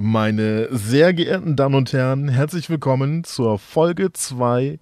Meine 0.00 0.68
sehr 0.70 1.12
geehrten 1.12 1.56
Damen 1.56 1.74
und 1.74 1.92
Herren, 1.92 2.28
herzlich 2.28 2.70
willkommen 2.70 3.24
zur 3.24 3.58
Folge 3.58 4.12
2 4.12 4.78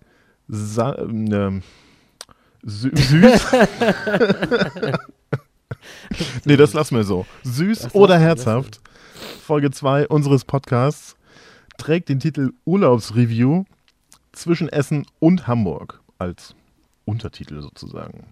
Sa 0.46 0.92
äh, 0.92 1.60
sü 2.62 2.90
süß. 2.94 3.52
nee, 6.44 6.58
das 6.58 6.74
lassen 6.74 6.96
wir 6.96 7.04
so. 7.04 7.24
Süß 7.44 7.78
Das 7.78 7.94
oder 7.94 8.18
herzhaft. 8.18 8.82
Folge 9.42 9.70
2 9.70 10.08
unseres 10.08 10.44
Podcasts 10.44 11.16
trägt 11.78 12.10
den 12.10 12.20
Titel 12.20 12.52
Urlaubsreview 12.66 13.64
zwischen 14.32 14.68
Essen 14.68 15.06
und 15.18 15.46
Hamburg 15.46 16.02
als 16.18 16.54
Untertitel 17.06 17.62
sozusagen. 17.62 18.26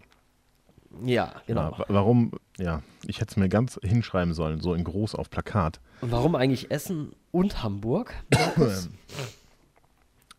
Ja, 1.05 1.33
genau. 1.47 1.71
Ja, 1.73 1.79
wa- 1.79 1.85
warum, 1.89 2.33
ja, 2.59 2.83
ich 3.07 3.21
hätte 3.21 3.31
es 3.33 3.37
mir 3.37 3.49
ganz 3.49 3.79
hinschreiben 3.83 4.35
sollen, 4.35 4.61
so 4.61 4.75
in 4.75 4.85
groß 4.85 5.15
auf 5.15 5.31
Plakat. 5.31 5.81
Und 6.01 6.13
warum 6.13 6.35
eigentlich 6.35 6.71
Essen 6.71 7.13
und 7.33 7.63
Hamburg? 7.63 8.15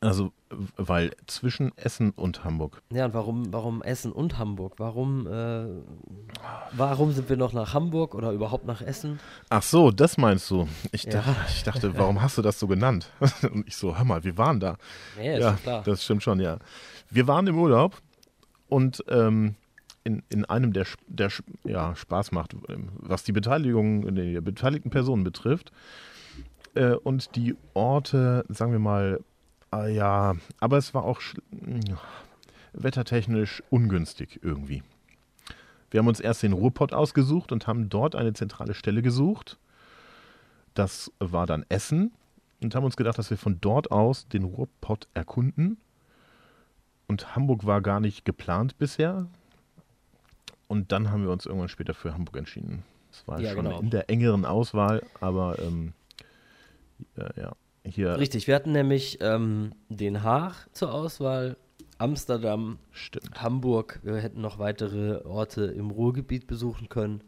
Also, 0.02 0.34
weil 0.78 1.12
zwischen 1.26 1.76
Essen 1.78 2.12
und 2.12 2.44
Hamburg. 2.44 2.84
ja, 2.92 3.06
und 3.06 3.14
warum, 3.16 3.52
warum 3.52 3.82
Essen 3.82 4.12
und 4.12 4.38
Hamburg? 4.38 4.74
Warum, 4.78 5.26
äh, 5.26 5.66
warum 6.74 7.12
sind 7.12 7.28
wir 7.30 7.38
noch 7.38 7.54
nach 7.54 7.74
Hamburg 7.74 8.14
oder 8.14 8.32
überhaupt 8.32 8.66
nach 8.66 8.82
Essen? 8.82 9.20
Ach 9.50 9.64
so, 9.64 9.90
das 9.90 10.18
meinst 10.18 10.52
du. 10.52 10.68
Ich, 10.92 11.04
Ja. 11.06 11.12
dachte, 11.22 11.36
ich 11.50 11.64
dachte, 11.64 11.98
warum 11.98 12.22
hast 12.22 12.38
du 12.38 12.44
das 12.44 12.60
so 12.60 12.68
genannt? 12.68 13.10
Und 13.52 13.68
ich 13.68 13.78
so, 13.78 13.98
hör 13.98 14.06
mal, 14.06 14.24
wir 14.24 14.38
waren 14.38 14.60
da. 14.60 14.78
Nee, 15.18 15.40
ja, 15.40 15.54
doch 15.54 15.62
klar. 15.64 15.84
das 15.84 16.04
stimmt 16.04 16.22
schon, 16.22 16.40
ja. 16.40 16.60
Wir 17.10 17.28
waren 17.28 17.48
im 17.48 17.58
Urlaub 17.58 18.00
und 18.68 19.04
ähm, 19.08 19.56
in, 20.06 20.24
in 20.30 20.46
einem, 20.46 20.72
der, 20.72 20.86
der 21.08 21.30
ja, 21.66 21.96
Spaß 21.96 22.32
macht, 22.32 22.56
ähm, 22.70 22.90
was 22.96 23.24
die 23.24 23.34
Beteiligung 23.34 24.16
der 24.16 24.40
beteiligten 24.40 24.92
Personen 24.92 25.26
betrifft. 25.26 25.74
Äh, 26.76 26.94
und 26.94 27.36
die 27.36 27.56
Orte, 27.74 28.46
sagen 28.48 28.72
wir 28.72 28.80
mal, 28.80 29.20
ah, 29.72 29.88
ja, 29.88 30.36
aber 30.60 30.78
es 30.78 30.94
war 30.94 31.04
auch 31.04 31.20
mh, 31.50 31.98
wettertechnisch 32.74 33.64
ungünstig 33.70 34.40
irgendwie. 34.44 34.84
Wir 35.90 36.00
haben 36.00 36.08
uns 36.08 36.20
erst 36.20 36.44
den 36.44 36.54
Ruhrpott 36.54 36.94
ausgesucht 36.94 37.52
und 37.52 37.68
haben 37.68 37.90
dort 37.90 38.16
eine 38.16 38.34
zentrale 38.34 38.74
Stelle 38.74 39.02
gesucht. 39.02 39.58
Das 40.74 41.12
war 41.20 41.48
dann 41.48 41.66
Essen 41.70 42.12
und 42.62 42.76
haben 42.76 42.84
uns 42.84 42.98
gedacht, 42.98 43.18
dass 43.18 43.30
wir 43.30 43.38
von 43.38 43.60
dort 43.62 43.92
aus 43.92 44.28
den 44.28 44.44
Ruhrpott 44.44 45.08
erkunden. 45.14 45.78
Und 47.08 47.36
Hamburg 47.36 47.66
war 47.66 47.82
gar 47.82 48.00
nicht 48.00 48.26
geplant 48.26 48.78
bisher. 48.78 49.28
Und 50.68 50.92
dann 50.92 51.12
haben 51.12 51.24
wir 51.24 51.32
uns 51.32 51.46
irgendwann 51.46 51.70
später 51.70 51.94
für 51.94 52.14
Hamburg 52.14 52.38
entschieden. 52.38 52.84
Es 53.12 53.28
war 53.28 53.40
Ja, 53.40 53.54
schon 53.54 53.66
genau. 53.66 53.80
in 53.80 53.90
der 53.90 54.10
engeren 54.10 54.46
Auswahl, 54.46 55.04
aber 55.22 55.58
ähm, 55.60 55.94
ja, 57.18 57.30
ja, 57.38 57.52
hier 57.84 58.18
Richtig, 58.18 58.48
wir 58.48 58.56
hatten 58.56 58.72
nämlich 58.72 59.20
ähm, 59.22 59.74
Den 59.90 60.24
Haag 60.24 60.68
zur 60.74 60.94
Auswahl, 60.94 61.56
Amsterdam, 61.98 62.80
stimmt. 62.92 63.42
Hamburg. 63.42 64.00
Wir 64.04 64.16
hätten 64.18 64.42
noch 64.42 64.60
weitere 64.60 65.24
Orte 65.26 65.66
im 65.66 65.92
Ruhrgebiet 65.92 66.46
besuchen 66.48 66.90
können. 66.90 67.22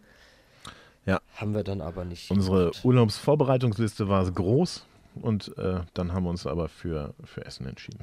Ja. 1.05 1.21
Haben 1.35 1.53
wir 1.55 1.63
dann 1.63 1.79
aber 1.79 2.03
nicht. 2.03 2.29
Unsere 2.31 2.71
gemacht. 2.71 2.83
Urlaubsvorbereitungsliste 2.83 4.09
war 4.09 4.29
groß 4.29 4.85
und 5.21 5.57
äh, 5.57 5.81
dann 5.93 6.11
haben 6.11 6.23
wir 6.23 6.31
uns 6.31 6.45
aber 6.45 6.67
für, 6.67 7.13
für 7.23 7.45
Essen 7.45 7.65
entschieden. 7.65 7.99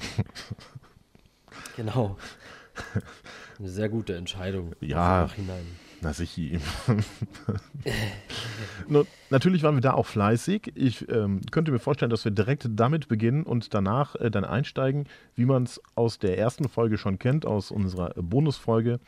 Genau. 1.76 2.16
Eine 3.58 3.68
sehr 3.68 3.88
gute 3.88 4.16
Entscheidung. 4.16 4.72
Ja. 4.80 5.28
Na 6.00 6.12
sicher. 6.12 6.58
Nun, 8.88 9.06
Natürlich 9.30 9.62
waren 9.62 9.74
wir 9.74 9.80
da 9.80 9.94
auch 9.94 10.06
fleißig. 10.06 10.72
Ich 10.74 11.08
ähm, 11.08 11.40
könnte 11.50 11.72
mir 11.72 11.78
vorstellen, 11.78 12.10
dass 12.10 12.24
wir 12.24 12.32
direkt 12.32 12.68
damit 12.70 13.08
beginnen 13.08 13.42
und 13.42 13.74
danach 13.74 14.14
äh, 14.16 14.30
dann 14.30 14.44
einsteigen, 14.44 15.06
wie 15.34 15.46
man 15.46 15.62
es 15.62 15.80
aus 15.94 16.18
der 16.18 16.36
ersten 16.38 16.68
Folge 16.68 16.98
schon 16.98 17.18
kennt, 17.18 17.46
aus 17.46 17.70
unserer 17.70 18.10
Bonusfolge. 18.14 19.00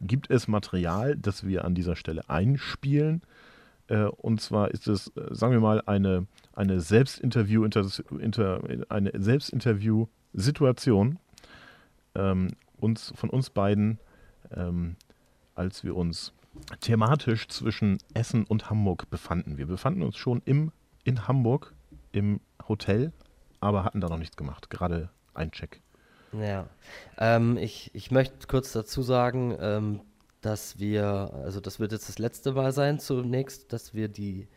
Gibt 0.00 0.30
es 0.30 0.46
Material, 0.48 1.16
das 1.16 1.46
wir 1.46 1.64
an 1.64 1.74
dieser 1.74 1.96
Stelle 1.96 2.30
einspielen? 2.30 3.22
Äh, 3.88 4.04
und 4.04 4.40
zwar 4.40 4.70
ist 4.70 4.86
es, 4.86 5.08
äh, 5.16 5.34
sagen 5.34 5.52
wir 5.52 5.60
mal, 5.60 5.82
eine, 5.86 6.26
eine 6.52 6.80
Selbstinterview, 6.80 7.64
inter, 7.64 7.84
inter, 8.20 8.62
eine 8.88 9.10
Selbstinterview-Situation 9.14 11.18
ähm, 12.14 12.52
uns, 12.78 13.12
von 13.16 13.30
uns 13.30 13.50
beiden, 13.50 13.98
ähm, 14.50 14.96
als 15.54 15.84
wir 15.84 15.96
uns 15.96 16.32
thematisch 16.80 17.48
zwischen 17.48 17.98
Essen 18.12 18.44
und 18.44 18.70
Hamburg 18.70 19.10
befanden. 19.10 19.58
Wir 19.58 19.66
befanden 19.66 20.02
uns 20.02 20.16
schon 20.16 20.42
im, 20.44 20.72
in 21.04 21.26
Hamburg 21.26 21.74
im 22.12 22.40
Hotel, 22.68 23.12
aber 23.60 23.84
hatten 23.84 24.00
da 24.00 24.08
noch 24.08 24.18
nichts 24.18 24.36
gemacht. 24.36 24.70
Gerade 24.70 25.10
ein 25.34 25.50
Check. 25.50 25.80
Ja, 26.32 26.66
ähm, 27.18 27.56
ich, 27.56 27.90
ich 27.94 28.10
möchte 28.10 28.46
kurz 28.46 28.72
dazu 28.72 29.02
sagen, 29.02 29.56
ähm, 29.60 30.00
dass 30.40 30.78
wir, 30.78 31.30
also 31.44 31.60
das 31.60 31.80
wird 31.80 31.92
jetzt 31.92 32.08
das 32.08 32.18
letzte 32.18 32.52
Mal 32.52 32.72
sein 32.72 32.98
zunächst, 32.98 33.72
dass 33.72 33.94
wir 33.94 34.08
die, 34.08 34.48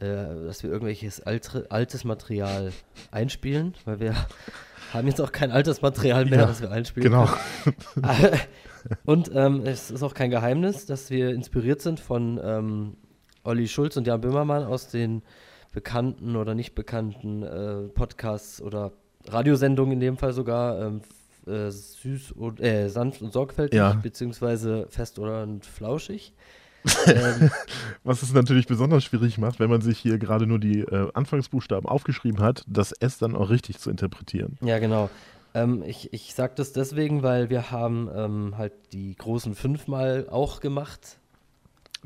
dass 0.00 0.62
wir 0.62 0.70
irgendwelches 0.70 1.20
alte, 1.20 1.66
altes 1.70 2.04
Material 2.04 2.72
einspielen, 3.10 3.74
weil 3.84 4.00
wir 4.00 4.14
haben 4.92 5.06
jetzt 5.08 5.20
auch 5.20 5.32
kein 5.32 5.50
altes 5.50 5.82
Material 5.82 6.24
mehr, 6.24 6.40
Ja, 6.40 6.46
das 6.46 6.60
wir 6.60 6.70
einspielen. 6.70 7.10
Genau. 7.10 7.28
und 9.04 9.30
ähm, 9.34 9.62
es 9.64 9.90
ist 9.90 10.02
auch 10.02 10.14
kein 10.14 10.30
Geheimnis, 10.30 10.86
dass 10.86 11.10
wir 11.10 11.30
inspiriert 11.30 11.80
sind 11.80 12.00
von 12.00 12.40
ähm, 12.42 12.96
Olli 13.44 13.68
Schulz 13.68 13.96
und 13.96 14.06
Jan 14.06 14.20
Böhmermann 14.20 14.64
aus 14.64 14.88
den 14.88 15.22
bekannten 15.72 16.36
oder 16.36 16.54
nicht 16.54 16.74
bekannten 16.74 17.42
äh, 17.42 17.88
Podcasts 17.88 18.62
oder 18.62 18.92
Radiosendungen 19.26 19.94
in 19.94 20.00
dem 20.00 20.16
Fall 20.16 20.32
sogar 20.32 20.80
ähm, 20.80 21.00
äh, 21.46 21.70
süß 21.70 22.32
und 22.32 22.60
äh, 22.60 22.88
sanft 22.88 23.22
und 23.22 23.32
sorgfältig 23.32 23.76
Ja. 23.76 23.92
beziehungsweise 23.94 24.86
fest 24.90 25.18
oder 25.18 25.42
und 25.42 25.66
flauschig. 25.66 26.32
Ähm, 27.06 27.50
Was 28.04 28.22
es 28.22 28.32
natürlich 28.32 28.66
besonders 28.66 29.04
schwierig 29.04 29.38
macht, 29.38 29.60
wenn 29.60 29.70
man 29.70 29.80
sich 29.80 29.98
hier 29.98 30.18
gerade 30.18 30.46
nur 30.46 30.58
die 30.58 30.80
äh, 30.80 31.10
Anfangsbuchstaben 31.14 31.88
aufgeschrieben 31.88 32.40
hat, 32.40 32.64
das 32.66 32.92
S 32.92 33.18
dann 33.18 33.34
auch 33.34 33.50
richtig 33.50 33.78
zu 33.78 33.90
interpretieren. 33.90 34.58
ja, 34.60 34.78
genau. 34.78 35.10
Ähm, 35.54 35.82
ich 35.86 36.12
ich 36.12 36.34
sage 36.34 36.54
das 36.56 36.72
deswegen, 36.72 37.22
weil 37.22 37.48
wir 37.48 37.70
haben 37.70 38.10
ähm, 38.14 38.58
halt 38.58 38.72
die 38.92 39.14
großen 39.14 39.54
fünfmal 39.54 40.26
auch 40.28 40.60
gemacht 40.60 41.18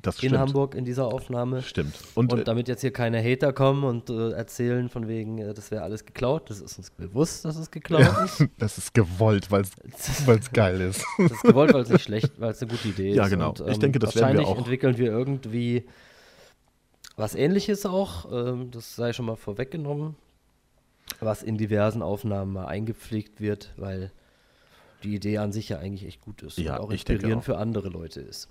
Das 0.00 0.14
in 0.16 0.28
stimmt. 0.28 0.38
Hamburg 0.38 0.74
in 0.76 0.84
dieser 0.84 1.06
Aufnahme. 1.08 1.60
Stimmt. 1.62 1.94
Und, 2.14 2.32
Und 2.32 2.38
äh, 2.40 2.44
damit 2.44 2.68
jetzt 2.68 2.82
hier 2.82 2.92
keine 2.92 3.20
Hater 3.22 3.52
kommen 3.52 3.82
und 3.84 4.10
äh, 4.10 4.30
erzählen 4.30 4.88
von 4.88 5.08
wegen, 5.08 5.38
äh, 5.38 5.54
das 5.54 5.70
wäre 5.72 5.82
alles 5.82 6.04
geklaut, 6.04 6.50
das 6.50 6.60
ist 6.60 6.78
uns 6.78 6.90
bewusst, 6.90 7.44
dass 7.44 7.56
es 7.56 7.70
geklaut 7.70 8.06
ist. 8.24 8.46
das 8.58 8.78
ist 8.78 8.94
gewollt, 8.94 9.50
weil 9.50 9.62
es 9.62 10.52
geil 10.52 10.80
ist. 10.80 11.04
Das 11.18 11.32
ist 11.32 11.42
gewollt, 11.42 11.74
weil 11.74 11.82
es 11.82 11.88
nicht 11.88 12.02
schlecht, 12.04 12.40
weil 12.40 12.52
es 12.52 12.62
eine 12.62 12.70
gute 12.70 12.88
Idee 12.88 13.12
Ja, 13.14 13.24
ist. 13.24 13.30
genau. 13.30 13.50
Und, 13.50 13.68
Ich 13.68 13.78
denke, 13.78 13.98
das 13.98 14.14
werden 14.14 14.20
wir 14.20 14.38
wahrscheinlich 14.38 14.46
auch- 14.46 14.58
entwickeln 14.58 14.98
wir 14.98 15.06
irgendwie 15.10 15.84
was 17.16 17.34
ähnliches 17.34 17.84
auch, 17.84 18.30
ähm, 18.30 18.70
das 18.70 18.94
sei 18.94 19.12
schon 19.12 19.26
mal 19.26 19.34
vorweggenommen, 19.36 20.14
was 21.20 21.42
in 21.42 21.58
diversen 21.58 22.02
Aufnahmen 22.02 22.52
mal 22.52 22.66
eingepflegt 22.66 23.40
wird, 23.40 23.72
weil 23.76 24.12
die 25.02 25.14
Idee 25.16 25.38
an 25.38 25.50
sich 25.50 25.68
ja 25.70 25.78
eigentlich 25.78 26.06
echt 26.06 26.20
gut 26.20 26.42
ist 26.42 26.58
Ja, 26.58 26.76
und 26.76 26.80
auch 26.86 26.90
inspirierend 26.92 27.38
auch. 27.42 27.44
für 27.44 27.58
andere 27.58 27.88
Leute 27.88 28.20
ist. 28.20 28.48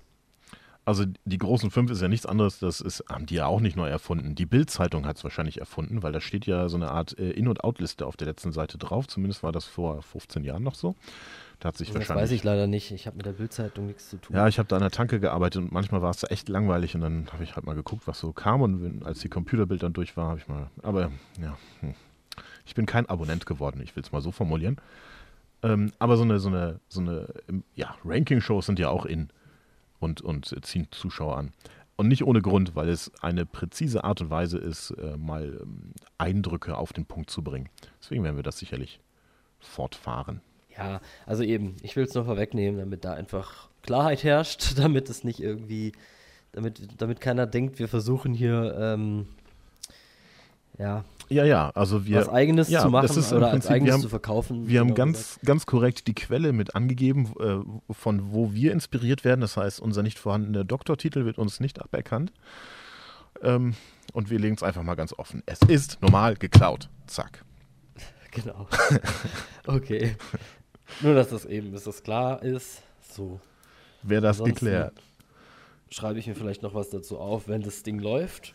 Also 0.88 1.04
die 1.26 1.36
großen 1.36 1.70
fünf 1.70 1.90
ist 1.90 2.00
ja 2.00 2.08
nichts 2.08 2.24
anderes, 2.24 2.60
das 2.60 2.80
ist, 2.80 3.04
haben 3.10 3.26
die 3.26 3.34
ja 3.34 3.44
auch 3.44 3.60
nicht 3.60 3.76
neu 3.76 3.90
erfunden. 3.90 4.34
Die 4.34 4.46
Bild-Zeitung 4.46 5.04
hat 5.04 5.18
es 5.18 5.22
wahrscheinlich 5.22 5.60
erfunden, 5.60 6.02
weil 6.02 6.12
da 6.12 6.20
steht 6.22 6.46
ja 6.46 6.70
so 6.70 6.78
eine 6.78 6.90
Art 6.90 7.18
äh, 7.18 7.28
In- 7.28 7.46
und 7.46 7.62
Out-Liste 7.62 8.06
auf 8.06 8.16
der 8.16 8.26
letzten 8.26 8.52
Seite 8.52 8.78
drauf. 8.78 9.06
Zumindest 9.06 9.42
war 9.42 9.52
das 9.52 9.66
vor 9.66 10.00
15 10.00 10.44
Jahren 10.44 10.62
noch 10.62 10.74
so. 10.74 10.94
Da 11.60 11.68
hat 11.68 11.76
sich 11.76 11.88
Das 11.88 11.96
wahrscheinlich. 11.98 12.22
weiß 12.22 12.30
ich 12.30 12.42
leider 12.42 12.66
nicht, 12.66 12.90
ich 12.90 13.06
habe 13.06 13.18
mit 13.18 13.26
der 13.26 13.32
Bildzeitung 13.32 13.84
nichts 13.84 14.08
zu 14.08 14.16
tun. 14.16 14.34
Ja, 14.34 14.48
ich 14.48 14.58
habe 14.58 14.66
da 14.66 14.76
an 14.76 14.80
der 14.80 14.90
Tanke 14.90 15.20
gearbeitet 15.20 15.60
und 15.60 15.72
manchmal 15.72 16.00
war 16.00 16.08
es 16.08 16.20
da 16.20 16.28
echt 16.28 16.48
langweilig 16.48 16.94
und 16.94 17.02
dann 17.02 17.28
habe 17.34 17.44
ich 17.44 17.54
halt 17.54 17.66
mal 17.66 17.74
geguckt, 17.74 18.06
was 18.06 18.18
so 18.18 18.32
kam 18.32 18.62
und 18.62 19.04
als 19.04 19.18
die 19.18 19.28
Computerbild 19.28 19.82
dann 19.82 19.92
durch 19.92 20.16
war, 20.16 20.28
habe 20.30 20.38
ich 20.38 20.48
mal. 20.48 20.70
Aber 20.82 21.10
ja, 21.38 21.58
hm. 21.80 21.92
ich 22.64 22.74
bin 22.74 22.86
kein 22.86 23.04
Abonnent 23.04 23.44
geworden, 23.44 23.82
ich 23.84 23.94
will 23.94 24.02
es 24.02 24.10
mal 24.10 24.22
so 24.22 24.32
formulieren. 24.32 24.78
Ähm, 25.62 25.92
aber 25.98 26.16
so 26.16 26.22
eine, 26.22 26.38
so 26.38 26.48
eine, 26.48 26.80
so 26.88 27.02
eine, 27.02 27.28
ja, 27.74 27.94
Ranking-Shows 28.06 28.64
sind 28.64 28.78
ja 28.78 28.88
auch 28.88 29.04
in 29.04 29.28
und, 30.00 30.20
und 30.20 30.54
ziehen 30.64 30.88
Zuschauer 30.90 31.36
an. 31.36 31.52
Und 31.96 32.06
nicht 32.06 32.24
ohne 32.24 32.40
Grund, 32.40 32.76
weil 32.76 32.88
es 32.88 33.10
eine 33.22 33.44
präzise 33.44 34.04
Art 34.04 34.20
und 34.20 34.30
Weise 34.30 34.58
ist, 34.58 34.90
äh, 34.92 35.16
mal 35.16 35.58
ähm, 35.60 35.92
Eindrücke 36.16 36.76
auf 36.76 36.92
den 36.92 37.06
Punkt 37.06 37.28
zu 37.28 37.42
bringen. 37.42 37.68
Deswegen 38.00 38.22
werden 38.22 38.36
wir 38.36 38.44
das 38.44 38.58
sicherlich 38.58 39.00
fortfahren. 39.58 40.40
Ja, 40.76 41.00
also 41.26 41.42
eben, 41.42 41.74
ich 41.82 41.96
will 41.96 42.04
es 42.04 42.14
nur 42.14 42.24
vorwegnehmen, 42.24 42.78
damit 42.78 43.04
da 43.04 43.14
einfach 43.14 43.68
Klarheit 43.82 44.22
herrscht, 44.22 44.74
damit 44.78 45.10
es 45.10 45.24
nicht 45.24 45.40
irgendwie, 45.40 45.92
damit, 46.52 46.80
damit 46.98 47.20
keiner 47.20 47.48
denkt, 47.48 47.80
wir 47.80 47.88
versuchen 47.88 48.32
hier, 48.32 48.76
ähm, 48.78 49.26
ja, 50.78 51.04
Ja, 51.28 51.44
ja, 51.44 51.70
also 51.74 52.06
wir. 52.06 52.18
was 52.20 52.28
Eigenes 52.28 52.68
ja, 52.70 52.80
zu 52.82 52.88
machen 52.90 53.06
ist 53.18 53.32
oder 53.32 53.46
als 53.46 53.52
Prinzip, 53.66 53.68
wir 53.70 53.74
Eigenes 53.76 53.92
haben- 53.94 54.00
zu 54.02 54.08
verkaufen. 54.08 54.68
Wir 54.68 54.80
haben 54.80 54.86
genau 54.88 54.96
ganz, 54.96 55.18
gesagt. 55.18 55.46
ganz 55.46 55.66
korrekt 55.66 56.06
die 56.06 56.14
Quelle 56.14 56.52
mit 56.52 56.74
angegeben, 56.74 57.32
äh, 57.40 57.92
von 57.92 58.32
wo 58.32 58.52
wir 58.54 58.72
inspiriert 58.72 59.24
werden. 59.24 59.40
Das 59.42 59.56
heißt, 59.56 59.80
unser 59.80 60.02
nicht 60.02 60.18
vorhandener 60.18 60.64
Doktortitel 60.64 61.24
wird 61.26 61.36
uns 61.38 61.60
nicht 61.60 61.82
aberkannt. 61.82 62.32
Ähm, 63.42 63.74
und 64.14 64.30
wir 64.30 64.38
legen 64.38 64.54
es 64.56 64.62
einfach 64.62 64.82
mal 64.82 64.94
ganz 64.94 65.12
offen. 65.12 65.42
Es 65.46 65.60
ist 65.68 66.00
normal 66.00 66.36
geklaut. 66.36 66.88
Zack. 67.06 67.44
Genau. 68.30 68.66
okay. 69.66 70.14
Nur, 71.00 71.14
dass 71.14 71.30
das 71.30 71.44
eben, 71.46 71.72
bis 71.72 71.84
das 71.84 72.02
klar 72.02 72.42
ist. 72.42 72.82
So. 73.10 73.40
Wäre 74.02 74.20
das 74.20 74.40
Ansonsten- 74.40 74.66
geklärt. 74.66 74.94
Schreibe 75.90 76.18
ich 76.18 76.26
mir 76.26 76.34
vielleicht 76.34 76.62
noch 76.62 76.74
was 76.74 76.90
dazu 76.90 77.18
auf, 77.18 77.48
wenn 77.48 77.62
das 77.62 77.82
Ding 77.82 77.98
läuft. 77.98 78.54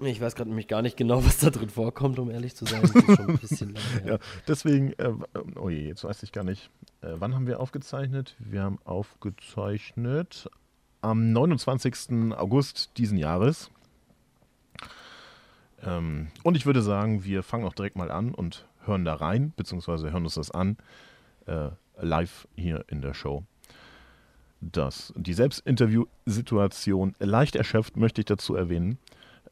Ich 0.00 0.20
weiß 0.20 0.36
gerade 0.36 0.50
nämlich 0.50 0.68
gar 0.68 0.82
nicht 0.82 0.96
genau, 0.96 1.24
was 1.24 1.38
da 1.38 1.50
drin 1.50 1.70
vorkommt, 1.70 2.18
um 2.18 2.30
ehrlich 2.30 2.54
zu 2.54 2.64
sein. 2.64 2.82
Das 2.82 2.94
ist 2.94 3.04
schon 3.04 3.30
ein 3.30 3.38
bisschen 3.38 3.74
lang 3.74 3.84
her. 4.02 4.12
Ja, 4.12 4.18
deswegen, 4.46 4.92
äh, 4.94 5.12
oh 5.56 5.68
je, 5.68 5.88
jetzt 5.88 6.04
weiß 6.04 6.22
ich 6.22 6.32
gar 6.32 6.44
nicht. 6.44 6.70
Äh, 7.00 7.14
wann 7.18 7.34
haben 7.34 7.46
wir 7.46 7.60
aufgezeichnet? 7.60 8.36
Wir 8.38 8.62
haben 8.62 8.78
aufgezeichnet 8.84 10.48
am 11.00 11.32
29. 11.32 12.32
August 12.36 12.96
diesen 12.96 13.18
Jahres. 13.18 13.70
Ähm, 15.82 16.28
und 16.42 16.56
ich 16.56 16.66
würde 16.66 16.82
sagen, 16.82 17.24
wir 17.24 17.42
fangen 17.42 17.64
auch 17.64 17.74
direkt 17.74 17.96
mal 17.96 18.10
an 18.10 18.34
und 18.34 18.66
hören 18.84 19.04
da 19.04 19.14
rein, 19.14 19.52
beziehungsweise 19.56 20.10
hören 20.10 20.24
uns 20.24 20.34
das 20.34 20.50
an, 20.50 20.76
äh, 21.46 21.70
live 22.00 22.48
hier 22.56 22.84
in 22.88 23.00
der 23.00 23.14
Show. 23.14 23.44
Das, 24.60 25.12
die 25.16 25.34
Selbstinterview-Situation 25.34 27.14
leicht 27.20 27.54
erschöpft, 27.54 27.96
möchte 27.96 28.20
ich 28.20 28.24
dazu 28.24 28.56
erwähnen, 28.56 28.98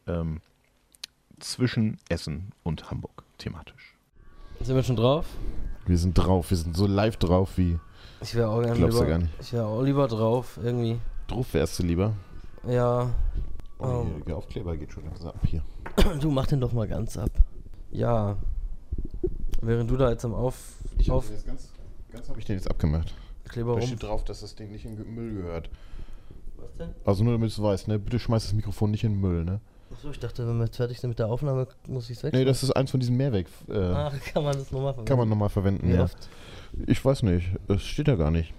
ähm, 0.06 0.40
zwischen 1.40 1.98
Essen 2.08 2.52
und 2.62 2.90
Hamburg 2.90 3.24
thematisch. 3.38 3.96
Sind 4.60 4.74
wir 4.76 4.82
schon 4.82 4.96
drauf? 4.96 5.26
Wir 5.86 5.98
sind 5.98 6.14
drauf, 6.14 6.50
wir 6.50 6.56
sind 6.56 6.76
so 6.76 6.86
live 6.86 7.16
drauf 7.16 7.56
wie. 7.58 7.78
Ich 8.22 8.34
wäre 8.34 8.48
auch, 8.48 8.62
gern 8.62 8.76
Glaubst 8.76 8.98
du 8.98 9.02
lieber, 9.04 9.10
gar 9.10 9.18
nicht. 9.18 9.32
Ich 9.40 9.52
wäre 9.52 9.66
auch 9.66 9.82
lieber 9.82 10.08
drauf, 10.08 10.58
irgendwie. 10.62 10.98
Drauf 11.28 11.52
wärst 11.54 11.78
du 11.78 11.82
lieber. 11.82 12.14
Ja. 12.66 13.10
Oh, 13.78 14.04
Ähm. 14.06 14.24
der 14.26 14.36
Aufkleber 14.36 14.76
geht 14.76 14.92
schon 14.92 15.04
langsam 15.04 15.28
ab 15.30 15.46
hier. 15.46 15.62
Du 16.20 16.30
mach 16.30 16.46
den 16.46 16.60
doch 16.60 16.72
mal 16.72 16.88
ganz 16.88 17.16
ab. 17.16 17.30
Ja. 17.90 18.36
Während 19.60 19.90
du 19.90 19.96
da 19.96 20.10
jetzt 20.10 20.24
am 20.24 20.34
Auf. 20.34 20.56
Ich 20.98 21.10
auf 21.10 21.28
jetzt 21.30 21.46
ganz, 21.46 21.70
ganz 22.10 22.28
habe 22.28 22.38
ich 22.38 22.44
den 22.46 22.56
jetzt 22.56 22.70
abgemacht. 22.70 23.14
Kleber 23.44 23.74
Da 23.74 23.80
rum. 23.80 23.86
steht 23.86 24.02
drauf, 24.02 24.24
dass 24.24 24.40
das 24.40 24.54
Ding 24.56 24.72
nicht 24.72 24.84
in 24.86 25.14
Müll 25.14 25.34
gehört. 25.34 25.70
Was 26.56 26.74
denn? 26.78 26.94
Also 27.04 27.22
nur 27.22 27.34
damit 27.34 27.50
du 27.50 27.52
es 27.52 27.62
weißt, 27.62 27.88
ne? 27.88 27.98
Bitte 27.98 28.18
schmeiß 28.18 28.44
das 28.44 28.54
Mikrofon 28.54 28.90
nicht 28.90 29.04
in 29.04 29.12
den 29.12 29.20
Müll, 29.20 29.44
ne? 29.44 29.60
Achso, 29.92 30.10
ich 30.10 30.18
dachte, 30.18 30.46
wenn 30.46 30.58
wir 30.58 30.64
jetzt 30.64 30.76
fertig 30.76 31.00
sind 31.00 31.10
mit 31.10 31.18
der 31.18 31.28
Aufnahme, 31.28 31.66
muss 31.86 32.10
ich 32.10 32.16
es 32.18 32.24
weg. 32.24 32.32
Nee, 32.32 32.44
das 32.44 32.62
ist 32.62 32.70
eins 32.72 32.90
von 32.90 33.00
diesen 33.00 33.16
Mehrweg. 33.16 33.46
Äh, 33.68 33.78
Ach, 33.78 34.12
kann 34.32 34.44
man 34.44 34.54
das 34.54 34.70
nochmal 34.72 34.92
verwenden? 34.94 35.08
kann 35.08 35.18
man 35.18 35.28
nochmal 35.28 35.48
verwenden, 35.48 35.88
Wie 35.88 35.94
ja. 35.94 36.04
oft? 36.04 36.28
Ich 36.86 37.04
weiß 37.04 37.22
nicht. 37.22 37.48
Es 37.68 37.82
steht 37.82 38.08
da 38.08 38.16
gar 38.16 38.30
nicht. 38.30 38.52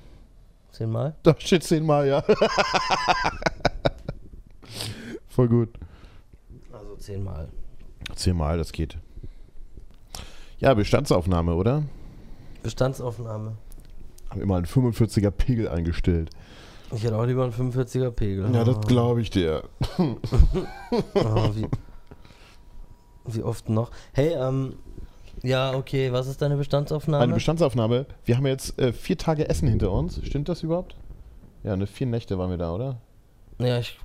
Zehnmal? 0.72 1.16
Da 1.24 1.36
steht 1.38 1.64
zehnmal, 1.64 2.08
ja. 2.08 2.24
Voll 5.28 5.50
gut. 5.50 5.70
Also 6.72 6.96
zehnmal. 6.96 7.50
Zehnmal, 8.16 8.58
das 8.58 8.72
geht. 8.72 8.98
Ja, 10.60 10.74
Bestandsaufnahme, 10.74 11.54
oder? 11.54 11.84
Bestandsaufnahme. 12.64 13.58
Haben 14.30 14.42
immer 14.42 14.58
einen 14.58 14.66
45er 14.66 15.32
Pegel 15.32 15.70
eingestellt. 15.70 16.30
Ich 16.96 17.04
hätte 17.04 17.18
auch 17.18 17.26
lieber 17.26 17.44
einen 17.44 17.54
45er 17.54 18.12
Pegel. 18.12 18.50
Ja, 18.54 18.64
das 18.64 18.80
glaube 18.88 19.22
ich 19.22 19.30
dir. 19.30 19.64
Ah, 21.16 21.50
wie, 21.54 21.68
wie 23.26 23.44
oft 23.44 23.68
noch? 23.70 23.92
Hey, 24.14 24.34
ähm, 24.34 24.76
ja, 25.44 25.74
okay, 25.76 26.12
was 26.14 26.28
ist 26.28 26.42
deine 26.42 26.56
Bestandsaufnahme? 26.56 27.24
Eine 27.24 27.34
Bestandsaufnahme. 27.34 28.06
Wir 28.26 28.38
haben 28.38 28.46
jetzt 28.48 28.80
äh, 28.80 28.94
vier 28.94 29.18
Tage 29.18 29.50
Essen 29.50 29.68
hinter 29.68 29.92
uns. 29.92 30.20
Stimmt 30.26 30.48
das 30.50 30.64
überhaupt? 30.64 30.96
Ja, 31.64 31.76
ne, 31.76 31.88
vier 31.88 32.08
Nächte 32.08 32.38
waren 32.38 32.50
wir 32.50 32.58
da, 32.58 32.74
oder? 32.74 32.98
ja, 33.60 33.80
ich 33.80 33.98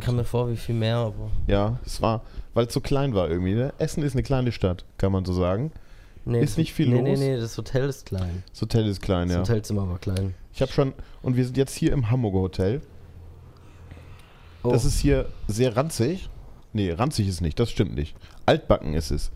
kann 0.00 0.16
mir 0.16 0.24
vor, 0.24 0.50
wie 0.50 0.56
viel 0.56 0.74
mehr, 0.74 0.96
aber. 0.96 1.30
Ja, 1.46 1.78
es 1.84 2.00
war, 2.02 2.22
weil 2.54 2.66
es 2.66 2.74
so 2.74 2.80
klein 2.80 3.14
war 3.14 3.28
irgendwie. 3.30 3.54
Ne? 3.54 3.72
Essen 3.78 4.02
ist 4.02 4.14
eine 4.14 4.22
kleine 4.22 4.52
Stadt, 4.52 4.84
kann 4.98 5.12
man 5.12 5.24
so 5.24 5.32
sagen. 5.32 5.70
Nee, 6.24 6.40
Ist 6.40 6.50
das- 6.52 6.58
nicht 6.58 6.72
viel 6.74 6.88
nee, 6.88 6.96
los? 7.10 7.18
Nee, 7.18 7.34
nee, 7.34 7.40
das 7.40 7.56
Hotel 7.56 7.88
ist 7.88 8.06
klein. 8.06 8.42
Das 8.50 8.60
Hotel 8.62 8.86
ist 8.86 9.00
klein, 9.00 9.28
Das 9.28 9.34
ja. 9.36 9.40
Hotelzimmer 9.42 9.88
war 9.88 9.98
klein. 9.98 10.34
Ich 10.52 10.62
habe 10.62 10.72
schon, 10.72 10.94
und 11.22 11.36
wir 11.36 11.44
sind 11.44 11.56
jetzt 11.56 11.74
hier 11.76 11.92
im 11.92 12.10
Hamburger 12.10 12.40
Hotel. 12.40 12.82
Oh, 14.62 14.70
Das 14.72 14.84
ist 14.84 14.98
hier 15.00 15.28
sehr 15.46 15.76
ranzig. 15.76 16.28
Nee, 16.72 16.92
ranzig 16.92 17.26
ist 17.28 17.40
nicht, 17.40 17.58
das 17.58 17.70
stimmt 17.70 17.94
nicht. 17.94 18.16
Altbacken 18.46 18.94
ist 18.94 19.10
es. 19.10 19.30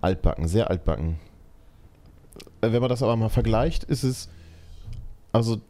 Altbacken, 0.00 0.46
sehr 0.48 0.70
altbacken. 0.70 1.18
Äh, 2.60 2.72
Wenn 2.72 2.80
man 2.80 2.88
das 2.90 3.02
aber 3.02 3.16
mal 3.16 3.28
vergleicht, 3.28 3.84
ist 3.84 4.04
es. 4.04 4.28
Also. 5.32 5.60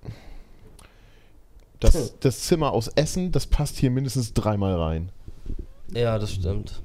Das, 1.80 2.18
das 2.20 2.40
Zimmer 2.40 2.72
aus 2.72 2.88
Essen, 2.88 3.30
das 3.32 3.46
passt 3.46 3.76
hier 3.76 3.90
mindestens 3.90 4.32
dreimal 4.32 4.74
rein. 4.74 5.10
ja, 5.92 6.18
das 6.18 6.32
stimmt. 6.32 6.80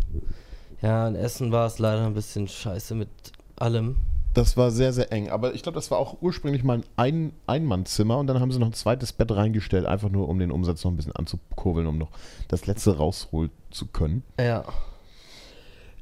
Ja, 0.81 1.07
in 1.07 1.16
Essen 1.16 1.51
war 1.51 1.68
es 1.68 1.80
leider 1.80 2.06
ein 2.06 2.13
bisschen 2.13 2.48
scheiße 2.48 2.96
mit 2.96 3.10
allem. 3.56 3.98
Das 4.39 4.56
war 4.56 4.71
sehr, 4.71 4.94
sehr 4.94 5.12
eng. 5.12 5.30
Aber 5.30 5.53
ich 5.53 5.63
glaube, 5.63 5.75
das 5.75 5.91
war 5.91 5.97
auch 5.97 6.21
ursprünglich 6.21 6.63
mal 6.63 6.81
ein 6.95 7.33
Einmannzimmer 7.45 8.18
und 8.19 8.27
dann 8.27 8.39
haben 8.39 8.53
sie 8.53 8.59
noch 8.59 8.68
ein 8.68 8.74
zweites 8.74 9.12
Bett 9.12 9.30
reingestellt, 9.31 9.86
einfach 9.86 10.07
nur 10.07 10.30
um 10.30 10.39
den 10.39 10.50
Umsatz 10.50 10.81
noch 10.86 10.91
ein 10.91 10.95
bisschen 10.95 11.13
anzukurbeln, 11.13 11.86
um 11.88 11.97
noch 11.97 12.09
das 12.47 12.65
letzte 12.65 12.95
rausholen 12.95 13.51
zu 13.69 13.88
können. 13.88 14.24
Ja. 14.39 14.63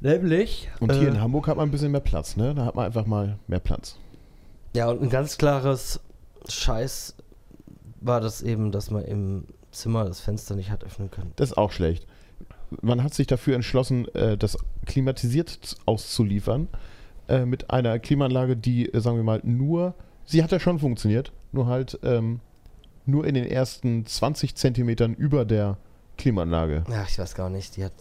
Nämlich. 0.02 0.70
Und 0.80 0.94
hier 0.94 1.08
äh, 1.08 1.12
in 1.12 1.20
Hamburg 1.20 1.48
hat 1.48 1.58
man 1.58 1.68
ein 1.68 1.72
bisschen 1.72 1.92
mehr 1.92 2.00
Platz, 2.00 2.38
ne? 2.38 2.54
Da 2.54 2.66
hat 2.66 2.76
man 2.76 2.86
einfach 2.86 3.08
mal 3.08 3.40
mehr 3.48 3.60
Platz. 3.60 3.98
Ja, 4.76 4.88
und 4.88 5.02
ein 5.02 5.10
ganz 5.10 5.40
klares 5.40 6.00
Scheiß 6.48 7.16
war 8.02 8.22
das 8.22 8.44
eben, 8.44 8.72
dass 8.72 8.92
man 8.92 9.04
im 9.04 9.46
Zimmer 9.72 10.06
das 10.06 10.20
Fenster 10.20 10.56
nicht 10.56 10.70
hat 10.70 10.84
öffnen 10.84 11.10
können. 11.10 11.32
Das 11.38 11.50
ist 11.50 11.58
auch 11.58 11.72
schlecht. 11.72 12.06
Man 12.82 13.04
hat 13.04 13.16
sich 13.16 13.26
dafür 13.26 13.56
entschlossen, 13.56 14.08
äh, 14.14 14.38
das 14.38 14.60
klimatisiert 14.86 15.76
auszuliefern. 15.88 16.68
Äh, 17.28 17.46
mit 17.46 17.70
einer 17.72 18.00
Klimaanlage, 18.00 18.56
die, 18.56 18.92
äh, 18.94 19.00
sagen 19.02 19.18
wir 19.18 19.24
mal, 19.24 19.42
nur, 19.44 19.94
sie 20.26 20.44
hat 20.44 20.52
ja 20.52 20.60
schon 20.60 20.80
funktioniert, 20.80 21.32
nur 21.52 21.68
halt 21.68 22.00
ähm, 22.04 22.40
nur 23.06 23.26
in 23.26 23.36
den 23.36 23.46
ersten 23.46 24.06
20 24.06 24.56
Zentimetern 24.56 25.14
über 25.14 25.46
der 25.46 25.78
Klimaanlage. 26.18 26.84
Ja, 26.90 27.04
ich 27.08 27.20
weiß 27.20 27.36
gar 27.36 27.50
nicht. 27.50 27.76
Die 27.78 27.84
hat. 27.86 27.92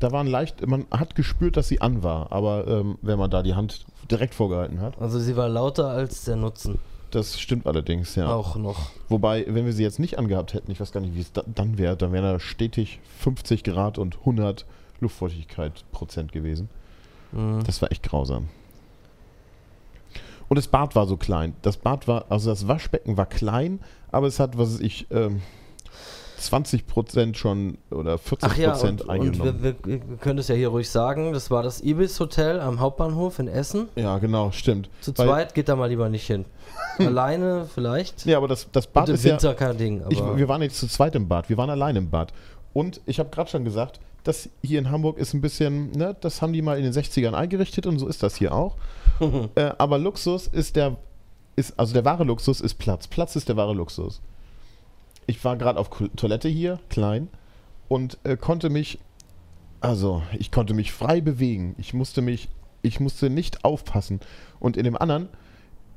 Da 0.00 0.12
waren 0.12 0.26
leicht, 0.26 0.64
man 0.66 0.86
hat 0.90 1.14
gespürt, 1.14 1.56
dass 1.56 1.68
sie 1.68 1.80
an 1.80 2.02
war, 2.02 2.30
aber 2.30 2.66
ähm, 2.68 2.98
wenn 3.02 3.18
man 3.18 3.30
da 3.30 3.42
die 3.42 3.54
Hand 3.54 3.84
direkt 4.10 4.34
vorgehalten 4.34 4.80
hat, 4.80 5.00
Also 5.00 5.18
sie 5.18 5.36
war 5.36 5.48
lauter 5.48 5.88
als 5.88 6.24
der 6.24 6.36
Nutzen. 6.36 6.78
das 7.10 7.40
stimmt 7.40 7.66
allerdings, 7.66 8.14
ja. 8.14 8.32
Auch 8.32 8.54
noch. 8.56 8.90
Wobei, 9.08 9.44
wenn 9.48 9.64
wir 9.66 9.72
sie 9.72 9.82
jetzt 9.82 9.98
nicht 9.98 10.18
angehabt 10.18 10.54
hätten, 10.54 10.70
ich 10.70 10.78
weiß 10.78 10.92
gar 10.92 11.00
nicht, 11.00 11.14
wie 11.16 11.20
es 11.20 11.32
da, 11.32 11.42
dann 11.52 11.78
wäre, 11.78 11.96
dann 11.96 12.12
wären 12.12 12.22
da 12.24 12.38
stetig 12.38 13.00
50 13.18 13.64
Grad 13.64 13.98
und 13.98 14.18
100 14.20 14.66
Luftfeuchtigkeit 15.00 15.84
Prozent 15.90 16.30
gewesen. 16.32 16.68
Mhm. 17.32 17.64
Das 17.64 17.82
war 17.82 17.90
echt 17.90 18.04
grausam. 18.04 18.48
Und 20.48 20.56
das 20.56 20.68
Bad 20.68 20.94
war 20.94 21.06
so 21.06 21.16
klein. 21.16 21.54
Das 21.62 21.76
Bad 21.76 22.08
war, 22.08 22.26
also 22.30 22.50
das 22.50 22.66
Waschbecken 22.68 23.16
war 23.16 23.26
klein, 23.26 23.80
aber 24.10 24.26
es 24.26 24.40
hat, 24.40 24.56
was 24.56 24.74
weiß 24.74 24.80
ich, 24.80 25.06
ähm, 25.10 25.42
20 26.38 26.86
Prozent 26.86 27.36
schon 27.36 27.78
oder 27.90 28.16
40 28.16 28.48
Ach 28.48 28.56
ja, 28.56 28.70
Prozent 28.70 29.02
und, 29.02 29.08
und 29.08 29.14
eingenommen. 29.14 29.62
wir, 29.62 29.74
wir, 29.84 29.98
können 30.18 30.38
es 30.38 30.48
ja 30.48 30.54
hier 30.54 30.68
ruhig 30.68 30.88
sagen, 30.88 31.32
das 31.32 31.50
war 31.50 31.62
das 31.62 31.82
Ibis 31.82 32.18
Hotel 32.20 32.60
am 32.60 32.80
Hauptbahnhof 32.80 33.38
in 33.40 33.48
Essen. 33.48 33.88
ja, 33.96 34.18
genau, 34.18 34.52
stimmt. 34.52 34.88
Zu 35.00 35.16
Weil- 35.18 35.26
zweit 35.26 35.54
geht 35.54 35.68
da 35.68 35.76
mal 35.76 35.86
lieber 35.88 36.08
nicht 36.08 36.26
hin. 36.26 36.44
Alleine 36.98 37.66
vielleicht. 37.72 38.24
Ja, 38.24 38.36
aber 38.38 38.48
das, 38.48 38.68
das 38.72 38.86
Bad 38.86 39.04
und 39.04 39.08
im 39.10 39.14
ist 39.16 39.24
ja. 39.24 39.32
Winter 39.32 39.54
kein 39.54 39.76
Ding. 39.76 40.02
Aber 40.02 40.12
Ich, 40.12 40.20
wir 40.20 40.48
waren 40.48 40.62
jetzt 40.62 40.78
zu 40.78 40.86
zweit 40.86 41.14
im 41.14 41.28
Bad, 41.28 41.48
wir 41.48 41.56
waren 41.56 41.70
allein 41.70 41.96
im 41.96 42.08
Bad. 42.10 42.32
Und 42.72 43.00
ich 43.06 43.18
habe 43.18 43.30
gerade 43.30 43.50
schon 43.50 43.64
gesagt, 43.64 44.00
das 44.24 44.48
hier 44.62 44.78
in 44.78 44.90
Hamburg 44.90 45.18
ist 45.18 45.34
ein 45.34 45.40
bisschen, 45.40 45.90
ne, 45.92 46.14
das 46.20 46.42
haben 46.42 46.52
die 46.52 46.62
mal 46.62 46.78
in 46.78 46.84
den 46.84 46.92
60ern 46.92 47.32
eingerichtet 47.32 47.86
und 47.86 47.98
so 47.98 48.06
ist 48.06 48.22
das 48.22 48.36
hier 48.36 48.54
auch. 48.54 48.76
äh, 49.54 49.72
aber 49.78 49.98
Luxus 49.98 50.46
ist 50.46 50.76
der, 50.76 50.96
ist, 51.56 51.78
also 51.78 51.92
der 51.92 52.04
wahre 52.04 52.24
Luxus 52.24 52.60
ist 52.60 52.74
Platz. 52.74 53.06
Platz 53.06 53.36
ist 53.36 53.48
der 53.48 53.56
wahre 53.56 53.74
Luxus. 53.74 54.20
Ich 55.26 55.44
war 55.44 55.56
gerade 55.56 55.78
auf 55.78 55.90
Toilette 56.16 56.48
hier, 56.48 56.80
klein, 56.88 57.28
und 57.88 58.18
äh, 58.24 58.36
konnte 58.36 58.70
mich, 58.70 58.98
also 59.80 60.22
ich 60.38 60.50
konnte 60.50 60.74
mich 60.74 60.92
frei 60.92 61.20
bewegen. 61.20 61.74
Ich 61.78 61.92
musste 61.94 62.22
mich, 62.22 62.48
ich 62.82 63.00
musste 63.00 63.28
nicht 63.28 63.64
aufpassen. 63.64 64.20
Und 64.58 64.76
in 64.76 64.84
dem 64.84 64.96
anderen, 64.96 65.28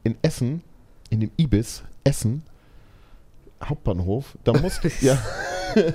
in 0.03 0.17
Essen, 0.21 0.63
in 1.09 1.19
dem 1.21 1.31
Ibis, 1.37 1.83
Essen, 2.03 2.43
Hauptbahnhof, 3.63 4.37
da 4.43 4.53
musste 4.53 4.91
ja. 5.01 5.17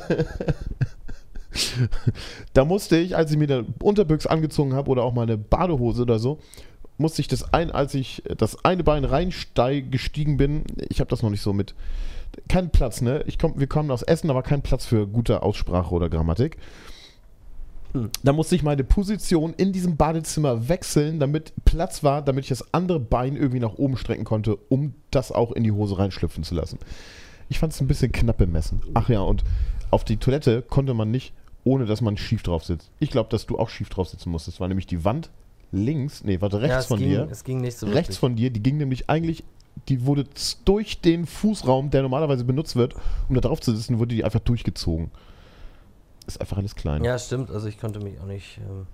da 2.52 2.64
musste 2.64 2.96
ich, 2.96 3.16
als 3.16 3.30
ich 3.30 3.38
mir 3.38 3.44
eine 3.44 3.66
Unterbüchs 3.82 4.26
angezogen 4.26 4.74
habe 4.74 4.90
oder 4.90 5.02
auch 5.02 5.12
mal 5.12 5.22
eine 5.22 5.36
Badehose 5.36 6.02
oder 6.02 6.18
so, 6.18 6.38
musste 6.98 7.20
ich 7.20 7.28
das 7.28 7.52
ein, 7.52 7.70
als 7.70 7.94
ich 7.94 8.22
das 8.36 8.64
eine 8.64 8.84
Bein 8.84 9.04
reingestiegen 9.04 10.36
bin, 10.36 10.64
ich 10.88 11.00
habe 11.00 11.10
das 11.10 11.22
noch 11.22 11.30
nicht 11.30 11.42
so 11.42 11.52
mit, 11.52 11.74
kein 12.48 12.70
Platz, 12.70 13.00
ne? 13.00 13.24
Ich 13.26 13.38
komm, 13.38 13.58
wir 13.58 13.66
kommen 13.66 13.90
aus 13.90 14.02
Essen, 14.02 14.30
aber 14.30 14.42
kein 14.42 14.62
Platz 14.62 14.86
für 14.86 15.06
gute 15.06 15.42
Aussprache 15.42 15.94
oder 15.94 16.10
Grammatik. 16.10 16.58
Hm. 17.92 18.10
Da 18.22 18.32
musste 18.32 18.54
ich 18.54 18.62
meine 18.62 18.84
Position 18.84 19.54
in 19.56 19.72
diesem 19.72 19.96
Badezimmer 19.96 20.68
wechseln, 20.68 21.18
damit 21.18 21.52
Platz 21.64 22.02
war, 22.02 22.22
damit 22.22 22.44
ich 22.44 22.48
das 22.50 22.74
andere 22.74 23.00
Bein 23.00 23.36
irgendwie 23.36 23.60
nach 23.60 23.74
oben 23.74 23.96
strecken 23.96 24.24
konnte, 24.24 24.56
um 24.68 24.94
das 25.10 25.32
auch 25.32 25.52
in 25.52 25.64
die 25.64 25.72
Hose 25.72 25.98
reinschlüpfen 25.98 26.44
zu 26.44 26.54
lassen. 26.54 26.78
Ich 27.48 27.58
fand 27.58 27.72
es 27.72 27.80
ein 27.80 27.86
bisschen 27.86 28.12
knapp 28.12 28.38
bemessen. 28.38 28.82
Ach 28.94 29.08
ja, 29.08 29.20
und 29.20 29.44
auf 29.90 30.04
die 30.04 30.16
Toilette 30.16 30.62
konnte 30.62 30.94
man 30.94 31.10
nicht 31.10 31.32
ohne 31.66 31.84
dass 31.84 32.00
man 32.00 32.16
schief 32.16 32.44
drauf 32.44 32.64
sitzt. 32.64 32.90
Ich 33.00 33.10
glaube, 33.10 33.28
dass 33.28 33.44
du 33.44 33.58
auch 33.58 33.68
schief 33.68 33.88
drauf 33.88 34.08
sitzen 34.08 34.30
musst. 34.30 34.46
Das 34.46 34.60
war 34.60 34.68
nämlich 34.68 34.86
die 34.86 35.04
Wand 35.04 35.30
links, 35.72 36.22
nee, 36.24 36.40
warte, 36.40 36.60
rechts 36.60 36.74
ja, 36.74 36.82
von 36.82 36.98
ging, 36.98 37.08
dir. 37.08 37.28
Es 37.30 37.44
ging 37.44 37.60
nicht 37.60 37.78
so 37.78 37.86
rechts 37.86 38.08
wirklich. 38.08 38.18
von 38.18 38.34
dir, 38.36 38.50
die 38.50 38.62
ging 38.62 38.76
nämlich 38.78 39.10
eigentlich, 39.10 39.44
die 39.88 40.06
wurde 40.06 40.24
durch 40.64 41.00
den 41.00 41.26
Fußraum, 41.26 41.90
der 41.90 42.02
normalerweise 42.02 42.44
benutzt 42.44 42.76
wird, 42.76 42.94
um 43.28 43.34
da 43.34 43.40
drauf 43.40 43.60
zu 43.60 43.74
sitzen, 43.74 43.98
wurde 43.98 44.14
die 44.14 44.22
einfach 44.24 44.40
durchgezogen. 44.40 45.10
Ist 46.26 46.40
einfach 46.40 46.58
alles 46.58 46.74
klein. 46.74 47.04
Ja, 47.04 47.18
stimmt. 47.18 47.50
Also 47.50 47.68
ich 47.68 47.78
konnte 47.78 48.00
mich 48.00 48.18
auch 48.20 48.26
nicht. 48.26 48.58
Ähm, 48.58 48.86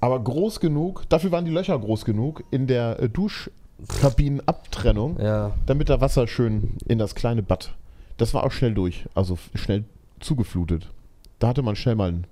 Aber 0.00 0.22
groß 0.22 0.60
genug, 0.60 1.08
dafür 1.08 1.32
waren 1.32 1.46
die 1.46 1.50
Löcher 1.50 1.78
groß 1.78 2.04
genug 2.04 2.44
in 2.50 2.66
der 2.66 3.00
äh, 3.00 3.08
Duschkabinenabtrennung, 3.08 5.18
ja. 5.18 5.52
damit 5.66 5.88
da 5.88 6.02
Wasser 6.02 6.26
schön 6.26 6.76
in 6.86 6.98
das 6.98 7.14
kleine 7.14 7.42
Bad. 7.42 7.74
Das 8.18 8.34
war 8.34 8.44
auch 8.44 8.52
schnell 8.52 8.74
durch, 8.74 9.06
also 9.14 9.38
schnell 9.54 9.84
zugeflutet. 10.20 10.90
Da 11.38 11.48
hatte 11.48 11.62
man 11.62 11.74
schnell 11.74 11.94
mal 11.94 12.08
einen. 12.08 12.26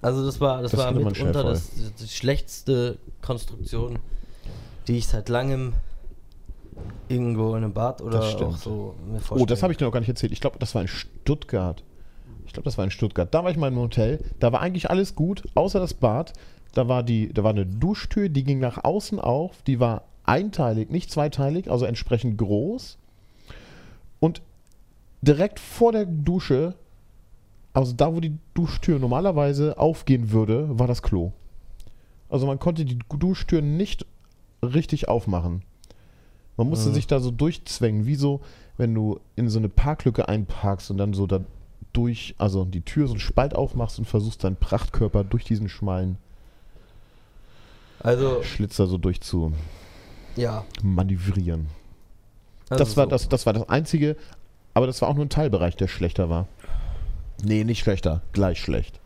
Also 0.00 0.24
das 0.24 0.40
war, 0.40 0.62
das 0.62 0.70
Das 0.72 0.80
war 0.80 0.92
mitunter 0.92 1.42
das, 1.42 1.70
die 2.00 2.08
schlechteste 2.08 2.98
Konstruktion, 3.20 3.98
die 4.86 4.98
ich 4.98 5.08
seit 5.08 5.28
langem 5.28 5.72
irgendwo 7.08 7.50
in 7.56 7.64
einem 7.64 7.72
Bad 7.72 8.00
oder 8.02 8.20
auch 8.22 8.56
so 8.56 8.94
mir 9.06 9.16
Oh, 9.16 9.20
vorstelle. 9.20 9.46
das 9.46 9.62
habe 9.62 9.72
ich 9.72 9.78
dir 9.78 9.84
noch 9.86 9.92
gar 9.92 10.00
nicht 10.00 10.08
erzählt. 10.08 10.32
Ich 10.32 10.40
glaube, 10.40 10.58
das 10.58 10.74
war 10.74 10.82
in 10.82 10.88
Stuttgart. 10.88 11.82
Ich 12.46 12.52
glaube, 12.52 12.64
das 12.64 12.78
war 12.78 12.84
in 12.84 12.90
Stuttgart. 12.90 13.32
Da 13.34 13.42
war 13.44 13.50
ich 13.50 13.56
mal 13.56 13.68
im 13.68 13.76
Hotel. 13.78 14.20
Da 14.38 14.52
war 14.52 14.60
eigentlich 14.60 14.88
alles 14.90 15.14
gut, 15.14 15.42
außer 15.54 15.80
das 15.80 15.94
Bad. 15.94 16.32
Da 16.74 16.86
war, 16.88 17.02
die, 17.02 17.32
da 17.32 17.42
war 17.42 17.50
eine 17.50 17.66
Duschtür, 17.66 18.28
die 18.28 18.44
ging 18.44 18.58
nach 18.60 18.84
außen 18.84 19.18
auf. 19.18 19.62
Die 19.66 19.80
war 19.80 20.04
einteilig, 20.24 20.90
nicht 20.90 21.10
zweiteilig, 21.10 21.70
also 21.70 21.84
entsprechend 21.86 22.38
groß. 22.38 22.98
Und 24.20 24.42
direkt 25.22 25.58
vor 25.60 25.92
der 25.92 26.06
Dusche, 26.06 26.74
also 27.78 27.92
da, 27.92 28.12
wo 28.14 28.20
die 28.20 28.36
Duschtür 28.54 28.98
normalerweise 28.98 29.78
aufgehen 29.78 30.32
würde, 30.32 30.78
war 30.78 30.86
das 30.88 31.02
Klo. 31.02 31.32
Also 32.28 32.46
man 32.46 32.58
konnte 32.58 32.84
die 32.84 32.98
Duschtür 33.18 33.62
nicht 33.62 34.04
richtig 34.62 35.08
aufmachen. 35.08 35.62
Man 36.56 36.68
musste 36.68 36.88
Mhm. 36.90 36.94
sich 36.94 37.06
da 37.06 37.20
so 37.20 37.30
durchzwängen, 37.30 38.04
wie 38.04 38.16
so, 38.16 38.40
wenn 38.76 38.94
du 38.94 39.20
in 39.36 39.48
so 39.48 39.58
eine 39.60 39.68
Parklücke 39.68 40.28
einparkst 40.28 40.90
und 40.90 40.98
dann 40.98 41.12
so 41.14 41.26
da 41.28 41.40
durch, 41.92 42.34
also 42.38 42.64
die 42.64 42.80
Tür 42.80 43.06
so 43.06 43.12
einen 43.14 43.20
Spalt 43.20 43.54
aufmachst 43.54 43.98
und 44.00 44.04
versuchst 44.06 44.42
deinen 44.42 44.56
Prachtkörper 44.56 45.22
durch 45.24 45.44
diesen 45.44 45.68
schmalen 45.68 46.18
Also, 48.00 48.42
Schlitzer 48.42 48.86
so 48.86 48.98
durch 48.98 49.20
zu 49.20 49.52
ja. 50.36 50.64
manövrieren. 50.82 51.68
Also 52.68 52.82
das, 52.84 52.96
war 52.96 53.04
so. 53.04 53.10
das, 53.10 53.28
das 53.28 53.46
war 53.46 53.52
das 53.52 53.68
Einzige, 53.68 54.16
aber 54.74 54.86
das 54.86 55.00
war 55.00 55.08
auch 55.08 55.14
nur 55.14 55.24
ein 55.24 55.30
Teilbereich, 55.30 55.76
der 55.76 55.88
schlechter 55.88 56.28
war. 56.28 56.46
Nee, 57.42 57.64
nicht 57.64 57.80
schlechter, 57.80 58.22
gleich 58.32 58.60
schlecht. 58.60 59.00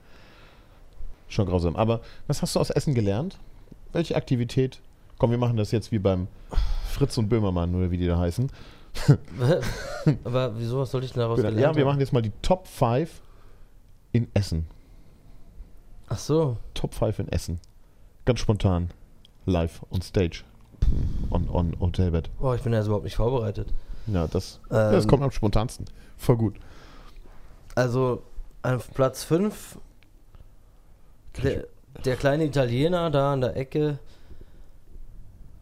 Schon 1.28 1.46
grausam. 1.46 1.76
Aber 1.76 2.00
was 2.26 2.42
hast 2.42 2.56
du 2.56 2.60
aus 2.60 2.70
Essen 2.70 2.94
gelernt? 2.94 3.38
Welche 3.92 4.16
Aktivität? 4.16 4.80
Komm, 5.18 5.30
wir 5.30 5.38
machen 5.38 5.56
das 5.56 5.70
jetzt 5.70 5.92
wie 5.92 5.98
beim 5.98 6.28
Fritz 6.90 7.16
und 7.18 7.28
Böhmermann 7.28 7.74
oder 7.74 7.90
wie 7.90 7.96
die 7.98 8.06
da 8.06 8.18
heißen. 8.18 8.50
Aber 10.24 10.58
wieso, 10.58 10.78
was 10.80 10.90
soll 10.90 11.04
ich 11.04 11.12
denn 11.12 11.20
daraus 11.20 11.38
Ja, 11.42 11.50
gelernt 11.50 11.76
wir 11.76 11.82
haben? 11.84 11.90
machen 11.90 12.00
jetzt 12.00 12.12
mal 12.12 12.22
die 12.22 12.32
Top 12.42 12.66
5 12.68 13.20
in 14.12 14.28
Essen. 14.34 14.66
Ach 16.08 16.18
so. 16.18 16.56
Top 16.74 16.92
5 16.94 17.20
in 17.20 17.28
Essen. 17.28 17.60
Ganz 18.24 18.40
spontan. 18.40 18.90
Live 19.46 19.80
on 19.90 20.02
stage. 20.02 20.44
On, 21.30 21.48
on 21.48 21.74
Hotelbett. 21.80 22.28
Boah, 22.38 22.54
ich 22.54 22.62
bin 22.62 22.72
ja 22.72 22.78
jetzt 22.78 22.86
überhaupt 22.86 23.04
nicht 23.04 23.16
vorbereitet. 23.16 23.68
Ja, 24.06 24.26
das, 24.26 24.60
ja, 24.70 24.90
das 24.92 25.04
Ähm, 25.04 25.10
kommt 25.10 25.22
am 25.22 25.30
spontansten. 25.30 25.86
Voll 26.16 26.36
gut. 26.36 26.56
Also, 27.74 28.22
auf 28.62 28.92
Platz 28.92 29.24
5, 29.24 29.78
der, 31.42 31.64
der 32.04 32.16
kleine 32.16 32.44
Italiener 32.44 33.10
da 33.10 33.32
an 33.32 33.40
der 33.40 33.56
Ecke 33.56 33.98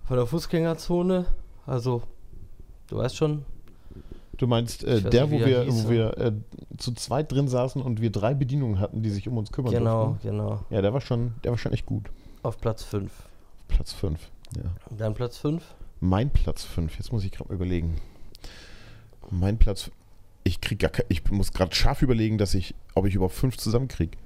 von 0.06 0.16
der 0.16 0.26
Fußgängerzone. 0.26 1.26
Also, 1.66 2.02
du 2.88 2.96
weißt 2.98 3.16
schon. 3.16 3.44
Du 4.36 4.46
meinst 4.46 4.84
äh, 4.84 5.02
der, 5.02 5.26
nicht, 5.26 5.40
wo 5.40 5.46
wir, 5.46 5.62
hieß, 5.64 5.84
wo 5.84 5.90
wir 5.90 6.16
äh, 6.18 6.32
zu 6.78 6.92
zweit 6.92 7.30
drin 7.30 7.46
saßen 7.46 7.82
und 7.82 8.00
wir 8.00 8.10
drei 8.10 8.32
Bedienungen 8.34 8.80
hatten, 8.80 9.02
die 9.02 9.10
sich 9.10 9.28
um 9.28 9.36
uns 9.36 9.52
kümmern 9.52 9.72
Genau, 9.72 10.04
durften? 10.06 10.28
genau. 10.28 10.64
Ja, 10.70 10.80
der 10.80 10.94
war 10.94 11.02
schon, 11.02 11.34
der 11.44 11.50
war 11.52 11.58
schon 11.58 11.72
echt 11.72 11.84
gut. 11.86 12.10
Auf 12.42 12.58
Platz 12.58 12.82
5. 12.82 13.12
Platz 13.68 13.92
5. 13.92 14.18
Ja. 14.56 14.62
Dann 14.96 15.12
Platz 15.14 15.36
5. 15.36 15.62
Mein 16.00 16.30
Platz 16.30 16.64
5. 16.64 16.96
Jetzt 16.96 17.12
muss 17.12 17.22
ich 17.22 17.32
gerade 17.32 17.48
mal 17.50 17.54
überlegen. 17.54 18.00
Mein 19.30 19.58
Platz. 19.58 19.90
Ich 20.44 20.60
krieg 20.60 20.78
gar 20.78 20.90
ich 21.08 21.28
muss 21.30 21.52
gerade 21.52 21.74
scharf 21.74 22.02
überlegen, 22.02 22.38
dass 22.38 22.54
ich, 22.54 22.74
ob 22.94 23.06
ich 23.06 23.14
überhaupt 23.14 23.34
fünf 23.34 23.56
zusammenkriege. 23.56 24.16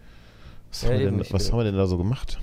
Was, 0.70 0.82
Ja, 0.82 0.88
haben, 0.88 0.98
wir 0.98 1.10
denn, 1.10 1.26
was 1.30 1.50
haben 1.50 1.58
wir 1.58 1.64
denn 1.64 1.76
da 1.76 1.86
so 1.86 1.98
gemacht? 1.98 2.38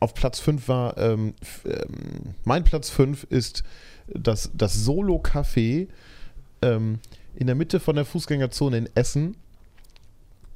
Auf 0.00 0.14
Platz 0.14 0.40
5 0.40 0.66
war, 0.66 0.98
ähm, 0.98 1.34
ähm, 1.64 2.34
mein 2.44 2.64
Platz 2.64 2.90
5 2.90 3.24
ist 3.24 3.62
das, 4.08 4.50
das 4.52 4.84
Solo-Café 4.84 5.86
ähm, 6.60 6.98
in 7.34 7.46
der 7.46 7.54
Mitte 7.54 7.78
von 7.78 7.94
der 7.94 8.04
Fußgängerzone 8.04 8.78
in 8.78 8.88
Essen 8.96 9.36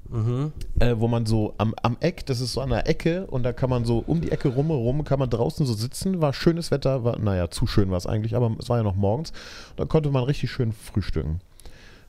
Mhm. 0.09 0.53
äh, 0.79 0.95
wo 0.99 1.09
man 1.09 1.27
so 1.27 1.55
am, 1.59 1.75
am 1.83 1.97
Eck, 2.01 2.27
das 2.27 2.41
ist 2.41 2.53
so 2.53 2.61
an 2.61 2.71
der 2.71 2.89
Ecke 2.89 3.27
und 3.27 3.43
da 3.43 3.53
kann 3.53 3.71
man 3.71 3.85
so 3.85 4.03
um 4.07 4.21
die 4.21 4.31
Ecke 4.31 4.49
rum 4.49 5.05
kann 5.05 5.19
man 5.19 5.31
draußen 5.31 5.67
so 5.67 5.75
sitzen, 5.75 6.21
war 6.21 6.33
schönes 6.33 6.71
Wetter, 6.71 7.05
war, 7.05 7.19
naja, 7.19 7.51
zu 7.51 7.67
schön 7.67 7.91
war 7.91 7.99
es 7.99 8.07
eigentlich, 8.07 8.37
aber 8.37 8.55
es 8.59 8.69
war 8.69 8.79
ja 8.79 8.83
noch 8.83 8.97
morgens. 8.97 9.33
Da 9.77 9.85
konnte 9.85 10.11
man 10.11 10.25
richtig 10.25 10.51
schön 10.51 10.73
frühstücken. 10.73 11.41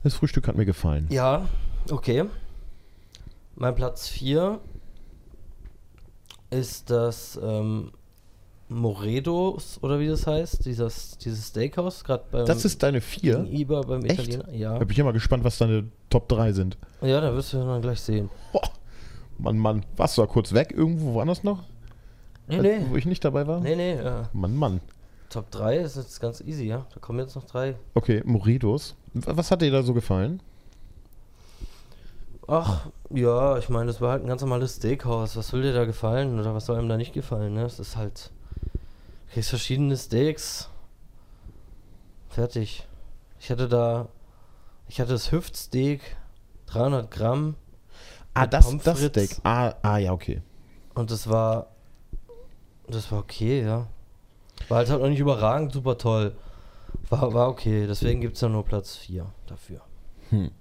Das 0.03 0.13
Frühstück 0.13 0.47
hat 0.47 0.55
mir 0.55 0.65
gefallen. 0.65 1.07
Ja, 1.09 1.47
okay. 1.89 2.25
Mein 3.55 3.75
Platz 3.75 4.07
4 4.07 4.59
ist 6.49 6.89
das 6.89 7.39
ähm, 7.41 7.91
Moredos, 8.69 9.79
oder 9.81 9.99
wie 9.99 10.07
das 10.07 10.27
heißt, 10.27 10.65
dieses, 10.65 11.17
dieses 11.19 11.47
Steakhouse, 11.47 12.03
gerade 12.03 12.23
beim 12.31 12.45
Das 12.45 12.65
ist 12.65 12.83
deine 12.83 12.99
vier. 13.01 13.39
gegenüber 13.39 13.81
beim 13.81 14.03
Echt? 14.03 14.19
Italiener. 14.27 14.53
Ja. 14.53 14.73
Da 14.73 14.79
bin 14.79 14.89
ich 14.91 14.97
ja 14.97 15.03
mal 15.05 15.13
gespannt, 15.13 15.43
was 15.43 15.57
deine 15.57 15.85
Top 16.09 16.27
3 16.27 16.51
sind. 16.51 16.77
ja, 17.01 17.21
da 17.21 17.33
wirst 17.33 17.53
du 17.53 17.57
dann 17.59 17.81
gleich 17.81 18.01
sehen. 18.01 18.29
Boah. 18.51 18.61
Mann, 19.37 19.57
Mann, 19.57 19.85
warst 19.95 20.17
du 20.17 20.21
da 20.21 20.27
kurz 20.27 20.51
weg 20.53 20.73
irgendwo 20.75 21.13
woanders 21.13 21.43
noch? 21.43 21.63
Nee, 22.47 22.59
nee. 22.61 22.79
Wo 22.89 22.95
ich 22.97 23.05
nicht 23.05 23.23
dabei 23.23 23.45
war? 23.47 23.59
Nee, 23.61 23.75
nee, 23.75 23.93
äh, 23.93 24.23
Mann, 24.33 24.55
Mann. 24.55 24.81
Top 25.29 25.51
3 25.51 25.77
ist 25.77 25.95
jetzt 25.97 26.19
ganz 26.19 26.41
easy, 26.41 26.65
ja. 26.65 26.85
Da 26.93 26.99
kommen 26.99 27.19
jetzt 27.19 27.35
noch 27.35 27.43
drei. 27.45 27.75
Okay, 27.93 28.21
Moridos. 28.25 28.95
W- 29.13 29.21
Was 29.35 29.51
hat 29.51 29.61
dir 29.61 29.71
da 29.71 29.83
so 29.83 29.93
gefallen? 29.93 30.41
Ach, 32.47 32.87
ja, 33.13 33.57
ich 33.57 33.67
meine, 33.69 33.87
das 33.87 33.99
war 33.99 34.11
halt 34.11 34.23
ein 34.23 34.27
ganz 34.27 34.41
normales 34.41 34.75
Steakhouse. 34.77 35.35
Was 35.35 35.51
will 35.51 35.61
dir 35.63 35.73
da 35.73 35.83
gefallen 35.85 36.39
oder 36.39 36.53
was 36.55 36.65
soll 36.65 36.77
einem 36.77 36.87
da 36.87 36.95
nicht 36.97 37.13
gefallen, 37.13 37.53
ne? 37.53 37.63
Es 37.65 37.79
ist 37.79 37.97
halt. 37.97 38.31
Kriegst 39.31 39.49
verschiedene 39.49 39.95
Steaks. 39.97 40.69
Fertig. 42.29 42.87
Ich 43.39 43.51
hatte 43.51 43.67
da. 43.67 44.09
Ich 44.87 45.01
hatte 45.01 45.11
das 45.11 45.31
Hüftsteak, 45.31 46.01
300 46.67 47.11
Gramm. 47.11 47.55
Ah, 48.33 48.47
das, 48.47 48.75
das. 48.83 49.03
Steak. 49.03 49.37
Ah, 49.43 49.73
ah, 49.81 49.97
ja, 49.97 50.13
okay. 50.13 50.41
Und 50.93 51.11
das 51.11 51.29
war. 51.29 51.67
Das 52.87 53.11
war 53.11 53.19
okay, 53.19 53.63
ja. 53.63 53.87
War 54.69 54.77
halt, 54.77 54.89
halt 54.89 55.01
noch 55.01 55.09
nicht 55.09 55.19
überragend, 55.19 55.73
super 55.73 55.97
toll. 55.97 56.35
War, 57.09 57.33
war 57.33 57.49
okay, 57.49 57.87
deswegen 57.87 58.21
gibt 58.21 58.35
es 58.35 58.41
ja 58.41 58.49
nur 58.49 58.65
Platz 58.65 58.95
4 58.95 59.25
dafür. 59.45 59.81
Hm. 60.29 60.51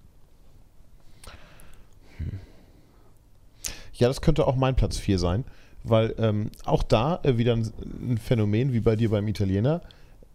Ja, 3.94 4.08
das 4.08 4.20
könnte 4.20 4.46
auch 4.46 4.56
mein 4.56 4.76
Platz 4.76 4.98
4 4.98 5.18
sein, 5.18 5.44
weil 5.88 6.14
ähm, 6.18 6.50
auch 6.64 6.82
da 6.82 7.20
äh, 7.22 7.38
wieder 7.38 7.54
ein, 7.54 7.70
ein 8.00 8.18
Phänomen 8.18 8.72
wie 8.72 8.80
bei 8.80 8.96
dir 8.96 9.10
beim 9.10 9.26
Italiener. 9.28 9.80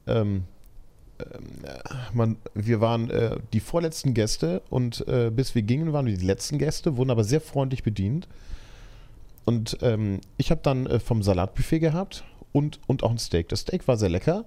Ähm, 0.07 0.43
ähm, 1.21 1.63
äh, 1.63 1.79
man, 2.13 2.37
wir 2.53 2.81
waren 2.81 3.09
äh, 3.09 3.37
die 3.53 3.59
vorletzten 3.59 4.13
Gäste 4.13 4.61
und 4.69 5.07
äh, 5.07 5.29
bis 5.29 5.55
wir 5.55 5.61
gingen, 5.61 5.93
waren 5.93 6.05
wir 6.05 6.17
die 6.17 6.25
letzten 6.25 6.57
Gäste, 6.57 6.97
wurden 6.97 7.11
aber 7.11 7.23
sehr 7.23 7.41
freundlich 7.41 7.83
bedient. 7.83 8.27
Und 9.45 9.77
ähm, 9.81 10.21
ich 10.37 10.51
habe 10.51 10.61
dann 10.63 10.85
äh, 10.85 10.99
vom 10.99 11.23
Salatbuffet 11.23 11.79
gehabt 11.79 12.23
und, 12.51 12.79
und 12.87 13.03
auch 13.03 13.11
ein 13.11 13.17
Steak. 13.17 13.49
Das 13.49 13.61
Steak 13.61 13.87
war 13.87 13.97
sehr 13.97 14.09
lecker. 14.09 14.45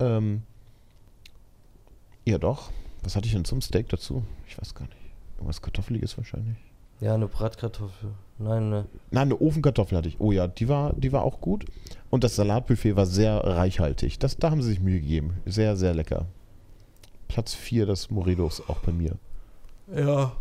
Ähm, 0.00 0.42
ja, 2.24 2.38
doch. 2.38 2.70
Was 3.02 3.14
hatte 3.14 3.26
ich 3.26 3.32
denn 3.32 3.44
zum 3.44 3.60
Steak 3.60 3.88
dazu? 3.88 4.24
Ich 4.48 4.58
weiß 4.58 4.74
gar 4.74 4.86
nicht. 4.86 4.96
Irgendwas 5.36 5.62
Kartoffeliges 5.62 6.16
wahrscheinlich. 6.16 6.56
Ja, 7.00 7.14
eine 7.14 7.28
Bratkartoffel. 7.28 8.10
Nein, 8.38 8.70
ne. 8.70 8.86
Nein, 9.10 9.28
eine 9.28 9.40
Ofenkartoffel 9.40 9.96
hatte 9.96 10.08
ich. 10.08 10.20
Oh 10.20 10.32
ja, 10.32 10.46
die 10.46 10.68
war, 10.68 10.92
die 10.94 11.12
war 11.12 11.22
auch 11.22 11.40
gut. 11.40 11.64
Und 12.10 12.24
das 12.24 12.36
Salatbuffet 12.36 12.96
war 12.96 13.06
sehr 13.06 13.36
reichhaltig. 13.36 14.18
Das, 14.18 14.36
da 14.36 14.50
haben 14.50 14.62
sie 14.62 14.70
sich 14.70 14.80
Mühe 14.80 15.00
gegeben. 15.00 15.38
Sehr, 15.46 15.76
sehr 15.76 15.94
lecker. 15.94 16.26
Platz 17.28 17.54
4 17.54 17.86
des 17.86 18.10
Morelos 18.10 18.62
auch 18.68 18.78
bei 18.78 18.92
mir. 18.92 19.16
Ja. 19.94 20.32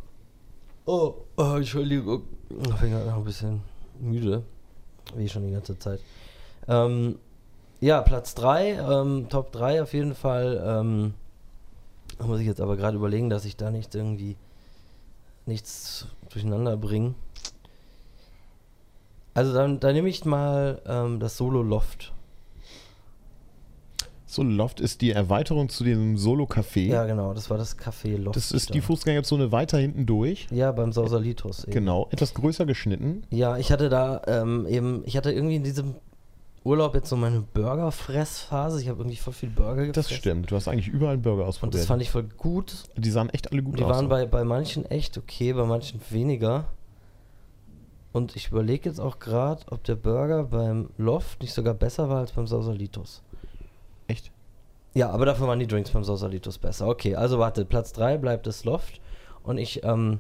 Oh, 0.85 1.15
oh 1.37 1.53
Entschuldigung. 1.55 2.23
Ich 2.49 2.75
bin 2.75 2.91
gerade 2.91 3.05
noch 3.05 3.17
ein 3.17 3.23
bisschen 3.23 3.61
müde. 3.99 4.43
Wie 5.15 5.29
schon 5.29 5.45
die 5.45 5.51
ganze 5.51 5.77
Zeit. 5.77 5.99
Ähm, 6.67 7.17
ja, 7.79 8.01
Platz 8.01 8.35
3, 8.35 8.71
ähm, 8.73 9.27
Top 9.29 9.51
3 9.51 9.81
auf 9.81 9.93
jeden 9.93 10.15
Fall. 10.15 10.61
Ähm, 10.65 11.13
da 12.17 12.25
muss 12.25 12.39
ich 12.39 12.47
jetzt 12.47 12.61
aber 12.61 12.77
gerade 12.77 12.97
überlegen, 12.97 13.29
dass 13.29 13.45
ich 13.45 13.57
da 13.57 13.71
nicht 13.71 13.93
irgendwie 13.95 14.37
nichts 15.45 16.07
durcheinander 16.29 16.77
bringen. 16.77 17.15
Also 19.33 19.53
dann, 19.53 19.79
dann 19.79 19.93
nehme 19.93 20.09
ich 20.09 20.23
mal 20.25 20.81
ähm, 20.87 21.19
das 21.19 21.37
Solo 21.37 21.61
Loft. 21.61 22.13
So, 24.25 24.43
Loft 24.43 24.81
ist 24.81 25.01
die 25.01 25.11
Erweiterung 25.11 25.69
zu 25.69 25.83
dem 25.83 26.17
Solo-Café. 26.17 26.87
Ja, 26.87 27.05
genau, 27.05 27.33
das 27.33 27.49
war 27.49 27.57
das 27.57 27.77
Café 27.77 28.17
Loft. 28.17 28.35
das 28.35 28.51
ist 28.51 28.69
da. 28.69 28.73
die 28.73 28.81
Fußgängerzone 28.81 29.51
weiter 29.51 29.77
hinten 29.77 30.05
durch. 30.05 30.47
Ja, 30.51 30.71
beim 30.73 30.91
Sausalitos. 30.91 31.63
Eben. 31.63 31.71
Genau, 31.71 32.09
etwas 32.11 32.33
größer 32.33 32.65
geschnitten. 32.65 33.23
Ja, 33.29 33.57
ich 33.57 33.71
hatte 33.71 33.87
da 33.87 34.21
ähm, 34.27 34.65
eben, 34.67 35.03
ich 35.05 35.15
hatte 35.15 35.31
irgendwie 35.31 35.55
in 35.55 35.63
diesem 35.63 35.95
Urlaub 36.65 36.95
jetzt 36.95 37.09
so 37.09 37.15
meine 37.15 37.41
Burgerfressphase. 37.41 38.81
Ich 38.81 38.89
habe 38.89 38.99
irgendwie 38.99 39.15
voll 39.17 39.33
viel 39.33 39.49
Burger 39.51 39.85
gefressen. 39.85 39.93
Das 39.93 40.11
stimmt. 40.11 40.49
Du 40.51 40.55
hast 40.55 40.67
eigentlich 40.67 40.87
überall 40.87 41.13
einen 41.13 41.21
Burger 41.21 41.43
Und 41.43 41.49
ausprobiert. 41.49 41.75
das 41.75 41.85
fand 41.85 42.01
ich 42.01 42.09
voll 42.09 42.23
gut. 42.23 42.83
die 42.97 43.11
sahen 43.11 43.29
echt 43.29 43.51
alle 43.51 43.61
gut 43.61 43.77
Die 43.79 43.83
aus. 43.83 43.91
waren 43.91 44.09
bei, 44.09 44.25
bei 44.25 44.43
manchen 44.43 44.83
echt 44.85 45.17
okay, 45.17 45.53
bei 45.53 45.63
manchen 45.65 46.01
weniger. 46.09 46.65
Und 48.11 48.35
ich 48.35 48.47
überlege 48.49 48.89
jetzt 48.89 48.99
auch 48.99 49.19
gerade, 49.19 49.61
ob 49.69 49.83
der 49.83 49.95
Burger 49.95 50.43
beim 50.45 50.89
Loft 50.97 51.41
nicht 51.41 51.53
sogar 51.53 51.73
besser 51.75 52.09
war 52.09 52.17
als 52.19 52.31
beim 52.31 52.47
Sausalitos. 52.47 53.21
echt? 54.07 54.31
Ja, 54.95 55.09
aber 55.11 55.25
dafür 55.25 55.47
waren 55.47 55.59
die 55.59 55.67
Drinks 55.67 55.91
beim 55.91 56.03
Sausalitos 56.05 56.57
besser. 56.57 56.87
Okay, 56.87 57.15
also 57.15 57.37
warte, 57.37 57.65
Platz 57.65 57.91
3 57.93 58.17
bleibt 58.17 58.47
das 58.47 58.63
Loft. 58.63 59.01
Und 59.43 59.57
ich 59.59 59.83
ähm, 59.83 60.19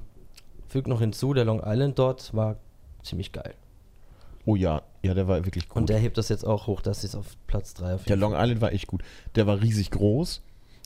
füge 0.67 0.89
noch 0.89 0.99
hinzu, 0.99 1.33
der 1.33 1.45
Long 1.45 1.61
Island 1.65 1.97
dort 1.97 2.33
war 2.35 2.57
ziemlich 3.01 3.31
geil. 3.31 3.55
Oh 4.45 4.55
ja, 4.55 4.83
ja, 5.01 5.13
der 5.13 5.27
war 5.27 5.43
wirklich 5.45 5.67
gut. 5.67 5.77
Und 5.77 5.89
der 5.89 5.97
hebt 5.97 6.17
das 6.17 6.29
jetzt 6.29 6.45
auch 6.45 6.67
hoch, 6.67 6.81
dass 6.81 7.03
es 7.03 7.15
auf 7.15 7.25
Platz 7.47 7.73
3 7.73 7.95
auf 7.95 8.03
Der 8.05 8.15
Long 8.15 8.33
Island 8.33 8.61
war 8.61 8.71
echt 8.71 8.87
gut. 8.87 9.03
Der 9.35 9.47
war 9.47 9.61
riesig 9.61 9.91
groß. 9.91 10.41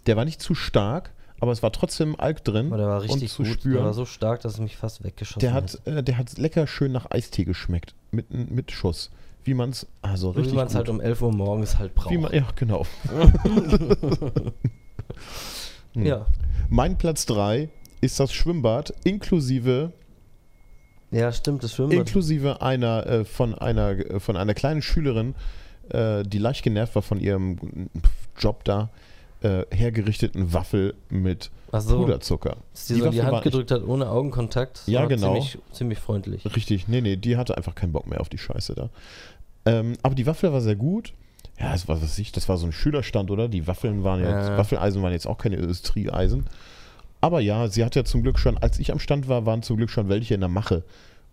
Der 0.05 0.15
war 0.15 0.25
nicht 0.25 0.41
zu 0.41 0.55
stark, 0.55 1.11
aber 1.41 1.51
es 1.51 1.61
war 1.61 1.71
trotzdem 1.71 2.17
Alk 2.19 2.43
drin 2.43 2.67
Aber 2.67 2.77
der 2.77 2.87
war 2.87 3.01
richtig 3.01 3.23
und 3.23 3.29
zu 3.29 3.43
gut. 3.43 3.51
spüren. 3.53 3.75
Der 3.75 3.85
war 3.85 3.93
so 3.93 4.05
stark, 4.05 4.41
dass 4.41 4.53
es 4.53 4.59
mich 4.59 4.77
fast 4.77 5.03
weggeschossen 5.03 5.39
der 5.39 5.53
hat. 5.53 5.79
äh, 5.85 6.01
der 6.03 6.17
hat 6.17 6.37
lecker 6.37 6.67
schön 6.67 6.91
nach 6.91 7.11
Eistee 7.11 7.43
geschmeckt. 7.43 7.95
Mit, 8.11 8.31
mit 8.31 8.71
Schuss. 8.71 9.11
Wie 9.43 9.53
man 9.53 9.69
es, 9.71 9.87
also 10.01 10.29
So 10.29 10.35
wie 10.35 10.39
richtig 10.41 10.55
man 10.57 10.67
es 10.67 10.75
halt 10.75 10.89
um 10.89 10.99
11 11.01 11.21
Uhr 11.21 11.31
morgens 11.33 11.77
halt 11.77 11.95
braucht. 11.95 12.11
Wie 12.11 12.17
man, 12.17 12.33
ja, 12.33 12.47
genau. 12.55 12.85
Hm. 15.93 16.05
ja. 16.05 16.25
Mein 16.69 16.97
Platz 16.97 17.25
3 17.25 17.69
ist 18.01 18.19
das 18.19 18.31
Schwimmbad 18.31 18.93
inklusive 19.03 19.91
ja, 21.11 21.31
stimmt, 21.31 21.63
das 21.63 21.73
Schwimmbad. 21.75 21.97
inklusive 21.99 22.61
einer 22.61 23.05
äh, 23.05 23.25
von 23.25 23.55
einer 23.55 23.91
äh, 23.91 24.19
von 24.19 24.37
einer 24.37 24.53
kleinen 24.53 24.81
Schülerin, 24.81 25.35
äh, 25.89 26.23
die 26.23 26.37
leicht 26.37 26.63
genervt 26.63 26.95
war 26.95 27.01
von 27.01 27.19
ihrem 27.19 27.89
Job 28.37 28.63
da, 28.63 28.89
äh, 29.41 29.63
hergerichteten 29.71 30.53
Waffel 30.53 30.93
mit 31.09 31.49
Ach 31.71 31.81
so, 31.81 31.99
Puderzucker. 31.99 32.57
dass 32.73 32.85
die 32.87 32.95
so 32.95 33.05
in 33.05 33.11
die 33.11 33.23
Hand 33.23 33.43
gedrückt 33.43 33.71
hat 33.71 33.83
ohne 33.85 34.09
Augenkontakt. 34.09 34.81
Ja, 34.87 35.01
war 35.01 35.07
genau. 35.07 35.33
Ziemlich, 35.33 35.57
ziemlich 35.71 35.99
freundlich. 35.99 36.55
Richtig, 36.55 36.87
nee, 36.87 37.01
nee, 37.01 37.15
die 37.15 37.37
hatte 37.37 37.55
einfach 37.57 37.75
keinen 37.75 37.91
Bock 37.91 38.07
mehr 38.07 38.21
auf 38.21 38.29
die 38.29 38.37
Scheiße 38.37 38.75
da. 38.75 38.89
Ähm, 39.65 39.93
aber 40.01 40.15
die 40.15 40.25
Waffel 40.25 40.51
war 40.53 40.61
sehr 40.61 40.75
gut. 40.75 41.13
Ja, 41.59 41.73
das 41.73 41.87
war, 41.87 42.01
was 42.01 42.17
ich, 42.17 42.31
das 42.31 42.47
war 42.47 42.57
so 42.57 42.65
ein 42.65 42.71
Schülerstand, 42.71 43.29
oder? 43.31 43.49
Die 43.49 43.67
Waffeln 43.67 44.03
waren 44.03 44.21
jetzt, 44.21 44.29
Ja. 44.49 44.57
Waffeleisen 44.57 45.01
waren 45.03 45.11
jetzt 45.11 45.27
auch 45.27 45.37
keine 45.37 45.57
Industrieeisen. 45.57 46.45
Aber 47.21 47.41
ja, 47.41 47.67
sie 47.67 47.83
hat 47.83 47.95
ja 47.95 48.03
zum 48.03 48.23
Glück 48.23 48.39
schon, 48.39 48.57
als 48.57 48.79
ich 48.79 48.91
am 48.91 48.99
Stand 48.99 49.27
war, 49.27 49.45
waren 49.45 49.61
zum 49.61 49.77
Glück 49.77 49.89
schon 49.89 50.09
welche 50.09 50.33
in 50.33 50.39
der 50.39 50.49
Mache. 50.49 50.83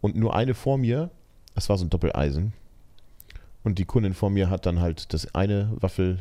Und 0.01 0.17
nur 0.17 0.35
eine 0.35 0.55
vor 0.55 0.79
mir, 0.79 1.11
das 1.55 1.69
war 1.69 1.79
so 1.79 1.85
ein 1.85 1.91
Doppeleisen. 1.91 2.53
Und 3.63 3.79
die 3.79 3.85
Kundin 3.85 4.15
vor 4.15 4.31
mir 4.31 4.51
hat 4.51 4.67
dann 4.67 4.81
halt 4.81 5.13
das 5.13 5.35
eine 5.35 5.71
Waffel, 5.81 6.19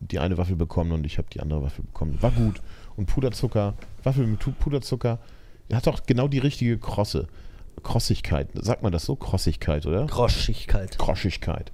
die 0.00 0.18
eine 0.18 0.38
Waffel 0.38 0.56
bekommen 0.56 0.92
und 0.92 1.04
ich 1.04 1.18
habe 1.18 1.28
die 1.32 1.40
andere 1.40 1.62
Waffel 1.62 1.84
bekommen. 1.84 2.20
War 2.20 2.30
gut. 2.30 2.60
Und 2.96 3.06
Puderzucker, 3.06 3.74
Waffel 4.02 4.26
mit 4.26 4.40
Puderzucker, 4.58 5.18
hat 5.72 5.88
auch 5.88 6.00
genau 6.06 6.28
die 6.28 6.38
richtige 6.38 6.78
Krosse. 6.78 7.28
Krossigkeit. 7.82 8.48
Sagt 8.54 8.82
man 8.82 8.92
das 8.92 9.04
so? 9.04 9.14
Krossigkeit, 9.14 9.86
oder? 9.86 10.06
Groschigkeit. 10.06 10.98
Groschigkeit. 10.98 11.70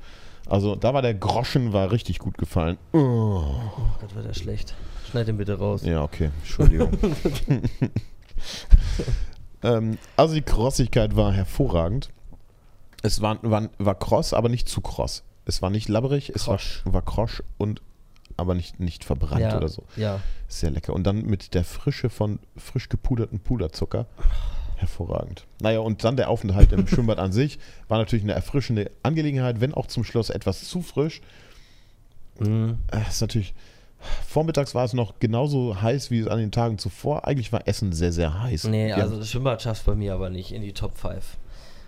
Also 0.46 0.76
da 0.76 0.92
war 0.92 1.00
der 1.00 1.14
Groschen 1.14 1.72
war 1.72 1.90
richtig 1.90 2.18
gut 2.18 2.36
gefallen. 2.36 2.76
Oh. 2.92 2.98
Oh 2.98 3.88
Gott, 4.00 4.14
war 4.14 4.22
der 4.22 4.34
schlecht. 4.34 4.74
Schneid 5.14 5.28
den 5.28 5.36
bitte 5.36 5.56
raus. 5.56 5.82
Ja, 5.84 6.02
okay. 6.02 6.30
Entschuldigung. 6.40 6.90
ähm, 9.62 9.96
also 10.16 10.34
die 10.34 10.42
Krossigkeit 10.42 11.14
war 11.14 11.32
hervorragend. 11.32 12.10
Es 13.00 13.20
war, 13.20 13.38
war, 13.44 13.70
war 13.78 13.94
kross, 13.94 14.34
aber 14.34 14.48
nicht 14.48 14.68
zu 14.68 14.80
kross. 14.80 15.22
Es 15.44 15.62
war 15.62 15.70
nicht 15.70 15.88
labberig, 15.88 16.32
es 16.34 16.48
war, 16.48 16.56
Krosch. 16.56 16.82
war 16.84 17.02
krosch 17.02 17.44
und 17.58 17.80
aber 18.36 18.56
nicht, 18.56 18.80
nicht 18.80 19.04
verbrannt 19.04 19.42
ja, 19.42 19.56
oder 19.56 19.68
so. 19.68 19.84
Ja. 19.94 20.18
Sehr 20.48 20.72
lecker. 20.72 20.92
Und 20.92 21.04
dann 21.04 21.24
mit 21.26 21.54
der 21.54 21.62
Frische 21.62 22.10
von 22.10 22.40
frisch 22.56 22.88
gepuderten 22.88 23.38
Puderzucker. 23.38 24.06
Hervorragend. 24.74 25.46
Naja, 25.60 25.78
und 25.78 26.02
dann 26.02 26.16
der 26.16 26.28
Aufenthalt 26.28 26.72
im 26.72 26.86
Schwimmbad 26.88 27.18
an 27.18 27.30
sich 27.30 27.60
war 27.86 27.98
natürlich 27.98 28.24
eine 28.24 28.32
erfrischende 28.32 28.90
Angelegenheit, 29.04 29.60
wenn 29.60 29.74
auch 29.74 29.86
zum 29.86 30.02
Schluss 30.02 30.28
etwas 30.28 30.64
zu 30.64 30.82
frisch. 30.82 31.20
Mhm. 32.40 32.78
Äh, 32.90 33.08
ist 33.08 33.20
natürlich. 33.20 33.54
Vormittags 34.28 34.74
war 34.74 34.84
es 34.84 34.92
noch 34.92 35.14
genauso 35.20 35.80
heiß 35.80 36.10
wie 36.10 36.28
an 36.28 36.38
den 36.38 36.50
Tagen 36.52 36.78
zuvor. 36.78 37.26
Eigentlich 37.26 37.52
war 37.52 37.66
Essen 37.68 37.92
sehr, 37.92 38.12
sehr 38.12 38.42
heiß. 38.42 38.64
Nee, 38.64 38.88
Ja, 38.90 38.96
also 38.96 39.16
das 39.18 39.30
Schwimmbad 39.30 39.62
schafft 39.62 39.86
bei 39.86 39.94
mir 39.94 40.14
aber 40.14 40.30
nicht 40.30 40.52
in 40.52 40.62
die 40.62 40.72
Top 40.72 40.96
5. 40.96 41.36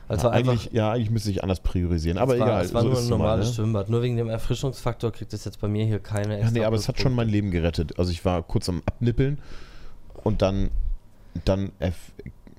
Also 0.09 0.29
ja, 0.29 0.33
eigentlich, 0.35 0.71
ja, 0.73 0.93
eigentlich 0.93 1.11
müsste 1.11 1.31
ich 1.33 1.43
anders 1.43 1.59
priorisieren. 1.61 2.17
Aber 2.17 2.35
es 2.35 2.41
war, 2.41 2.47
egal. 2.47 2.65
Es 2.65 2.73
war 2.75 2.83
so 2.83 2.89
nur 2.89 2.97
ein 2.99 3.03
es 3.03 3.11
mal, 3.11 3.17
normales 3.19 3.49
ne? 3.49 3.55
Schwimmbad. 3.55 3.89
Nur 3.89 4.03
wegen 4.03 4.17
dem 4.17 4.29
Erfrischungsfaktor 4.29 5.11
kriegt 5.11 5.33
es 5.35 5.45
jetzt 5.45 5.61
bei 5.61 5.67
mir 5.67 5.85
hier 5.85 5.99
keine 5.99 6.41
Ja, 6.41 6.51
nee, 6.51 6.63
aber 6.65 6.77
es 6.77 6.87
hat 6.87 7.01
schon 7.01 7.13
mein 7.13 7.29
Leben 7.29 7.51
gerettet. 7.51 7.99
Also 7.99 8.13
ich 8.13 8.25
war 8.25 8.43
kurz 8.45 8.69
am 8.69 8.83
Abnippeln 8.87 9.39
und 10.23 10.43
dann, 10.43 10.71
dann 11.45 11.73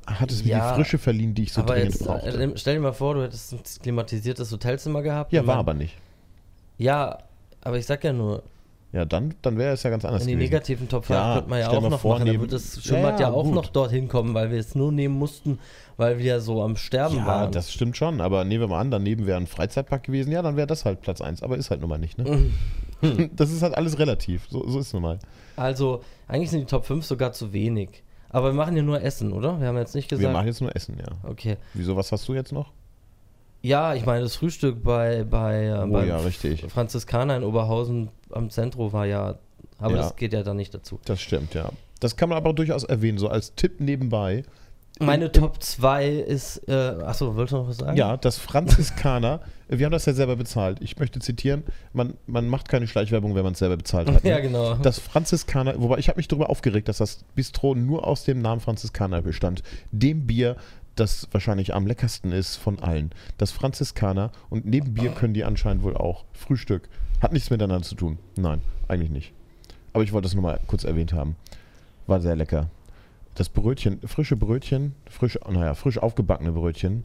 hat 0.05 0.31
es 0.31 0.43
mir 0.43 0.49
Ja, 0.51 0.71
die 0.71 0.75
Frische 0.75 0.97
verliehen, 0.97 1.35
die 1.35 1.43
ich 1.43 1.53
so 1.53 1.61
dringend 1.63 1.93
jetzt, 1.95 2.05
brauchte. 2.05 2.27
äh, 2.29 2.51
stell 2.55 2.75
dir 2.75 2.81
mal 2.81 2.91
vor, 2.93 3.13
du 3.13 3.23
hättest 3.23 3.53
ein 3.53 3.59
klimatisiertes 3.81 4.51
Hotelzimmer 4.51 5.01
gehabt. 5.01 5.31
ja, 5.31 5.39
war 5.41 5.55
man- 5.55 5.59
aber 5.59 5.73
nicht. 5.73 5.95
Ja, 6.77 7.17
aber 7.61 7.77
ich 7.77 7.85
sag 7.85 8.03
ja 8.03 8.11
nur, 8.13 8.43
Ja, 8.93 9.03
dann, 9.03 9.33
dann 9.41 9.57
wäre 9.57 9.73
es 9.73 9.83
ja 9.83 9.89
ganz 9.89 10.05
anders 10.05 10.21
in 10.21 10.27
die 10.29 10.33
gewesen. 10.35 10.49
negativen 10.49 10.87
Top 10.89 11.05
5 11.05 11.17
Ja, 11.19 11.33
könnte 11.35 11.49
man 11.49 11.59
ja 11.59 11.69
auch 11.69 11.81
noch 11.81 12.03
machen. 12.03 12.19
Dann 12.19 12.27
neben- 12.29 12.41
wird 12.41 12.53
das 12.53 12.81
Schwimmbad 12.81 13.19
ja, 13.19 13.27
Ja, 13.27 13.33
auch 13.33 13.43
gut. 13.43 13.53
noch 13.53 13.67
dorthin 13.67 14.07
kommen, 14.07 14.33
weil 14.33 14.49
wir 14.49 14.59
es 14.59 14.75
nur 14.75 14.91
nehmen 14.93 15.15
mussten, 15.19 15.59
weil 15.97 16.19
wir 16.19 16.39
so 16.39 16.63
am 16.63 16.77
Sterben 16.77 17.17
Ja, 17.17 17.25
waren. 17.25 17.51
das 17.51 17.71
stimmt 17.73 17.97
schon, 17.97 18.21
aber 18.21 18.45
nehmen 18.45 18.61
wir 18.61 18.67
mal 18.69 18.79
an, 18.79 18.89
daneben 18.89 19.25
wäre 19.27 19.37
ein 19.37 19.47
Freizeitpark 19.47 20.03
gewesen, 20.03 20.31
ja, 20.31 20.41
dann 20.41 20.55
wäre 20.55 20.67
das 20.67 20.85
halt 20.85 21.01
Platz 21.01 21.19
1, 21.19 21.43
aber 21.43 21.57
ist 21.57 21.69
halt 21.69 21.81
nun 21.81 21.89
mal 21.89 21.97
nicht, 21.97 22.17
ne? 22.17 22.49
Das 23.35 23.51
ist 23.51 23.61
halt 23.61 23.75
alles 23.75 23.99
relativ, 23.99 24.47
so, 24.49 24.67
so 24.67 24.79
ist 24.79 24.87
es 24.87 24.93
nun 24.93 25.03
mal. 25.03 25.19
Also, 25.55 26.01
eigentlich 26.27 26.49
sind 26.49 26.61
die 26.61 26.65
Top 26.65 26.85
5 26.85 27.05
sogar 27.05 27.31
zu 27.33 27.53
wenig. 27.53 28.03
Aber 28.29 28.47
wir 28.49 28.53
machen 28.53 28.75
ja 28.75 28.83
nur 28.83 29.01
Essen, 29.01 29.31
oder? 29.33 29.59
Wir 29.59 29.67
haben 29.67 29.77
jetzt 29.77 29.95
nicht 29.95 30.09
Wir 30.11 30.17
gesagt. 30.17 30.33
machen 30.33 30.47
jetzt 30.47 30.61
nur 30.61 30.75
Essen, 30.75 30.97
ja. 30.97 31.29
okay. 31.29 31.57
Wieso, 31.73 31.95
was 31.95 32.11
hast 32.11 32.27
du 32.27 32.33
jetzt 32.33 32.51
noch? 32.51 32.71
Ja, 33.61 33.95
ich 33.95 34.05
meine, 34.05 34.21
das 34.23 34.35
Frühstück 34.35 34.83
bei, 34.83 35.23
bei, 35.23 35.65
äh, 35.65 35.83
Oh 35.83 35.91
beim 35.91 36.07
ja. 36.07 36.19
Franziskaner 36.69 37.37
in 37.37 37.43
Oberhausen 37.43 38.09
am 38.31 38.49
Zentrum 38.49 38.93
war 38.93 39.05
ja. 39.05 39.35
Aber 39.79 39.95
Ja. 39.95 40.01
das 40.01 40.15
geht 40.15 40.33
ja 40.33 40.43
dann 40.43 40.57
nicht 40.57 40.73
dazu. 40.73 40.99
Das 41.05 41.21
stimmt, 41.21 41.53
ja. 41.53 41.69
Das 41.99 42.15
kann 42.15 42.29
man 42.29 42.37
aber 42.37 42.53
durchaus 42.53 42.83
erwähnen, 42.83 43.17
so 43.17 43.27
als 43.27 43.55
Tipp 43.55 43.79
nebenbei. 43.79 44.43
Meine 44.99 45.31
Top 45.31 45.61
2 45.61 46.07
ist. 46.09 46.67
Äh, 46.67 46.73
achso, 46.73 47.35
wolltest 47.35 47.53
du 47.53 47.57
noch 47.57 47.67
was 47.69 47.77
sagen? 47.77 47.95
Ja, 47.97 48.17
das 48.17 48.37
Franziskaner, 48.39 49.41
wir 49.67 49.85
haben 49.85 49.91
das 49.93 50.05
ja 50.07 50.13
selber 50.13 50.35
bezahlt. 50.35 50.79
Ich 50.81 50.97
möchte 50.97 51.19
zitieren, 51.19 51.63
man, 51.93 52.15
man 52.25 52.47
macht 52.47 52.67
keine 52.67 52.87
Schleichwerbung, 52.87 53.35
wenn 53.35 53.43
man 53.43 53.53
es 53.53 53.59
selber 53.59 53.77
bezahlt 53.77 54.09
hat. 54.11 54.23
ne? 54.23 54.29
Ja, 54.29 54.39
genau. 54.39 54.73
Das 54.75 54.97
Franziskaner, 54.99 55.75
wobei 55.79 55.99
ich 55.99 56.09
habe 56.09 56.17
mich 56.17 56.27
darüber 56.27 56.49
aufgeregt, 56.49 56.87
dass 56.89 56.97
das 56.97 57.23
Bistro 57.35 57.75
nur 57.75 58.07
aus 58.07 58.23
dem 58.23 58.41
Namen 58.41 58.59
Franziskaner 58.59 59.21
bestand. 59.21 59.61
Dem 59.91 60.25
Bier, 60.25 60.55
das 60.99 61.27
wahrscheinlich 61.31 61.73
am 61.73 61.87
leckersten 61.87 62.31
ist 62.31 62.55
von 62.57 62.79
allen. 62.79 63.11
Das 63.37 63.51
Franziskaner 63.51 64.31
und 64.49 64.65
neben 64.65 64.93
Bier 64.93 65.11
können 65.11 65.33
die 65.33 65.43
anscheinend 65.43 65.83
wohl 65.83 65.95
auch 65.95 66.25
Frühstück. 66.33 66.89
Hat 67.21 67.33
nichts 67.33 67.49
miteinander 67.49 67.83
zu 67.85 67.95
tun. 67.95 68.17
Nein, 68.35 68.61
eigentlich 68.87 69.09
nicht. 69.11 69.33
Aber 69.93 70.03
ich 70.03 70.13
wollte 70.13 70.25
das 70.25 70.33
nur 70.35 70.43
mal 70.43 70.59
kurz 70.67 70.83
erwähnt 70.83 71.13
haben. 71.13 71.35
War 72.05 72.19
sehr 72.21 72.35
lecker. 72.35 72.69
Das 73.35 73.49
Brötchen, 73.49 73.99
frische 74.05 74.35
Brötchen, 74.35 74.93
frisch, 75.09 75.37
naja, 75.49 75.73
frisch 75.75 75.97
aufgebackene 75.97 76.51
Brötchen 76.51 77.03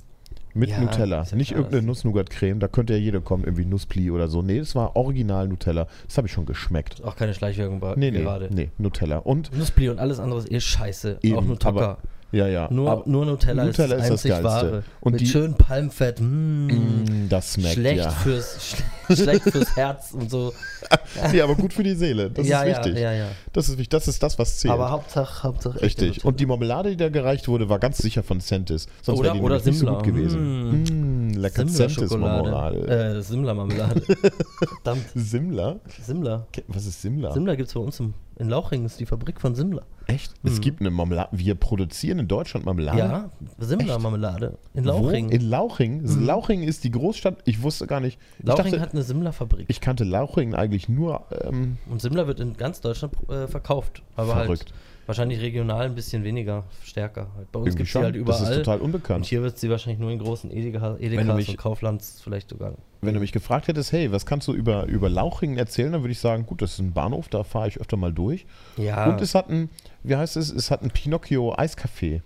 mit 0.55 0.71
Ja, 0.71 0.81
Nutella. 0.81 1.23
ja 1.25 1.37
Nicht 1.37 1.53
irgendeine 1.53 1.79
das- 1.79 1.87
Nuss-Nougat-Creme, 1.87 2.61
da 2.61 2.69
könnte 2.69 2.93
ja 2.95 2.99
jeder 2.99 3.21
kommen, 3.21 3.45
irgendwie 3.45 3.65
Nusspli 3.65 4.11
oder 4.11 4.29
so. 4.29 4.43
Nee, 4.43 4.59
es 4.59 4.75
war 4.75 4.97
original 4.97 5.49
Nutella. 5.49 5.87
Das 6.07 6.17
habe 6.19 6.27
ich 6.29 6.33
schon 6.33 6.45
geschmeckt. 6.47 7.03
Auch 7.05 7.17
keine 7.17 7.33
Schleichwirkung 7.35 7.81
bei 7.81 7.95
Nee, 7.97 8.11
nee, 8.11 8.21
gerade. 8.23 8.49
nee, 8.53 8.71
Nutella. 8.79 9.19
Und 9.19 9.57
Nussbli 9.57 9.89
und 9.89 9.99
alles 9.99 10.21
andere 10.21 10.41
ist 10.41 10.51
eh 10.51 10.61
scheiße. 10.61 11.19
Eben, 11.23 11.37
auch 11.59 11.65
aber- 11.67 11.99
ja, 12.33 12.47
ja. 12.49 12.69
Nur, 12.71 12.91
aber, 12.91 13.03
nur 13.09 13.27
Nutella, 13.27 13.65
Nutella 13.65 13.97
ist 13.97 14.03
ist 14.05 14.11
das 14.11 14.23
das 14.23 14.31
einzig 14.31 14.31
Geilste. 14.31 14.45
wahre. 14.73 14.83
Und 15.01 15.13
Mit 15.13 15.21
die- 15.21 15.27
schön 15.27 15.55
Palmfett. 15.55 16.21
Mm. 16.21 16.67
Mm, 16.67 17.29
das 17.29 17.55
schmeckt, 17.55 17.75
schlecht, 17.75 17.99
ja. 18.05 18.11
fürs, 18.11 18.75
schle 19.09 19.17
schlecht 19.17 19.43
fürs 19.43 19.77
Herz 19.77 20.13
und 20.13 20.31
so. 20.31 20.53
nee, 21.33 21.41
aber 21.41 21.55
gut 21.55 21.73
für 21.73 21.83
die 21.83 21.95
Seele. 21.95 22.31
Das 22.31 22.47
ja, 22.47 22.63
ist 22.63 22.77
wichtig. 22.79 22.95
Ja, 22.95 23.13
ja, 23.13 23.19
ja. 23.19 23.27
Das 23.53 23.69
ist 23.69 23.73
wichtig. 23.79 23.91
Das 23.91 24.09
ist 24.09 24.23
das, 24.23 24.39
was 24.39 24.59
zählt. 24.59 24.73
Aber 24.75 24.91
Hauptsache, 24.91 25.43
Hauptsache 25.43 25.81
Richtig. 25.83 26.25
Und 26.25 26.41
die 26.41 26.47
Marmelade, 26.47 26.91
die 26.91 26.97
da 26.97 27.09
gereicht 27.09 27.49
wurde, 27.49 27.69
war 27.69 27.79
ganz 27.79 27.99
sicher 27.99 28.23
von 28.23 28.41
Centis. 28.41 28.87
Sonst 29.03 29.19
Oder- 29.19 29.29
wäre 29.29 29.37
die 29.39 29.43
oder 29.43 29.61
nicht 29.65 29.79
so 29.79 29.87
gut 29.87 30.03
gewesen. 30.05 31.29
Mm, 31.29 31.31
lecker 31.35 31.67
Simla-Schokolade. 31.69 33.17
Äh, 33.19 33.23
Simla-Marmelade. 33.23 34.01
Verdammt. 34.83 35.05
Simla? 35.15 35.77
Simla. 36.03 36.47
Was 36.69 36.87
ist 36.87 37.03
Simla? 37.03 37.33
Simla 37.33 37.55
gibt 37.55 37.69
es 37.69 37.75
bei 37.75 37.81
uns 37.81 38.01
im, 38.01 38.15
in 38.43 38.49
Lauchringen, 38.49 38.85
ist 38.85 39.01
die 39.01 39.07
Fabrik 39.07 39.41
von 39.41 39.55
Simla. 39.55 39.83
Echt? 40.07 40.35
Es 40.43 40.61
gibt 40.61 40.81
eine 40.81 40.91
Marmelade. 40.91 41.29
Wir 41.33 41.55
produzieren 41.55 42.19
in 42.19 42.29
Deutschland 42.29 42.67
Marmelade. 42.67 42.99
Ja, 42.99 43.31
Simla-Marmelade. 43.59 44.59
In 44.75 44.85
Wo? 44.85 44.89
Lauchringen. 44.89 45.31
In 45.31 45.43
Lauchringen. 45.49 46.27
Lauchringen 46.27 46.69
ist 46.69 46.83
die 46.85 46.91
Großstadt. 46.91 47.39
Ich 47.45 47.63
wusste 47.63 47.87
gar 47.87 48.01
nicht. 48.01 48.19
Ich, 48.39 48.45
Lauchringen 48.47 48.81
hat 48.81 48.93
eine 48.93 49.03
Simla-Fabrik. 49.03 49.67
ich 49.69 49.81
kannte 49.81 50.05
Lauchringen 50.05 50.55
eigentlich 50.55 50.89
nur. 50.89 51.23
Ähm, 51.45 51.79
Und 51.89 52.03
Simla 52.03 52.27
wird 52.27 52.41
in 52.41 52.57
ganz 52.57 52.81
Deutschland 52.81 53.15
äh, 53.31 53.47
verkauft. 53.47 54.03
Aber 54.17 54.35
halt 54.35 54.47
Verrückt. 54.47 54.75
Wahrscheinlich 55.07 55.41
regional 55.41 55.87
ein 55.87 55.95
bisschen 55.95 56.25
weniger, 56.25 56.65
stärker. 56.83 57.29
Halt. 57.37 57.51
Bei 57.53 57.61
uns 57.61 57.77
gibt 57.77 57.89
es 57.89 57.95
halt 57.95 58.15
überall. 58.15 58.41
Das 58.41 58.51
ist 58.51 58.57
total 58.59 58.79
und 58.79 58.87
unbekannt. 58.87 59.27
hier 59.27 59.43
wird 59.43 59.59
sie 59.59 59.69
wahrscheinlich 59.71 59.99
nur 60.01 60.11
in 60.11 60.19
großen 60.19 60.51
Edeka, 60.51 60.97
Edekas 60.99 61.37
mich- 61.37 61.49
und 61.49 61.57
Kauflands 61.59 62.21
vielleicht 62.23 62.51
sogar. 62.51 62.75
Wenn 63.01 63.15
du 63.15 63.21
mich 63.21 63.33
gefragt 63.33 63.67
hättest, 63.69 63.91
hey, 63.93 64.13
was 64.13 64.27
kannst 64.27 64.47
du 64.49 64.53
über, 64.53 64.87
über 64.87 65.09
Lauchringen 65.09 65.59
erzählen, 65.59 65.93
dann 65.93 66.03
würde 66.03 66.13
ich 66.13 66.21
sagen, 66.21 66.47
gut, 66.47 66.63
das 66.63 66.75
ist 66.75 66.79
ein 66.79 66.93
Bahnhof, 66.93 67.29
da 67.29 67.43
fahre 67.43 67.67
ich 67.69 67.81
öfter 67.81 67.97
mal 67.97 68.13
durch. 68.13 68.47
Ja, 68.77 69.11
Und 69.11 69.21
es 69.21 69.35
hat 69.35 69.49
ein, 69.51 69.71
wie 70.05 70.15
heißt 70.17 70.37
es, 70.37 70.51
es 70.53 70.71
hat 70.71 70.83
ein 70.83 70.91
Pinocchio 70.91 71.55
Eiscafé. 71.55 72.21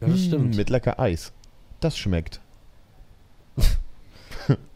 ja 0.00 0.08
das 0.08 0.10
Mm, 0.20 0.24
stimmt. 0.24 0.56
Mit 0.56 0.70
lecker 0.70 0.98
Eis. 0.98 1.32
Das 1.80 1.96
schmeckt. 1.98 2.40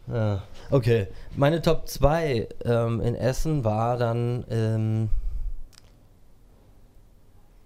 Ja. 0.07 0.43
Okay, 0.69 1.07
meine 1.35 1.61
Top 1.61 1.87
2 1.87 2.47
ähm, 2.63 3.01
in 3.01 3.15
Essen 3.15 3.63
war 3.63 3.97
dann 3.97 4.45
ähm, 4.51 5.09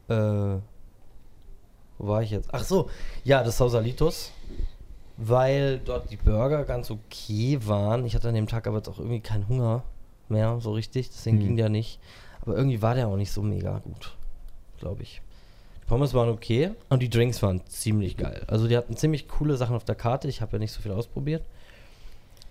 äh, 0.10 0.60
wo 1.98 2.08
war 2.08 2.22
ich 2.24 2.32
jetzt? 2.32 2.50
Ach 2.54 2.63
so, 2.63 2.89
ja, 3.24 3.43
das 3.43 3.58
Sausalitos, 3.58 4.32
weil 5.17 5.80
dort 5.80 6.10
die 6.12 6.15
Burger 6.17 6.63
ganz 6.63 6.89
okay 6.91 7.60
waren. 7.65 8.06
Ich 8.06 8.15
hatte 8.15 8.30
an 8.30 8.36
dem 8.36 8.48
Tag 8.48 8.67
aber 8.67 8.78
jetzt 8.78 8.88
auch 8.89 9.00
irgendwie 9.00 9.19
keinen 9.19 9.48
Hunger 9.48 9.84
mehr, 10.30 10.58
so 10.62 10.72
richtig, 10.72 11.10
deswegen 11.10 11.38
Hm. 11.39 11.45
ging 11.45 11.58
der 11.58 11.69
nicht. 11.69 12.00
Aber 12.41 12.56
irgendwie 12.56 12.82
war 12.82 12.95
der 12.95 13.08
auch 13.08 13.17
nicht 13.17 13.32
so 13.32 13.41
mega 13.41 13.80
gut, 13.80 14.15
glaube 14.80 15.04
ich. 15.04 15.22
Die 15.84 15.86
Pommes 15.88 16.13
waren 16.13 16.30
okay 16.30 16.72
und 16.89 17.02
die 17.02 17.10
Drinks 17.10 17.41
waren 17.41 17.65
ziemlich 17.67 18.15
geil. 18.15 18.43
Also 18.48 18.67
die 18.67 18.78
hatten 18.78 18.95
ziemlich 18.95 19.28
coole 19.28 19.58
Sachen 19.58 19.76
auf 19.76 19.84
der 19.84 19.95
Karte. 19.95 20.28
Ich 20.28 20.41
habe 20.41 20.54
ja 20.54 20.60
nicht 20.60 20.72
so 20.72 20.82
viel 20.82 20.91
ausprobiert. 20.91 21.43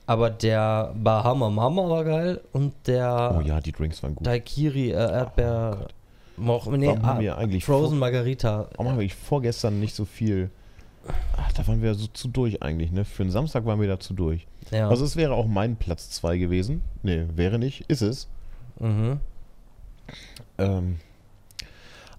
Aber 0.06 0.28
der 0.30 0.92
Bahama 0.96 1.48
Mama 1.50 1.88
war 1.88 2.04
geil 2.04 2.40
und 2.52 2.74
der 2.86 3.34
Oh 3.38 3.40
ja, 3.42 3.60
die 3.60 3.72
Drinks 3.72 4.02
waren 4.02 4.14
gut. 4.14 4.26
Daikiri 4.26 4.90
äh, 4.90 4.94
Erdbeer. 4.94 5.78
Oh. 5.82 5.86
Moch, 6.38 6.66
nee, 6.66 6.86
Warum 6.86 7.02
haben 7.02 7.18
ah, 7.18 7.20
wir 7.20 7.38
eigentlich 7.38 7.64
Frozen 7.64 7.98
Margarita. 7.98 8.68
Warum 8.76 8.92
haben 8.92 9.00
wir 9.00 9.10
vorgestern 9.10 9.80
nicht 9.80 9.94
so 9.94 10.04
viel. 10.04 10.50
Ach, 11.36 11.52
da 11.52 11.66
waren 11.66 11.82
wir 11.82 11.94
so 11.94 12.06
zu 12.08 12.28
durch 12.28 12.62
eigentlich, 12.62 12.92
ne? 12.92 13.04
Für 13.04 13.22
einen 13.22 13.32
Samstag 13.32 13.64
waren 13.64 13.80
wir 13.80 13.88
da 13.88 13.98
zu 13.98 14.14
durch. 14.14 14.46
Ja. 14.70 14.88
Also 14.88 15.04
es 15.04 15.16
wäre 15.16 15.34
auch 15.34 15.46
mein 15.46 15.76
Platz 15.76 16.10
2 16.10 16.38
gewesen. 16.38 16.82
Nee, 17.02 17.24
wäre 17.34 17.58
nicht, 17.58 17.84
ist 17.88 18.02
es. 18.02 18.28
mhm. 18.78 19.20
Ähm, 20.58 20.96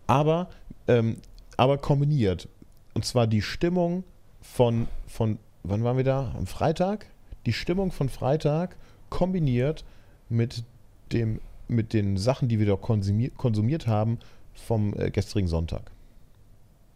aber, 0.08 0.49
ähm, 0.88 1.17
aber 1.58 1.77
kombiniert. 1.77 2.47
Und 2.93 3.05
zwar 3.05 3.27
die 3.27 3.41
Stimmung 3.41 4.03
von, 4.41 4.88
von, 5.08 5.39
wann 5.63 5.84
waren 5.84 5.97
wir 5.97 6.03
da? 6.03 6.34
Am 6.36 6.47
Freitag? 6.47 7.08
Die 7.45 7.53
Stimmung 7.53 7.91
von 7.91 8.10
Freitag 8.10 8.75
kombiniert 9.10 9.84
mit, 10.29 10.63
dem, 11.12 11.39
mit 11.69 11.93
den 11.93 12.17
Sachen, 12.17 12.47
die 12.49 12.60
wir 12.60 12.65
da 12.65 12.75
konsumiert, 12.75 13.38
konsumiert 13.38 13.88
haben 13.88 14.19
vom 14.53 14.93
äh, 14.97 15.12
gestrigen 15.12 15.47
Sonntag. 15.47 15.91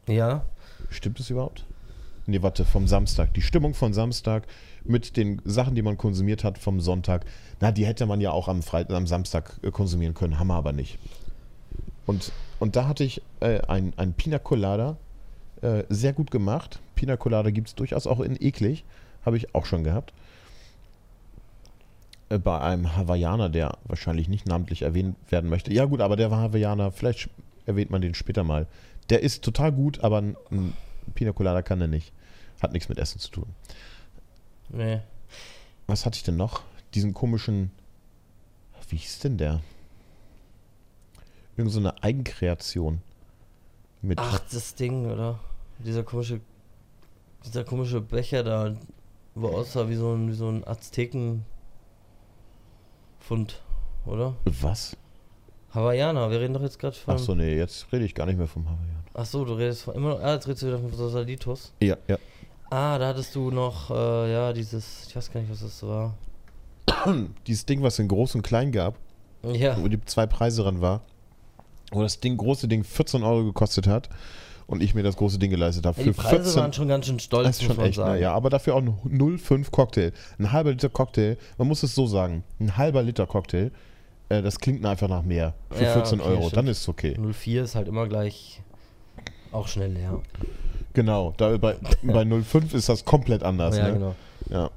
Ja. 0.07 0.45
Stimmt 0.89 1.19
es 1.19 1.29
überhaupt? 1.29 1.65
Nee, 2.25 2.41
warte, 2.41 2.65
vom 2.65 2.87
Samstag. 2.87 3.33
Die 3.33 3.41
Stimmung 3.41 3.73
von 3.73 3.93
Samstag 3.93 4.47
mit 4.85 5.17
den 5.17 5.41
Sachen, 5.43 5.75
die 5.75 5.81
man 5.81 5.97
konsumiert 5.97 6.43
hat 6.43 6.57
vom 6.57 6.79
Sonntag. 6.79 7.25
Na, 7.59 7.71
die 7.71 7.85
hätte 7.85 8.05
man 8.05 8.21
ja 8.21 8.31
auch 8.31 8.47
am, 8.47 8.61
Freitag, 8.61 8.95
am 8.95 9.07
Samstag 9.07 9.59
äh, 9.61 9.71
konsumieren 9.71 10.13
können, 10.13 10.39
haben 10.39 10.47
wir 10.47 10.55
aber 10.55 10.73
nicht. 10.73 10.99
Und, 12.05 12.31
und 12.59 12.75
da 12.75 12.87
hatte 12.87 13.03
ich 13.03 13.21
äh, 13.39 13.61
ein, 13.67 13.93
ein 13.97 14.13
Pina 14.13 14.39
Colada, 14.39 14.97
äh, 15.61 15.83
sehr 15.89 16.13
gut 16.13 16.31
gemacht. 16.31 16.79
Pina 16.95 17.17
Colada 17.17 17.49
gibt 17.49 17.69
es 17.69 17.75
durchaus 17.75 18.07
auch 18.07 18.19
in 18.19 18.37
eklig, 18.41 18.83
habe 19.25 19.37
ich 19.37 19.53
auch 19.55 19.65
schon 19.65 19.83
gehabt. 19.83 20.13
Äh, 22.33 22.39
bei 22.39 22.59
einem 22.59 22.95
Hawaiianer, 22.95 23.49
der 23.49 23.77
wahrscheinlich 23.85 24.27
nicht 24.27 24.47
namentlich 24.47 24.81
erwähnt 24.81 25.15
werden 25.29 25.49
möchte. 25.49 25.73
Ja 25.73 25.85
gut, 25.85 26.01
aber 26.01 26.15
der 26.15 26.31
war 26.31 26.39
Hawaiianer, 26.39 26.91
vielleicht 26.91 27.29
erwähnt 27.65 27.91
man 27.91 28.01
den 28.01 28.15
später 28.15 28.43
mal. 28.43 28.67
Der 29.09 29.21
ist 29.21 29.43
total 29.43 29.71
gut, 29.71 30.03
aber 30.03 30.19
ein, 30.19 30.37
ein 30.51 30.73
Pina 31.13 31.31
Colada 31.31 31.61
kann 31.61 31.81
er 31.81 31.87
nicht. 31.87 32.11
Hat 32.61 32.73
nichts 32.73 32.89
mit 32.89 32.97
Essen 32.97 33.19
zu 33.19 33.29
tun. 33.29 33.45
Nee. 34.69 35.01
Was 35.87 36.05
hatte 36.05 36.15
ich 36.15 36.23
denn 36.23 36.37
noch? 36.37 36.63
Diesen 36.93 37.13
komischen. 37.13 37.71
Wie 38.89 38.97
hieß 38.97 39.19
denn 39.19 39.37
der? 39.37 39.61
Irgend 41.57 41.71
so 41.71 41.79
eine 41.79 42.01
Eigenkreation. 42.01 43.01
Mit 44.01 44.19
Ach, 44.19 44.39
das 44.51 44.75
Ding, 44.75 45.05
oder? 45.05 45.39
Dieser 45.79 46.03
komische, 46.03 46.41
dieser 47.45 47.63
komische 47.63 48.01
Becher 48.01 48.43
da, 48.43 48.75
wo 49.35 49.49
aussah 49.49 49.89
wie 49.89 49.95
so 49.95 50.13
ein, 50.13 50.29
wie 50.29 50.33
so 50.33 50.49
ein 50.49 50.63
Aztekenfund, 53.23 53.61
oder? 54.05 54.35
was? 54.61 54.97
Hawaiianer, 55.73 56.29
wir 56.29 56.39
reden 56.39 56.53
doch 56.53 56.61
jetzt 56.61 56.77
gerade 56.77 56.95
von. 56.95 57.15
Ach 57.15 57.19
so, 57.19 57.33
nee, 57.33 57.55
jetzt 57.55 57.87
rede 57.91 58.05
ich 58.05 58.13
gar 58.13 58.25
nicht 58.25 58.37
mehr 58.37 58.47
vom 58.47 58.65
Hawaiian. 58.65 59.03
Ach 59.13 59.25
so, 59.25 59.45
du 59.45 59.53
redest 59.53 59.83
von 59.83 59.95
immer. 59.95 60.19
Ah, 60.19 60.33
jetzt 60.33 60.47
redest 60.47 60.63
du 60.63 60.67
wieder 60.67 60.79
von 60.79 61.09
Salitos. 61.09 61.73
Ja, 61.81 61.97
ja. 62.07 62.17
Ah, 62.69 62.97
da 62.97 63.07
hattest 63.07 63.33
du 63.35 63.51
noch, 63.51 63.89
äh, 63.91 64.31
ja, 64.33 64.51
dieses, 64.53 65.07
ich 65.07 65.15
weiß 65.15 65.31
gar 65.31 65.41
nicht, 65.41 65.51
was 65.51 65.61
das 65.61 65.83
war. 65.83 66.15
Dieses 67.47 67.65
Ding, 67.65 67.81
was 67.81 67.99
in 67.99 68.07
groß 68.07 68.35
und 68.35 68.41
klein 68.41 68.71
gab, 68.71 68.97
Ja, 69.43 69.81
wo 69.81 69.87
die 69.87 70.03
zwei 70.05 70.25
Preise 70.25 70.63
dran 70.63 70.81
war, 70.81 71.01
wo 71.91 72.01
das 72.01 72.19
Ding, 72.19 72.35
große 72.37 72.67
Ding 72.67 72.83
14 72.83 73.23
Euro 73.23 73.45
gekostet 73.45 73.87
hat 73.87 74.09
und 74.67 74.81
ich 74.81 74.95
mir 74.95 75.03
das 75.03 75.15
große 75.17 75.39
Ding 75.39 75.49
geleistet 75.51 75.85
habe. 75.85 75.99
ja 75.99 76.05
die 76.07 76.11
Preise 76.13 76.59
waren 76.59 76.73
schon 76.73 76.87
ganz 76.87 77.05
schön 77.07 77.19
stolz, 77.19 77.47
Das 77.47 77.57
ist 77.61 77.63
schon 77.63 77.79
echt, 77.79 77.97
ne? 77.97 78.05
sagen. 78.05 78.21
ja, 78.21 78.33
aber 78.33 78.49
dafür 78.49 78.75
auch 78.75 78.81
ein 78.81 78.97
0,5 79.05 79.71
Cocktail. 79.71 80.11
Ein 80.39 80.51
halber 80.51 80.71
Liter 80.71 80.89
Cocktail, 80.89 81.37
man 81.57 81.67
muss 81.67 81.83
es 81.83 81.93
so 81.95 82.07
sagen, 82.07 82.43
ein 82.59 82.77
halber 82.77 83.03
Liter 83.03 83.27
Cocktail, 83.27 83.71
äh, 84.29 84.41
das 84.41 84.59
klingt 84.59 84.85
einfach 84.85 85.09
nach 85.09 85.23
mehr. 85.23 85.53
Für 85.71 85.83
Ja, 85.83 85.93
14 85.93 86.19
okay, 86.21 86.29
Euro, 86.29 86.41
stimmt. 86.41 86.57
dann 86.57 86.67
ist 86.67 86.81
es 86.81 86.89
okay. 86.89 87.17
04 87.19 87.63
ist 87.63 87.75
halt 87.75 87.87
immer 87.87 88.07
gleich 88.07 88.61
auch 89.51 89.67
schnell 89.67 89.91
leer. 89.91 90.21
Genau, 90.93 91.33
da 91.37 91.57
bei, 91.57 91.75
bei 92.03 92.21
0,5 92.21 92.73
ist 92.75 92.89
das 92.89 93.03
komplett 93.05 93.43
anders. 93.43 93.77
ja, 93.77 93.87
ne? 93.87 93.93
genau. 93.93 94.15
Ja. 94.49 94.69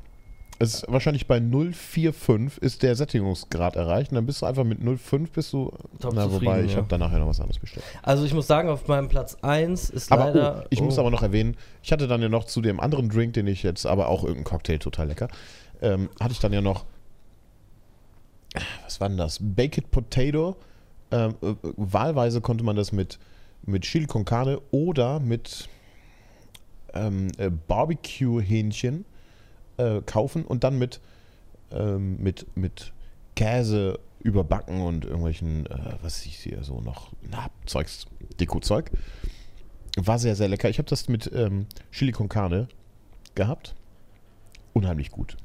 Es 0.58 0.74
ist 0.74 0.84
wahrscheinlich 0.88 1.26
bei 1.26 1.36
0,45 1.36 2.62
ist 2.62 2.82
der 2.82 2.96
Sättigungsgrad 2.96 3.76
erreicht 3.76 4.10
und 4.10 4.14
dann 4.14 4.24
bist 4.24 4.40
du 4.40 4.46
einfach 4.46 4.64
mit 4.64 4.80
0,5 4.80 5.28
bist 5.32 5.52
du. 5.52 5.70
Top 6.00 6.14
na, 6.14 6.30
wobei, 6.32 6.64
ich 6.64 6.72
ja. 6.72 6.78
habe 6.78 6.88
da 6.88 6.96
nachher 6.96 7.18
noch 7.18 7.28
was 7.28 7.40
anderes 7.40 7.58
bestellt. 7.58 7.84
Also 8.02 8.24
ich 8.24 8.32
muss 8.32 8.46
sagen, 8.46 8.70
auf 8.70 8.88
meinem 8.88 9.08
Platz 9.08 9.36
1 9.42 9.90
ist 9.90 10.10
Aber 10.10 10.26
leider. 10.26 10.62
oh, 10.62 10.66
ich 10.70 10.80
muss 10.80 10.96
oh, 10.96 11.02
aber 11.02 11.10
noch 11.10 11.22
erwähnen, 11.22 11.56
ich 11.82 11.92
hatte 11.92 12.08
dann 12.08 12.22
ja 12.22 12.30
noch 12.30 12.44
zu 12.44 12.62
dem 12.62 12.80
anderen 12.80 13.10
Drink, 13.10 13.34
den 13.34 13.46
ich 13.46 13.62
jetzt, 13.62 13.86
aber 13.86 14.08
auch 14.08 14.22
irgendein 14.22 14.44
Cocktail, 14.44 14.78
total 14.78 15.08
lecker, 15.08 15.28
ähm, 15.82 16.08
hatte 16.18 16.32
ich 16.32 16.40
dann 16.40 16.54
ja 16.54 16.62
noch, 16.62 16.86
was 18.84 18.98
war 19.00 19.08
denn 19.08 19.18
das? 19.18 19.38
Baked 19.40 19.90
Potato. 19.90 20.56
Ähm, 21.10 21.34
äh, 21.42 21.54
wahlweise 21.76 22.40
konnte 22.40 22.64
man 22.64 22.76
das 22.76 22.92
mit, 22.92 23.18
mit 23.64 23.82
Chili 23.82 24.06
con 24.06 24.24
Carne 24.24 24.60
oder 24.70 25.20
mit 25.20 25.68
ähm, 26.94 27.28
äh, 27.36 27.50
Barbecue-Hähnchen 27.50 29.04
äh, 29.78 30.00
kaufen 30.02 30.44
und 30.44 30.64
dann 30.64 30.78
mit, 30.78 31.00
ähm, 31.70 32.22
mit, 32.22 32.46
mit 32.56 32.92
Käse 33.34 33.98
überbacken 34.20 34.80
und 34.80 35.04
irgendwelchen, 35.04 35.66
äh, 35.66 35.96
was 36.02 36.26
ich 36.26 36.36
hier 36.36 36.62
so 36.64 36.80
noch, 36.80 37.12
na, 37.30 37.48
Zeugs, 37.66 38.06
Deko-Zeug. 38.40 38.90
War 39.96 40.18
sehr, 40.18 40.36
sehr 40.36 40.48
lecker. 40.48 40.68
Ich 40.68 40.78
habe 40.78 40.88
das 40.88 41.08
mit 41.08 41.30
ähm, 41.34 41.66
Chili 41.90 42.12
con 42.12 42.28
Carne 42.28 42.68
gehabt. 43.34 43.74
Unheimlich 44.74 45.10
gut. 45.10 45.36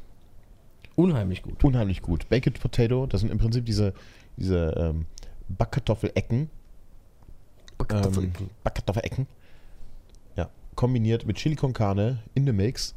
unheimlich 0.96 1.42
gut. 1.42 1.64
Unheimlich 1.64 2.02
gut. 2.02 2.28
Baked 2.28 2.60
Potato, 2.60 3.06
das 3.06 3.22
sind 3.22 3.32
im 3.32 3.38
Prinzip 3.38 3.66
diese, 3.66 3.94
diese 4.36 4.74
ähm, 4.78 5.06
Backkartoffelecken. 5.48 6.50
Ähm, 7.90 8.32
Backkartoffelecken. 8.64 9.28
Ja. 10.36 10.50
Kombiniert 10.76 11.26
mit 11.26 11.38
Chili 11.38 11.56
con 11.56 11.72
Carne 11.74 12.20
in 12.34 12.46
the 12.46 12.52
Mix. 12.52 12.94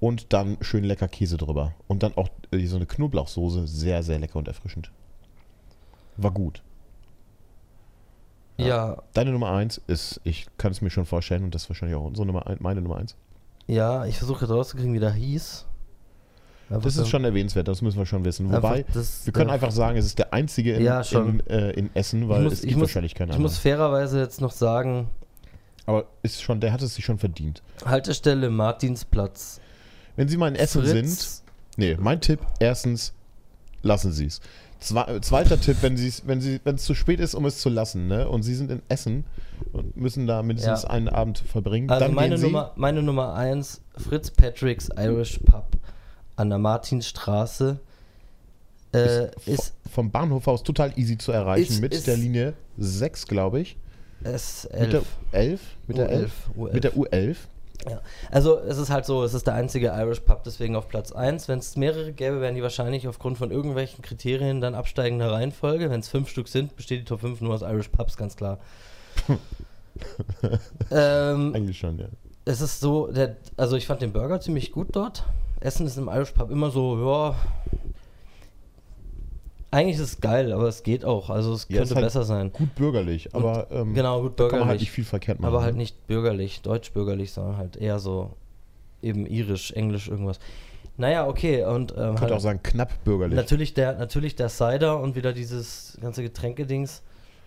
Und 0.00 0.32
dann 0.32 0.56
schön 0.60 0.84
lecker 0.84 1.08
Käse 1.08 1.36
drüber. 1.36 1.74
Und 1.88 2.02
dann 2.02 2.16
auch 2.16 2.28
äh, 2.52 2.64
so 2.66 2.76
eine 2.76 2.86
Knoblauchsoße. 2.86 3.66
Sehr, 3.66 4.02
sehr 4.02 4.18
lecker 4.18 4.38
und 4.38 4.46
erfrischend. 4.48 4.90
War 6.16 6.30
gut. 6.30 6.62
ja, 8.56 8.96
Deine 9.12 9.32
Nummer 9.32 9.50
1 9.52 9.80
ist, 9.86 10.20
ich 10.24 10.46
kann 10.56 10.72
es 10.72 10.80
mir 10.80 10.90
schon 10.90 11.06
vorstellen, 11.06 11.44
und 11.44 11.54
das 11.54 11.62
ist 11.64 11.70
wahrscheinlich 11.70 11.96
auch 11.96 12.04
unsere 12.04 12.26
Nummer 12.26 12.46
ein, 12.46 12.56
meine 12.60 12.80
Nummer 12.80 12.96
1. 12.96 13.14
ja, 13.66 14.04
ich 14.06 14.18
versuche 14.18 14.44
jetzt 14.44 14.50
rauszukriegen, 14.54 14.94
wie 14.94 14.98
der 14.98 15.12
hieß. 15.12 15.64
Einfach 16.70 16.82
Das 16.82 16.96
ist 16.96 17.08
schon 17.08 17.24
erwähnenswert, 17.24 17.66
das 17.68 17.80
müssen 17.82 17.96
wir 17.98 18.04
schon 18.04 18.24
wissen. 18.24 18.52
Wobei, 18.52 18.84
das- 18.92 19.24
wir 19.24 19.32
können 19.32 19.48
einfach 19.50 19.70
sagen, 19.70 19.96
es 19.96 20.04
ist 20.04 20.18
der 20.18 20.34
einzige 20.34 20.74
in, 20.74 20.82
Ja, 20.84 21.02
schon. 21.02 21.40
in, 21.40 21.46
äh, 21.46 21.70
in 21.70 21.90
Essen, 21.94 22.28
weil 22.28 22.42
muss- 22.42 22.54
es 22.54 22.58
ich 22.60 22.68
gibt 22.70 22.78
muss- 22.80 22.88
wahrscheinlich 22.88 23.14
keinen 23.14 23.28
Ich 23.30 23.34
anderen. 23.36 23.42
muss 23.52 23.58
fairerweise 23.58 24.18
jetzt 24.20 24.40
noch 24.40 24.52
sagen, 24.52 25.08
Aber 25.86 26.04
ist 26.22 26.42
schon, 26.42 26.60
der 26.60 26.72
hat 26.72 26.82
es 26.82 26.96
sich 26.96 27.04
schon 27.06 27.18
verdient. 27.18 27.62
Haltestelle 27.86 28.50
Martinsplatz. 28.50 29.60
Wenn 30.18 30.28
Sie 30.28 30.36
mal 30.36 30.48
in 30.48 30.56
Essen 30.56 30.82
Fritz. 30.82 31.42
sind, 31.42 31.42
nee, 31.76 31.96
mein 31.98 32.20
Tipp, 32.20 32.40
erstens, 32.58 33.12
lassen 33.82 34.12
Sie 34.12 34.26
es. 34.26 34.40
Zwe 34.80 35.06
äh, 35.08 35.20
zweiter 35.20 35.60
Tipp, 35.60 35.76
wenn 35.80 35.96
Sie 35.96 36.12
wenn 36.26 36.40
Sie, 36.40 36.60
wenn 36.64 36.74
es 36.74 36.84
zu 36.84 36.94
spät 36.94 37.20
ist, 37.20 37.34
um 37.34 37.46
es 37.46 37.58
zu 37.58 37.68
lassen, 37.68 38.06
ne, 38.08 38.28
und 38.28 38.42
Sie 38.42 38.54
sind 38.54 38.70
in 38.70 38.82
Essen 38.88 39.24
und 39.72 39.96
müssen 39.96 40.26
da 40.26 40.42
mindestens 40.42 40.82
Ja. 40.82 40.90
einen 40.90 41.08
Abend 41.08 41.38
verbringen, 41.38 41.88
Also 41.90 42.04
dann 42.06 42.14
meine 42.14 42.30
gehen 42.34 42.38
Sie, 42.38 42.46
Nummer, 42.46 42.72
meine 42.76 43.02
Nummer 43.02 43.34
eins, 43.34 43.80
Fritz 43.96 44.30
Patrick's 44.30 44.88
Irish 44.96 45.38
Pub 45.44 45.66
an 46.36 46.50
der 46.50 46.58
Martinsstraße. 46.58 47.80
Äh, 48.92 48.98
vo- 48.98 49.30
ist 49.46 49.74
vom 49.90 50.10
Bahnhof 50.10 50.48
aus 50.48 50.62
total 50.62 50.92
easy 50.98 51.16
zu 51.18 51.30
erreichen 51.32 51.72
Ist- 51.74 51.80
mit 51.80 51.94
ist- 51.94 52.06
der 52.06 52.16
Linie 52.16 52.54
6, 52.78 53.26
glaube 53.26 53.60
ich. 53.60 53.76
S11. 54.24 54.80
Mit 54.80 54.92
der 54.92 55.02
11? 55.32 55.60
Mit 55.86 55.96
der 55.98 56.08
11? 56.10 56.32
U11. 56.56 56.72
Mit 56.72 56.84
der 56.84 56.92
U11. 56.96 57.36
Ja. 57.86 58.00
Also 58.30 58.58
es 58.58 58.78
ist 58.78 58.90
halt 58.90 59.06
so, 59.06 59.22
es 59.22 59.34
ist 59.34 59.46
der 59.46 59.54
einzige 59.54 59.88
Irish 59.88 60.20
Pub, 60.20 60.42
deswegen 60.44 60.74
auf 60.74 60.88
Platz 60.88 61.12
1. 61.12 61.48
Wenn 61.48 61.60
es 61.60 61.76
mehrere 61.76 62.12
gäbe, 62.12 62.40
wären 62.40 62.54
die 62.54 62.62
wahrscheinlich 62.62 63.06
aufgrund 63.06 63.38
von 63.38 63.50
irgendwelchen 63.50 64.02
Kriterien 64.02 64.60
dann 64.60 64.74
absteigender 64.74 65.30
Reihenfolge. 65.30 65.90
Wenn 65.90 66.00
es 66.00 66.08
fünf 66.08 66.28
Stück 66.28 66.48
sind, 66.48 66.74
besteht 66.76 67.00
die 67.00 67.04
Top 67.04 67.20
5 67.20 67.40
nur 67.40 67.54
aus 67.54 67.62
Irish 67.62 67.88
Pubs, 67.88 68.16
ganz 68.16 68.36
klar. 68.36 68.58
ähm, 70.90 71.54
Eigentlich 71.54 71.78
schon, 71.78 71.98
ja. 71.98 72.06
es 72.44 72.60
ist 72.60 72.80
so, 72.80 73.08
der, 73.08 73.36
also 73.56 73.76
ich 73.76 73.86
fand 73.86 74.02
den 74.02 74.12
Burger 74.12 74.40
ziemlich 74.40 74.72
gut 74.72 74.88
dort. 74.92 75.24
Essen 75.60 75.86
ist 75.86 75.98
im 75.98 76.08
Irish 76.08 76.32
Pub 76.32 76.50
immer 76.50 76.70
so, 76.70 76.98
ja. 76.98 77.36
Eigentlich 79.70 79.96
ist 79.96 80.02
es 80.02 80.20
geil, 80.20 80.52
aber 80.52 80.66
es 80.66 80.82
geht 80.82 81.04
auch. 81.04 81.28
Also 81.28 81.52
es 81.52 81.66
Ja, 81.68 81.78
könnte 81.78 81.94
halt 81.96 82.06
besser 82.06 82.24
sein. 82.24 82.52
Gut 82.52 82.74
bürgerlich, 82.74 83.34
aber 83.34 83.66
ähm, 83.70 83.92
Genau, 83.94 84.22
gut 84.22 84.40
da 84.40 84.48
kann 84.48 84.60
man 84.60 84.60
halt 84.60 84.60
bürgerlich. 84.60 84.80
nicht 84.80 84.90
viel 84.92 85.04
verkehrt 85.04 85.40
machen. 85.40 85.52
Aber 85.52 85.62
halt 85.62 85.74
ne? 85.74 85.78
nicht 85.82 86.06
bürgerlich, 86.06 86.62
deutsch-bürgerlich, 86.62 87.32
sondern 87.32 87.58
halt 87.58 87.76
eher 87.76 87.98
so 87.98 88.30
eben 89.02 89.26
irisch, 89.26 89.72
englisch, 89.72 90.08
irgendwas. 90.08 90.38
Naja, 90.96 91.28
okay, 91.28 91.64
und 91.64 91.92
ähm, 91.92 91.96
Könnte 91.96 92.20
halt 92.22 92.32
auch 92.32 92.40
sagen, 92.40 92.60
knapp 92.62 93.04
bürgerlich. 93.04 93.36
natürlich, 93.36 93.74
der, 93.74 93.92
natürlich 93.98 94.36
der 94.36 94.48
Cider 94.48 94.98
und 95.00 95.14
wieder 95.16 95.32
dieses 95.32 95.96
ganze 96.00 96.22
Getränkedings 96.22 97.02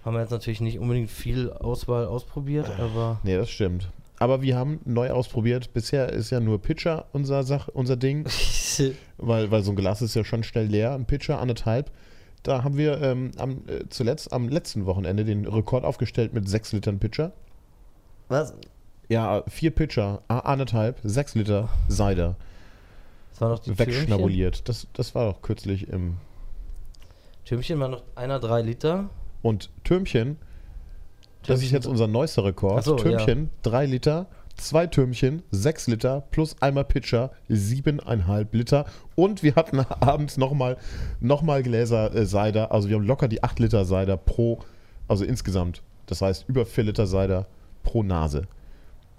haben 0.06 0.14
wir 0.14 0.22
jetzt 0.22 0.32
natürlich 0.32 0.62
nicht 0.62 0.80
unbedingt 0.80 1.10
viel 1.10 1.52
Auswahl 1.52 2.06
ausprobiert, 2.06 2.68
aber 2.80 3.20
Nee, 3.24 3.36
das 3.36 3.50
stimmt. 3.50 3.90
Aber 4.20 4.42
wir 4.44 4.56
haben 4.56 4.80
neu 4.86 5.10
ausprobiert. 5.10 5.74
Bisher 5.74 6.10
ist 6.14 6.30
ja 6.30 6.40
nur 6.40 6.62
Pitcher 6.62 7.06
unser, 7.12 7.42
Sach 7.44 7.68
unser 7.68 7.98
Ding, 7.98 8.26
weil, 9.18 9.50
weil 9.52 9.64
so 9.64 9.72
ein 9.72 9.76
Glas 9.76 10.02
ist 10.04 10.16
ja 10.16 10.24
schon 10.24 10.44
schnell 10.44 10.68
leer, 10.68 10.94
ein 10.94 11.06
Pitcher, 11.06 11.40
anderthalb. 11.40 11.90
Da 12.44 12.64
haben 12.64 12.78
wir 12.78 13.00
ähm, 13.02 13.32
am, 13.38 13.62
äh, 13.68 13.88
zuletzt 13.90 14.34
am 14.34 14.50
letzten 14.50 14.86
Wochenende 14.86 15.24
den 15.26 15.46
Rekord 15.46 15.84
aufgestellt 15.84 16.34
mit 16.34 16.50
sechs 16.50 16.72
Litern 16.74 17.00
Pitcher. 17.00 17.32
was? 18.30 18.54
Ja, 19.10 19.44
vier 19.50 19.72
Pitcher, 19.72 20.22
anderthalb, 20.30 21.00
sechs 21.04 21.36
Liter 21.36 21.68
Cider 21.90 22.38
Das 23.32 23.42
war 23.42 23.50
noch 23.50 23.60
die 23.60 23.72
Türmchen. 23.74 23.88
wegschnabuliert. 23.96 24.70
Das, 24.70 24.88
das 24.94 25.14
war 25.16 25.32
doch 25.34 25.42
kürzlich 25.42 25.90
im. 25.90 26.16
Türmchen 27.44 27.78
war 27.82 27.90
noch 27.90 28.04
einer 28.16 28.40
drei 28.40 28.62
Liter. 28.62 29.10
Und 29.42 29.70
Türmchen, 29.84 30.38
das 31.46 31.60
ist 31.60 31.66
Türmchen- 31.66 31.74
jetzt 31.74 31.88
unser 31.88 32.08
neuester 32.08 32.46
Rekord. 32.46 32.84
So, 32.86 32.96
Türmchen, 32.96 33.50
drei 33.64 33.86
Liter, 33.86 34.28
zwei 34.62 34.88
Türmchen, 34.88 35.44
sechs 35.52 35.88
Liter, 35.88 36.24
plus 36.32 36.56
einmal 36.62 36.86
Pitcher, 36.86 37.32
siebeneinhalb 37.50 38.54
Liter. 38.54 38.86
Und 39.16 39.44
wir 39.44 39.56
hatten 39.56 39.80
abends 40.00 40.38
nochmal 40.38 40.78
noch 41.20 41.42
mal 41.42 41.64
Gläser 41.64 42.14
äh, 42.16 42.26
Cider. 42.26 42.72
Also 42.72 42.90
wir 42.90 42.96
haben 42.96 43.06
locker 43.06 43.28
die 43.28 43.44
acht 43.44 43.60
Liter 43.60 43.86
Cider 43.86 44.18
pro, 44.18 44.60
also 45.08 45.26
insgesamt. 45.26 45.82
Das 46.06 46.22
heißt 46.22 46.46
über 46.48 46.66
vier 46.66 46.86
Liter 46.86 47.08
Cider 47.08 47.48
pro 47.84 48.04
Nase. 48.04 48.48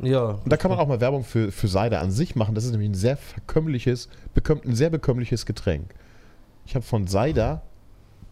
Ja. 0.01 0.31
Und 0.43 0.51
da 0.51 0.57
kann 0.57 0.71
man 0.71 0.81
auch 0.81 0.89
mal 0.89 1.01
Werbung 1.01 1.25
für, 1.25 1.53
für 1.53 1.69
Cider 1.69 2.01
an 2.01 2.11
sich 2.11 2.35
machen. 2.35 2.55
Das 2.55 2.65
ist 2.65 2.73
nämlich 2.73 2.91
ein 2.91 2.95
sehr 2.95 3.17
verkömmliches, 3.17 4.09
bekömm, 4.35 4.61
ein 4.65 4.75
sehr 4.75 4.91
bekömmliches 4.91 5.47
Getränk. 5.47 5.95
Ich 6.67 6.75
habe 6.75 6.85
von 6.85 7.07
Cider 7.07 7.63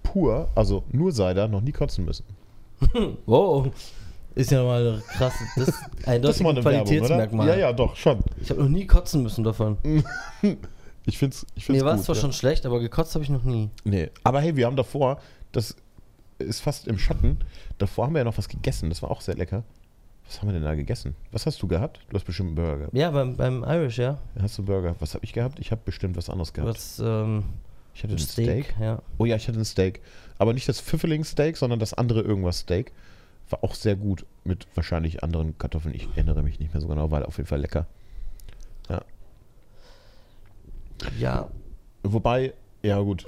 pur, 0.03 0.49
also 0.55 0.85
nur 0.91 1.13
Cider, 1.13 1.49
noch 1.49 1.61
nie 1.61 1.73
kotzen 1.73 2.05
müssen. 2.05 2.25
Wow. 3.27 3.71
Ist 4.35 4.51
ja 4.51 4.63
mal 4.63 5.03
krass. 5.09 5.35
Das 5.57 5.69
ist 5.69 5.79
ein 6.07 6.23
Qualitätsmerkmal. 6.23 7.49
Ja, 7.49 7.57
ja, 7.57 7.73
doch, 7.73 7.97
schon. 7.97 8.21
Ich 8.43 8.51
habe 8.51 8.63
noch 8.63 8.69
nie 8.69 8.87
kotzen 8.87 9.23
müssen 9.23 9.45
davon. 9.45 9.79
Ich 11.07 11.19
finde 11.19 11.35
es 11.35 11.47
ich 11.55 11.69
Mir 11.69 11.77
find's 11.77 11.85
war 11.85 11.95
es 11.95 12.03
zwar 12.03 12.15
ja. 12.15 12.21
schon 12.21 12.33
schlecht, 12.33 12.67
aber 12.67 12.79
gekotzt 12.79 13.15
habe 13.15 13.25
ich 13.25 13.31
noch 13.31 13.43
nie. 13.43 13.71
Nee, 13.85 14.11
aber 14.23 14.41
hey, 14.43 14.55
wir 14.55 14.67
haben 14.67 14.77
davor, 14.77 15.19
das 15.51 15.75
ist 16.39 16.61
fast 16.61 16.87
im 16.87 16.99
Schatten, 16.99 17.39
davor 17.79 18.07
haben 18.07 18.13
wir 18.15 18.19
ja 18.19 18.25
noch 18.25 18.37
was 18.37 18.49
gegessen, 18.49 18.91
das 18.91 19.03
war 19.03 19.11
auch 19.11 19.23
sehr 19.23 19.35
lecker. 19.35 19.65
Was 20.27 20.41
haben 20.41 20.49
wir 20.49 20.53
denn 20.53 20.63
da 20.63 20.75
gegessen? 20.75 21.17
Was 21.33 21.47
hast 21.47 21.61
du 21.61 21.67
gehabt? 21.67 22.01
Du 22.09 22.15
hast 22.17 22.25
bestimmt 22.25 22.51
einen 22.51 22.55
Burger 22.57 22.77
gehabt. 22.77 22.95
Ja, 22.95 23.11
beim, 23.11 23.37
beim 23.37 23.65
Irish, 23.65 23.99
ja. 23.99 24.19
Hast 24.41 24.59
du 24.59 24.63
einen 24.63 24.67
Burger? 24.67 24.95
Was 25.01 25.15
habe 25.15 25.25
ich 25.25 25.33
gehabt? 25.33 25.59
Ich 25.59 25.73
habe 25.73 25.81
bestimmt 25.85 26.17
was 26.17 26.31
anderes 26.31 26.53
gehabt. 26.53 26.71
Was, 26.71 27.03
ähm, 27.05 27.45
Ich 27.95 28.05
hatte 28.05 28.15
ein 28.15 28.19
Steak, 28.19 28.67
Steak. 28.67 28.75
ja. 28.81 29.03
Oh 29.19 29.25
ja, 29.25 29.35
ich 29.35 29.49
hatte 29.49 29.59
ein 29.59 29.65
Steak. 29.65 30.01
Aber 30.39 30.53
nicht 30.53 30.69
das 30.69 30.81
Pfifferling-Steak, 30.81 31.57
sondern 31.57 31.81
das 31.81 31.95
andere 31.95 32.21
irgendwas 32.21 32.61
Steak. 32.61 32.93
War 33.51 33.65
auch 33.65 33.75
sehr 33.75 33.97
gut 33.97 34.25
mit 34.45 34.67
wahrscheinlich 34.75 35.23
anderen 35.23 35.59
Kartoffeln. 35.59 35.95
Ich 35.95 36.09
erinnere 36.15 36.43
mich 36.43 36.59
nicht 36.61 36.73
mehr 36.73 36.81
so 36.81 36.89
genau, 36.89 37.11
war 37.11 37.27
auf 37.27 37.37
jeden 37.37 37.49
Fall 37.49 37.61
lecker. 37.61 37.87
Ja, 41.19 41.49
Wobei, 42.03 42.55
ja 42.83 42.99
gut, 43.01 43.27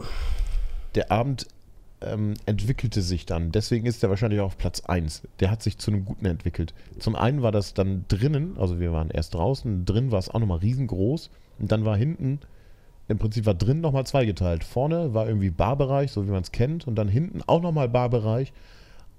der 0.94 1.10
Abend 1.12 1.46
ähm, 2.00 2.34
entwickelte 2.46 3.02
sich 3.02 3.26
dann. 3.26 3.52
Deswegen 3.52 3.86
ist 3.86 4.02
er 4.02 4.10
wahrscheinlich 4.10 4.40
auch 4.40 4.46
auf 4.46 4.58
Platz 4.58 4.80
1. 4.80 5.22
Der 5.40 5.50
hat 5.50 5.62
sich 5.62 5.78
zu 5.78 5.90
einem 5.90 6.04
Guten 6.04 6.26
entwickelt. 6.26 6.72
Zum 6.98 7.14
einen 7.14 7.42
war 7.42 7.52
das 7.52 7.74
dann 7.74 8.06
drinnen, 8.08 8.56
also 8.58 8.80
wir 8.80 8.92
waren 8.92 9.10
erst 9.10 9.34
draußen, 9.34 9.84
drin 9.84 10.10
war 10.10 10.18
es 10.18 10.30
auch 10.30 10.40
nochmal 10.40 10.58
riesengroß. 10.58 11.30
Und 11.58 11.70
dann 11.70 11.84
war 11.84 11.96
hinten, 11.96 12.40
im 13.08 13.18
Prinzip 13.18 13.44
war 13.44 13.54
drin 13.54 13.82
nochmal 13.82 14.06
zweigeteilt. 14.06 14.64
Vorne 14.64 15.12
war 15.12 15.26
irgendwie 15.26 15.50
Barbereich, 15.50 16.10
so 16.10 16.26
wie 16.26 16.30
man 16.30 16.42
es 16.42 16.50
kennt. 16.50 16.86
Und 16.86 16.94
dann 16.96 17.08
hinten 17.08 17.42
auch 17.46 17.60
nochmal 17.60 17.90
Barbereich. 17.90 18.52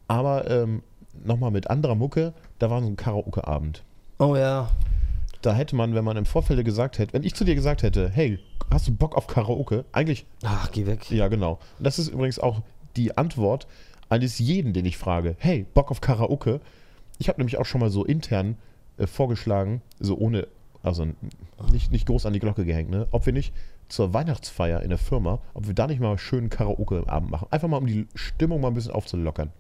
Aber 0.08 0.50
ähm, 0.50 0.82
nochmal 1.24 1.52
mit 1.52 1.70
anderer 1.70 1.96
Mucke, 1.96 2.34
da 2.60 2.70
war 2.70 2.82
so 2.82 2.88
ein 2.88 2.96
Karaoke-Abend. 2.96 3.84
Oh 4.20 4.36
ja. 4.36 4.70
Da 5.42 5.54
hätte 5.54 5.76
man, 5.76 5.94
wenn 5.94 6.06
man 6.06 6.18
im 6.18 6.26
Vorfeld 6.26 6.64
gesagt 6.64 7.00
hätte, 7.00 7.14
wenn 7.14 7.24
ich 7.24 7.36
zu 7.36 7.44
dir 7.44 7.56
gesagt 7.56 7.84
hätte, 7.84 8.10
hey, 8.10 8.40
hast 8.72 8.88
du 8.88 8.96
Bock 8.96 9.16
auf 9.16 9.28
Karaoke? 9.28 9.86
Eigentlich 9.92 10.26
Ach, 10.44 10.72
geh 10.72 10.86
weg. 10.86 11.12
ja, 11.12 11.28
genau. 11.28 11.60
Und 11.78 11.86
das 11.86 12.00
ist 12.00 12.08
übrigens 12.08 12.40
auch 12.40 12.62
die 12.96 13.18
Antwort 13.18 13.68
eines 14.10 14.40
jeden, 14.40 14.74
den 14.74 14.86
ich 14.86 14.98
frage. 14.98 15.36
Hey, 15.40 15.66
Bock 15.74 15.92
auf 15.92 16.00
Karaoke? 16.00 16.62
Ich 17.20 17.28
habe 17.28 17.40
nämlich 17.40 17.58
auch 17.58 17.66
schon 17.66 17.82
mal 17.82 17.90
so 17.90 18.06
intern 18.06 18.56
äh, 18.98 19.08
vorgeschlagen, 19.08 19.82
so 20.00 20.18
ohne, 20.18 20.48
also 20.82 21.08
nicht, 21.72 21.92
nicht 21.92 22.06
groß 22.06 22.26
an 22.26 22.34
die 22.34 22.40
Glocke 22.40 22.66
gehängt, 22.66 22.90
ne? 22.90 23.08
ob 23.12 23.26
wir 23.26 23.34
nicht 23.34 23.54
zur 23.90 24.14
Weihnachtsfeier 24.14 24.82
in 24.82 24.90
der 24.90 24.98
Firma, 24.98 25.40
ob 25.54 25.68
wir 25.68 25.74
da 25.74 25.88
nicht 25.88 26.00
mal 26.00 26.18
schön 26.18 26.50
Karaoke-Abend 26.50 27.30
machen. 27.30 27.48
Einfach 27.52 27.68
mal, 27.68 27.78
um 27.78 27.88
die 27.88 28.08
Stimmung 28.16 28.62
mal 28.62 28.70
ein 28.70 28.74
bisschen 28.74 28.92
aufzulockern. 28.92 29.52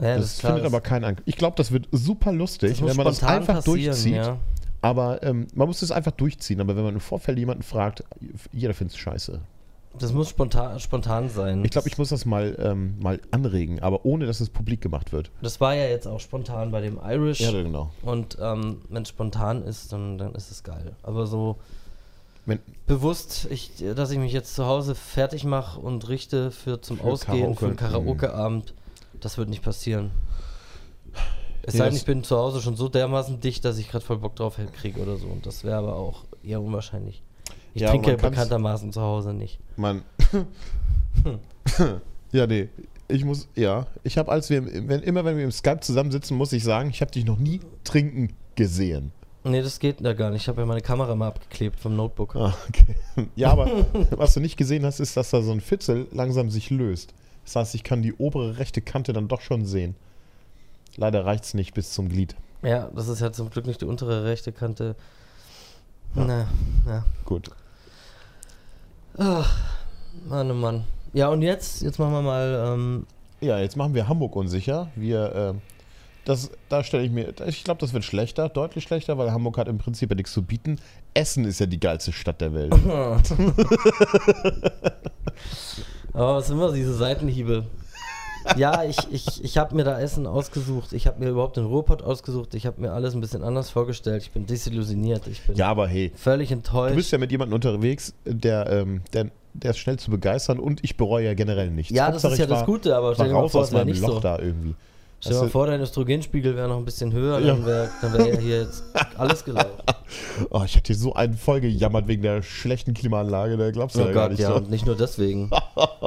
Ja, 0.00 0.16
das 0.16 0.26
ist 0.34 0.40
klar, 0.40 0.52
findet 0.52 0.66
das- 0.66 0.72
aber 0.72 0.80
keinen 0.80 1.04
Anklang. 1.04 1.24
Ich 1.26 1.36
glaube, 1.36 1.56
das 1.56 1.72
wird 1.72 1.88
super 1.92 2.32
lustig, 2.32 2.78
das 2.78 2.88
wenn 2.88 2.96
man 2.96 3.06
das 3.06 3.22
einfach 3.22 3.62
durchzieht. 3.64 4.14
Ja. 4.14 4.38
Aber 4.80 5.22
ähm, 5.24 5.48
man 5.54 5.66
muss 5.66 5.82
es 5.82 5.90
einfach 5.90 6.12
durchziehen. 6.12 6.60
Aber 6.60 6.76
wenn 6.76 6.84
man 6.84 6.94
im 6.94 7.00
Vorfeld 7.00 7.38
jemanden 7.38 7.64
fragt, 7.64 8.04
jeder 8.52 8.74
findet 8.74 8.94
es 8.94 9.00
scheiße. 9.00 9.40
Das 9.98 10.12
muss 10.12 10.28
spontan, 10.28 10.78
spontan 10.78 11.28
sein. 11.28 11.64
Ich 11.64 11.72
glaube, 11.72 11.88
ich 11.88 11.98
muss 11.98 12.10
das 12.10 12.24
mal, 12.24 12.56
ähm, 12.60 12.94
mal 13.00 13.20
anregen, 13.32 13.80
aber 13.80 14.04
ohne, 14.04 14.26
dass 14.26 14.40
es 14.40 14.48
publik 14.50 14.80
gemacht 14.80 15.12
wird. 15.12 15.32
Das 15.42 15.60
war 15.60 15.74
ja 15.74 15.86
jetzt 15.88 16.06
auch 16.06 16.20
spontan 16.20 16.70
bei 16.70 16.80
dem 16.80 17.00
Irish. 17.04 17.40
Ja, 17.40 17.50
genau. 17.50 17.90
Und 18.02 18.38
ähm, 18.40 18.82
wenn 18.90 19.02
es 19.02 19.08
spontan 19.08 19.64
ist, 19.64 19.92
dann, 19.92 20.18
dann 20.18 20.34
ist 20.36 20.52
es 20.52 20.62
geil. 20.62 20.92
Aber 21.02 21.26
so 21.26 21.56
Wenn, 22.46 22.60
bewusst, 22.86 23.48
ich, 23.50 23.72
dass 23.96 24.12
ich 24.12 24.18
mich 24.18 24.32
jetzt 24.32 24.54
zu 24.54 24.66
Hause 24.66 24.94
fertig 24.94 25.42
mache 25.42 25.80
und 25.80 26.08
richte 26.08 26.52
für 26.52 26.80
zum 26.80 26.98
Für 26.98 27.04
Ausgehen, 27.04 27.56
für 27.56 27.66
einen 27.66 27.76
Karaoke, 27.76 28.28
mhm. 28.28 28.62
Das 29.20 29.38
wird 29.38 29.48
nicht 29.48 29.62
passieren. 29.62 30.10
Es 31.62 31.74
Nee, 31.74 31.78
sei 31.78 31.88
denn, 31.88 31.96
ich 31.96 32.04
bin 32.04 32.24
zu 32.24 32.36
Hause 32.36 32.62
schon 32.62 32.76
so 32.76 32.88
dermaßen 32.88 33.40
dicht, 33.40 33.64
dass 33.64 33.78
ich 33.78 33.90
gerade 33.90 34.04
voll 34.04 34.18
Bock 34.18 34.36
drauf 34.36 34.56
kriege 34.74 35.00
oder 35.00 35.16
so. 35.16 35.26
Und 35.26 35.44
das 35.44 35.64
wäre 35.64 35.76
aber 35.76 35.96
auch 35.96 36.24
eher 36.42 36.62
unwahrscheinlich. 36.62 37.22
Ich 37.74 37.82
Ja, 37.82 37.90
trinke 37.90 38.16
bekanntermaßen 38.16 38.92
zu 38.92 39.00
Hause 39.02 39.34
nicht. 39.34 39.58
man. 39.76 40.02
ja, 42.32 42.46
nee. 42.46 42.68
Ich 43.08 43.24
muss, 43.24 43.48
ja. 43.54 43.86
Ich 44.02 44.18
habe, 44.18 44.30
als 44.30 44.50
wir, 44.50 44.64
wenn, 44.88 45.02
immer 45.02 45.24
wenn 45.24 45.36
wir 45.36 45.44
im 45.44 45.52
Skype 45.52 45.80
zusammensitzen, 45.80 46.36
muss 46.36 46.52
ich 46.52 46.62
sagen, 46.64 46.90
ich 46.90 47.00
habe 47.00 47.10
dich 47.10 47.24
noch 47.24 47.38
nie 47.38 47.60
trinken 47.84 48.34
gesehen. 48.54 49.12
Nee, 49.44 49.62
das 49.62 49.78
geht 49.78 50.04
da 50.04 50.12
gar 50.12 50.30
nicht. 50.30 50.42
Ich 50.42 50.48
habe 50.48 50.60
ja 50.60 50.66
meine 50.66 50.80
Kamera 50.80 51.14
mal 51.14 51.28
abgeklebt 51.28 51.80
vom 51.80 51.96
Notebook. 51.96 52.36
Ah, 52.36 52.54
okay. 52.68 53.28
Ja, 53.36 53.50
aber 53.50 53.86
was 54.10 54.34
du 54.34 54.40
nicht 54.40 54.56
gesehen 54.56 54.84
hast, 54.84 55.00
ist, 55.00 55.16
dass 55.16 55.30
da 55.30 55.40
so 55.42 55.52
ein 55.52 55.60
Fitzel 55.60 56.06
langsam 56.12 56.50
sich 56.50 56.70
löst. 56.70 57.14
Das 57.48 57.56
heißt, 57.56 57.74
ich 57.74 57.82
kann 57.82 58.02
die 58.02 58.12
obere 58.12 58.58
rechte 58.58 58.82
Kante 58.82 59.14
dann 59.14 59.26
doch 59.26 59.40
schon 59.40 59.64
sehen. 59.64 59.94
Leider 60.96 61.24
reicht 61.24 61.44
es 61.44 61.54
nicht 61.54 61.72
bis 61.72 61.94
zum 61.94 62.10
Glied. 62.10 62.36
Ja, 62.60 62.90
das 62.94 63.08
ist 63.08 63.20
ja 63.20 63.32
zum 63.32 63.48
Glück 63.48 63.66
nicht 63.66 63.80
die 63.80 63.86
untere 63.86 64.24
rechte 64.24 64.52
Kante. 64.52 64.96
Ja. 66.14 66.24
Na, 66.26 66.46
ja. 66.86 67.04
Gut. 67.24 67.50
Ach, 69.16 69.50
Mann, 70.28 70.50
oh 70.50 70.54
Mann. 70.54 70.84
Ja, 71.14 71.28
und 71.28 71.40
jetzt, 71.40 71.80
jetzt 71.80 71.98
machen 71.98 72.12
wir 72.12 72.20
mal, 72.20 72.74
ähm, 72.74 73.06
Ja, 73.40 73.58
jetzt 73.58 73.76
machen 73.76 73.94
wir 73.94 74.08
Hamburg 74.08 74.36
unsicher. 74.36 74.90
Wir, 74.94 75.34
äh, 75.34 75.54
Das, 76.26 76.50
da 76.68 76.84
stelle 76.84 77.04
ich 77.04 77.10
mir, 77.10 77.32
ich 77.46 77.64
glaube, 77.64 77.80
das 77.80 77.94
wird 77.94 78.04
schlechter, 78.04 78.50
deutlich 78.50 78.84
schlechter, 78.84 79.16
weil 79.16 79.32
Hamburg 79.32 79.56
hat 79.56 79.68
im 79.68 79.78
Prinzip 79.78 80.10
ja 80.10 80.16
nichts 80.16 80.32
zu 80.32 80.42
bieten. 80.42 80.78
Essen 81.14 81.46
ist 81.46 81.60
ja 81.60 81.66
die 81.66 81.80
geilste 81.80 82.12
Stadt 82.12 82.42
der 82.42 82.52
Welt. 82.52 82.74
Aber 86.18 86.34
was 86.36 86.48
sind 86.48 86.56
immer 86.56 86.72
diese 86.72 86.94
Seitenhiebe? 86.94 87.64
ja, 88.56 88.82
ich, 88.84 88.96
ich, 89.10 89.44
ich 89.44 89.58
habe 89.58 89.74
mir 89.76 89.84
da 89.84 90.00
Essen 90.00 90.26
ausgesucht. 90.26 90.92
Ich 90.92 91.06
habe 91.06 91.20
mir 91.22 91.30
überhaupt 91.30 91.56
den 91.56 91.66
Ruhrpott 91.66 92.02
ausgesucht. 92.02 92.54
Ich 92.54 92.66
habe 92.66 92.80
mir 92.80 92.92
alles 92.92 93.14
ein 93.14 93.20
bisschen 93.20 93.42
anders 93.44 93.70
vorgestellt. 93.70 94.22
Ich 94.22 94.32
bin 94.32 94.46
desillusioniert. 94.46 95.26
Ich 95.28 95.42
bin 95.42 95.54
Ja, 95.56 95.68
aber 95.68 95.86
hey, 95.86 96.10
völlig 96.16 96.50
enttäuscht. 96.50 96.92
du 96.92 96.96
bist 96.96 97.12
ja 97.12 97.18
mit 97.18 97.30
jemandem 97.30 97.54
unterwegs, 97.54 98.14
der, 98.24 98.68
ähm, 98.70 99.02
der, 99.12 99.30
der 99.54 99.70
ist 99.72 99.78
schnell 99.78 99.98
zu 99.98 100.10
begeistern 100.10 100.58
und 100.58 100.82
ich 100.82 100.96
bereue 100.96 101.26
ja 101.26 101.34
generell 101.34 101.70
nichts. 101.70 101.92
ja, 101.94 102.06
das 102.06 102.14
Hauptsache, 102.24 102.32
ist 102.32 102.38
ja 102.40 102.46
das 102.46 102.58
war- 102.60 102.66
Gute, 102.66 102.96
aber 102.96 103.14
stell 103.14 103.28
dir 103.28 103.34
mal 103.34 103.48
vor, 103.48 103.62
es 103.62 103.72
wäre 103.72 103.84
nicht 103.84 104.00
Loch 104.00 104.14
so. 104.14 104.20
da 104.20 104.38
irgendwie. 104.38 104.74
Stell 105.20 105.32
dir 105.32 105.38
mal 105.40 105.44
du- 105.46 105.50
vor, 105.50 105.66
dein 105.66 105.80
Östrogenspiegel 105.80 106.54
wäre 106.54 106.68
noch 106.68 106.76
ein 106.78 106.84
bisschen 106.84 107.12
höher, 107.12 107.40
Ja. 107.40 107.54
dann 107.54 107.66
wäre 107.66 107.90
wär 108.02 108.26
ja 108.34 108.38
hier 108.38 108.60
jetzt 108.62 108.84
alles 109.16 109.44
gelaufen. 109.44 109.70
Oh, 110.48 110.62
ich 110.64 110.74
hatte 110.74 110.86
hier 110.86 110.96
so 110.96 111.12
einen 111.12 111.34
voll 111.34 111.60
gejammert 111.60 112.08
wegen 112.08 112.22
der 112.22 112.40
schlechten 112.42 112.94
Klimaanlage, 112.94 113.58
da 113.58 113.70
glaubst 113.70 113.94
du 113.96 114.00
Oh 114.00 114.06
ja 114.06 114.12
gar 114.12 114.22
Gott, 114.22 114.30
nicht 114.30 114.40
ja, 114.40 114.48
so. 114.48 114.54
und 114.54 114.70
nicht 114.70 114.86
nur 114.86 114.96
deswegen. 114.96 115.50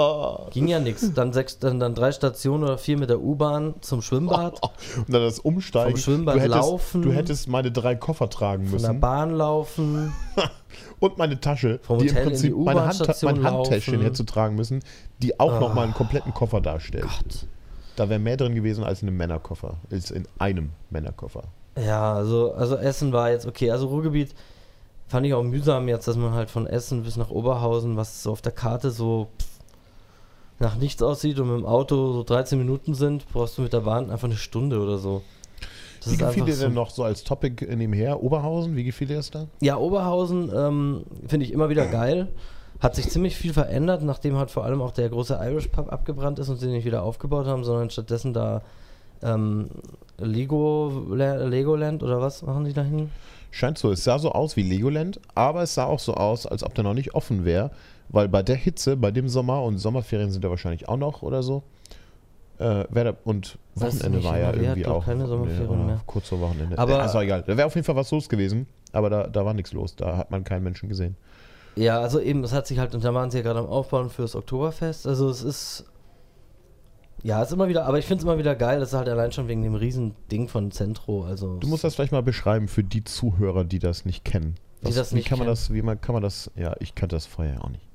Ging 0.51 0.67
ja 0.67 0.79
nichts. 0.79 1.13
Dann, 1.13 1.33
sechs, 1.33 1.59
dann, 1.59 1.79
dann 1.79 1.93
drei 1.93 2.11
Stationen 2.11 2.63
oder 2.63 2.79
vier 2.79 2.97
mit 2.97 3.11
der 3.11 3.21
U-Bahn 3.21 3.75
zum 3.81 4.01
Schwimmbad, 4.01 4.59
Und 4.97 5.13
dann 5.13 5.21
das 5.21 5.37
Umsteigen. 5.37 5.91
Vom 5.91 5.99
Schwimmbad 5.99 6.35
du 6.35 6.39
hättest, 6.39 6.55
laufen. 6.55 7.01
Du 7.03 7.11
hättest 7.11 7.47
meine 7.47 7.71
drei 7.71 7.93
Koffer 7.95 8.27
tragen 8.29 8.65
von 8.67 8.79
der 8.79 8.89
müssen. 8.89 8.99
Bahn 9.01 9.31
laufen. 9.35 10.13
Und 10.99 11.17
meine 11.19 11.39
Tasche, 11.39 11.79
Vom 11.83 11.99
die 11.99 12.05
im 12.07 12.11
Hotel 12.11 12.23
in 12.23 12.29
Prinzip 12.29 12.53
die 12.55 12.59
meine 12.59 12.79
U-Bahn-Station 12.79 13.33
mein 13.41 13.43
Handtäschchen 13.53 14.01
hättest 14.01 14.21
du 14.21 14.23
tragen 14.25 14.55
müssen, 14.55 14.79
die 15.21 15.39
auch 15.39 15.59
noch 15.59 15.75
mal 15.75 15.83
einen 15.83 15.93
kompletten 15.93 16.33
Koffer 16.33 16.59
darstellt. 16.61 17.03
Gott. 17.03 17.45
Da 18.01 18.09
wäre 18.09 18.17
mehr 18.19 18.35
drin 18.35 18.55
gewesen 18.55 18.83
als 18.83 19.03
in 19.03 19.09
einem 19.09 19.17
Männerkoffer. 19.17 19.75
Als 19.91 20.09
in 20.09 20.27
einem 20.39 20.71
Männerkoffer. 20.89 21.43
Ja, 21.77 22.15
also, 22.15 22.51
also 22.53 22.75
Essen 22.75 23.13
war 23.13 23.29
jetzt 23.29 23.45
okay. 23.45 23.69
Also 23.69 23.89
Ruhrgebiet 23.89 24.33
fand 25.07 25.27
ich 25.27 25.35
auch 25.35 25.43
mühsam 25.43 25.87
jetzt, 25.87 26.07
dass 26.07 26.15
man 26.15 26.33
halt 26.33 26.49
von 26.49 26.65
Essen 26.65 27.03
bis 27.03 27.15
nach 27.15 27.29
Oberhausen, 27.29 27.97
was 27.97 28.23
so 28.23 28.31
auf 28.31 28.41
der 28.41 28.53
Karte 28.53 28.89
so 28.89 29.27
nach 30.57 30.77
nichts 30.77 31.03
aussieht 31.03 31.39
und 31.39 31.49
mit 31.49 31.59
dem 31.59 31.65
Auto 31.67 32.11
so 32.13 32.23
13 32.23 32.57
Minuten 32.57 32.95
sind, 32.95 33.27
brauchst 33.31 33.59
du 33.59 33.61
mit 33.61 33.71
der 33.71 33.81
Bahn 33.81 34.09
einfach 34.09 34.27
eine 34.27 34.35
Stunde 34.35 34.79
oder 34.79 34.97
so. 34.97 35.21
Das 36.03 36.13
Wie 36.13 36.17
gefiel 36.17 36.45
dir 36.45 36.55
so- 36.55 36.63
denn 36.65 36.73
noch 36.73 36.89
so 36.89 37.03
als 37.03 37.23
Topic 37.23 37.63
nebenher? 37.75 38.23
Oberhausen, 38.23 38.75
wie 38.75 38.83
gefiel 38.83 39.05
dir 39.09 39.17
das 39.17 39.29
da? 39.29 39.45
Ja, 39.61 39.77
Oberhausen 39.77 40.51
ähm, 40.55 41.03
finde 41.27 41.45
ich 41.45 41.51
immer 41.53 41.69
wieder 41.69 41.85
geil. 41.85 42.29
Hat 42.81 42.95
sich 42.95 43.09
ziemlich 43.09 43.37
viel 43.37 43.53
verändert, 43.53 44.01
nachdem 44.03 44.35
halt 44.37 44.49
vor 44.51 44.65
allem 44.65 44.81
auch 44.81 44.91
der 44.91 45.07
große 45.09 45.39
Irish 45.41 45.67
Pub 45.67 45.91
abgebrannt 45.93 46.39
ist 46.39 46.49
und 46.49 46.57
sie 46.57 46.67
nicht 46.67 46.83
wieder 46.85 47.03
aufgebaut 47.03 47.45
haben, 47.45 47.63
sondern 47.63 47.89
stattdessen 47.91 48.33
da 48.33 48.61
ähm, 49.23 49.69
Lego, 50.17 50.91
La- 51.11 51.43
Legoland 51.45 52.01
oder 52.03 52.21
was 52.21 52.41
machen 52.41 52.65
die 52.65 52.73
da 52.73 52.81
hin? 52.81 53.09
Scheint 53.51 53.77
so, 53.77 53.91
es 53.91 54.03
sah 54.03 54.17
so 54.17 54.31
aus 54.31 54.55
wie 54.55 54.63
Legoland, 54.63 55.19
aber 55.35 55.61
es 55.63 55.75
sah 55.75 55.85
auch 55.85 55.99
so 55.99 56.13
aus, 56.15 56.45
als 56.47 56.63
ob 56.63 56.73
der 56.73 56.83
noch 56.83 56.93
nicht 56.93 57.13
offen 57.13 57.45
wäre, 57.45 57.69
weil 58.09 58.27
bei 58.29 58.41
der 58.43 58.55
Hitze, 58.55 58.97
bei 58.97 59.11
dem 59.11 59.29
Sommer 59.29 59.61
und 59.63 59.77
Sommerferien 59.77 60.31
sind 60.31 60.43
ja 60.43 60.49
wahrscheinlich 60.49 60.89
auch 60.89 60.97
noch 60.97 61.21
oder 61.21 61.43
so. 61.43 61.63
Äh, 62.57 62.85
da, 62.93 63.13
und 63.25 63.57
Wochenende 63.75 64.09
nicht, 64.19 64.23
war 64.27 64.37
ja 64.39 64.53
irgendwie 64.53 64.85
auch. 64.85 65.03
keine 65.05 65.25
Sommerferien 65.27 65.67
oder 65.69 65.83
mehr. 65.83 66.01
Kurz 66.05 66.29
vor 66.29 66.39
Wochenende. 66.41 66.77
Aber- 66.77 66.91
ja, 66.93 67.05
ist 67.05 67.15
auch 67.15 67.21
egal. 67.21 67.43
Da 67.45 67.57
wäre 67.57 67.65
auf 67.67 67.75
jeden 67.75 67.85
Fall 67.85 67.95
was 67.95 68.09
los 68.11 68.29
gewesen, 68.29 68.67
aber 68.91 69.09
da, 69.09 69.27
da 69.27 69.43
war 69.45 69.53
nichts 69.53 69.73
los. 69.73 69.95
Da 69.95 70.17
hat 70.17 70.31
man 70.31 70.43
keinen 70.43 70.63
Menschen 70.63 70.87
gesehen. 70.89 71.15
Ja, 71.75 71.99
also 71.99 72.19
eben, 72.19 72.43
es 72.43 72.51
hat 72.53 72.67
sich 72.67 72.79
halt, 72.79 72.93
und 72.93 73.03
da 73.03 73.13
waren 73.13 73.31
sie 73.31 73.37
ja 73.37 73.43
gerade 73.43 73.59
am 73.59 73.65
Aufbauen 73.65 74.09
fürs 74.09 74.35
Oktoberfest. 74.35 75.07
Also 75.07 75.29
es 75.29 75.41
ist. 75.43 75.85
Ja, 77.23 77.41
es 77.41 77.49
ist 77.49 77.53
immer 77.53 77.67
wieder, 77.67 77.85
aber 77.85 77.99
ich 77.99 78.05
finde 78.05 78.21
es 78.21 78.23
immer 78.23 78.39
wieder 78.39 78.55
geil, 78.55 78.79
das 78.79 78.89
ist 78.89 78.95
halt 78.95 79.07
allein 79.07 79.31
schon 79.31 79.47
wegen 79.47 79.61
dem 79.61 79.75
riesen 79.75 80.15
Ding 80.31 80.47
von 80.47 80.71
Centro. 80.71 81.23
Also 81.23 81.57
Du 81.59 81.67
musst 81.67 81.83
das 81.83 81.93
vielleicht 81.93 82.11
mal 82.11 82.23
beschreiben 82.23 82.67
für 82.67 82.83
die 82.83 83.03
Zuhörer, 83.03 83.63
die 83.63 83.77
das 83.77 84.05
nicht 84.05 84.25
kennen. 84.25 84.55
Die 84.81 84.91
das 84.91 85.11
wie 85.11 85.17
nicht 85.17 85.27
kann 85.27 85.37
man 85.37 85.45
kennen. 85.45 85.55
das, 85.55 85.71
wie 85.71 85.83
man, 85.83 86.01
kann 86.01 86.13
man 86.13 86.23
das, 86.23 86.49
ja, 86.55 86.75
ich 86.79 86.95
kannte 86.95 87.15
das 87.15 87.27
vorher 87.27 87.63
auch 87.63 87.69
nicht. 87.69 87.87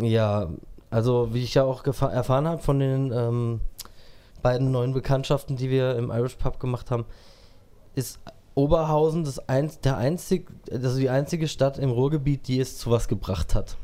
Ja, 0.00 0.48
also 0.88 1.34
wie 1.34 1.42
ich 1.42 1.52
ja 1.52 1.64
auch 1.64 1.84
erfahren 1.84 2.48
habe 2.48 2.62
von 2.62 2.78
den 2.78 3.12
ähm, 3.12 3.60
beiden 4.40 4.70
neuen 4.70 4.94
Bekanntschaften, 4.94 5.56
die 5.56 5.68
wir 5.68 5.96
im 5.96 6.10
Irish 6.10 6.36
Pub 6.36 6.58
gemacht 6.58 6.90
haben, 6.90 7.04
ist 7.94 8.20
Oberhausen 8.54 9.24
das 9.24 9.48
ein, 9.48 9.70
der 9.84 9.96
einzig, 9.96 10.50
also 10.70 10.98
die 10.98 11.08
einzige 11.10 11.48
Stadt 11.48 11.78
im 11.78 11.90
Ruhrgebiet, 11.90 12.48
die 12.48 12.60
es 12.60 12.78
zu 12.78 12.90
was 12.90 13.08
gebracht 13.08 13.54
hat. 13.54 13.76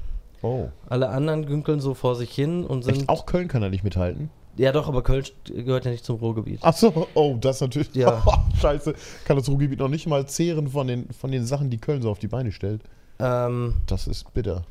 Oh. 0.43 0.69
Alle 0.89 1.09
anderen 1.09 1.47
günkeln 1.47 1.81
so 1.81 1.95
vor 1.95 2.15
sich 2.15 2.31
hin 2.31 2.65
und 2.65 2.85
sind. 2.85 2.99
Echt? 2.99 3.09
Auch 3.09 3.27
Köln 3.27 3.49
kann 3.49 3.63
da 3.63 3.69
nicht 3.69 3.83
mithalten? 3.85 4.31
Ja, 4.57 4.73
doch, 4.73 4.89
aber 4.89 5.03
Köln 5.03 5.25
gehört 5.47 5.85
ja 5.85 5.91
nicht 5.91 6.05
zum 6.05 6.17
Ruhrgebiet. 6.17 6.59
Ach 6.63 6.75
so, 6.75 7.07
oh, 7.15 7.37
das 7.41 7.61
natürlich. 7.61 7.95
Ja. 7.95 8.23
Scheiße, 8.61 8.95
kann 9.25 9.37
das 9.37 9.49
Ruhrgebiet 9.49 9.79
noch 9.79 9.89
nicht 9.89 10.07
mal 10.07 10.27
zehren 10.27 10.69
von 10.69 10.87
den, 10.87 11.09
von 11.13 11.31
den 11.31 11.45
Sachen, 11.47 11.71
die 11.71 11.79
Köln 11.79 12.03
so 12.03 12.11
auf 12.11 12.19
die 12.19 12.29
Beine 12.29 12.53
stellt. 12.53 12.83
Ähm, 13.21 13.75
Das 13.87 14.07
ist 14.07 14.33
bitter. 14.35 14.63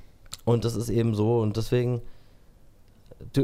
und 0.45 0.63
das 0.63 0.75
ist 0.75 0.89
eben 0.89 1.15
so 1.15 1.39
und 1.39 1.57
deswegen 1.57 2.01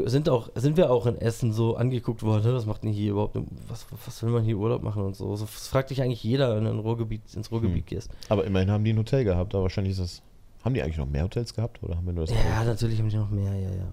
sind, 0.06 0.28
auch, 0.28 0.50
sind 0.54 0.76
wir 0.76 0.90
auch 0.90 1.06
in 1.06 1.16
Essen 1.16 1.52
so 1.52 1.76
angeguckt 1.76 2.22
worden, 2.22 2.44
"Hä, 2.44 2.52
was 2.52 2.66
macht 2.66 2.84
denn 2.84 2.92
hier 2.92 3.12
überhaupt, 3.12 3.36
was, 3.68 3.86
was 4.06 4.22
will 4.22 4.30
man 4.30 4.44
hier 4.44 4.56
Urlaub 4.56 4.82
machen 4.82 5.02
und 5.02 5.16
so. 5.16 5.34
so 5.36 5.44
das 5.44 5.68
fragt 5.68 5.90
dich 5.90 6.02
eigentlich 6.02 6.22
jeder, 6.22 6.54
wenn 6.56 6.64
du 6.64 6.70
in 6.70 6.78
Ruhrgebiet, 6.78 7.22
ins 7.34 7.50
Ruhrgebiet 7.50 7.86
gehst. 7.86 8.10
Aber 8.28 8.44
immerhin 8.44 8.70
haben 8.70 8.84
die 8.84 8.92
ein 8.92 8.98
Hotel 8.98 9.24
gehabt, 9.24 9.54
aber 9.54 9.64
wahrscheinlich 9.64 9.92
ist 9.92 10.00
das. 10.00 10.22
Haben 10.64 10.74
die 10.74 10.82
eigentlich 10.82 10.96
noch 10.96 11.08
mehr 11.08 11.24
Hotels 11.24 11.52
gehabt? 11.54 11.82
Oder 11.82 11.96
haben 11.96 12.06
wir 12.06 12.14
nur 12.14 12.24
das 12.24 12.34
Ja, 12.34 12.64
natürlich 12.64 12.98
haben 12.98 13.08
die 13.10 13.16
noch 13.16 13.30
mehr, 13.30 13.52
ja, 13.54 13.68
ja. 13.68 13.92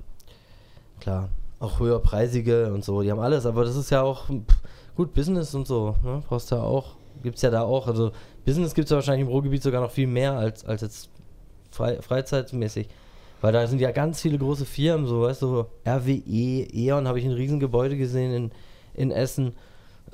Klar. 1.01 1.29
Auch 1.59 1.79
höherpreisige 1.79 2.73
und 2.73 2.83
so, 2.85 3.01
die 3.01 3.11
haben 3.11 3.19
alles, 3.19 3.45
aber 3.45 3.65
das 3.65 3.75
ist 3.75 3.89
ja 3.89 4.01
auch 4.01 4.27
pff, 4.27 4.61
gut 4.95 5.13
Business 5.13 5.53
und 5.53 5.67
so, 5.67 5.95
ne? 6.03 6.23
Brauchst 6.27 6.51
du 6.51 6.55
ja 6.55 6.63
auch, 6.63 6.95
gibt's 7.23 7.41
ja 7.41 7.49
da 7.49 7.63
auch. 7.63 7.87
Also 7.87 8.11
Business 8.45 8.73
gibt's 8.73 8.89
ja 8.91 8.95
wahrscheinlich 8.95 9.21
im 9.27 9.27
Ruhrgebiet 9.27 9.61
sogar 9.61 9.81
noch 9.81 9.91
viel 9.91 10.07
mehr 10.07 10.33
als, 10.33 10.63
als 10.65 10.81
jetzt 10.81 11.09
frei, 11.71 12.01
freizeitmäßig. 12.01 12.87
Weil 13.41 13.53
da 13.53 13.65
sind 13.67 13.81
ja 13.81 13.91
ganz 13.91 14.21
viele 14.21 14.37
große 14.37 14.65
Firmen, 14.65 15.07
so 15.07 15.23
weißt 15.23 15.41
du, 15.41 15.65
RWE, 15.85 16.67
E.ON 16.71 17.07
habe 17.07 17.19
ich 17.19 17.25
ein 17.25 17.31
Riesengebäude 17.31 17.97
gesehen 17.97 18.33
in, 18.33 18.51
in 18.93 19.11
Essen, 19.11 19.53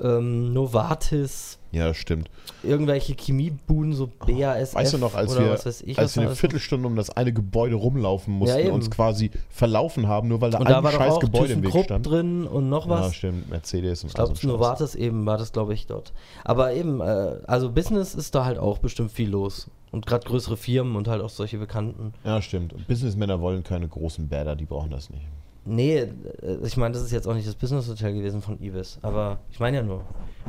ähm, 0.00 0.52
Novartis, 0.52 1.58
Ja, 1.72 1.92
stimmt. 1.92 2.30
irgendwelche 2.62 3.14
Chemiebuden, 3.14 3.92
so 3.92 4.06
BASF 4.06 4.74
Weißt 4.74 4.92
du 4.92 4.98
noch, 4.98 5.14
als 5.14 5.36
wir, 5.36 5.58
ich, 5.86 5.98
als 5.98 6.14
wir 6.16 6.22
eine 6.24 6.36
Viertelstunde 6.36 6.86
um 6.86 6.94
das 6.96 7.10
eine 7.10 7.32
Gebäude 7.32 7.74
rumlaufen 7.74 8.32
mussten, 8.34 8.58
eben. 8.58 8.70
uns 8.72 8.90
quasi 8.90 9.30
verlaufen 9.50 10.06
haben, 10.06 10.28
nur 10.28 10.40
weil 10.40 10.50
da 10.50 10.58
Und 10.58 10.68
ein 10.68 10.82
da 10.82 10.90
scheiß 10.92 11.18
Gebäude 11.20 11.54
im 11.54 11.62
Weg 11.62 11.72
ThyssenKrupp 11.72 11.84
stand. 11.84 12.06
drin 12.06 12.46
und 12.46 12.68
noch 12.68 12.86
Ja, 12.86 12.90
was. 12.92 13.14
stimmt. 13.14 13.50
Mercedes 13.50 14.02
und 14.04 14.08
ich 14.10 14.14
glaube. 14.14 14.34
Novartis 14.46 14.94
eben 14.94 15.26
war 15.26 15.36
das, 15.36 15.52
glaube 15.52 15.74
ich, 15.74 15.86
dort. 15.86 16.12
Aber 16.44 16.72
eben, 16.74 17.00
äh, 17.00 17.38
also 17.46 17.70
Business 17.70 18.14
ist 18.14 18.34
da 18.34 18.44
halt 18.44 18.58
auch 18.58 18.78
bestimmt 18.78 19.10
viel 19.10 19.28
los. 19.30 19.68
Und 19.90 20.04
gerade 20.06 20.26
größere 20.26 20.56
Firmen 20.58 20.96
und 20.96 21.08
halt 21.08 21.22
auch 21.22 21.30
solche 21.30 21.56
Bekannten. 21.58 22.12
Ja, 22.22 22.42
stimmt. 22.42 22.72
Und 22.74 22.86
Businessmänner 22.86 23.40
wollen 23.40 23.64
keine 23.64 23.88
großen 23.88 24.28
Bäder, 24.28 24.54
die 24.54 24.66
brauchen 24.66 24.90
das 24.90 25.08
nicht. 25.10 25.24
Nee, 25.68 25.98
äh, 25.98 26.58
ich 26.64 26.76
meine, 26.76 26.94
das 26.94 27.02
ist 27.02 27.12
jetzt 27.12 27.28
auch 27.28 27.34
nicht 27.34 27.46
das 27.46 27.54
Business 27.54 27.88
Hotel 27.88 28.14
gewesen 28.14 28.40
von 28.40 28.60
Ibis. 28.62 28.98
Aber 29.02 29.38
ich 29.50 29.60
meine 29.60 29.76
ja 29.76 29.82
nur, 29.82 30.04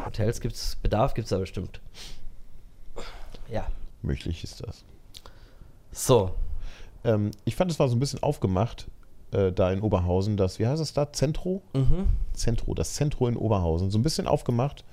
Hotels 0.06 0.40
gibt's, 0.40 0.78
Bedarf 0.78 1.14
gibt's 1.14 1.30
da 1.30 1.38
bestimmt. 1.38 1.82
Ja. 3.52 3.68
Möglich 4.02 4.44
ist 4.44 4.66
das. 4.66 4.84
So. 5.92 6.32
Ähm, 7.04 7.32
ich 7.44 7.56
fand, 7.56 7.70
es 7.70 7.80
war 7.80 7.90
so 7.90 7.96
ein 7.96 8.00
bisschen 8.00 8.24
aufgemacht, 8.24 8.88
äh, 9.32 9.52
da 9.52 9.72
in 9.72 9.82
Oberhausen, 9.82 10.38
das, 10.38 10.58
wie 10.60 10.68
heißt 10.68 10.82
es 10.82 10.94
da? 10.94 11.12
Zentro? 11.12 11.62
Mhm. 11.74 12.08
Zentro, 12.34 12.74
das 12.74 12.94
Zentro 12.94 13.28
in 13.28 13.36
Oberhausen. 13.36 13.92
So 13.92 14.00
ein 14.00 14.04
bisschen 14.04 14.28
aufgemacht. 14.28 14.86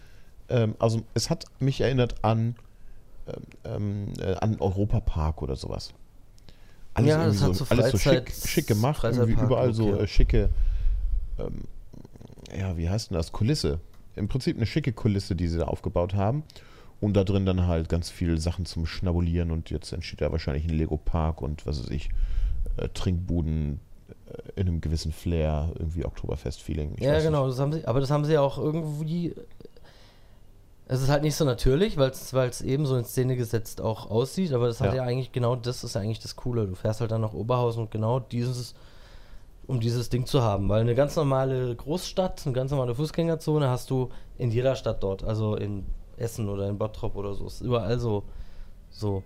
Ähm, 0.49 0.75
also, 0.79 1.03
es 1.15 1.31
hat 1.31 1.45
mich 1.61 1.81
erinnert 1.81 2.17
an, 2.23 2.57
ähm, 3.65 4.13
äh, 4.21 4.35
an 4.35 4.59
Europapark 4.59 5.43
oder 5.43 5.57
sowas. 5.57 5.93
Alles, 6.97 7.11
Ja, 7.11 7.27
das 7.27 7.43
hat 7.43 7.55
so, 7.55 7.65
so 7.65 7.71
alles 7.71 7.91
so 7.91 7.99
schick, 7.99 8.33
schick 8.33 8.67
gemacht. 8.67 9.05
Überall 9.05 9.75
so 9.75 9.95
äh, 9.95 10.07
schicke, 10.07 10.49
ähm, 11.39 11.65
ja, 12.59 12.77
wie 12.77 12.89
heißt 12.89 13.11
denn 13.11 13.17
das? 13.17 13.33
Kulisse. 13.33 13.81
Im 14.15 14.29
Prinzip 14.29 14.57
eine 14.57 14.65
schicke 14.65 14.93
Kulisse, 14.93 15.37
die 15.37 15.47
sie 15.47 15.59
da 15.59 15.65
aufgebaut 15.65 16.15
haben. 16.15 16.43
Und 16.99 17.15
da 17.15 17.25
drin 17.25 17.45
dann 17.45 17.67
halt 17.67 17.91
ganz 17.91 18.09
viele 18.09 18.39
Sachen 18.39 18.65
zum 18.65 18.87
Schnabulieren 18.87 19.51
und 19.51 19.69
jetzt 19.69 19.93
entsteht 19.93 20.23
da 20.23 20.33
wahrscheinlich 20.33 20.65
ein 20.65 20.71
Lego-Park 20.71 21.43
und 21.43 21.67
was 21.67 21.83
weiß 21.83 21.91
ich, 21.91 22.09
äh, 22.79 22.89
Trinkbuden 22.89 23.81
äh, 24.09 24.61
in 24.61 24.69
einem 24.69 24.81
gewissen 24.81 25.13
Flair, 25.13 25.73
irgendwie 25.79 26.07
Oktoberfest-Feeling. 26.07 26.97
Ja, 27.01 27.21
genau. 27.21 27.47
Das 27.47 27.59
haben 27.59 27.75
sie, 27.75 27.85
aber 27.85 28.01
das 28.01 28.11
haben 28.11 28.25
sie 28.25 28.33
ja 28.33 28.41
auch 28.41 28.57
irgendwie. 28.57 29.35
Es 30.89 31.03
ist 31.03 31.09
halt 31.09 31.23
nicht 31.23 31.35
so 31.35 31.45
natürlich, 31.45 31.97
weil 31.97 32.11
es 32.11 32.61
eben 32.61 32.87
so 32.87 32.97
in 32.97 33.05
Szene 33.05 33.37
gesetzt 33.37 33.81
auch 33.81 34.09
aussieht, 34.09 34.53
aber 34.53 34.69
das 34.69 34.81
hat 34.81 34.91
Ja. 34.91 34.97
ja 34.97 35.03
eigentlich 35.03 35.33
genau 35.33 35.57
das 35.57 35.83
ist 35.83 35.97
ja 35.97 36.01
eigentlich 36.01 36.21
das 36.21 36.37
Coole. 36.37 36.67
Du 36.67 36.77
fährst 36.77 37.01
halt 37.01 37.11
dann 37.11 37.23
nach 37.23 37.33
Oberhausen 37.33 37.83
und 37.83 37.91
genau 37.91 38.21
dieses, 38.21 38.75
um 39.67 39.81
dieses 39.81 40.11
Ding 40.11 40.27
zu 40.27 40.43
haben. 40.43 40.69
Weil 40.69 40.83
eine 40.83 40.95
ganz 40.95 41.17
normale 41.17 41.75
Großstadt, 41.75 42.43
eine 42.47 42.55
ganz 42.55 42.71
normale 42.71 42.95
Fußgängerzone 42.95 43.69
hast 43.69 43.91
du 43.91 44.11
in 44.39 44.53
jeder 44.53 44.77
Stadt 44.77 45.03
dort. 45.03 45.25
Also 45.25 45.57
in 45.57 45.87
Essen 46.19 46.49
oder 46.49 46.69
in 46.69 46.79
Bottrop 46.79 47.17
oder 47.17 47.35
so. 47.35 47.47
Es 47.47 47.55
ist 47.55 47.61
überall 47.63 47.99
so, 47.99 48.23
so 48.91 49.25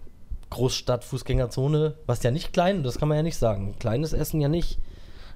Großstadt, 0.49 1.05
Fußgängerzone, 1.05 1.95
was 2.07 2.23
ja 2.23 2.31
nicht 2.31 2.53
klein, 2.55 2.83
das 2.83 2.99
kann 2.99 3.09
man 3.09 3.17
ja 3.19 3.23
nicht 3.23 3.37
sagen. 3.37 3.77
Kleines 3.79 4.13
Essen 4.15 4.41
ja 4.41 4.49
nicht. 4.49 4.79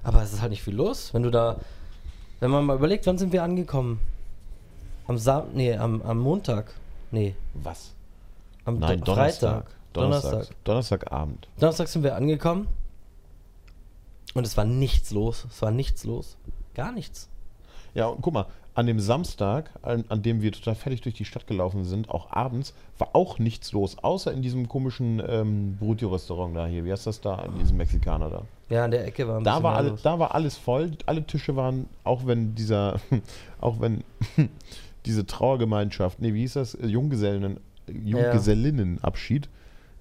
Aber 0.03 0.23
es 0.23 0.33
ist 0.33 0.41
halt 0.41 0.49
nicht 0.49 0.63
viel 0.63 0.75
los. 0.75 1.13
Wenn 1.13 1.23
du 1.23 1.29
da, 1.29 1.57
wenn 2.39 2.51
man 2.51 2.65
mal 2.65 2.75
überlegt, 2.75 3.05
wann 3.05 3.17
sind 3.17 3.31
wir 3.31 3.43
angekommen? 3.43 3.99
Am 5.07 5.17
Sam 5.17 5.47
nee, 5.53 5.75
am, 5.75 6.01
am 6.01 6.19
Montag. 6.19 6.73
Nee, 7.11 7.35
Was? 7.53 7.93
am 8.65 8.79
Nein, 8.79 8.99
Do- 8.99 9.05
Donnerstag. 9.05 9.51
Freitag. 9.65 9.75
Donnerstag. 9.93 10.31
Donnerstag. 10.31 10.63
Donnerstagabend. 10.65 11.47
Donnerstag 11.59 11.87
sind 11.87 12.03
wir 12.03 12.15
angekommen. 12.15 12.67
Und 14.33 14.45
es 14.45 14.57
war 14.57 14.65
nichts 14.65 15.11
los. 15.11 15.45
Es 15.49 15.61
war 15.61 15.71
nichts 15.71 16.03
los. 16.03 16.35
Gar 16.73 16.91
nichts. 16.91 17.29
Ja, 17.93 18.07
und 18.07 18.21
guck 18.21 18.33
mal, 18.33 18.47
an 18.73 18.87
dem 18.87 18.99
Samstag, 18.99 19.69
an, 19.83 20.03
an 20.09 20.21
dem 20.21 20.41
wir 20.41 20.51
total 20.51 20.75
fertig 20.75 20.99
durch 20.99 21.15
die 21.15 21.23
Stadt 21.23 21.47
gelaufen 21.47 21.85
sind, 21.85 22.09
auch 22.09 22.31
abends, 22.33 22.73
war 22.97 23.11
auch 23.13 23.39
nichts 23.39 23.71
los, 23.71 23.97
außer 23.99 24.33
in 24.33 24.41
diesem 24.41 24.67
komischen 24.67 25.23
ähm, 25.25 25.77
Brutio-Restaurant 25.79 26.53
da 26.57 26.65
hier. 26.65 26.83
Wie 26.83 26.91
heißt 26.91 27.07
das 27.07 27.21
da? 27.21 27.41
In 27.43 27.57
diesem 27.57 27.77
Mexikaner 27.77 28.29
da. 28.29 28.41
Ja, 28.69 28.83
an 28.83 28.91
der 28.91 29.05
Ecke 29.07 29.25
war 29.25 29.37
ein 29.37 29.45
Da 29.45 29.63
war, 29.63 29.71
mehr 29.71 29.77
alle, 29.77 29.89
los. 29.91 30.01
da 30.01 30.19
war 30.19 30.35
alles 30.35 30.57
voll, 30.57 30.91
alle 31.05 31.23
Tische 31.25 31.55
waren, 31.55 31.87
auch 32.03 32.25
wenn 32.25 32.53
dieser, 32.55 32.99
auch 33.61 33.79
wenn 33.79 34.03
diese 35.05 35.25
Trauergemeinschaft, 35.25 36.19
nee, 36.21 36.33
wie 36.33 36.41
hieß 36.41 36.53
das? 36.53 36.75
Äh, 36.75 36.87
Junggesellen, 36.87 37.59
Junggesellinnenabschied. 37.87 39.49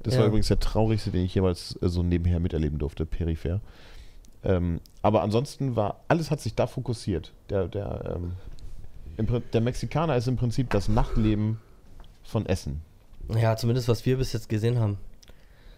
Das 0.02 0.14
war 0.14 0.22
Ja. 0.22 0.28
übrigens 0.28 0.48
der 0.48 0.60
traurigste, 0.60 1.10
den 1.10 1.24
ich 1.24 1.34
jemals 1.34 1.78
äh, 1.82 1.88
so 1.88 2.02
nebenher 2.02 2.40
miterleben 2.40 2.78
durfte, 2.78 3.06
peripher. 3.06 3.60
Ähm, 4.42 4.80
aber 5.02 5.22
ansonsten 5.22 5.76
war, 5.76 6.00
alles 6.08 6.30
hat 6.30 6.40
sich 6.40 6.54
da 6.54 6.66
fokussiert. 6.66 7.32
Der, 7.48 7.68
der, 7.68 8.16
ähm, 8.16 8.32
der 9.52 9.60
Mexikaner 9.60 10.16
ist 10.16 10.28
im 10.28 10.36
Prinzip 10.36 10.68
das 10.70 10.88
Nachtleben 10.88 11.58
von 12.24 12.44
Essen. 12.46 12.82
Ja, 13.34 13.56
zumindest 13.56 13.88
was 13.88 14.04
wir 14.04 14.18
bis 14.18 14.32
jetzt 14.34 14.48
gesehen 14.50 14.78
haben. 14.78 14.98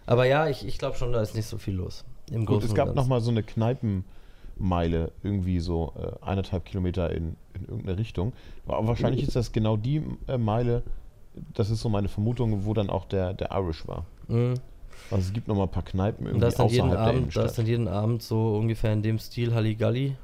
Aber 0.05 0.25
ja, 0.25 0.47
ich, 0.49 0.65
ich 0.67 0.77
glaube 0.77 0.97
schon, 0.97 1.13
da 1.13 1.21
ist 1.21 1.35
nicht 1.35 1.45
so 1.47 1.57
viel 1.57 1.75
los. 1.75 2.03
Im 2.29 2.45
Gut, 2.45 2.63
es 2.63 2.73
gab 2.73 2.93
nochmal 2.93 3.21
so 3.21 3.31
eine 3.31 3.43
Kneipenmeile, 4.57 5.11
irgendwie 5.23 5.59
so 5.59 5.93
äh, 5.95 6.25
eineinhalb 6.25 6.65
Kilometer 6.65 7.11
in, 7.11 7.35
in 7.53 7.65
irgendeine 7.67 7.97
Richtung. 7.97 8.33
Aber 8.67 8.87
wahrscheinlich 8.87 9.23
ist 9.23 9.35
das 9.35 9.51
genau 9.51 9.77
die 9.77 10.03
äh, 10.27 10.37
Meile, 10.37 10.83
das 11.53 11.69
ist 11.69 11.81
so 11.81 11.89
meine 11.89 12.07
Vermutung, 12.07 12.65
wo 12.65 12.73
dann 12.73 12.89
auch 12.89 13.05
der, 13.05 13.33
der 13.33 13.51
Irish 13.51 13.87
war. 13.87 14.05
Mhm. 14.27 14.55
Also 15.11 15.27
es 15.27 15.33
gibt 15.33 15.47
nochmal 15.47 15.67
ein 15.67 15.71
paar 15.71 15.83
Kneipen 15.83 16.25
irgendwie 16.25 16.41
da 16.41 16.47
ist 16.47 16.59
dann 16.59 16.69
jeden 16.69 16.81
außerhalb 16.81 16.97
der 16.97 17.07
Abend, 17.07 17.15
da 17.15 17.19
Innenstadt. 17.19 17.45
ist 17.45 17.57
dann 17.57 17.65
jeden 17.65 17.87
Abend 17.87 18.23
so 18.23 18.55
ungefähr 18.57 18.93
in 18.93 19.01
dem 19.01 19.19
Stil 19.19 19.53
Halligalli. 19.53 20.15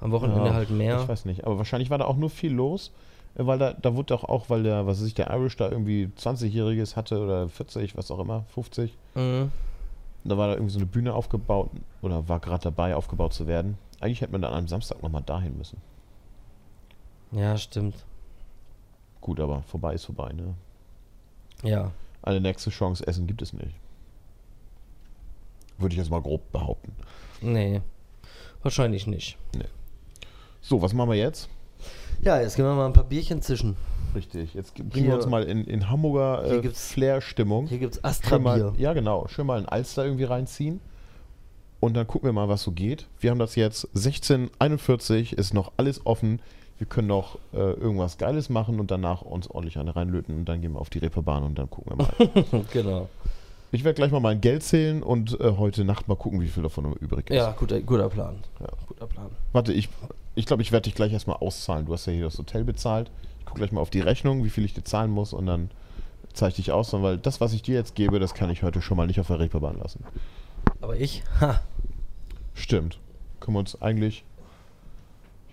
Am 0.00 0.12
Wochenende 0.12 0.46
Ja, 0.46 0.54
halt 0.54 0.70
mehr. 0.70 1.02
Ich 1.02 1.08
weiß 1.08 1.26
nicht, 1.26 1.44
aber 1.44 1.58
wahrscheinlich 1.58 1.90
war 1.90 1.98
da 1.98 2.06
auch 2.06 2.16
nur 2.16 2.30
viel 2.30 2.52
los, 2.52 2.92
äh, 3.34 3.44
weil 3.44 3.58
da, 3.58 3.74
da 3.74 3.94
wurde 3.94 4.06
doch 4.06 4.24
auch, 4.24 4.48
weil 4.48 4.62
der, 4.62 4.86
was 4.86 5.00
weiß 5.00 5.06
ich, 5.06 5.14
der 5.14 5.30
Irish 5.30 5.56
da 5.56 5.70
irgendwie 5.70 6.08
20-Jähriges 6.16 6.96
hatte 6.96 7.20
oder 7.20 7.48
40, 7.48 7.96
was 7.96 8.10
auch 8.10 8.20
immer, 8.20 8.44
50. 8.54 8.96
Mhm. 9.14 9.50
Da 10.24 10.36
war 10.36 10.48
da 10.48 10.54
irgendwie 10.54 10.72
so 10.72 10.78
eine 10.78 10.86
Bühne 10.86 11.14
aufgebaut 11.14 11.70
oder 12.02 12.28
war 12.28 12.40
gerade 12.40 12.64
dabei, 12.64 12.94
aufgebaut 12.94 13.32
zu 13.32 13.46
werden. 13.46 13.78
Eigentlich 14.00 14.20
hätte 14.20 14.32
man 14.32 14.42
dann 14.42 14.52
am 14.52 14.68
Samstag 14.68 15.02
nochmal 15.02 15.22
dahin 15.22 15.56
müssen. 15.56 15.78
Ja, 17.32 17.56
stimmt. 17.56 18.04
Gut, 19.20 19.40
aber 19.40 19.62
vorbei 19.62 19.94
ist 19.94 20.04
vorbei, 20.04 20.32
ne? 20.32 20.54
Ja. 21.62 21.92
Eine 22.22 22.40
nächste 22.40 22.70
Chance 22.70 23.06
Essen 23.06 23.26
gibt 23.26 23.42
es 23.42 23.52
nicht. 23.52 23.74
Würde 25.78 25.94
ich 25.94 25.98
jetzt 25.98 26.10
mal 26.10 26.20
grob 26.20 26.52
behaupten. 26.52 26.92
Nee. 27.40 27.80
Wahrscheinlich 28.62 29.06
nicht. 29.06 29.38
So, 30.60 30.82
was 30.82 30.92
machen 30.92 31.10
wir 31.10 31.16
jetzt? 31.16 31.48
Ja, 32.20 32.40
jetzt 32.40 32.56
gehen 32.56 32.66
wir 32.66 32.74
mal 32.74 32.86
ein 32.86 32.92
paar 32.92 33.04
Bierchen 33.04 33.40
zischen. 33.40 33.76
Richtig, 34.14 34.54
jetzt 34.54 34.74
bringen 34.74 35.08
wir 35.08 35.14
uns 35.14 35.26
mal 35.26 35.44
in, 35.44 35.64
in 35.64 35.88
Hamburger 35.88 36.44
äh, 36.44 36.68
Flair-Stimmung. 36.70 37.66
Hier 37.66 37.78
Schön 37.78 37.90
mal, 37.92 38.08
Astra-Bier. 38.08 38.72
ja, 38.78 38.92
genau. 38.92 39.28
Schön 39.28 39.46
mal 39.46 39.58
ein 39.58 39.66
Alster 39.66 40.04
irgendwie 40.04 40.24
reinziehen. 40.24 40.80
Und 41.80 41.94
dann 41.94 42.06
gucken 42.06 42.28
wir 42.28 42.32
mal, 42.32 42.48
was 42.48 42.62
so 42.62 42.72
geht. 42.72 43.06
Wir 43.20 43.30
haben 43.30 43.38
das 43.38 43.54
jetzt 43.56 43.86
1641, 43.96 45.32
ist 45.32 45.54
noch 45.54 45.72
alles 45.78 46.04
offen. 46.04 46.40
Wir 46.76 46.86
können 46.86 47.08
noch 47.08 47.38
äh, 47.52 47.58
irgendwas 47.58 48.18
Geiles 48.18 48.48
machen 48.48 48.80
und 48.80 48.90
danach 48.90 49.22
uns 49.22 49.48
ordentlich 49.48 49.78
eine 49.78 49.96
reinlöten 49.96 50.34
und 50.34 50.44
dann 50.46 50.60
gehen 50.60 50.72
wir 50.72 50.80
auf 50.80 50.90
die 50.90 50.98
Reeperbahn 50.98 51.42
und 51.42 51.58
dann 51.58 51.68
gucken 51.68 51.98
wir 51.98 52.04
mal. 52.04 52.64
genau. 52.72 53.08
ich 53.70 53.84
werde 53.84 53.96
gleich 53.96 54.10
mal 54.10 54.20
mein 54.20 54.40
Geld 54.40 54.62
zählen 54.62 55.02
und 55.02 55.38
äh, 55.40 55.56
heute 55.58 55.84
Nacht 55.84 56.08
mal 56.08 56.14
gucken, 56.14 56.40
wie 56.40 56.48
viel 56.48 56.62
davon 56.62 56.84
noch 56.84 56.96
übrig 56.96 57.28
ist. 57.30 57.36
Ja, 57.36 57.52
guter, 57.52 57.80
guter 57.80 58.08
Plan. 58.08 58.36
Ja. 58.60 58.68
Guter 58.86 59.06
Plan. 59.06 59.26
Warte, 59.52 59.72
ich 59.72 59.90
glaube, 59.90 60.14
ich, 60.34 60.46
glaub, 60.46 60.60
ich 60.60 60.72
werde 60.72 60.84
dich 60.84 60.94
gleich 60.94 61.12
erstmal 61.12 61.36
auszahlen. 61.36 61.86
Du 61.86 61.92
hast 61.92 62.06
ja 62.06 62.12
hier 62.12 62.24
das 62.24 62.38
Hotel 62.38 62.64
bezahlt. 62.64 63.10
Ich 63.50 63.52
gucke 63.52 63.62
gleich 63.62 63.72
mal 63.72 63.80
auf 63.80 63.90
die 63.90 64.00
Rechnung, 64.00 64.44
wie 64.44 64.50
viel 64.50 64.64
ich 64.64 64.74
dir 64.74 64.84
zahlen 64.84 65.10
muss 65.10 65.32
und 65.32 65.46
dann 65.46 65.70
zeige 66.32 66.50
ich 66.50 66.56
dich 66.56 66.72
aus, 66.72 66.92
weil 66.92 67.18
das, 67.18 67.40
was 67.40 67.52
ich 67.52 67.62
dir 67.62 67.74
jetzt 67.74 67.96
gebe, 67.96 68.20
das 68.20 68.34
kann 68.34 68.48
ich 68.48 68.62
heute 68.62 68.80
schon 68.80 68.96
mal 68.96 69.08
nicht 69.08 69.18
auf 69.18 69.26
der 69.26 69.40
Reeperbahn 69.40 69.78
lassen. 69.78 70.04
Aber 70.80 70.96
ich, 70.96 71.24
ha, 71.40 71.60
Stimmt. 72.60 72.98
Können 73.40 73.54
wir 73.54 73.60
uns 73.60 73.80
eigentlich. 73.80 74.24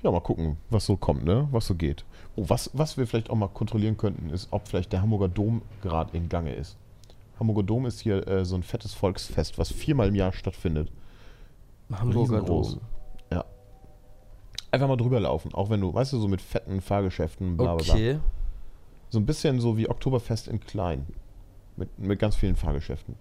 Ja, 0.04 0.12
mal 0.12 0.20
gucken, 0.20 0.58
was 0.70 0.86
so 0.86 0.96
kommt, 0.98 1.24
ne? 1.24 1.48
Was 1.52 1.66
so 1.66 1.76
geht. 1.76 2.06
Oh, 2.36 2.44
was, 2.48 2.70
was 2.74 2.98
wir 2.98 3.08
vielleicht 3.08 3.30
auch 3.30 3.36
mal 3.36 3.48
kontrollieren 3.48 3.98
könnten, 3.98 4.30
ist, 4.30 4.50
ob 4.52 4.68
vielleicht 4.68 4.92
der 4.94 5.02
Hamburger 5.02 5.28
Dom 5.28 5.62
gerade 5.82 6.16
in 6.16 6.30
Gange 6.30 6.54
ist. 6.54 6.78
Hamburger 7.40 7.64
Dom 7.64 7.86
ist 7.86 8.02
hier 8.02 8.28
äh, 8.28 8.46
so 8.46 8.56
ein 8.56 8.64
fettes 8.64 8.94
Volksfest, 8.94 9.58
was 9.58 9.72
viermal 9.72 10.10
im 10.10 10.16
Jahr 10.16 10.34
stattfindet. 10.34 10.92
Hamburger 11.92 12.36
Riesengroß. 12.36 12.74
Dom. 12.74 12.82
Einfach 14.72 14.88
mal 14.88 14.98
drüber 14.98 15.20
laufen, 15.20 15.54
auch 15.54 15.70
wenn 15.70 15.82
du, 15.82 15.94
weißt 15.94 16.14
du, 16.14 16.20
so 16.20 16.28
mit 16.28 16.42
fetten 16.42 16.82
Fahrgeschäften, 16.82 17.56
bla 17.58 17.76
bla. 17.76 17.94
Okay. 17.94 18.20
So 19.10 19.20
ein 19.20 19.26
bisschen 19.26 19.60
so 19.62 19.78
wie 19.78 19.90
Oktoberfest 19.90 20.48
in 20.48 20.60
klein. 20.60 21.08
Mit, 21.78 21.98
mit 22.00 22.20
ganz 22.20 22.36
vielen 22.36 22.56
Fahrgeschäften. 22.56 23.16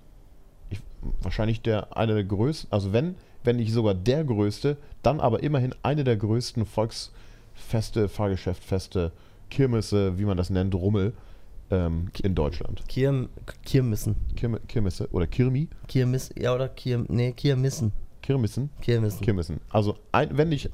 Ich, 0.71 0.81
wahrscheinlich 1.23 1.61
der 1.63 1.97
eine 1.97 2.15
der 2.15 2.25
größten, 2.25 2.73
also 2.73 2.93
wenn, 2.93 3.17
wenn 3.45 3.57
nicht 3.57 3.73
sogar 3.73 3.95
der 3.95 4.25
größte, 4.25 4.77
dann 5.03 5.21
aber 5.21 5.43
immerhin 5.43 5.75
eine 5.83 6.03
der 6.05 6.17
größten 6.17 6.65
Volksfeste, 6.67 8.09
Fahrgeschäftfeste, 8.09 9.13
Kirmesse, 9.51 10.19
wie 10.19 10.25
man 10.25 10.37
das 10.37 10.51
nennt, 10.51 10.75
Rummel 10.75 11.13
ähm, 11.71 12.09
in 12.23 12.35
Deutschland. 12.35 12.83
Kirm, 12.89 13.29
Kirmissen. 13.65 14.17
Kirme, 14.35 14.61
Kirmesse 14.67 15.09
oder 15.13 15.27
Kirmi? 15.27 15.69
Kirmiss, 15.87 16.31
ja 16.37 16.55
oder 16.55 16.69
Kirm, 16.69 17.07
nee, 17.09 17.33
Kirmissen. 17.33 17.93
Kirmissen? 18.23 18.71
Kirmissen. 18.81 19.21
Kirmissen. 19.21 19.61
Also 19.71 19.97
ein, 20.11 20.37
wenn, 20.37 20.49
nicht, 20.49 20.71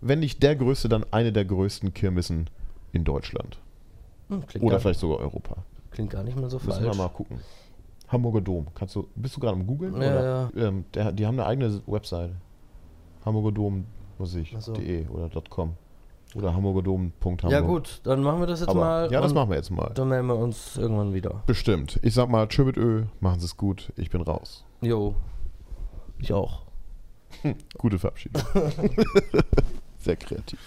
wenn 0.00 0.20
nicht 0.20 0.42
der 0.42 0.56
größte, 0.56 0.88
dann 0.88 1.04
eine 1.10 1.32
der 1.32 1.44
größten 1.44 1.92
Kirmissen 1.94 2.48
in 2.92 3.04
Deutschland. 3.04 3.58
Hm, 4.28 4.42
Oder 4.60 4.80
vielleicht 4.80 5.00
sogar 5.00 5.18
Europa. 5.18 5.56
klingt 5.90 6.10
gar 6.10 6.22
nicht 6.22 6.36
mal 6.38 6.48
so 6.48 6.56
Müssen 6.58 6.70
falsch. 6.70 6.84
wir 6.84 6.94
mal 6.94 7.08
gucken. 7.08 7.40
Hamburger 8.08 8.40
Dom. 8.40 8.66
Kannst 8.74 8.96
du, 8.96 9.08
bist 9.14 9.36
du 9.36 9.40
gerade 9.40 9.54
am 9.54 9.66
Googeln? 9.66 10.00
Ja, 10.00 10.48
oder? 10.48 10.50
Ähm, 10.56 10.84
der, 10.94 11.12
die 11.12 11.26
haben 11.26 11.38
eine 11.38 11.46
eigene 11.46 11.80
Webseite. 11.86 12.34
Hamburger 13.24 13.52
Dom, 13.52 13.84
was 14.18 14.34
ich, 14.34 14.54
so. 14.58 14.72
.de 14.72 15.06
oder 15.08 15.28
.com. 15.48 15.74
Oder 16.34 16.54
hamburgerdom.hamburg. 16.54 17.50
Ja 17.50 17.60
gut, 17.60 18.00
dann 18.04 18.22
machen 18.22 18.38
wir 18.40 18.46
das 18.46 18.60
jetzt 18.60 18.68
Aber, 18.68 18.80
mal. 18.80 19.12
ja, 19.12 19.20
das 19.20 19.34
machen 19.34 19.50
wir 19.50 19.56
jetzt 19.56 19.70
mal. 19.70 19.90
Dann 19.94 20.08
melden 20.08 20.28
wir 20.28 20.36
uns 20.36 20.76
irgendwann 20.76 21.12
wieder. 21.12 21.42
Bestimmt. 21.46 21.98
Ich 22.02 22.14
sag 22.14 22.28
mal, 22.28 22.46
tschö 22.46 22.64
mit 22.64 22.76
Ö, 22.76 23.04
machen 23.18 23.40
Sie 23.40 23.46
es 23.46 23.56
gut, 23.56 23.92
ich 23.96 24.10
bin 24.10 24.20
raus. 24.20 24.64
Jo. 24.80 25.16
Ich 26.18 26.32
auch. 26.32 26.62
Gute 27.78 27.98
Verabschiedung. 27.98 28.42
Sehr 30.00 30.16
kreativ. 30.16 30.58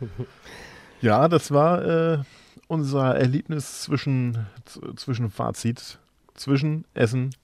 Ja, 1.00 1.28
das 1.28 1.50
war 1.50 1.84
äh, 1.84 2.18
unser 2.66 3.14
Erlebnis 3.14 3.82
zwischen, 3.82 4.46
zwischen 4.96 5.30
Fazit 5.30 5.98
zwischen 6.32 6.86
Essen 6.94 7.34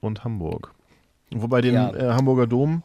und 0.00 0.24
Hamburg. 0.24 0.72
Wobei 1.30 1.60
den 1.60 1.74
Ja. 1.74 1.92
äh, 1.94 2.12
Hamburger 2.14 2.46
Dom 2.46 2.82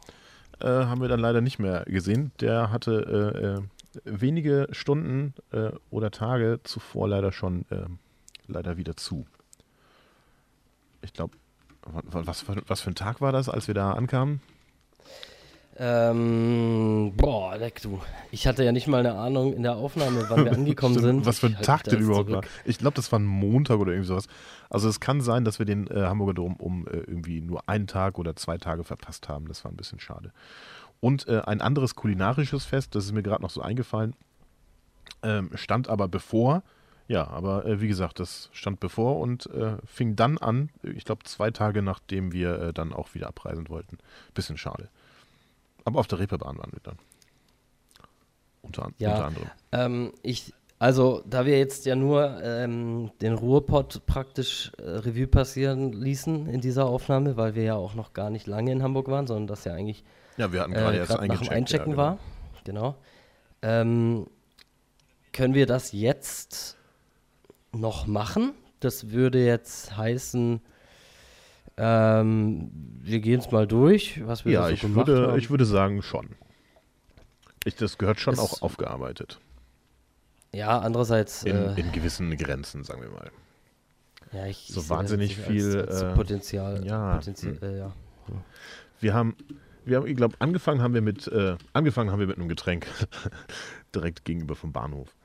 äh, 0.59 0.65
haben 0.67 0.99
wir 0.99 1.07
dann 1.07 1.21
leider 1.21 1.39
nicht 1.39 1.59
mehr 1.59 1.85
gesehen. 1.85 2.31
Der 2.41 2.71
hatte 2.71 3.61
äh, 3.95 3.99
äh, 3.99 4.19
wenige 4.19 4.67
Stunden 4.71 5.33
äh, 5.51 5.69
oder 5.91 6.11
Tage 6.11 6.59
zuvor 6.63 7.07
leider 7.07 7.31
schon 7.31 7.61
äh, 7.69 7.85
leider 8.47 8.75
wieder 8.75 8.97
zu. 8.97 9.25
Ich 11.01 11.13
glaube, 11.13 11.37
was, 11.83 12.43
was 12.67 12.81
für 12.81 12.91
ein 12.91 12.95
Tag 12.95 13.21
war 13.21 13.31
das, 13.31 13.47
als 13.47 13.67
wir 13.67 13.75
da 13.75 13.93
ankamen? 13.93 14.41
Ähm, 15.79 17.13
boah, 17.15 17.55
leck 17.55 17.81
du. 17.83 18.01
Ich 18.31 18.47
hatte 18.47 18.63
ja 18.63 18.71
nicht 18.71 18.87
mal 18.87 18.99
eine 18.99 19.13
Ahnung 19.13 19.53
in 19.53 19.61
der 19.61 19.75
Aufnahme, 19.75 20.25
wann 20.27 20.45
wir 20.45 20.51
angekommen 20.53 20.95
Stimmt, 20.95 21.05
sind. 21.05 21.25
Was 21.25 21.39
für 21.39 21.47
ein 21.47 21.51
Ich 21.51 21.57
halte 21.57 21.67
Tag 21.67 21.83
denn 21.83 22.01
überhaupt 22.01 22.31
war. 22.31 22.41
Ich 22.65 22.79
glaube, 22.79 22.95
das 22.95 23.11
war 23.11 23.19
ein 23.19 23.25
Montag 23.25 23.77
oder 23.77 23.91
irgendwie 23.91 24.07
sowas. 24.07 24.27
Also 24.71 24.89
es 24.89 24.99
kann 24.99 25.21
sein, 25.21 25.45
dass 25.45 25.59
wir 25.59 25.67
den 25.67 25.85
äh, 25.87 26.01
Hamburger 26.01 26.33
Dom 26.33 26.55
um 26.55 26.87
äh, 26.87 26.97
irgendwie 26.97 27.41
nur 27.41 27.69
einen 27.69 27.85
Tag 27.85 28.17
oder 28.17 28.35
zwei 28.35 28.57
Tage 28.57 28.83
verpasst 28.83 29.29
haben. 29.29 29.47
Das 29.47 29.63
war 29.63 29.71
ein 29.71 29.77
bisschen 29.77 29.99
schade. 29.99 30.31
Und 30.99 31.27
äh, 31.27 31.41
ein 31.45 31.61
anderes 31.61 31.95
kulinarisches 31.95 32.65
Fest, 32.65 32.95
das 32.95 33.05
ist 33.05 33.11
mir 33.11 33.21
gerade 33.21 33.43
noch 33.43 33.51
so 33.51 33.61
eingefallen, 33.61 34.15
ähm, 35.21 35.51
stand 35.53 35.89
aber 35.89 36.07
bevor. 36.07 36.63
Ja, 37.07 37.27
aber 37.27 37.65
äh, 37.65 37.79
wie 37.79 37.87
gesagt, 37.87 38.19
das 38.19 38.49
stand 38.51 38.79
bevor 38.79 39.19
und 39.19 39.45
äh, 39.51 39.77
fing 39.85 40.15
dann 40.15 40.39
an, 40.39 40.69
ich 40.81 41.05
glaube 41.05 41.23
zwei 41.23 41.51
Tage 41.51 41.81
nachdem 41.81 42.33
wir 42.33 42.59
äh, 42.59 42.73
dann 42.73 42.93
auch 42.93 43.13
wieder 43.13 43.27
abreisen 43.27 43.69
wollten. 43.69 43.99
Bisschen 44.33 44.57
schade. 44.57 44.89
Aber 45.87 46.01
auf 46.01 46.07
der 46.07 46.19
Reeperbahn 46.19 46.57
waren 46.57 46.73
wir 46.73 46.81
dann. 46.83 46.97
Unter, 48.61 48.91
Ja. 48.97 49.11
unter 49.11 49.25
anderem. 49.25 49.49
Ähm, 49.71 50.13
ich, 50.21 50.53
also, 50.79 51.23
da 51.25 51.45
wir 51.45 51.57
jetzt 51.57 51.85
ja 51.85 51.95
nur 51.95 52.43
ähm, 52.43 53.11
den 53.21 53.35
Ruhrpott 53.35 54.05
praktisch 54.05 54.73
äh, 54.79 54.83
Revue 54.83 55.27
passieren 55.27 55.93
ließen 55.93 56.47
in 56.47 56.59
dieser 56.59 56.87
Aufnahme, 56.87 57.37
weil 57.37 57.55
wir 57.55 57.63
ja 57.63 57.75
auch 57.75 57.95
noch 57.95 58.11
gar 58.11 58.29
nicht 58.29 58.47
lange 58.47 58.73
in 58.73 58.83
Hamburg 58.83 59.07
waren, 59.07 59.27
sondern 59.27 59.47
das 59.47 59.63
ja 59.63 59.75
eigentlich 59.75 60.03
Ja, 60.35 60.51
wir 60.51 60.59
hatten 60.59 60.73
äh, 60.73 60.75
gerade 60.75 60.97
erst 60.97 61.11
grad 61.11 61.25
nach 61.25 61.39
dem. 61.39 61.49
Einchecken 61.53 61.91
ja, 61.91 61.97
war. 61.97 62.17
Genau. 62.65 62.95
Ähm, 63.61 64.27
können 65.31 65.53
wir 65.53 65.67
das 65.67 65.93
jetzt 65.93 66.75
noch 67.71 68.07
machen? 68.07 68.51
Das 68.81 69.11
würde 69.11 69.45
jetzt 69.45 69.95
heißen, 69.95 70.59
ähm, 71.77 72.71
wir 73.01 73.19
gehen 73.19 73.39
es 73.39 73.51
mal 73.51 73.67
durch, 73.67 74.25
was 74.25 74.45
wir 74.45 74.53
Ja, 74.53 74.67
so 74.67 74.73
ich 74.73 74.81
gemacht 74.81 75.07
würde, 75.07 75.27
haben. 75.29 75.37
ich 75.39 75.49
würde 75.49 75.65
sagen 75.65 76.01
schon. 76.01 76.29
Ich, 77.65 77.75
das 77.75 77.97
gehört 77.97 78.19
schon 78.19 78.33
Es- 78.33 78.39
auch 78.39 78.61
aufgearbeitet. 78.61 79.39
ja, 80.53 80.79
andererseits, 80.79 81.43
In, 81.43 81.55
äh, 81.55 81.79
in 81.79 81.91
gewissen 81.91 82.35
Grenzen, 82.37 82.83
sagen 82.83 83.01
wir 83.01 83.09
mal. 83.09 83.31
ja, 84.31 84.45
ich, 84.47 84.67
so 84.69 84.81
ich 84.81 84.89
wahnsinnig 84.89 85.35
viel, 85.37 85.79
als, 85.81 85.89
als 85.89 86.01
äh, 86.01 86.15
Potenzial. 86.15 86.85
ja, 86.85 87.15
Potenzial 87.17 87.55
hm. 87.59 87.63
äh, 87.63 87.77
ja. 87.77 87.91
Wir 88.99 89.13
haben, 89.13 89.35
wir 89.85 89.97
haben, 89.97 90.07
ich 90.07 90.17
glaube, 90.17 90.35
angefangen 90.39 90.81
haben 90.81 90.93
wir 90.93 91.01
mit, 91.01 91.27
äh, 91.27 91.55
angefangen 91.73 92.11
haben 92.11 92.19
wir 92.19 92.27
mit 92.27 92.37
einem 92.37 92.49
Getränk 92.49 92.87
direkt 93.95 94.25
gegenüber 94.25 94.55
vom 94.55 94.71
Bahnhof. 94.73 95.15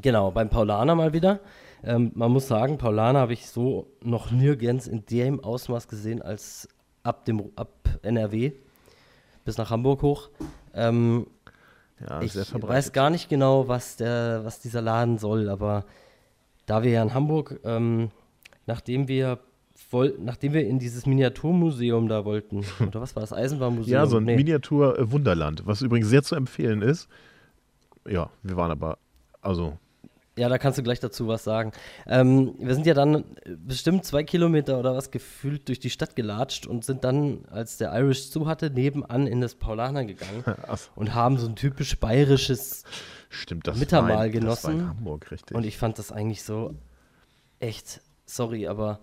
Genau, 0.00 0.30
beim 0.30 0.48
Paulaner 0.48 0.94
mal 0.94 1.12
wieder. 1.12 1.40
Ähm, 1.84 2.10
man 2.14 2.30
muss 2.32 2.48
sagen, 2.48 2.78
Paulaner 2.78 3.20
habe 3.20 3.32
ich 3.32 3.48
so 3.48 3.86
noch 4.02 4.30
nirgends 4.30 4.86
in 4.86 5.06
dem 5.06 5.42
Ausmaß 5.42 5.88
gesehen 5.88 6.22
als 6.22 6.68
ab 7.02 7.24
dem 7.24 7.50
ab 7.56 7.70
NRW 8.02 8.52
bis 9.44 9.56
nach 9.58 9.70
Hamburg 9.70 10.02
hoch. 10.02 10.28
Ähm, 10.74 11.26
Ja, 12.06 12.20
ich 12.22 12.34
weiß 12.36 12.92
gar 12.92 13.10
nicht 13.10 13.28
genau, 13.28 13.68
was 13.68 13.96
der, 13.96 14.40
was 14.44 14.60
dieser 14.60 14.82
Laden 14.82 15.18
soll, 15.18 15.48
aber 15.48 15.84
da 16.66 16.82
wir 16.82 16.90
ja 16.90 17.02
in 17.02 17.14
Hamburg, 17.14 17.58
ähm, 17.64 18.10
nachdem 18.66 19.08
wir 19.08 19.38
wollten, 19.90 20.24
nachdem 20.24 20.52
wir 20.52 20.66
in 20.66 20.78
dieses 20.78 21.06
Miniaturmuseum 21.06 22.08
da 22.08 22.24
wollten, 22.24 22.64
oder 22.86 23.00
was 23.00 23.16
war 23.16 23.20
das 23.22 23.32
Eisenbahnmuseum? 23.32 23.92
Ja, 23.94 24.06
so 24.06 24.18
ein 24.18 24.24
Nee. 24.24 24.36
Miniatur-Wunderland, 24.36 25.62
was 25.66 25.80
übrigens 25.82 26.08
sehr 26.08 26.22
zu 26.22 26.34
empfehlen 26.34 26.82
ist. 26.82 27.08
Ja, 28.06 28.30
wir 28.42 28.56
waren 28.56 28.70
aber, 28.70 28.98
also, 29.40 29.78
Ja, 30.38 30.48
da 30.48 30.58
kannst 30.58 30.78
du 30.78 30.82
gleich 30.82 31.00
dazu 31.00 31.26
was 31.28 31.44
sagen. 31.44 31.72
Ähm, 32.06 32.54
wir 32.58 32.74
sind 32.74 32.86
ja 32.86 32.94
dann 32.94 33.16
äh, 33.16 33.22
bestimmt 33.56 34.04
zwei 34.04 34.22
Kilometer 34.22 34.78
oder 34.78 34.94
was 34.94 35.10
gefühlt 35.10 35.68
durch 35.68 35.80
die 35.80 35.90
Stadt 35.90 36.16
gelatscht 36.16 36.66
und 36.66 36.84
sind 36.84 37.04
dann, 37.04 37.44
als 37.50 37.76
der 37.76 37.92
Irish 37.92 38.30
zu 38.30 38.46
hatte, 38.46 38.70
nebenan 38.70 39.26
in 39.26 39.40
das 39.40 39.54
Paulaner 39.54 40.04
gegangen 40.04 40.44
und 40.94 41.14
haben 41.14 41.38
so 41.38 41.48
ein 41.48 41.56
typisch 41.56 41.98
bayerisches. 41.98 42.84
stimmt, 43.28 43.66
das 43.66 43.78
Mittermahl 43.78 44.16
war 44.16 44.26
in, 44.26 44.44
Das 44.44 44.64
war 44.64 44.70
in 44.70 44.78
genossen. 44.78 44.88
Hamburg, 44.88 45.30
richtig. 45.30 45.56
Und 45.56 45.64
ich 45.66 45.76
fand 45.76 45.98
das 45.98 46.12
eigentlich 46.12 46.42
so 46.42 46.74
echt, 47.60 48.00
sorry, 48.24 48.68
aber 48.68 49.00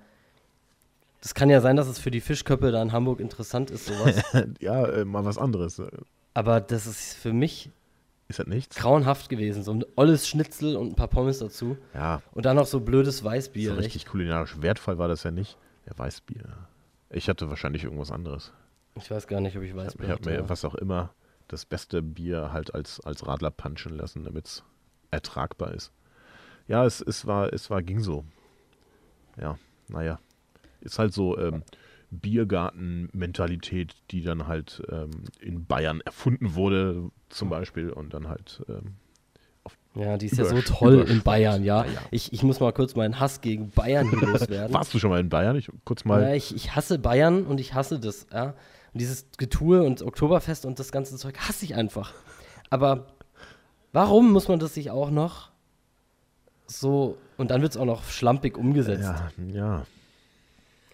das 1.21 1.33
kann 1.33 1.49
ja 1.49 1.59
sein, 1.59 1.75
dass 1.75 1.87
es 1.87 1.97
für 1.99 2.11
die 2.11 2.21
Fischköppe 2.21 2.71
da 2.71 2.81
in 2.81 2.91
Hamburg 2.91 3.19
interessant 3.19 3.71
ist, 3.71 3.87
sowas. 3.87 4.21
ja, 4.59 4.85
äh, 4.85 5.05
mal 5.05 5.25
was 5.25 5.37
anderes. 5.37 5.81
Aber 6.35 6.61
das 6.61 6.85
ist 6.85 7.15
für 7.15 7.33
mich 7.33 7.71
Ist 8.27 8.39
das 8.39 8.47
nichts? 8.47 8.75
grauenhaft 8.75 9.29
gewesen. 9.29 9.63
So 9.63 9.71
ein 9.73 9.85
olles 9.95 10.27
Schnitzel 10.27 10.75
und 10.75 10.89
ein 10.89 10.95
paar 10.95 11.07
Pommes 11.07 11.39
dazu. 11.39 11.77
Ja, 11.93 12.21
Und 12.31 12.45
dann 12.45 12.55
noch 12.55 12.65
so 12.65 12.79
blödes 12.79 13.23
Weißbier. 13.23 13.69
so 13.71 13.75
echt. 13.75 13.85
richtig 13.85 14.05
kulinarisch 14.07 14.61
wertvoll 14.61 14.97
war 14.97 15.07
das 15.07 15.23
ja 15.23 15.31
nicht. 15.31 15.57
Ja, 15.85 15.93
Weißbier. 15.97 16.67
Ich 17.11 17.29
hatte 17.29 17.49
wahrscheinlich 17.49 17.83
irgendwas 17.83 18.11
anderes. 18.11 18.51
Ich 18.95 19.11
weiß 19.11 19.27
gar 19.27 19.41
nicht, 19.41 19.55
ob 19.57 19.63
ich 19.63 19.71
Ich 19.71 19.75
Weißbier 19.75 20.09
habe 20.09 20.29
mir 20.29 20.49
was 20.49 20.65
auch 20.65 20.75
immer 20.75 21.13
das 21.47 21.65
beste 21.65 22.01
Bier 22.01 22.51
halt 22.51 22.73
als, 22.73 22.99
als 23.01 23.27
Radler 23.27 23.51
punchen 23.51 23.95
lassen, 23.95 24.23
damit 24.23 24.47
es 24.47 24.63
ertragbar 25.11 25.73
ist. 25.73 25.91
Ja, 26.67 26.83
es, 26.85 27.01
es 27.01 27.27
war, 27.27 27.53
es 27.53 27.69
war, 27.69 27.83
ging 27.83 27.99
so. 27.99 28.25
Ja, 29.39 29.59
naja. 29.87 30.19
Ist 30.81 30.97
halt 30.97 31.13
so 31.13 31.37
ähm, 31.37 31.63
Biergarten-Mentalität, 32.19 33.95
die 34.11 34.21
dann 34.21 34.47
halt 34.47 34.81
ähm, 34.89 35.11
in 35.39 35.65
Bayern 35.65 36.01
erfunden 36.01 36.55
wurde, 36.55 37.09
zum 37.29 37.49
Beispiel, 37.49 37.89
und 37.89 38.13
dann 38.13 38.27
halt 38.27 38.63
ähm, 38.69 38.95
Ja, 39.95 40.17
die 40.17 40.27
ist 40.27 40.37
ja 40.37 40.45
so 40.45 40.61
toll 40.61 41.05
in. 41.07 41.21
Bayern, 41.21 41.63
ja. 41.63 41.85
Ich, 42.11 42.33
ich 42.33 42.43
muss 42.43 42.59
mal 42.59 42.73
kurz 42.73 42.95
meinen 42.95 43.19
Hass 43.19 43.41
gegen 43.41 43.69
Bayern 43.71 44.09
loswerden. 44.11 44.73
Warst 44.73 44.93
du 44.93 44.99
schon 44.99 45.09
mal 45.09 45.19
in 45.19 45.29
Bayern? 45.29 45.55
Ich 45.55 45.69
kurz 45.83 46.05
mal. 46.05 46.21
Ja, 46.21 46.33
ich, 46.33 46.55
ich 46.55 46.75
hasse 46.75 46.99
Bayern 46.99 47.45
und 47.45 47.59
ich 47.59 47.73
hasse 47.73 47.99
das, 47.99 48.27
ja. 48.31 48.55
Und 48.93 49.01
dieses 49.01 49.27
Getue 49.37 49.83
und 49.83 50.01
Oktoberfest 50.01 50.65
und 50.65 50.79
das 50.79 50.91
ganze 50.91 51.17
Zeug 51.17 51.37
hasse 51.37 51.65
ich 51.65 51.75
einfach. 51.75 52.13
Aber 52.69 53.07
warum 53.91 54.31
muss 54.31 54.47
man 54.47 54.59
das 54.59 54.73
sich 54.73 54.89
auch 54.91 55.11
noch 55.11 55.49
so, 56.67 57.17
und 57.37 57.51
dann 57.51 57.61
wird 57.61 57.73
es 57.73 57.77
auch 57.77 57.85
noch 57.85 58.03
schlampig 58.05 58.57
umgesetzt. 58.57 59.03
ja, 59.03 59.31
ja. 59.53 59.85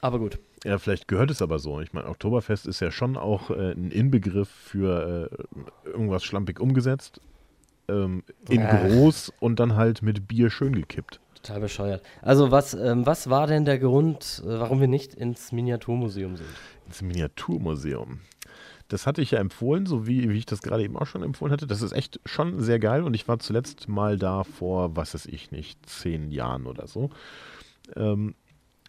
Aber 0.01 0.19
gut. 0.19 0.39
Ja, 0.63 0.77
vielleicht 0.77 1.07
gehört 1.07 1.31
es 1.31 1.41
aber 1.41 1.57
so. 1.57 1.81
Ich 1.81 1.93
meine, 1.93 2.07
Oktoberfest 2.07 2.67
ist 2.67 2.79
ja 2.81 2.91
schon 2.91 3.17
auch 3.17 3.49
äh, 3.49 3.71
ein 3.71 3.89
Inbegriff 3.89 4.49
für 4.49 5.31
äh, 5.31 5.89
irgendwas 5.89 6.23
schlampig 6.23 6.59
umgesetzt. 6.59 7.19
Ähm, 7.87 8.23
in 8.47 8.61
Ach. 8.61 8.87
groß 8.87 9.33
und 9.39 9.59
dann 9.59 9.75
halt 9.75 10.03
mit 10.03 10.27
Bier 10.27 10.51
schön 10.51 10.73
gekippt. 10.73 11.19
Total 11.41 11.61
bescheuert. 11.61 12.03
Also 12.21 12.51
was, 12.51 12.75
ähm, 12.75 13.05
was 13.07 13.29
war 13.29 13.47
denn 13.47 13.65
der 13.65 13.79
Grund, 13.79 14.43
äh, 14.45 14.59
warum 14.59 14.79
wir 14.79 14.87
nicht 14.87 15.15
ins 15.15 15.51
Miniaturmuseum 15.51 16.37
sind? 16.37 16.49
Ins 16.85 17.01
Miniaturmuseum. 17.01 18.19
Das 18.87 19.07
hatte 19.07 19.21
ich 19.21 19.31
ja 19.31 19.39
empfohlen, 19.39 19.85
so 19.85 20.05
wie, 20.05 20.29
wie 20.29 20.37
ich 20.37 20.45
das 20.45 20.61
gerade 20.61 20.83
eben 20.83 20.97
auch 20.97 21.07
schon 21.07 21.23
empfohlen 21.23 21.51
hatte. 21.51 21.65
Das 21.65 21.81
ist 21.81 21.93
echt 21.93 22.19
schon 22.25 22.59
sehr 22.59 22.77
geil 22.77 23.03
und 23.03 23.15
ich 23.15 23.27
war 23.27 23.39
zuletzt 23.39 23.87
mal 23.87 24.17
da 24.17 24.43
vor, 24.43 24.95
was 24.95 25.13
weiß 25.15 25.25
ich 25.27 25.49
nicht, 25.49 25.83
zehn 25.89 26.29
Jahren 26.29 26.67
oder 26.67 26.87
so. 26.87 27.09
Ähm, 27.95 28.35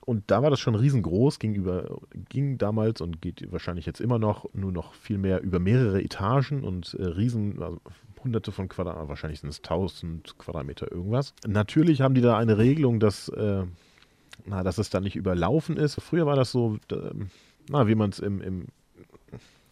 und 0.04 0.30
da 0.30 0.42
war 0.42 0.50
das 0.50 0.60
schon 0.60 0.74
riesengroß, 0.74 1.38
gegenüber, 1.38 2.00
ging 2.28 2.58
damals 2.58 3.00
und 3.00 3.22
geht 3.22 3.50
wahrscheinlich 3.52 3.86
jetzt 3.86 4.00
immer 4.00 4.18
noch, 4.18 4.52
nur 4.52 4.72
noch 4.72 4.94
viel 4.94 5.18
mehr 5.18 5.42
über 5.42 5.58
mehrere 5.58 6.02
Etagen 6.02 6.64
und 6.64 6.94
äh, 6.94 7.04
riesen, 7.04 7.62
also 7.62 7.80
hunderte 8.22 8.52
von 8.52 8.68
Quadratmeter, 8.68 9.08
wahrscheinlich 9.08 9.40
sind 9.40 9.50
es 9.50 9.58
1000 9.58 10.38
Quadratmeter 10.38 10.90
irgendwas. 10.90 11.34
Natürlich 11.46 12.00
haben 12.00 12.14
die 12.14 12.20
da 12.20 12.36
eine 12.36 12.58
Regelung, 12.58 13.00
dass, 13.00 13.28
äh, 13.28 13.64
na, 14.44 14.62
dass 14.62 14.78
es 14.78 14.90
da 14.90 15.00
nicht 15.00 15.16
überlaufen 15.16 15.76
ist. 15.76 16.00
Früher 16.00 16.26
war 16.26 16.36
das 16.36 16.52
so, 16.52 16.78
da, 16.88 17.12
na, 17.68 17.86
wie 17.86 17.94
man 17.94 18.10
es 18.10 18.18
im, 18.18 18.40
im 18.40 18.66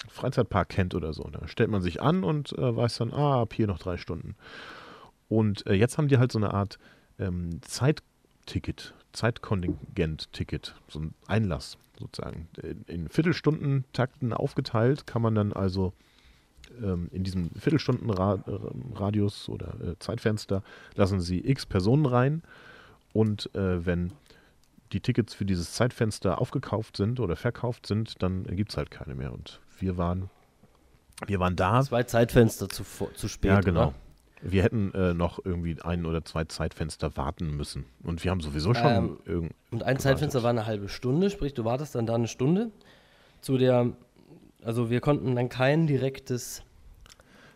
Freizeitpark 0.08 0.68
kennt 0.68 0.94
oder 0.94 1.12
so. 1.12 1.24
Da 1.24 1.46
stellt 1.48 1.70
man 1.70 1.82
sich 1.82 2.02
an 2.02 2.24
und 2.24 2.52
äh, 2.58 2.76
weiß 2.76 2.98
dann, 2.98 3.12
ah, 3.12 3.42
ab 3.42 3.54
hier 3.54 3.66
noch 3.66 3.78
drei 3.78 3.96
Stunden. 3.96 4.36
Und 5.28 5.66
äh, 5.66 5.74
jetzt 5.74 5.98
haben 5.98 6.08
die 6.08 6.18
halt 6.18 6.32
so 6.32 6.38
eine 6.38 6.52
Art 6.54 6.78
ähm, 7.18 7.60
Zeitticket, 7.62 8.94
Zeitkontingent-Ticket, 9.12 10.74
so 10.88 11.00
ein 11.00 11.14
Einlass 11.26 11.78
sozusagen. 11.98 12.48
In, 12.62 12.82
in 12.86 13.08
Viertelstundentakten 13.08 14.32
aufgeteilt 14.32 15.06
kann 15.06 15.22
man 15.22 15.34
dann 15.34 15.52
also 15.52 15.92
ähm, 16.82 17.08
in 17.12 17.24
diesem 17.24 17.50
Viertelstundenradius 17.50 19.48
oder 19.48 19.74
äh, 19.80 19.98
Zeitfenster 19.98 20.62
lassen 20.94 21.20
sie 21.20 21.46
x 21.46 21.66
Personen 21.66 22.06
rein 22.06 22.42
und 23.12 23.54
äh, 23.54 23.84
wenn 23.84 24.12
die 24.92 25.00
Tickets 25.00 25.34
für 25.34 25.44
dieses 25.44 25.72
Zeitfenster 25.72 26.40
aufgekauft 26.40 26.96
sind 26.96 27.20
oder 27.20 27.36
verkauft 27.36 27.86
sind, 27.86 28.22
dann 28.22 28.44
gibt 28.44 28.70
es 28.70 28.76
halt 28.76 28.90
keine 28.90 29.14
mehr. 29.14 29.32
Und 29.32 29.60
wir 29.78 29.96
waren, 29.96 30.30
wir 31.26 31.38
waren 31.38 31.56
da. 31.56 31.82
Zwei 31.82 32.02
Zeitfenster 32.02 32.68
zu, 32.68 32.84
zu 33.14 33.28
spät. 33.28 33.50
Ja, 33.50 33.60
genau. 33.60 33.88
Oder? 33.88 33.94
Wir 34.42 34.62
hätten 34.62 34.92
äh, 34.94 35.12
noch 35.12 35.38
irgendwie 35.44 35.80
ein 35.82 36.06
oder 36.06 36.24
zwei 36.24 36.44
Zeitfenster 36.44 37.16
warten 37.16 37.56
müssen. 37.56 37.84
Und 38.02 38.24
wir 38.24 38.30
haben 38.30 38.40
sowieso 38.40 38.72
schon 38.74 38.86
Ähm, 38.90 39.18
irgend. 39.26 39.52
Und 39.70 39.82
ein 39.82 39.96
gewartet. 39.96 40.00
Zeitfenster 40.00 40.42
war 40.42 40.50
eine 40.50 40.66
halbe 40.66 40.88
Stunde, 40.88 41.30
sprich, 41.30 41.54
du 41.54 41.64
wartest 41.64 41.94
dann 41.94 42.06
da 42.06 42.14
eine 42.14 42.28
Stunde. 42.28 42.70
Zu 43.40 43.58
der, 43.58 43.92
also 44.62 44.90
wir 44.90 45.00
konnten 45.00 45.36
dann 45.36 45.48
kein 45.48 45.86
direktes, 45.86 46.62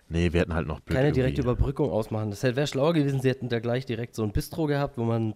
Nee, 0.08 0.32
wir 0.32 0.40
hätten 0.40 0.54
halt 0.54 0.66
noch 0.66 0.80
blöd 0.80 0.96
keine 0.96 1.12
direkte 1.12 1.40
Überbrückung 1.40 1.90
ausmachen. 1.90 2.30
Das 2.30 2.42
wäre 2.42 2.66
schlauer 2.66 2.92
gewesen, 2.92 3.20
sie 3.20 3.30
hätten 3.30 3.48
da 3.48 3.58
gleich 3.58 3.86
direkt 3.86 4.14
so 4.14 4.22
ein 4.22 4.32
Bistro 4.32 4.66
gehabt, 4.66 4.98
wo 4.98 5.04
man 5.04 5.32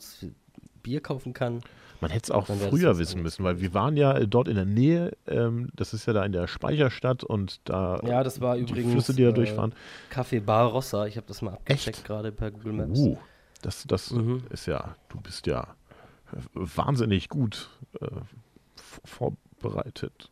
Bier 0.83 1.01
kaufen 1.01 1.33
kann. 1.33 1.63
Man 2.01 2.11
hätte 2.11 2.25
es 2.25 2.31
auch 2.31 2.47
früher 2.47 2.97
wissen 2.99 3.23
müssen, 3.23 3.43
weil 3.45 3.61
wir 3.61 3.75
waren 3.75 3.97
ja 3.97 4.13
äh, 4.17 4.29
dort 4.29 4.47
in 4.49 4.55
der 4.55 4.65
Nähe. 4.65 5.17
Ähm, 5.27 5.69
das 5.75 5.93
ist 5.95 6.07
ja 6.07 6.13
da 6.13 6.25
in 6.25 6.33
der 6.33 6.47
Speicherstadt 6.47 7.25
und 7.25 7.61
da 7.65 8.01
Ja, 8.05 8.23
das 8.23 8.41
war 8.41 8.57
die 8.57 8.63
übrigens, 8.63 8.93
Flüsse, 8.93 9.15
die 9.15 9.23
da 9.25 9.31
äh, 9.31 9.33
durchfahren. 9.33 9.75
Café 10.13 10.41
Bar 10.41 10.67
Rossa, 10.71 11.07
ich 11.07 11.17
habe 11.17 11.27
das 11.27 11.43
mal 11.43 11.55
abgecheckt 11.55 11.97
Echt? 11.99 12.07
gerade 12.07 12.31
per 12.31 12.51
Google 12.53 12.73
Maps. 12.75 12.99
Uh, 12.99 13.17
das, 13.63 13.85
das 13.87 14.11
Mhm. 14.13 14.45
ist 14.51 14.67
ja, 14.67 14.95
du 15.09 15.21
bist 15.21 15.47
ja 15.49 15.63
äh, 16.33 16.37
wahnsinnig 16.55 17.29
gut 17.29 17.69
äh, 18.01 18.07
vorbereitet. 19.05 20.31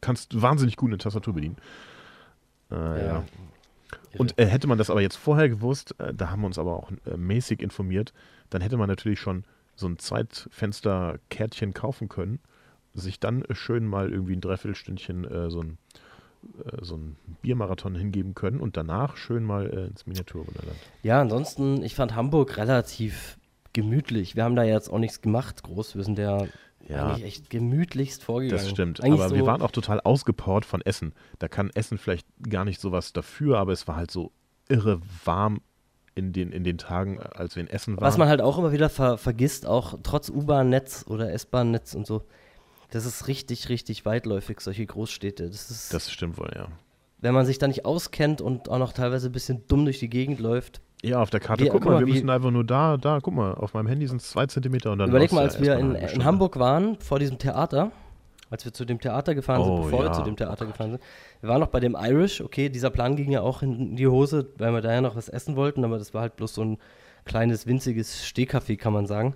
Kannst 0.00 0.40
wahnsinnig 0.40 0.76
gut 0.76 0.90
eine 0.90 0.98
Tastatur 0.98 1.34
bedienen. 1.34 1.56
Äh, 2.70 2.74
ja. 2.76 3.06
Ja. 3.06 3.24
Und 4.18 4.38
äh, 4.38 4.46
hätte 4.46 4.66
man 4.66 4.78
das 4.78 4.90
aber 4.90 5.00
jetzt 5.00 5.16
vorher 5.16 5.48
gewusst, 5.48 5.94
äh, 5.98 6.12
da 6.14 6.30
haben 6.30 6.42
wir 6.42 6.46
uns 6.46 6.58
aber 6.58 6.74
auch 6.76 6.90
äh, 7.06 7.16
mäßig 7.16 7.60
informiert, 7.62 8.12
dann 8.50 8.60
hätte 8.60 8.76
man 8.76 8.88
natürlich 8.88 9.18
schon 9.20 9.44
so 9.78 9.86
ein 9.88 9.98
Zeitfenster-Kärtchen 9.98 11.72
kaufen 11.72 12.08
können, 12.08 12.40
sich 12.94 13.20
dann 13.20 13.44
schön 13.52 13.86
mal 13.86 14.10
irgendwie 14.10 14.34
ein 14.34 14.40
Dreiviertelstündchen 14.40 15.24
äh, 15.24 15.50
so 15.50 15.60
ein 15.62 15.78
äh, 16.64 16.84
so 16.84 16.96
ein 16.96 17.16
Biermarathon 17.42 17.94
hingeben 17.94 18.34
können 18.34 18.60
und 18.60 18.76
danach 18.76 19.16
schön 19.16 19.44
mal 19.44 19.66
äh, 19.70 19.86
ins 19.86 20.06
Miniaturwunderland. 20.06 20.76
Ja, 21.02 21.20
ansonsten, 21.20 21.82
ich 21.82 21.94
fand 21.94 22.14
Hamburg 22.14 22.56
relativ 22.56 23.38
gemütlich. 23.72 24.34
Wir 24.34 24.44
haben 24.44 24.56
da 24.56 24.64
jetzt 24.64 24.88
auch 24.88 24.98
nichts 24.98 25.20
gemacht, 25.20 25.62
groß. 25.62 25.94
Wir 25.94 26.02
sind 26.04 26.18
ja, 26.18 26.46
Ja. 26.88 27.06
eigentlich 27.08 27.24
echt 27.24 27.50
gemütlichst 27.50 28.24
vorgegangen. 28.24 28.62
Das 28.64 28.70
stimmt, 28.70 29.00
Eigentlich 29.00 29.20
aber 29.20 29.28
so, 29.28 29.34
wir 29.36 29.46
waren 29.46 29.62
auch 29.62 29.70
total 29.70 30.00
ausgepowert 30.00 30.64
von 30.64 30.80
Essen. 30.80 31.12
Da 31.38 31.46
kann 31.48 31.70
Essen 31.74 31.98
vielleicht 31.98 32.26
gar 32.48 32.64
nicht 32.64 32.80
sowas 32.80 33.12
dafür, 33.12 33.58
aber 33.58 33.72
es 33.72 33.86
war 33.86 33.96
halt 33.96 34.10
so 34.10 34.32
irre 34.68 35.00
warm 35.24 35.60
in 36.18 36.32
den, 36.32 36.52
in 36.52 36.64
den 36.64 36.76
Tagen, 36.78 37.18
als 37.20 37.56
wir 37.56 37.62
in 37.62 37.68
Essen 37.68 37.96
waren. 37.96 38.02
Was 38.04 38.18
man 38.18 38.28
halt 38.28 38.40
auch 38.42 38.58
immer 38.58 38.72
wieder 38.72 38.88
ver 38.90 39.16
vergisst, 39.18 39.66
auch 39.66 39.94
trotz 40.02 40.28
U-Bahn-Netz 40.28 41.06
oder 41.08 41.32
S-Bahn-Netz 41.32 41.94
und 41.94 42.06
so, 42.06 42.22
das 42.90 43.06
ist 43.06 43.28
richtig, 43.28 43.68
richtig 43.68 44.04
weitläufig, 44.04 44.60
solche 44.60 44.84
Großstädte. 44.84 45.46
Das 45.48 45.70
ist, 45.70 45.94
das 45.94 46.10
stimmt 46.10 46.36
wohl, 46.38 46.50
ja. 46.54 46.68
wenn 47.20 47.34
man 47.34 47.46
sich 47.46 47.58
da 47.58 47.66
nicht 47.68 47.84
auskennt 47.84 48.40
und 48.40 48.68
auch 48.68 48.78
noch 48.78 48.92
teilweise 48.92 49.28
ein 49.28 49.32
bisschen 49.32 49.64
dumm 49.68 49.84
durch 49.84 49.98
die 49.98 50.08
Gegend 50.10 50.40
läuft. 50.40 50.80
Ja, 51.02 51.20
auf 51.22 51.30
der 51.30 51.38
Karte, 51.40 51.64
Wie- 51.64 51.68
guck 51.68 51.84
mal, 51.84 52.00
wir 52.00 52.06
wie- 52.08 52.12
müssen 52.12 52.28
einfach 52.28 52.50
nur 52.50 52.64
da, 52.64 52.96
da, 52.96 53.20
guck 53.22 53.32
mal, 53.34 53.54
auf 53.54 53.72
meinem 53.74 53.86
Handy 53.86 54.08
sind 54.08 54.20
es 54.20 54.30
zwei 54.30 54.46
Zentimeter 54.46 54.90
und 54.90 54.98
dann 54.98 55.10
Überleg 55.10 55.30
mal, 55.32 55.44
als 55.44 55.60
wir 55.60 55.76
in, 55.78 55.94
in. 55.94 56.24
Hamburg 56.24 56.58
waren, 56.58 56.98
vor 56.98 57.20
diesem 57.20 57.38
Theater, 57.38 57.92
als 58.50 58.64
wir 58.64 58.72
zu 58.72 58.84
dem 58.84 58.98
Theater 59.00 59.34
gefahren 59.36 59.62
sind, 59.62 59.72
Oh, 59.72 59.82
bevor 59.82 60.00
wir 60.00 60.06
ja. 60.06 60.12
zu 60.12 60.22
dem 60.22 60.34
Theater 60.36 60.66
gefahren 60.66 60.90
sind, 60.92 61.02
wir 61.40 61.48
waren 61.48 61.60
noch 61.60 61.68
bei 61.68 61.80
dem 61.80 61.96
Irish, 61.98 62.40
okay, 62.40 62.68
dieser 62.68 62.90
Plan 62.90 63.16
ging 63.16 63.30
ja 63.30 63.42
auch 63.42 63.62
in 63.62 63.96
die 63.96 64.06
Hose, 64.06 64.50
weil 64.58 64.72
wir 64.72 64.80
da 64.80 64.92
ja 64.92 65.00
noch 65.00 65.16
was 65.16 65.28
essen 65.28 65.56
wollten, 65.56 65.84
aber 65.84 65.98
das 65.98 66.14
war 66.14 66.22
halt 66.22 66.36
bloß 66.36 66.54
so 66.54 66.64
ein 66.64 66.78
kleines, 67.24 67.66
winziges 67.66 68.26
Stehkaffee, 68.26 68.76
kann 68.76 68.92
man 68.92 69.06
sagen. 69.06 69.34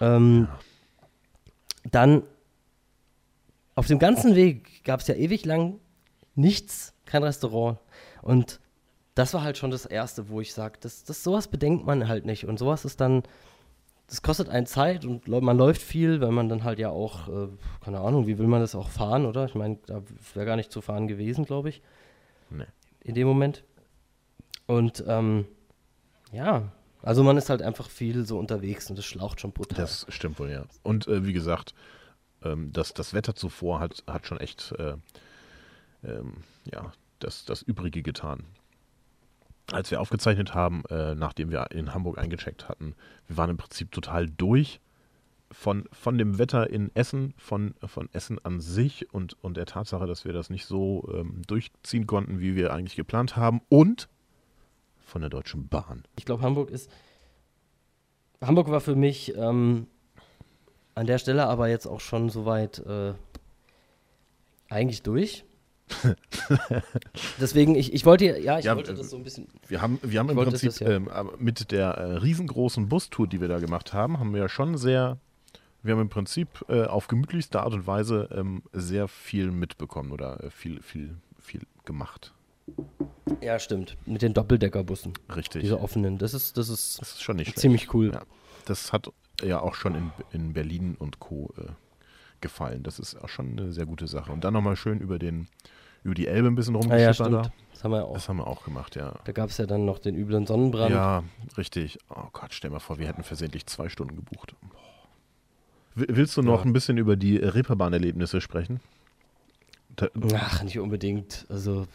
Ähm, 0.00 0.48
Dann 1.90 2.22
auf 3.74 3.86
dem 3.86 3.98
ganzen 3.98 4.34
Weg 4.34 4.84
gab 4.84 5.00
es 5.00 5.06
ja 5.06 5.14
ewig 5.14 5.44
lang 5.44 5.78
nichts, 6.34 6.92
kein 7.06 7.22
Restaurant. 7.22 7.78
Und 8.22 8.60
das 9.14 9.32
war 9.34 9.42
halt 9.42 9.56
schon 9.58 9.70
das 9.70 9.86
Erste, 9.86 10.28
wo 10.28 10.40
ich 10.40 10.52
sage, 10.52 10.78
das, 10.80 11.04
das, 11.04 11.22
sowas 11.22 11.48
bedenkt 11.48 11.86
man 11.86 12.08
halt 12.08 12.26
nicht. 12.26 12.46
Und 12.46 12.58
sowas 12.58 12.84
ist 12.84 13.00
dann, 13.00 13.22
das 14.10 14.22
kostet 14.22 14.48
einen 14.48 14.66
Zeit 14.66 15.04
und 15.04 15.28
man 15.28 15.56
läuft 15.56 15.80
viel, 15.80 16.20
weil 16.20 16.32
man 16.32 16.48
dann 16.48 16.64
halt 16.64 16.80
ja 16.80 16.90
auch, 16.90 17.28
äh, 17.28 17.48
keine 17.80 18.00
Ahnung, 18.00 18.26
wie 18.26 18.38
will 18.38 18.48
man 18.48 18.60
das 18.60 18.74
auch 18.74 18.88
fahren, 18.88 19.24
oder? 19.24 19.44
Ich 19.44 19.54
meine, 19.54 19.78
da 19.86 20.02
wäre 20.34 20.46
gar 20.46 20.56
nicht 20.56 20.72
zu 20.72 20.80
fahren 20.80 21.06
gewesen, 21.06 21.44
glaube 21.44 21.68
ich. 21.68 21.80
Nee. 22.50 22.66
In 23.02 23.14
dem 23.14 23.28
Moment. 23.28 23.62
Und 24.66 25.04
ähm, 25.06 25.46
ja, 26.32 26.72
also 27.02 27.22
man 27.22 27.36
ist 27.36 27.50
halt 27.50 27.62
einfach 27.62 27.88
viel 27.88 28.26
so 28.26 28.36
unterwegs 28.36 28.90
und 28.90 28.98
das 28.98 29.06
schlaucht 29.06 29.40
schon 29.40 29.52
brutal. 29.52 29.78
Das 29.78 30.06
stimmt 30.08 30.40
wohl, 30.40 30.50
ja. 30.50 30.64
Und 30.82 31.06
äh, 31.06 31.24
wie 31.24 31.32
gesagt, 31.32 31.72
ähm, 32.42 32.72
das, 32.72 32.92
das 32.92 33.14
Wetter 33.14 33.36
zuvor 33.36 33.78
hat, 33.78 34.02
hat 34.08 34.26
schon 34.26 34.40
echt 34.40 34.72
äh, 34.72 34.94
ähm, 36.02 36.38
ja, 36.64 36.92
das, 37.20 37.44
das 37.44 37.62
Übrige 37.62 38.02
getan. 38.02 38.44
Als 39.72 39.90
wir 39.90 40.00
aufgezeichnet 40.00 40.54
haben, 40.54 40.82
äh, 40.90 41.14
nachdem 41.14 41.50
wir 41.50 41.70
in 41.70 41.94
Hamburg 41.94 42.18
eingecheckt 42.18 42.68
hatten, 42.68 42.94
wir 43.28 43.36
waren 43.36 43.50
im 43.50 43.56
Prinzip 43.56 43.92
total 43.92 44.28
durch 44.28 44.80
von, 45.52 45.88
von 45.92 46.18
dem 46.18 46.38
Wetter 46.38 46.70
in 46.70 46.94
Essen, 46.94 47.34
von, 47.36 47.74
von 47.84 48.08
Essen 48.12 48.38
an 48.44 48.60
sich 48.60 49.12
und, 49.12 49.42
und 49.42 49.56
der 49.56 49.66
Tatsache, 49.66 50.06
dass 50.06 50.24
wir 50.24 50.32
das 50.32 50.50
nicht 50.50 50.66
so 50.66 51.08
ähm, 51.12 51.42
durchziehen 51.46 52.06
konnten, 52.06 52.40
wie 52.40 52.54
wir 52.54 52.72
eigentlich 52.72 52.96
geplant 52.96 53.36
haben 53.36 53.60
und 53.68 54.08
von 55.00 55.20
der 55.20 55.30
Deutschen 55.30 55.68
Bahn. 55.68 56.04
Ich 56.16 56.24
glaube, 56.24 56.42
Hamburg 56.42 56.70
ist. 56.70 56.90
Hamburg 58.40 58.70
war 58.70 58.80
für 58.80 58.94
mich 58.94 59.36
ähm, 59.36 59.86
an 60.94 61.06
der 61.06 61.18
Stelle 61.18 61.46
aber 61.46 61.68
jetzt 61.68 61.86
auch 61.86 62.00
schon 62.00 62.30
soweit 62.30 62.78
äh, 62.80 63.14
eigentlich 64.68 65.02
durch. 65.02 65.44
Deswegen, 67.40 67.74
ich, 67.74 67.92
ich 67.92 68.04
wollte, 68.04 68.24
ja, 68.38 68.58
ich 68.58 68.64
Ja, 68.64 68.76
wollte 68.76 68.94
das 68.94 69.10
so 69.10 69.16
ein 69.16 69.24
bisschen. 69.24 69.48
Wir 69.68 69.82
haben, 69.82 69.98
wir 70.02 70.18
haben 70.18 70.30
im 70.30 70.36
Prinzip 70.36 70.70
das 70.70 70.80
ja. 70.80 70.88
ähm, 70.88 71.10
mit 71.38 71.70
der 71.72 71.88
äh, 71.88 72.16
riesengroßen 72.16 72.88
Bustour, 72.88 73.26
die 73.26 73.40
wir 73.40 73.48
da 73.48 73.58
gemacht 73.58 73.92
haben, 73.92 74.18
haben 74.18 74.32
wir 74.32 74.40
ja 74.40 74.48
schon 74.48 74.76
sehr, 74.76 75.18
wir 75.82 75.94
haben 75.94 76.00
im 76.00 76.08
Prinzip 76.08 76.48
äh, 76.68 76.84
auf 76.84 77.08
gemütlichste 77.08 77.60
Art 77.60 77.72
und 77.72 77.86
Weise 77.86 78.28
ähm, 78.32 78.62
sehr 78.72 79.08
viel 79.08 79.50
mitbekommen 79.50 80.12
oder 80.12 80.42
äh, 80.44 80.50
viel, 80.50 80.82
viel, 80.82 81.16
viel 81.38 81.62
gemacht. 81.84 82.32
Ja, 83.40 83.58
stimmt. 83.58 83.96
Mit 84.06 84.22
den 84.22 84.32
Doppeldeckerbussen. 84.32 85.14
Richtig. 85.34 85.62
Diese 85.62 85.80
offenen. 85.80 86.18
Das 86.18 86.34
ist, 86.34 86.56
das 86.56 86.68
ist 86.68 87.00
das 87.00 87.12
ist 87.12 87.22
schon 87.22 87.36
nicht 87.36 87.48
schlecht. 87.48 87.58
ziemlich 87.58 87.94
cool. 87.94 88.12
Ja. 88.12 88.22
Das 88.66 88.92
hat 88.92 89.10
ja 89.42 89.60
auch 89.60 89.74
schon 89.74 89.94
in, 89.94 90.12
in 90.32 90.52
Berlin 90.52 90.94
und 90.98 91.18
Co. 91.18 91.52
Äh, 91.58 91.70
gefallen. 92.40 92.82
Das 92.82 92.98
ist 92.98 93.16
auch 93.16 93.28
schon 93.28 93.52
eine 93.52 93.72
sehr 93.72 93.86
gute 93.86 94.06
Sache. 94.06 94.32
Und 94.32 94.44
dann 94.44 94.54
nochmal 94.54 94.76
schön 94.76 95.00
über 95.00 95.18
den, 95.18 95.48
über 96.04 96.14
die 96.14 96.26
Elbe 96.26 96.48
ein 96.48 96.54
bisschen 96.54 96.74
Ah, 96.76 96.80
ja, 96.80 96.84
rumgeschippert. 97.10 97.14
stimmt. 97.14 97.46
da. 97.46 97.52
Das 97.72 97.84
haben 97.84 97.90
wir 97.92 97.98
ja 97.98 98.04
auch. 98.04 98.12
das 98.14 98.28
haben 98.28 98.36
wir 98.38 98.46
auch 98.46 98.64
gemacht, 98.64 98.96
ja. 98.96 99.14
Da 99.24 99.32
gab 99.32 99.48
es 99.50 99.56
ja 99.58 99.66
dann 99.66 99.84
noch 99.86 99.98
den 99.98 100.14
üblen 100.14 100.46
Sonnenbrand. 100.46 100.90
Ja, 100.90 101.22
richtig. 101.56 101.98
Oh 102.10 102.24
Gott, 102.32 102.52
stell 102.52 102.70
mal 102.70 102.78
vor, 102.78 102.98
wir 102.98 103.06
hätten 103.08 103.22
versehentlich 103.22 103.66
zwei 103.66 103.88
Stunden 103.88 104.16
gebucht. 104.16 104.54
Boah. 104.60 104.78
Willst 105.94 106.36
du 106.36 106.42
noch 106.42 106.60
Ja. 106.60 106.64
ein 106.66 106.72
bisschen 106.72 106.98
über 106.98 107.16
die 107.16 107.36
Reeperbahn-Erlebnisse 107.36 108.40
sprechen? 108.40 108.80
Da, 109.96 110.08
Ach, 110.34 110.62
nicht 110.62 110.78
unbedingt. 110.78 111.46
Also, 111.48 111.86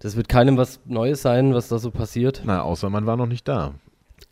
das 0.00 0.16
wird 0.16 0.28
keinem 0.28 0.56
was 0.58 0.80
Neues 0.84 1.22
sein, 1.22 1.54
was 1.54 1.68
da 1.68 1.78
so 1.78 1.90
passiert. 1.90 2.42
na, 2.44 2.62
außer 2.62 2.90
man 2.90 3.06
war 3.06 3.16
noch 3.16 3.26
nicht 3.26 3.48
da. 3.48 3.74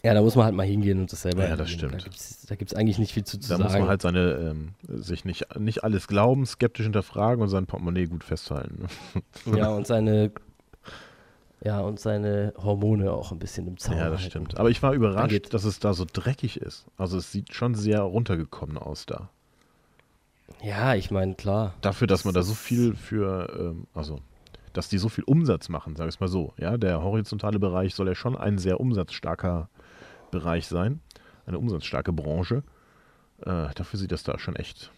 Ja, 0.04 0.12
da 0.14 0.20
muss 0.22 0.36
man 0.36 0.44
halt 0.44 0.54
mal 0.54 0.66
hingehen 0.66 1.00
und 1.00 1.10
das 1.10 1.22
selber 1.22 1.48
Ja, 1.48 1.56
das 1.56 1.72
erleben. 1.72 1.98
stimmt. 1.98 2.14
Da 2.44 2.48
da 2.50 2.54
gibt's 2.56 2.74
eigentlich 2.74 2.98
nicht 2.98 3.12
viel 3.14 3.24
zu, 3.24 3.38
zu 3.40 3.48
Da 3.48 3.56
sagen. 3.56 3.62
muss 3.64 3.72
man 3.72 3.88
halt 3.88 4.02
seine, 4.02 4.32
ähm, 4.34 4.68
sich 4.86 5.24
nicht, 5.24 5.58
nicht 5.58 5.82
alles 5.82 6.06
glauben, 6.06 6.44
skeptisch 6.44 6.84
hinterfragen 6.84 7.42
und 7.42 7.48
sein 7.48 7.64
Portemonnaie 7.66 8.06
gut 8.06 8.22
festhalten. 8.22 8.86
Ja, 9.56 9.70
und 9.70 9.86
seine 9.86 10.30
ja, 11.62 11.80
und 11.80 11.98
seine 11.98 12.52
Hormone 12.62 13.10
auch 13.10 13.32
ein 13.32 13.38
bisschen 13.38 13.66
im 13.66 13.78
Zaum 13.78 13.96
ja, 13.96 14.10
das 14.10 14.18
halten. 14.20 14.30
stimmt. 14.30 14.58
Aber 14.58 14.68
ich 14.68 14.82
war 14.82 14.92
überrascht, 14.92 15.54
dass 15.54 15.64
es 15.64 15.80
da 15.80 15.94
so 15.94 16.04
dreckig 16.10 16.58
ist. 16.60 16.84
Also 16.98 17.16
es 17.16 17.32
sieht 17.32 17.54
schon 17.54 17.74
sehr 17.74 18.00
runtergekommen 18.02 18.76
aus 18.76 19.06
da. 19.06 19.30
Ja, 20.62 20.94
ich 20.94 21.10
meine, 21.10 21.34
klar. 21.34 21.72
Dafür, 21.80 22.06
dass 22.06 22.26
man 22.26 22.34
da 22.34 22.42
so 22.42 22.52
viel 22.52 22.94
für, 22.94 23.50
ähm, 23.58 23.86
also, 23.94 24.20
dass 24.74 24.90
die 24.90 24.98
so 24.98 25.08
viel 25.08 25.24
Umsatz 25.24 25.70
machen, 25.70 25.96
sag 25.96 26.08
ich 26.10 26.20
mal 26.20 26.28
so. 26.28 26.52
Ja, 26.58 26.76
der 26.76 27.02
horizontale 27.02 27.58
Bereich 27.58 27.94
soll 27.94 28.08
ja 28.08 28.14
schon 28.14 28.36
ein 28.36 28.58
sehr 28.58 28.78
umsatzstarker 28.78 29.70
Bereich 30.34 30.66
sein, 30.66 31.00
eine 31.46 31.58
umsatzstarke 31.58 32.12
Branche. 32.12 32.62
Äh, 33.40 33.68
dafür 33.74 33.98
sieht 33.98 34.12
das 34.12 34.22
da 34.24 34.38
schon 34.38 34.56
echt. 34.56 34.90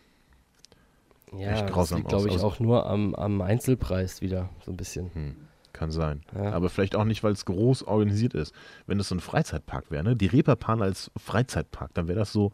Ja, 1.33 1.51
Echt 1.53 1.63
das 1.65 1.71
grausam 1.73 1.99
liegt, 1.99 2.09
glaube 2.09 2.23
aus. 2.25 2.29
ich, 2.29 2.33
Also- 2.35 2.47
auch 2.47 2.61
nur 2.61 2.87
am, 2.87 3.15
am 3.15 3.41
Einzelpreis 3.43 4.21
wieder, 4.21 4.49
so 4.65 4.71
ein 4.73 4.77
bisschen. 4.77 5.11
Hm, 5.15 5.37
kann 5.73 5.91
sein. 5.91 6.23
Ja. 6.35 6.53
Aber 6.53 6.71
vielleicht 6.71 6.97
auch 6.97 7.05
nicht, 7.05 7.23
weil 7.25 7.33
es 7.33 7.45
groß 7.45 7.83
organisiert 7.83 8.35
ist. 8.35 8.55
Wenn 8.87 8.99
es 9.01 9.09
so 9.09 9.15
ein 9.17 9.21
Freizeitpark 9.21 9.91
wäre, 9.91 10.05
ne? 10.05 10.17
Die 10.17 10.27
Reeperbahn 10.27 10.81
als 10.83 11.11
Freizeitpark, 11.17 11.93
dann 11.95 12.09
wäre 12.09 12.19
das 12.19 12.33
so, 12.33 12.53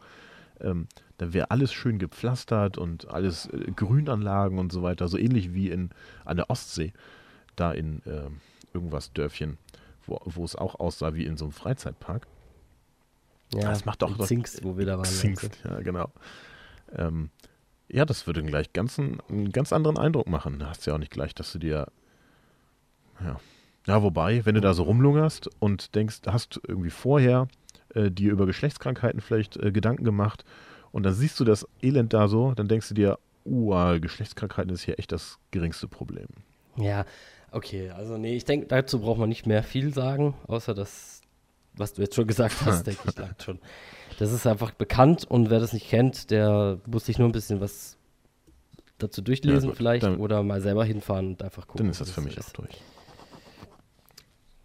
ähm, 0.59 0.87
dann 1.17 1.33
wäre 1.33 1.51
alles 1.51 1.71
schön 1.71 1.99
gepflastert 1.99 2.77
und 2.77 3.09
alles 3.09 3.45
äh, 3.47 3.71
Grünanlagen 3.75 4.57
und 4.59 4.71
so 4.73 4.81
weiter, 4.83 5.07
so 5.07 5.17
ähnlich 5.17 5.53
wie 5.53 5.69
in 5.69 5.91
an 6.25 6.37
der 6.37 6.49
Ostsee, 6.49 6.91
da 7.55 7.71
in 7.71 8.01
ähm, 8.07 8.41
irgendwas 8.73 9.13
Dörfchen, 9.13 9.57
wo, 10.07 10.19
wo 10.25 10.43
es 10.43 10.55
auch 10.55 10.79
aussah 10.79 11.13
wie 11.13 11.25
in 11.25 11.37
so 11.37 11.45
einem 11.45 11.51
Freizeitpark. 11.53 12.27
Ja, 13.55 13.69
Das 13.69 13.85
macht 13.85 14.01
doch- 14.01 14.25
Zingst, 14.25 14.63
wo 14.63 14.77
wir 14.77 14.85
da 14.85 14.97
waren. 14.97 15.05
Zingst, 15.05 15.49
ja, 15.63 15.79
genau. 15.81 16.11
Ähm, 16.95 17.29
ja, 17.87 18.05
das 18.05 18.25
würde 18.27 18.43
gleich 18.43 18.73
ganz 18.73 18.97
einen, 18.99 19.51
ganz 19.51 19.71
anderen 19.73 19.97
Eindruck 19.97 20.27
machen. 20.27 20.59
Da 20.59 20.69
hast 20.69 20.85
du 20.85 20.91
ja 20.91 20.95
auch 20.95 20.99
nicht 20.99 21.11
gleich, 21.11 21.35
dass 21.35 21.51
du 21.51 21.59
dir. 21.59 21.87
Ja. 23.21 23.39
Ja, 23.85 24.01
wobei, 24.01 24.45
wenn 24.45 24.55
du 24.55 24.61
da 24.61 24.73
so 24.73 24.83
rumlungerst 24.83 25.49
und 25.59 25.93
denkst, 25.95 26.21
hast 26.25 26.61
irgendwie 26.67 26.89
vorher 26.89 27.47
äh, 27.93 28.09
dir 28.09 28.31
über 28.31 28.45
Geschlechtskrankheiten 28.45 29.19
vielleicht 29.19 29.57
äh, 29.57 29.71
Gedanken 29.71 30.05
gemacht 30.05 30.45
und 30.91 31.03
dann 31.03 31.13
siehst 31.13 31.39
du 31.39 31.43
das 31.43 31.67
Elend 31.81 32.13
da 32.13 32.27
so, 32.29 32.53
dann 32.53 32.67
denkst 32.69 32.87
du 32.89 32.93
dir, 32.93 33.19
uh, 33.45 33.99
Geschlechtskrankheiten 33.99 34.71
ist 34.71 34.83
hier 34.83 34.99
echt 34.99 35.11
das 35.11 35.37
geringste 35.51 35.89
Problem. 35.89 36.27
Ja, 36.77 37.05
okay, 37.51 37.89
also 37.89 38.17
nee, 38.17 38.35
ich 38.37 38.45
denke, 38.45 38.67
dazu 38.67 39.01
braucht 39.01 39.19
man 39.19 39.27
nicht 39.29 39.45
mehr 39.45 39.63
viel 39.63 39.93
sagen, 39.93 40.33
außer 40.47 40.73
das, 40.73 41.12
was 41.75 41.93
du 41.93 42.01
jetzt 42.01 42.15
schon 42.15 42.27
gesagt 42.27 42.55
hast, 42.65 42.83
denke 42.87 43.01
ich, 43.07 43.17
langt 43.17 43.41
schon. 43.43 43.59
Das 44.19 44.31
ist 44.31 44.45
einfach 44.45 44.71
bekannt 44.71 45.25
und 45.25 45.49
wer 45.49 45.59
das 45.59 45.73
nicht 45.73 45.89
kennt, 45.89 46.29
der 46.31 46.79
muss 46.85 47.05
sich 47.05 47.17
nur 47.17 47.27
ein 47.27 47.31
bisschen 47.31 47.59
was 47.61 47.97
dazu 48.99 49.21
durchlesen 49.21 49.69
Ja, 49.69 49.75
vielleicht 49.75 50.03
dann- 50.03 50.17
oder 50.17 50.43
mal 50.43 50.61
selber 50.61 50.85
hinfahren 50.85 51.29
und 51.29 51.43
einfach 51.43 51.67
gucken. 51.67 51.85
Dann 51.85 51.91
ist 51.91 51.99
das 52.01 52.11
für 52.11 52.21
mich 52.21 52.37
ist. 52.37 52.49
auch 52.49 52.53
durch. 52.53 52.77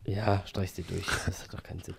Ja, 0.05 0.43
streich 0.47 0.73
sie 0.73 0.83
durch. 0.85 1.05
Das 1.27 1.43
hat 1.43 1.53
doch 1.53 1.63
keinen 1.63 1.81
Sinn. 1.83 1.95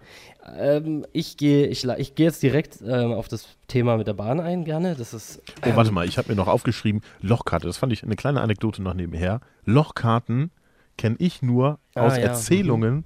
Ähm, 0.58 1.06
ich 1.14 1.38
gehe 1.38 1.68
ich, 1.68 1.86
ich 1.86 2.16
geh 2.16 2.24
jetzt 2.24 2.42
direkt 2.42 2.80
ähm, 2.82 3.12
auf 3.12 3.28
das 3.28 3.48
Thema 3.68 3.98
mit 3.98 4.08
der 4.08 4.14
Bahn 4.16 4.40
ein, 4.40 4.64
gerne. 4.66 4.96
Das 4.96 5.14
ist. 5.14 5.42
Oh, 5.64 5.76
warte 5.76 5.92
mal, 5.92 6.08
ich 6.08 6.18
habe 6.18 6.30
mir 6.30 6.36
noch 6.36 6.48
aufgeschrieben, 6.48 7.02
Lochkarte, 7.22 7.68
das 7.68 7.78
fand 7.78 7.94
ich 7.94 8.04
eine 8.04 8.16
kleine 8.16 8.42
Anekdote 8.42 8.82
noch 8.82 8.96
nebenher. 8.96 9.42
Lochkarten 9.66 10.50
kenne 10.98 11.18
ich 11.20 11.44
nur 11.44 11.78
Ah, 11.94 12.08
aus 12.08 12.18
ja, 12.18 12.24
Erzählungen 12.24 13.06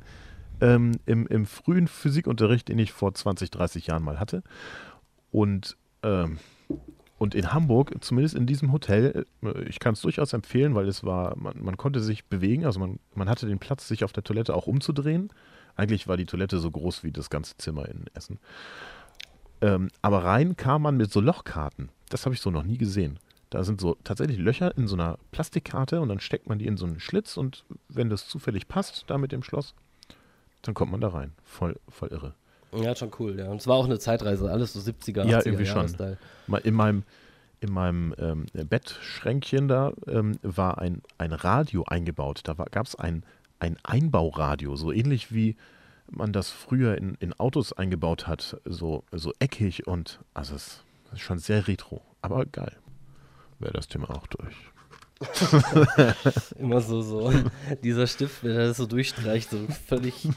ähm, 0.63 0.93
im, 1.05 1.27
im 1.27 1.45
frühen 1.45 1.87
Physikunterricht, 1.87 2.69
den 2.69 2.79
ich 2.79 2.93
vor 2.93 3.13
20, 3.13 3.51
30 3.51 3.87
Jahren 3.87 4.01
mal 4.01 4.19
hatte. 4.19 4.43
Und, 5.29 5.75
ähm, 6.03 6.39
und 7.17 7.35
in 7.35 7.51
Hamburg, 7.51 7.93
zumindest 7.99 8.33
in 8.33 8.45
diesem 8.45 8.71
Hotel, 8.71 9.25
äh, 9.43 9.63
ich 9.63 9.79
kann 9.79 9.93
es 9.93 10.01
durchaus 10.01 10.31
empfehlen, 10.31 10.73
weil 10.73 10.87
es 10.87 11.03
war, 11.03 11.35
man, 11.35 11.61
man 11.61 11.75
konnte 11.75 11.99
sich 11.99 12.25
bewegen, 12.25 12.65
also 12.65 12.79
man, 12.79 12.99
man 13.13 13.29
hatte 13.29 13.45
den 13.45 13.59
Platz, 13.59 13.89
sich 13.89 14.05
auf 14.05 14.13
der 14.13 14.23
Toilette 14.23 14.55
auch 14.55 14.65
umzudrehen. 14.65 15.33
Eigentlich 15.75 16.07
war 16.07 16.15
die 16.15 16.25
Toilette 16.25 16.59
so 16.59 16.71
groß 16.71 17.03
wie 17.03 17.11
das 17.11 17.29
ganze 17.29 17.57
Zimmer 17.57 17.89
in 17.89 18.05
Essen. 18.13 18.39
Ähm, 19.59 19.89
aber 20.01 20.23
rein 20.23 20.55
kam 20.55 20.83
man 20.83 20.95
mit 20.95 21.11
so 21.11 21.19
Lochkarten. 21.19 21.89
Das 22.07 22.25
habe 22.25 22.35
ich 22.35 22.41
so 22.41 22.51
noch 22.51 22.63
nie 22.63 22.77
gesehen. 22.77 23.19
Da 23.49 23.65
sind 23.65 23.81
so 23.81 23.97
tatsächlich 24.03 24.37
Löcher 24.37 24.77
in 24.77 24.87
so 24.87 24.95
einer 24.95 25.19
Plastikkarte 25.31 25.99
und 25.99 26.07
dann 26.07 26.21
steckt 26.21 26.47
man 26.47 26.57
die 26.57 26.67
in 26.67 26.77
so 26.77 26.85
einen 26.85 27.01
Schlitz 27.01 27.35
und 27.35 27.65
wenn 27.89 28.09
das 28.09 28.27
zufällig 28.27 28.67
passt, 28.67 29.05
da 29.07 29.17
mit 29.17 29.31
dem 29.31 29.43
Schloss, 29.43 29.75
dann 30.63 30.73
kommt 30.73 30.91
man 30.91 31.01
da 31.01 31.09
rein. 31.09 31.33
Voll, 31.43 31.79
voll 31.89 32.09
irre. 32.09 32.33
Ja, 32.75 32.95
schon 32.95 33.11
cool, 33.19 33.37
ja. 33.37 33.49
Und 33.49 33.61
es 33.61 33.67
war 33.67 33.75
auch 33.75 33.85
eine 33.85 33.99
Zeitreise, 33.99 34.49
alles 34.49 34.73
so 34.73 34.79
70er, 34.79 35.25
Ja, 35.25 35.39
80er 35.39 35.45
irgendwie 35.45 35.65
schon. 35.65 36.17
Mal 36.47 36.59
In 36.61 36.73
meinem, 36.73 37.03
in 37.59 37.71
meinem 37.71 38.15
ähm, 38.17 38.45
Bettschränkchen 38.67 39.67
da 39.67 39.93
ähm, 40.07 40.39
war 40.41 40.79
ein, 40.79 41.03
ein 41.19 41.33
Radio 41.33 41.83
eingebaut. 41.83 42.41
Da 42.45 42.53
gab 42.53 42.87
es 42.87 42.95
ein, 42.95 43.23
ein 43.59 43.77
Einbauradio, 43.83 44.75
so 44.75 44.91
ähnlich 44.91 45.33
wie 45.33 45.55
man 46.09 46.33
das 46.33 46.49
früher 46.49 46.97
in, 46.97 47.15
in 47.19 47.33
Autos 47.33 47.73
eingebaut 47.73 48.27
hat, 48.27 48.59
so, 48.65 49.03
so 49.11 49.33
eckig 49.39 49.87
und 49.87 50.19
also 50.33 50.55
es 50.55 50.83
ist 51.13 51.21
schon 51.21 51.39
sehr 51.39 51.67
retro, 51.67 52.01
aber 52.21 52.45
geil. 52.45 52.75
Wäre 53.59 53.73
das 53.73 53.87
Thema 53.87 54.09
auch 54.09 54.27
durch. 54.27 54.55
Immer 56.59 56.81
so, 56.81 57.01
so. 57.01 57.31
Dieser 57.83 58.07
Stift, 58.07 58.43
wenn 58.43 58.51
er 58.51 58.67
das 58.67 58.77
so 58.77 58.85
durchstreicht, 58.85 59.49
so 59.49 59.57
völlig. 59.87 60.27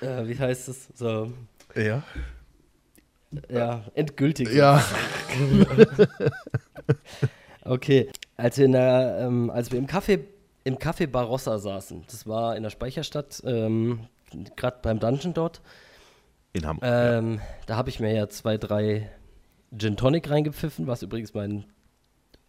äh, 0.00 0.26
wie 0.26 0.38
heißt 0.38 0.68
es? 0.68 0.88
So, 0.94 1.32
Ja. 1.74 2.02
ja, 3.48 3.84
endgültig. 3.94 4.52
Ja. 4.52 4.82
Okay, 7.64 8.10
als 8.36 8.58
wir, 8.58 8.64
in 8.64 8.72
der, 8.72 9.18
ähm, 9.20 9.48
als 9.48 9.70
wir 9.70 9.78
im 9.78 9.86
Café, 9.86 10.18
im 10.64 10.78
Café 10.78 11.06
Barossa 11.06 11.58
saßen, 11.58 12.02
das 12.10 12.26
war 12.26 12.56
in 12.56 12.64
der 12.64 12.70
Speicherstadt, 12.70 13.40
ähm, 13.46 14.00
gerade 14.56 14.78
beim 14.82 14.98
Dungeon 14.98 15.32
dort, 15.32 15.60
In 16.54 16.66
Hamburg. 16.66 16.88
ähm, 16.92 17.40
da 17.66 17.76
habe 17.76 17.88
ich 17.88 18.00
mir 18.00 18.12
ja 18.12 18.28
zwei, 18.28 18.58
drei 18.58 19.08
Gin 19.78 19.96
Tonic 19.96 20.28
reingepfiffen, 20.28 20.88
was 20.88 21.02
übrigens 21.02 21.34
mein 21.34 21.64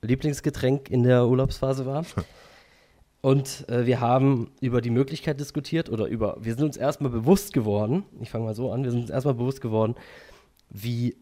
Lieblingsgetränk 0.04 0.90
in 0.90 1.04
der 1.04 1.28
Urlaubsphase 1.28 1.86
war. 1.86 2.06
Und 3.22 3.70
äh, 3.70 3.86
wir 3.86 4.02
haben 4.02 4.52
über 4.60 4.82
die 4.82 4.90
Möglichkeit 4.90 5.40
diskutiert 5.40 5.90
oder 5.90 6.08
über, 6.08 6.38
wir 6.42 6.54
sind 6.56 6.66
uns 6.66 6.76
erstmal 6.76 7.10
bewusst 7.10 7.54
geworden, 7.54 8.04
ich 8.20 8.30
fange 8.30 8.44
mal 8.44 8.54
so 8.54 8.70
an, 8.70 8.84
wir 8.84 8.92
sind 8.92 9.00
uns 9.00 9.10
erstmal 9.10 9.36
bewusst 9.36 9.62
geworden, 9.62 9.96
wie 10.70 11.16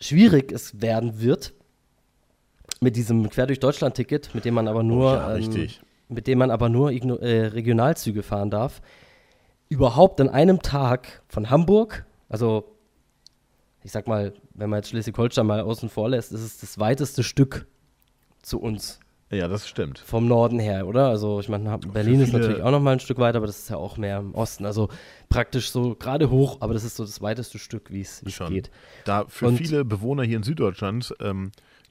schwierig 0.00 0.50
es 0.50 0.82
werden 0.82 1.20
wird 1.20 1.54
mit 2.80 2.96
diesem 2.96 3.30
Quer 3.30 3.46
durch 3.46 3.60
Deutschland-Ticket, 3.60 4.34
mit 4.34 4.44
dem 4.44 4.54
man 4.54 4.66
aber 4.66 4.82
nur, 4.82 5.14
ja, 5.14 5.36
ähm, 5.36 5.68
mit 6.08 6.26
dem 6.26 6.38
man 6.38 6.50
aber 6.50 6.68
nur 6.68 6.90
äh, 6.90 7.46
Regionalzüge 7.46 8.24
fahren 8.24 8.50
darf, 8.50 8.82
überhaupt 9.68 10.20
an 10.20 10.28
einem 10.28 10.60
Tag 10.60 11.22
von 11.28 11.50
Hamburg, 11.50 12.04
also 12.28 12.64
ich 13.84 13.92
sag 13.92 14.08
mal, 14.08 14.32
wenn 14.54 14.70
man 14.70 14.78
jetzt 14.78 14.88
Schleswig-Holstein 14.88 15.46
mal 15.46 15.60
außen 15.60 15.88
vor 15.88 16.08
lässt, 16.08 16.32
ist 16.32 16.42
es 16.42 16.58
das 16.58 16.80
weiteste 16.80 17.22
Stück 17.22 17.66
zu 18.44 18.60
uns 18.60 19.00
Ja, 19.30 19.48
das 19.48 19.66
stimmt. 19.68 19.98
vom 19.98 20.28
Norden 20.28 20.58
her, 20.58 20.86
oder? 20.86 21.08
Also 21.08 21.40
ich 21.40 21.48
meine, 21.48 21.76
Berlin 21.78 22.20
ist 22.20 22.32
natürlich 22.32 22.62
auch 22.62 22.70
noch 22.70 22.80
mal 22.80 22.92
ein 22.92 23.00
Stück 23.00 23.18
weiter, 23.18 23.38
aber 23.38 23.46
das 23.46 23.58
ist 23.60 23.70
ja 23.70 23.76
auch 23.76 23.96
mehr 23.96 24.18
im 24.18 24.34
Osten. 24.34 24.64
Also 24.66 24.88
praktisch 25.28 25.70
so 25.70 25.94
gerade 25.94 26.30
hoch, 26.30 26.58
aber 26.60 26.74
das 26.74 26.84
ist 26.84 26.96
so 26.96 27.04
das 27.04 27.20
weiteste 27.20 27.58
Stück, 27.58 27.90
wie 27.90 28.02
es 28.02 28.22
geht. 28.48 28.70
Da 29.04 29.24
für 29.28 29.48
Und- 29.48 29.56
viele 29.56 29.84
Bewohner 29.84 30.22
hier 30.24 30.36
in 30.36 30.42
Süddeutschland 30.42 31.14
ähm, 31.20 31.50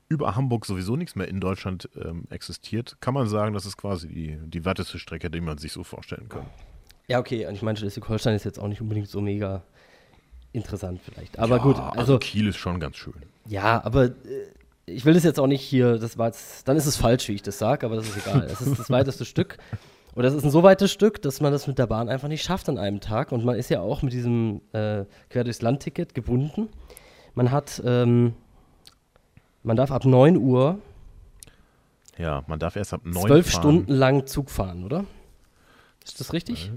über 0.10 0.36
Hamburg 0.36 0.66
sowieso 0.66 0.96
nichts 0.96 1.16
mehr 1.16 1.28
in 1.28 1.40
Deutschland 1.40 1.90
ähm, 1.96 2.26
existiert, 2.30 2.98
kann 3.00 3.14
man 3.16 3.28
sagen, 3.28 3.54
das 3.54 3.66
ist 3.66 3.78
quasi 3.78 4.08
die, 4.10 4.38
die 4.46 4.64
weiteste 4.64 5.00
Strecke, 5.00 5.32
die 5.32 5.42
man 5.42 5.58
sich 5.58 5.72
so 5.72 5.84
vorstellen 5.84 6.30
kann. 6.30 6.46
Ja, 7.08 7.20
okay, 7.20 7.48
und 7.48 7.56
ich 7.56 7.62
meine, 7.64 7.78
Schleswig-Holstein 7.78 8.36
ist 8.36 8.44
jetzt 8.46 8.60
auch 8.60 8.68
nicht 8.68 8.80
unbedingt 8.80 9.08
so 9.10 9.20
mega 9.22 9.64
interessant 10.52 11.02
vielleicht. 11.04 11.40
Aber 11.40 11.58
ja, 11.58 11.64
gut, 11.64 11.78
also 11.78 11.92
also 12.00 12.20
Kiel 12.20 12.48
ist 12.48 12.58
schon 12.58 12.80
ganz 12.80 12.98
schön. 12.98 13.14
ja, 13.48 13.84
aber 13.84 14.06
äh, 14.06 14.12
ich 14.86 15.06
will 15.06 15.14
das 15.14 15.24
jetzt 15.24 15.40
auch 15.40 15.48
nicht 15.48 15.62
hier, 15.62 15.98
das 15.98 16.18
war 16.18 16.28
jetzt, 16.28 16.68
dann 16.68 16.76
ist 16.76 16.86
es 16.86 16.98
falsch, 16.98 17.28
wie 17.30 17.34
ich 17.34 17.42
das 17.42 17.58
sage, 17.58 17.86
aber 17.86 17.96
das 17.96 18.08
ist 18.08 18.18
egal. 18.18 18.48
Das 18.48 18.62
ist 18.62 18.80
das 18.80 18.90
weiteste 18.90 19.26
Stück. 19.26 19.58
Und 20.16 20.24
das 20.24 20.34
ist 20.34 20.44
ein 20.44 20.52
so 20.52 20.62
weites 20.62 20.92
Stück, 20.92 21.22
dass 21.22 21.42
man 21.42 21.52
das 21.52 21.66
mit 21.66 21.80
der 21.80 21.88
Bahn 21.88 22.08
einfach 22.08 22.28
nicht 22.28 22.44
schafft 22.44 22.70
an 22.70 22.78
einem 22.78 23.00
Tag. 23.00 23.32
Und 23.32 23.44
man 23.46 23.56
ist 23.56 23.70
ja 23.70 23.82
auch 23.82 24.04
mit 24.04 24.14
diesem 24.14 24.62
äh, 24.72 25.06
Quer 25.30 25.44
durchs 25.44 25.62
Land-Ticket 25.62 26.14
gebunden. 26.14 26.70
Man 27.34 27.50
hat, 27.50 27.82
ähm, 27.84 28.34
man 29.64 29.76
darf 29.76 29.92
ab 29.92 30.06
9 30.06 30.38
Uhr 30.38 30.78
Ja, 32.18 32.44
man 32.46 32.60
darf 32.60 32.76
erst 32.76 32.94
ab 32.94 33.02
neun 33.06 33.26
zwölf 33.26 33.50
fahren. 33.50 33.62
Stunden 33.62 33.94
lang 33.94 34.28
Zug 34.28 34.52
fahren, 34.52 34.84
oder? 34.84 35.06
Ist 36.06 36.20
das 36.20 36.34
richtig? 36.34 36.72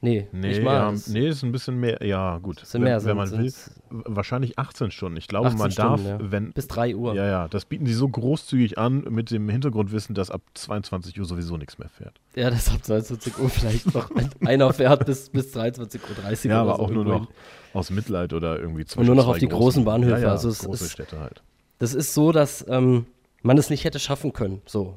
Nee, 0.00 0.28
Nee, 0.30 0.48
nicht 0.50 0.62
mal. 0.62 0.74
ja, 0.74 0.90
Das 0.92 1.08
nee, 1.08 1.28
ist 1.28 1.42
ein 1.42 1.50
bisschen 1.50 1.80
mehr. 1.80 1.98
Ja, 2.06 2.38
gut. 2.38 2.60
sind 2.60 2.82
wenn, 2.82 2.82
mehr, 2.82 3.04
wenn 3.04 3.16
man 3.16 3.30
will. 3.32 3.52
Wahrscheinlich 3.90 4.56
18 4.56 4.92
Stunden. 4.92 5.16
Ich 5.16 5.26
glaube, 5.26 5.48
18 5.48 5.58
man 5.58 5.70
darf, 5.72 6.00
Stunden, 6.00 6.24
ja. 6.24 6.30
wenn. 6.32 6.52
bis 6.52 6.68
3 6.68 6.94
Uhr. 6.94 7.14
Ja, 7.14 7.26
ja, 7.26 7.48
das 7.48 7.64
bieten 7.64 7.84
sie 7.84 7.94
so 7.94 8.08
großzügig 8.08 8.78
an, 8.78 9.04
mit 9.10 9.32
dem 9.32 9.48
Hintergrundwissen, 9.48 10.14
dass 10.14 10.30
ab 10.30 10.42
22 10.54 11.18
Uhr 11.18 11.24
sowieso 11.26 11.56
nichts 11.56 11.78
mehr 11.78 11.88
fährt. 11.88 12.20
Ja, 12.36 12.48
das 12.50 12.68
ab 12.70 12.84
22 12.84 13.38
Uhr 13.38 13.48
vielleicht 13.50 13.92
noch 13.92 14.10
ein- 14.14 14.30
einer 14.46 14.72
fährt 14.72 15.04
bis, 15.04 15.30
bis 15.30 15.52
23.30 15.56 16.44
Uhr. 16.44 16.50
Ja, 16.52 16.60
aber 16.62 16.76
so 16.76 16.82
auch 16.82 16.90
nur 16.90 17.04
noch 17.04 17.26
hin. 17.26 17.28
aus 17.74 17.90
Mitleid 17.90 18.32
oder 18.32 18.58
irgendwie 18.60 18.84
Und 18.94 19.04
nur 19.06 19.16
noch 19.16 19.26
auf 19.26 19.38
die 19.38 19.48
großen 19.48 19.84
Bahnhöfe, 19.84 20.12
Ja, 20.20 20.26
ja, 20.28 20.30
also 20.30 20.48
es 20.48 20.60
große 20.60 20.84
ist- 20.84 20.92
Städte 20.92 21.18
halt. 21.18 21.42
Das 21.80 21.94
ist 21.94 22.14
so, 22.14 22.30
dass 22.30 22.64
ähm, 22.68 23.06
man 23.42 23.58
es 23.58 23.68
nicht 23.68 23.82
hätte 23.84 23.98
schaffen 23.98 24.32
können. 24.32 24.62
So. 24.64 24.96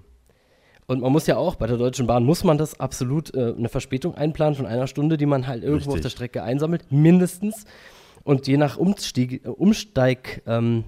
Und 0.87 1.01
man 1.01 1.11
muss 1.11 1.27
ja 1.27 1.37
auch, 1.37 1.55
bei 1.55 1.67
der 1.67 1.77
Deutschen 1.77 2.07
Bahn 2.07 2.23
muss 2.23 2.43
man 2.43 2.57
das 2.57 2.79
absolut 2.79 3.33
äh, 3.33 3.53
eine 3.57 3.69
Verspätung 3.69 4.15
einplanen 4.15 4.55
von 4.55 4.65
einer 4.65 4.87
Stunde, 4.87 5.17
die 5.17 5.25
man 5.25 5.47
halt 5.47 5.63
irgendwo 5.63 5.91
auf 5.91 5.95
Richtig. 5.95 6.03
der 6.03 6.09
Strecke 6.09 6.43
einsammelt, 6.43 6.91
mindestens. 6.91 7.65
Und 8.23 8.47
je 8.47 8.57
nach 8.57 8.77
Umstieg, 8.77 9.41
Umsteigmenge, 9.47 10.85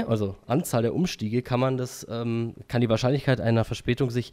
ähm, 0.00 0.04
also 0.08 0.36
Anzahl 0.46 0.82
der 0.82 0.94
Umstiege, 0.94 1.42
kann 1.42 1.58
man 1.58 1.76
das, 1.76 2.06
ähm, 2.08 2.54
kann 2.68 2.80
die 2.80 2.88
Wahrscheinlichkeit 2.88 3.40
einer 3.40 3.64
Verspätung 3.64 4.10
sich 4.10 4.32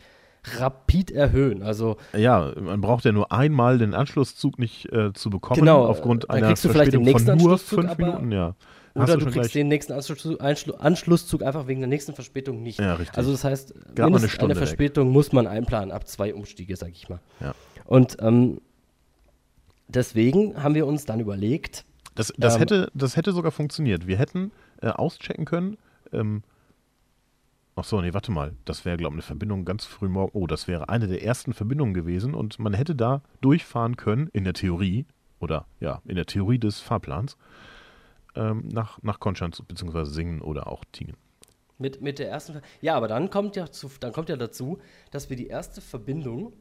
rapid 0.57 1.11
erhöhen. 1.11 1.63
Also 1.63 1.97
Ja, 2.15 2.51
man 2.59 2.81
braucht 2.81 3.05
ja 3.05 3.11
nur 3.11 3.31
einmal 3.31 3.77
den 3.77 3.93
Anschlusszug 3.93 4.59
nicht 4.59 4.91
äh, 4.91 5.13
zu 5.13 5.29
bekommen, 5.29 5.59
Genau, 5.59 5.85
aufgrund 5.85 6.29
einer 6.29 6.47
kriegst 6.47 6.65
du 6.65 6.69
vielleicht 6.69 6.93
den 6.93 7.05
Verspätung 7.05 7.39
von 7.39 7.53
nächsten 7.53 7.77
nur 7.77 7.85
fünf 7.87 7.97
Minuten, 7.97 8.31
ja. 8.31 8.55
Oder 8.95 9.17
du 9.17 9.21
schon 9.21 9.31
kriegst 9.31 9.55
den 9.55 9.69
nächsten 9.69 9.93
Anschlusszug, 9.93 11.41
einfach 11.41 11.67
wegen 11.67 11.79
der 11.81 11.89
nächsten 11.89 12.13
Verspätung 12.13 12.61
nicht. 12.61 12.79
Ja, 12.79 12.93
richtig. 12.93 13.17
Also 13.17 13.31
das 13.31 13.43
heißt, 13.43 13.73
mal 13.97 14.05
eine 14.05 14.15
eine 14.17 14.49
weg. 14.49 14.57
Verspätung 14.57 15.09
muss 15.09 15.31
man 15.31 15.47
einplanen, 15.47 15.91
ab 15.91 16.07
zwei 16.07 16.33
Umstiege, 16.33 16.75
sag 16.75 16.91
ich 16.91 17.09
mal. 17.09 17.19
Ja. 17.39 17.55
Und 17.85 18.17
ähm, 18.21 18.61
deswegen 19.87 20.61
haben 20.61 20.75
wir 20.75 20.85
uns 20.85 21.05
dann 21.05 21.19
überlegt, 21.19 21.85
Das, 22.15 22.31
das, 22.37 22.55
Ähm, 22.55 22.59
hätte, 22.59 22.91
das 22.93 23.17
hätte 23.17 23.31
sogar 23.31 23.51
funktioniert. 23.51 24.05
Wir 24.05 24.17
hätten 24.17 24.51
äh, 24.81 24.89
auschecken 24.89 25.45
können. 25.45 25.77
Ähm, 26.11 26.43
ach 27.75 27.85
so, 27.85 27.99
nee, 27.99 28.13
warte 28.13 28.31
mal. 28.31 28.53
Das 28.65 28.85
wäre, 28.85 28.97
glaube 28.97 29.13
ich, 29.15 29.17
eine 29.17 29.23
Verbindung 29.23 29.65
ganz 29.65 29.85
früh 29.85 30.07
morgen. 30.07 30.31
Oh, 30.33 30.45
das 30.45 30.67
wäre 30.67 30.89
eine 30.89 31.07
der 31.07 31.23
ersten 31.23 31.53
Verbindungen 31.53 31.95
gewesen 31.95 32.35
und 32.35 32.59
man 32.59 32.73
hätte 32.73 32.93
da 32.93 33.23
durchfahren 33.41 33.97
können, 33.97 34.29
in 34.33 34.43
der 34.43 34.53
Theorie, 34.53 35.05
oder 35.39 35.65
ja, 35.79 36.01
in 36.05 36.15
der 36.15 36.27
Theorie 36.27 36.59
des 36.59 36.79
Fahrplans, 36.79 37.37
ähm, 38.35 38.67
nach, 38.71 39.01
nach 39.01 39.19
Konstanz 39.19 39.61
bzw. 39.61 40.05
Singen 40.05 40.41
oder 40.41 40.67
auch 40.67 40.83
Tingen. 40.91 41.15
mit, 41.77 42.01
mit 42.01 42.19
der 42.19 42.29
ersten. 42.29 42.61
Ja, 42.81 42.95
aber 42.95 43.07
dann 43.07 43.29
kommt 43.29 43.55
ja, 43.55 43.71
zu, 43.71 43.89
dann 43.99 44.13
kommt 44.13 44.29
ja 44.29 44.37
dazu, 44.37 44.79
dass 45.11 45.29
wir 45.29 45.37
die 45.37 45.47
erste 45.47 45.81
Verbindung 45.81 46.53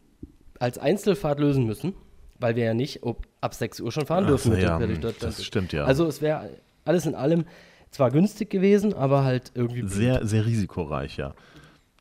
als 0.59 0.79
Einzelfahrt 0.79 1.41
lösen 1.41 1.65
müssen, 1.67 1.95
weil 2.39 2.57
wir 2.57 2.65
ja 2.65 2.75
nicht 2.75 3.03
ob, 3.03 3.27
ab 3.41 3.55
6 3.55 3.81
Uhr 3.81 3.93
schon 3.93 4.07
fahren 4.07 4.25
Ach 4.25 4.29
dürfen 4.29 4.59
ja, 4.59 4.79
hm, 4.79 5.01
das 5.19 5.45
stimmt, 5.45 5.73
ja. 5.73 5.85
Also 5.85 6.07
es 6.07 6.23
wäre 6.23 6.51
alles 6.85 7.07
in 7.07 7.15
allem 7.15 7.45
zwar 7.91 8.11
günstig 8.11 8.51
gewesen, 8.51 8.95
aber 8.95 9.25
halt 9.25 9.53
irgendwie. 9.55 9.81
blöd. 9.81 9.93
Sehr, 9.93 10.27
sehr 10.27 10.47
risikoreich, 10.47 11.17
ja. 11.17 11.35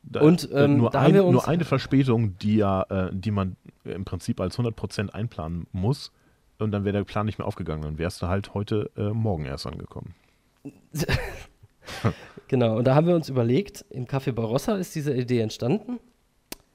Da, 0.04 0.20
Und, 0.20 0.50
äh, 0.50 0.64
ähm, 0.64 0.78
nur, 0.78 0.94
ein, 0.94 1.14
nur 1.14 1.46
eine 1.46 1.64
Verspätung, 1.64 2.36
die 2.38 2.56
ja, 2.56 2.82
äh, 2.82 3.10
die 3.12 3.30
man 3.30 3.56
im 3.84 4.04
Prinzip 4.04 4.40
als 4.40 4.58
100% 4.58 5.10
einplanen 5.10 5.66
muss. 5.72 6.12
Und 6.58 6.70
dann 6.72 6.84
wäre 6.84 6.92
der 6.98 7.04
Plan 7.04 7.26
nicht 7.26 7.38
mehr 7.38 7.46
aufgegangen. 7.46 7.82
Dann 7.82 7.98
wärst 7.98 8.22
du 8.22 8.28
halt 8.28 8.54
heute 8.54 8.90
äh, 8.96 9.10
morgen 9.10 9.44
erst 9.46 9.66
angekommen. 9.66 10.14
Genau, 12.48 12.76
und 12.76 12.84
da 12.84 12.94
haben 12.94 13.06
wir 13.06 13.14
uns 13.16 13.28
überlegt, 13.28 13.84
im 13.90 14.06
Café 14.06 14.30
Barossa 14.30 14.76
ist 14.76 14.94
diese 14.94 15.14
Idee 15.14 15.40
entstanden. 15.40 15.98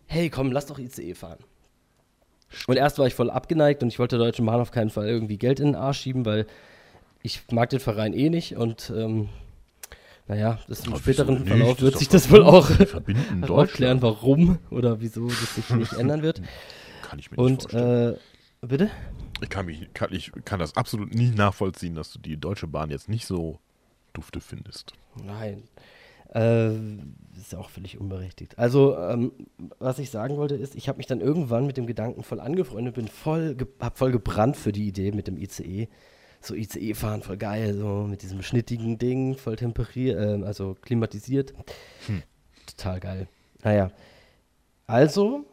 Hey, 0.08 0.30
komm, 0.30 0.52
lass 0.52 0.66
doch 0.66 0.80
ICE 0.80 1.14
fahren. 1.14 1.38
Und 2.66 2.78
erst 2.78 2.98
war 2.98 3.06
ich 3.08 3.14
voll 3.14 3.30
abgeneigt 3.30 3.84
und 3.84 3.90
ich 3.90 4.00
wollte 4.00 4.18
der 4.18 4.26
Deutschen 4.26 4.46
Bahn 4.46 4.60
auf 4.60 4.72
keinen 4.72 4.90
Fall 4.90 5.08
irgendwie 5.08 5.38
Geld 5.38 5.60
in 5.60 5.68
den 5.68 5.76
Arsch 5.76 6.00
schieben, 6.00 6.26
weil 6.26 6.48
ich 7.22 7.42
mag 7.52 7.70
den 7.70 7.80
Verein 7.80 8.14
eh 8.14 8.30
nicht 8.30 8.58
und 8.58 8.92
ähm, 8.96 9.30
naja, 10.28 10.60
das 10.68 10.86
im 10.88 10.96
späteren 10.96 11.36
nicht? 11.36 11.48
Verlauf 11.48 11.80
wird 11.82 11.98
sich 12.00 12.10
das 12.10 12.32
wohl 12.32 12.44
auch 12.44 12.70
Deutschland. 13.48 14.02
warum 14.02 14.58
oder 14.72 15.00
wieso 15.00 15.28
das 15.28 15.56
sich 15.56 15.70
nicht 15.70 15.94
ändern 15.94 16.22
wird. 16.22 16.42
Kann 17.04 17.20
ich 17.20 17.30
mir 17.32 17.38
nicht 17.38 17.46
Und 17.46 17.62
vorstellen. 17.64 18.16
äh, 18.62 18.68
bitte? 18.68 18.90
Ich, 19.42 19.50
kann 19.50 19.66
mich, 19.66 19.94
kann, 19.94 20.14
ich 20.14 20.32
kann 20.46 20.60
das 20.60 20.76
absolut 20.76 21.14
nie 21.14 21.30
nachvollziehen, 21.30 21.96
dass 21.96 22.12
du 22.12 22.20
die 22.20 22.38
Deutsche 22.38 22.68
Bahn 22.68 22.90
jetzt 22.90 23.10
nicht 23.10 23.26
so 23.26 23.60
dufte 24.14 24.40
findest. 24.40 24.94
Nein. 25.24 25.64
Äh, 26.34 26.76
ist 27.38 27.54
ja 27.54 27.60
auch 27.60 27.70
völlig 27.70 28.00
unberechtigt. 28.00 28.58
Also, 28.60 28.98
ähm, 28.98 29.32
was 29.80 30.00
ich 30.00 30.10
sagen 30.10 30.38
wollte, 30.38 30.56
ist, 30.56 30.76
ich 30.76 30.90
habe 30.90 30.98
mich 30.98 31.08
dann 31.08 31.22
irgendwann 31.22 31.66
mit 31.66 31.78
dem 31.78 31.88
Gedanken 31.88 32.24
voll 32.24 32.40
angefreundet, 32.40 32.96
bin 32.96 33.08
voll, 33.08 33.56
ge 33.56 33.68
hab 33.80 33.98
voll 33.98 34.12
gebrannt 34.12 34.58
für 34.58 34.72
die 34.72 34.88
Idee 34.88 35.12
mit 35.12 35.28
dem 35.28 35.38
ICE. 35.38 35.88
So 36.42 36.54
ICE 36.54 36.94
fahren, 36.94 37.22
voll 37.22 37.38
geil, 37.38 37.76
so 37.76 38.06
mit 38.08 38.22
diesem 38.22 38.44
schnittigen 38.44 38.98
Ding, 38.98 39.38
voll 39.38 39.56
temperiert, 39.56 40.20
äh, 40.20 40.44
also 40.46 40.76
klimatisiert. 40.82 41.54
Total 42.66 43.00
geil. 43.00 43.28
Naja. 43.64 43.92
Also 44.86 45.46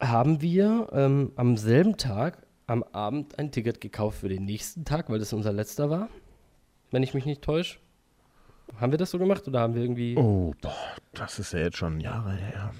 haben 0.00 0.40
wir 0.40 0.88
ähm, 0.92 1.32
am 1.36 1.56
selben 1.56 1.96
Tag 1.96 2.45
am 2.66 2.82
Abend 2.92 3.38
ein 3.38 3.50
Ticket 3.52 3.80
gekauft 3.80 4.18
für 4.20 4.28
den 4.28 4.44
nächsten 4.44 4.84
Tag, 4.84 5.08
weil 5.08 5.18
das 5.18 5.32
unser 5.32 5.52
letzter 5.52 5.90
war. 5.90 6.08
Wenn 6.90 7.02
ich 7.02 7.14
mich 7.14 7.24
nicht 7.24 7.42
täusche. 7.42 7.78
Haben 8.80 8.92
wir 8.92 8.98
das 8.98 9.10
so 9.10 9.18
gemacht 9.18 9.46
oder 9.46 9.60
haben 9.60 9.74
wir 9.74 9.82
irgendwie. 9.82 10.16
Oh, 10.16 10.52
boah, 10.60 10.74
das 11.14 11.38
ist 11.38 11.52
ja 11.52 11.60
jetzt 11.60 11.76
schon 11.76 12.00
Jahre 12.00 12.32
her. 12.32 12.72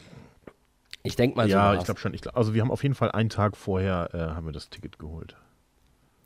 Ich 1.04 1.14
denke 1.14 1.36
mal 1.36 1.46
so. 1.46 1.52
ja, 1.52 1.74
ich 1.74 1.84
glaube 1.84 2.00
schon. 2.00 2.12
Ich 2.14 2.22
glaub, 2.22 2.36
also 2.36 2.52
wir 2.54 2.60
haben 2.62 2.72
auf 2.72 2.82
jeden 2.82 2.96
Fall 2.96 3.12
einen 3.12 3.28
Tag 3.28 3.56
vorher 3.56 4.10
äh, 4.12 4.18
haben 4.18 4.46
wir 4.46 4.52
das 4.52 4.68
Ticket 4.68 4.98
geholt. 4.98 5.36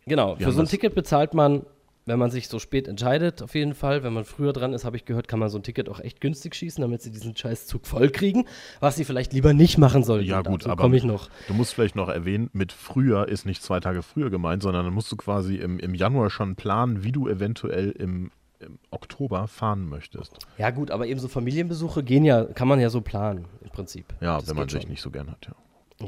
Genau, 0.07 0.39
Wir 0.39 0.47
für 0.47 0.53
so 0.53 0.61
ein 0.63 0.67
Ticket 0.67 0.95
bezahlt 0.95 1.35
man, 1.35 1.67
wenn 2.07 2.19
man 2.19 2.31
sich 2.31 2.49
so 2.49 2.59
spät 2.59 2.89
entscheidet, 2.89 3.43
auf 3.43 3.55
jeden 3.55 3.75
Fall. 3.75 4.03
Wenn 4.03 4.13
man 4.13 4.25
früher 4.25 4.53
dran 4.53 4.73
ist, 4.73 4.85
habe 4.85 4.97
ich 4.97 5.05
gehört, 5.05 5.29
kann 5.29 5.39
man 5.39 5.49
so 5.49 5.59
ein 5.59 5.63
Ticket 5.63 5.89
auch 5.89 6.01
echt 6.01 6.21
günstig 6.21 6.55
schießen, 6.55 6.81
damit 6.83 7.03
sie 7.03 7.11
diesen 7.11 7.37
Scheißzug 7.37 7.87
voll 7.87 8.11
kriegen. 8.11 8.47
Was 8.81 8.97
sie 8.97 9.05
vielleicht 9.05 9.33
lieber 9.33 9.53
nicht 9.53 9.79
machen 9.79 10.03
sollten. 10.03 10.27
Ja, 10.29 10.43
gut, 10.43 10.63
Dazu 10.63 10.71
aber- 10.71 10.83
komme 10.83 10.97
ich 10.97 11.05
noch. 11.05 11.29
Du 11.47 11.55
musst 11.55 11.75
vielleicht 11.75 11.97
noch 11.97 12.09
erwähnen, 12.09 12.51
mit 12.53 12.73
früher 12.73 13.29
ist 13.29 13.45
nicht 13.47 13.63
zwei 13.63 13.81
Tage 13.81 14.03
früher 14.03 14.31
gemeint, 14.31 14.63
sondern 14.63 14.85
dann 14.87 14.95
musst 14.95 15.13
du 15.13 15.17
quasi 15.17 15.57
im, 15.57 15.79
im 15.79 15.95
Januar 15.95 16.31
schon 16.31 16.57
planen, 16.57 17.05
wie 17.05 17.13
du 17.13 17.29
eventuell 17.29 17.91
im, 17.91 18.31
im 18.59 18.79
Oktober 18.91 19.47
fahren 19.47 19.87
möchtest. 19.89 20.37
Ja, 20.59 20.71
gut, 20.71 20.91
aber 20.91 21.07
eben 21.07 21.21
so 21.21 21.29
Familienbesuche 21.29 22.03
gehen 22.03 22.25
ja, 22.25 22.45
kann 22.45 22.67
man 22.67 22.81
ja 22.81 22.91
so 22.91 23.03
planen, 23.03 23.45
im 23.63 23.71
Prinzip. 23.71 24.07
Ja, 24.21 24.39
Das 24.39 24.49
wenn 24.49 24.57
man 24.57 24.69
sich 24.69 24.83
schon. 24.83 24.91
nicht 24.91 25.03
so 25.03 25.11
gern 25.11 25.31
hat, 25.31 25.47
ja. 25.47 25.55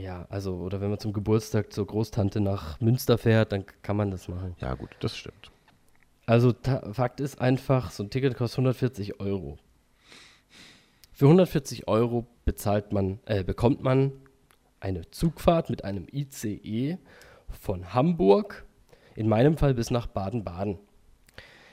Ja, 0.00 0.26
also, 0.30 0.54
oder 0.56 0.80
wenn 0.80 0.88
man 0.88 0.98
zum 0.98 1.12
Geburtstag 1.12 1.70
zur 1.70 1.86
Großtante 1.86 2.40
nach 2.40 2.80
Münster 2.80 3.18
fährt, 3.18 3.52
dann 3.52 3.66
kann 3.82 3.94
man 3.96 4.10
das 4.10 4.26
machen. 4.26 4.56
Ja, 4.58 4.72
gut, 4.74 4.88
das 5.00 5.14
stimmt. 5.16 5.51
Also, 6.26 6.54
Fakt 6.92 7.20
ist 7.20 7.40
einfach, 7.40 7.90
so 7.90 8.02
ein 8.02 8.10
Ticket 8.10 8.36
kostet 8.36 8.58
140 8.58 9.20
Euro. 9.20 9.58
Für 11.12 11.26
140 11.26 11.88
Euro 11.88 12.26
bezahlt 12.44 12.92
man, 12.92 13.18
äh, 13.26 13.44
bekommt 13.44 13.82
man 13.82 14.12
eine 14.80 15.10
Zugfahrt 15.10 15.70
mit 15.70 15.84
einem 15.84 16.06
ICE 16.12 16.98
von 17.48 17.92
Hamburg, 17.92 18.64
in 19.14 19.28
meinem 19.28 19.56
Fall 19.56 19.74
bis 19.74 19.90
nach 19.90 20.06
Baden-Baden. 20.06 20.78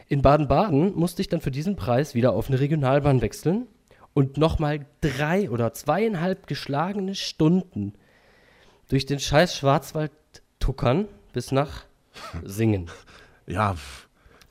In 0.08 0.22
Baden-Baden 0.22 0.96
musste 0.96 1.22
ich 1.22 1.30
dann 1.30 1.42
für 1.42 1.52
diesen 1.52 1.76
Preis 1.76 2.16
wieder 2.16 2.34
auf 2.34 2.50
eine 2.50 2.60
Regionalbahn 2.60 3.22
wechseln 3.22 3.68
und 4.14 4.38
nochmal 4.38 4.86
drei 5.02 5.50
oder 5.50 5.74
zweieinhalb 5.74 6.48
geschlagene 6.48 7.16
Stunden 7.16 7.94
durch 8.90 9.06
den 9.06 9.20
scheiß 9.20 9.56
Schwarzwald 9.56 10.12
tuckern 10.60 11.08
bis 11.32 11.52
nach 11.52 11.86
Singen. 12.44 12.90
Ja, 13.48 13.76
pf, 13.76 14.09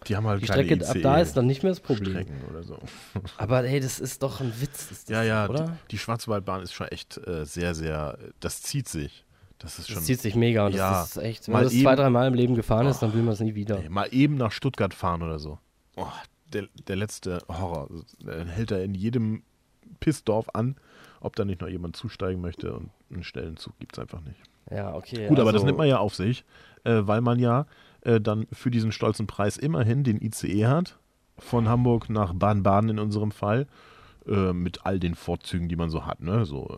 die 0.09 0.16
haben 0.16 0.26
halt 0.26 0.42
Die 0.42 0.46
Strecke 0.46 0.74
ab 0.74 0.96
ICE 0.96 1.02
da 1.02 1.18
ist 1.18 1.36
dann 1.36 1.46
nicht 1.46 1.62
mehr 1.62 1.70
das 1.72 1.80
Problem. 1.80 2.12
Strecken 2.12 2.42
oder 2.50 2.62
so. 2.62 2.78
Aber 3.36 3.62
hey, 3.62 3.80
das 3.80 4.00
ist 4.00 4.22
doch 4.22 4.40
ein 4.40 4.52
Witz, 4.61 4.90
ist 4.90 5.09
das, 5.09 5.14
Ja, 5.14 5.22
ja, 5.22 5.48
oder? 5.48 5.64
Die, 5.66 5.88
die 5.92 5.98
Schwarzwaldbahn 5.98 6.62
ist 6.62 6.72
schon 6.72 6.88
echt 6.88 7.18
äh, 7.26 7.44
sehr, 7.44 7.74
sehr, 7.74 8.18
das 8.40 8.62
zieht 8.62 8.88
sich. 8.88 9.24
Das 9.59 9.78
ist 9.78 9.88
schon 9.88 9.96
Das 9.96 10.04
zieht 10.04 10.20
sich 10.20 10.34
mega 10.36 10.66
und 10.66 10.74
Ja, 10.74 11.00
das 11.00 11.16
ist 11.16 11.22
echt, 11.22 11.48
wenn 11.48 11.54
man 11.54 11.64
das 11.64 11.72
zwei, 11.72 11.78
eben- 11.92 11.96
drei 11.96 12.11
Mal 12.11 12.28
im 12.28 12.34
Leben 12.34 12.54
gefahren 12.54 12.86
ist, 12.86 13.00
dann 13.00 13.12
will 13.12 13.22
man 13.22 13.34
es 13.34 13.40
nie 13.40 13.54
wieder. 13.54 13.78
Ey, 13.82 13.88
mal 13.88 14.09
eben 14.12 14.36
nach 14.36 14.52
Stuttgart 14.52 14.94
fahren 14.94 15.22
oder 15.22 15.38
so. 15.38 15.59
Oh, 15.96 16.06
der, 16.52 16.68
der 16.86 16.96
letzte 16.96 17.38
Horror. 17.48 17.88
Dann 18.20 18.46
hält 18.48 18.70
er 18.70 18.82
in 18.84 18.94
jedem 18.94 19.42
Pissdorf 20.00 20.48
an, 20.54 20.76
ob 21.20 21.34
da 21.36 21.44
nicht 21.44 21.61
noch 21.61 21.68
jemand 21.68 21.96
zusteigen 21.96 22.40
möchte 22.40 22.72
und 22.72 22.90
einen 23.12 23.24
schnellen 23.24 23.56
Zug 23.56 23.76
gibt 23.78 23.94
es 23.96 23.98
einfach 23.98 24.20
nicht. 24.20 24.40
Ja, 24.70 24.94
okay. 24.94 25.26
Gut, 25.26 25.38
aber 25.40 25.50
das 25.52 25.61
also- 25.62 25.66
nimmt 25.66 25.78
man 25.78 25.88
ja 25.88 25.98
auf 25.98 26.14
sich, 26.14 26.44
äh, 26.84 27.00
weil 27.02 27.20
man 27.20 27.38
ja 27.38 27.66
äh, 28.09 28.20
dann 28.20 28.46
für 28.52 28.70
diesen 28.70 28.90
stolzen 28.90 29.26
Preis 29.26 29.59
immerhin 29.59 30.02
den 30.02 30.20
ICE 30.20 30.66
hat, 30.66 30.98
von 31.38 31.68
Hamburg 31.68 32.09
nach 32.09 32.32
Baden-Baden 32.32 32.90
in 32.90 32.98
unserem 32.98 33.30
Fall, 33.30 33.66
äh, 34.26 34.52
mit 34.52 34.86
all 34.86 34.98
den 34.98 35.14
Vorzügen, 35.14 35.68
die 35.68 35.76
man 35.76 35.90
so 35.90 36.06
hat. 36.06 36.20
Ne? 36.20 36.46
So, 36.46 36.74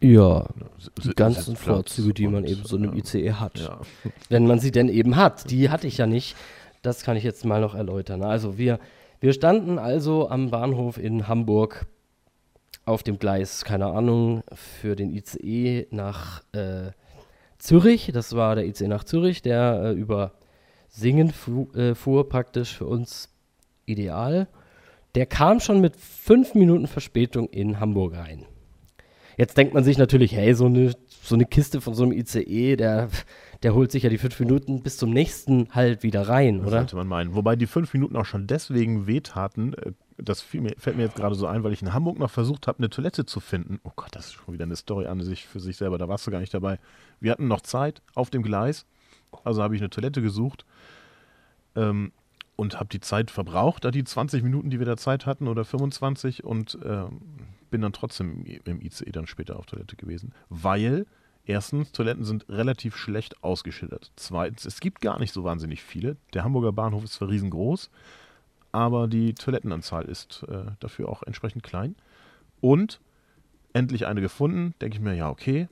äh, 0.00 0.06
Ja, 0.06 0.48
ne, 0.56 0.66
die 1.04 1.10
ganzen 1.10 1.54
Vorzüge, 1.54 2.14
die 2.14 2.28
man 2.28 2.44
eben 2.44 2.64
so 2.64 2.76
in 2.76 2.84
einem 2.84 2.94
äh, 2.94 3.00
ICE 3.00 3.32
hat. 3.34 3.58
Ja. 3.58 3.80
Wenn 4.30 4.46
man 4.46 4.58
sie 4.58 4.70
denn 4.70 4.88
eben 4.88 5.16
hat. 5.16 5.50
Die 5.50 5.68
hatte 5.68 5.86
ich 5.86 5.98
ja 5.98 6.06
nicht. 6.06 6.34
Das 6.80 7.02
kann 7.02 7.16
ich 7.16 7.24
jetzt 7.24 7.44
mal 7.44 7.60
noch 7.60 7.74
erläutern. 7.74 8.22
Also 8.22 8.56
wir, 8.56 8.78
wir 9.20 9.34
standen 9.34 9.78
also 9.78 10.30
am 10.30 10.50
Bahnhof 10.50 10.96
in 10.96 11.28
Hamburg 11.28 11.86
auf 12.86 13.02
dem 13.02 13.18
Gleis, 13.18 13.64
keine 13.64 13.86
Ahnung, 13.86 14.44
für 14.54 14.96
den 14.96 15.10
ICE 15.10 15.88
nach 15.90 16.42
äh, 16.52 16.92
Zürich. 17.58 18.10
Das 18.12 18.34
war 18.34 18.54
der 18.54 18.66
ICE 18.66 18.88
nach 18.88 19.04
Zürich, 19.04 19.42
der 19.42 19.82
äh, 19.84 19.92
über 19.92 20.32
Singen 20.88 21.30
fu 21.30 21.70
äh, 21.74 21.94
fuhr 21.94 22.28
praktisch 22.28 22.76
für 22.76 22.86
uns 22.86 23.28
ideal. 23.86 24.48
Der 25.14 25.26
kam 25.26 25.60
schon 25.60 25.80
mit 25.80 25.96
fünf 25.96 26.54
Minuten 26.54 26.86
Verspätung 26.86 27.48
in 27.48 27.80
Hamburg 27.80 28.14
rein. 28.16 28.44
Jetzt 29.38 29.56
denkt 29.58 29.74
man 29.74 29.84
sich 29.84 29.98
natürlich, 29.98 30.32
hey, 30.32 30.54
so 30.54 30.66
eine, 30.66 30.92
so 31.22 31.34
eine 31.34 31.44
Kiste 31.44 31.80
von 31.80 31.94
so 31.94 32.04
einem 32.04 32.12
ICE, 32.12 32.76
der, 32.76 33.08
der 33.62 33.74
holt 33.74 33.92
sich 33.92 34.02
ja 34.02 34.08
die 34.10 34.18
fünf 34.18 34.38
Minuten 34.40 34.82
bis 34.82 34.96
zum 34.96 35.10
nächsten 35.10 35.68
halt 35.72 36.02
wieder 36.02 36.28
rein, 36.28 36.58
Das 36.58 36.68
oder? 36.68 36.78
sollte 36.78 36.96
man 36.96 37.06
meinen. 37.06 37.34
Wobei 37.34 37.56
die 37.56 37.66
fünf 37.66 37.92
Minuten 37.92 38.16
auch 38.16 38.24
schon 38.24 38.46
deswegen 38.46 39.06
wehtaten. 39.06 39.74
Das 40.18 40.52
mir, 40.54 40.74
fällt 40.78 40.96
mir 40.96 41.04
jetzt 41.04 41.16
gerade 41.16 41.34
so 41.34 41.46
ein, 41.46 41.62
weil 41.62 41.72
ich 41.72 41.82
in 41.82 41.92
Hamburg 41.92 42.18
noch 42.18 42.30
versucht 42.30 42.66
habe, 42.66 42.78
eine 42.78 42.88
Toilette 42.88 43.26
zu 43.26 43.40
finden. 43.40 43.80
Oh 43.84 43.92
Gott, 43.96 44.08
das 44.12 44.26
ist 44.26 44.32
schon 44.34 44.54
wieder 44.54 44.64
eine 44.64 44.76
Story 44.76 45.06
an 45.06 45.20
sich 45.22 45.46
für 45.46 45.60
sich 45.60 45.76
selber. 45.76 45.98
Da 45.98 46.08
warst 46.08 46.26
du 46.26 46.30
gar 46.30 46.40
nicht 46.40 46.54
dabei. 46.54 46.78
Wir 47.20 47.32
hatten 47.32 47.48
noch 47.48 47.60
Zeit 47.60 48.02
auf 48.14 48.30
dem 48.30 48.42
Gleis. 48.42 48.86
Also 49.44 49.62
habe 49.62 49.74
ich 49.74 49.82
eine 49.82 49.90
Toilette 49.90 50.22
gesucht 50.22 50.64
ähm, 51.74 52.12
und 52.56 52.78
habe 52.78 52.88
die 52.88 53.00
Zeit 53.00 53.30
verbraucht, 53.30 53.84
da 53.84 53.90
die 53.90 54.04
20 54.04 54.42
Minuten, 54.42 54.70
die 54.70 54.78
wir 54.78 54.86
da 54.86 54.96
Zeit 54.96 55.26
hatten 55.26 55.48
oder 55.48 55.64
25 55.64 56.44
und 56.44 56.78
ähm, 56.84 57.20
bin 57.70 57.82
dann 57.82 57.92
trotzdem 57.92 58.44
im 58.64 58.80
ICE 58.80 59.12
dann 59.12 59.26
später 59.26 59.58
auf 59.58 59.66
Toilette 59.66 59.96
gewesen, 59.96 60.32
weil 60.48 61.06
erstens, 61.44 61.92
Toiletten 61.92 62.24
sind 62.24 62.46
relativ 62.48 62.96
schlecht 62.96 63.42
ausgeschildert. 63.42 64.12
Zweitens, 64.16 64.64
es 64.64 64.80
gibt 64.80 65.00
gar 65.00 65.18
nicht 65.18 65.32
so 65.32 65.44
wahnsinnig 65.44 65.82
viele. 65.82 66.16
Der 66.32 66.44
Hamburger 66.44 66.72
Bahnhof 66.72 67.04
ist 67.04 67.14
zwar 67.14 67.28
riesengroß, 67.28 67.90
aber 68.72 69.08
die 69.08 69.34
Toilettenanzahl 69.34 70.04
ist 70.04 70.44
äh, 70.48 70.64
dafür 70.80 71.08
auch 71.08 71.22
entsprechend 71.22 71.62
klein. 71.62 71.96
Und 72.60 73.00
endlich 73.72 74.06
eine 74.06 74.20
gefunden, 74.20 74.74
denke 74.80 74.96
ich 74.96 75.02
mir, 75.02 75.14
ja, 75.14 75.28
okay. 75.28 75.68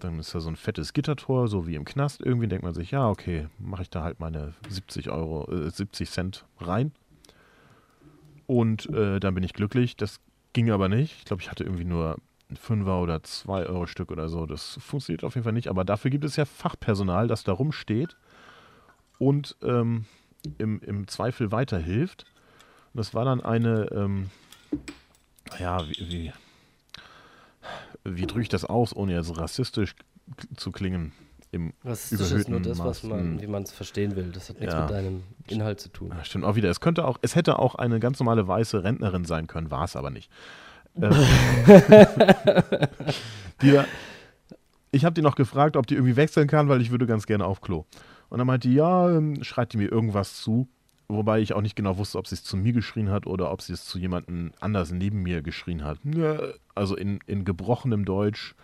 Dann 0.00 0.20
ist 0.20 0.34
da 0.34 0.40
so 0.40 0.48
ein 0.48 0.56
fettes 0.56 0.92
Gittertor, 0.92 1.48
so 1.48 1.66
wie 1.66 1.74
im 1.74 1.84
Knast. 1.84 2.20
Irgendwie 2.20 2.46
denkt 2.46 2.64
man 2.64 2.74
sich, 2.74 2.92
ja, 2.92 3.08
okay, 3.08 3.48
mache 3.58 3.82
ich 3.82 3.90
da 3.90 4.04
halt 4.04 4.20
meine 4.20 4.54
70 4.68 5.10
Euro, 5.10 5.50
äh, 5.50 5.70
70 5.70 6.08
Cent 6.08 6.44
rein. 6.60 6.92
Und 8.46 8.88
äh, 8.90 9.18
dann 9.18 9.34
bin 9.34 9.42
ich 9.42 9.54
glücklich. 9.54 9.96
Das 9.96 10.20
ging 10.52 10.70
aber 10.70 10.88
nicht. 10.88 11.16
Ich 11.18 11.24
glaube, 11.24 11.42
ich 11.42 11.50
hatte 11.50 11.64
irgendwie 11.64 11.84
nur 11.84 12.16
ein 12.50 12.56
Fünfer 12.56 13.00
oder 13.00 13.22
zwei 13.24 13.66
Euro 13.66 13.86
Stück 13.86 14.10
oder 14.10 14.28
so. 14.28 14.46
Das 14.46 14.78
funktioniert 14.80 15.24
auf 15.24 15.34
jeden 15.34 15.44
Fall 15.44 15.52
nicht. 15.52 15.68
Aber 15.68 15.84
dafür 15.84 16.10
gibt 16.10 16.24
es 16.24 16.36
ja 16.36 16.44
Fachpersonal, 16.44 17.26
das 17.26 17.44
da 17.44 17.52
rumsteht 17.52 18.16
und 19.18 19.56
ähm, 19.62 20.06
im, 20.58 20.80
im 20.80 21.08
Zweifel 21.08 21.52
weiterhilft. 21.52 22.24
Und 22.98 23.06
das 23.06 23.14
war 23.14 23.24
dann 23.24 23.40
eine, 23.40 23.88
ähm, 23.92 24.28
ja, 25.60 25.88
wie, 25.88 26.10
wie, 26.10 26.32
wie 28.02 28.26
drücke 28.26 28.42
ich 28.42 28.48
das 28.48 28.64
aus, 28.64 28.92
ohne 28.92 29.12
jetzt 29.14 29.38
rassistisch 29.38 29.94
zu 30.56 30.72
klingen? 30.72 31.12
Im 31.52 31.74
Das 31.84 32.10
ist 32.10 32.48
nur 32.48 32.58
das, 32.58 32.80
was 32.80 33.04
man, 33.04 33.40
wie 33.40 33.46
man 33.46 33.62
es 33.62 33.70
verstehen 33.70 34.16
will. 34.16 34.32
Das 34.32 34.48
hat 34.48 34.58
nichts 34.58 34.74
Ja. 34.74 34.80
mit 34.80 34.90
deinem 34.90 35.22
Inhalt 35.46 35.78
zu 35.78 35.90
tun. 35.90 36.08
Ja, 36.12 36.24
stimmt 36.24 36.44
auch 36.44 36.56
wieder. 36.56 36.70
Es 36.70 36.80
könnte 36.80 37.04
auch, 37.04 37.18
es 37.22 37.36
hätte 37.36 37.60
auch 37.60 37.76
eine 37.76 38.00
ganz 38.00 38.18
normale 38.18 38.48
weiße 38.48 38.82
Rentnerin 38.82 39.24
sein 39.24 39.46
können, 39.46 39.70
war 39.70 39.84
es 39.84 39.94
aber 39.94 40.10
nicht. 40.10 40.28
Ähm, 41.00 41.12
die, 43.62 43.70
da- 43.70 43.84
ich 44.90 45.04
habe 45.04 45.14
die 45.14 45.22
noch 45.22 45.36
gefragt, 45.36 45.76
ob 45.76 45.86
die 45.86 45.94
irgendwie 45.94 46.16
wechseln 46.16 46.48
kann, 46.48 46.68
weil 46.68 46.80
ich 46.80 46.90
würde 46.90 47.06
ganz 47.06 47.26
gerne 47.26 47.44
auf 47.44 47.60
Klo. 47.60 47.84
Und 48.28 48.38
dann 48.38 48.46
meinte 48.48 48.66
die, 48.68 48.74
ja, 48.74 49.08
ähm, 49.08 49.44
schreit 49.44 49.72
die 49.72 49.76
mir 49.76 49.86
irgendwas 49.88 50.34
zu, 50.42 50.66
wobei 51.08 51.40
ich 51.40 51.54
auch 51.54 51.62
nicht 51.62 51.76
genau 51.76 51.98
wusste, 51.98 52.18
ob 52.18 52.26
sie 52.26 52.34
es 52.34 52.44
zu 52.44 52.56
mir 52.56 52.72
geschrien 52.72 53.10
hat 53.10 53.26
oder 53.26 53.50
ob 53.50 53.62
sie 53.62 53.72
es 53.72 53.84
zu 53.84 53.98
jemandem 53.98 54.52
anders 54.60 54.92
neben 54.92 55.22
mir 55.22 55.42
geschrien 55.42 55.84
hat. 55.84 55.98
Also 56.74 56.96
in, 56.96 57.20
in 57.26 57.44
gebrochenem 57.44 58.04
Deutsch. 58.04 58.54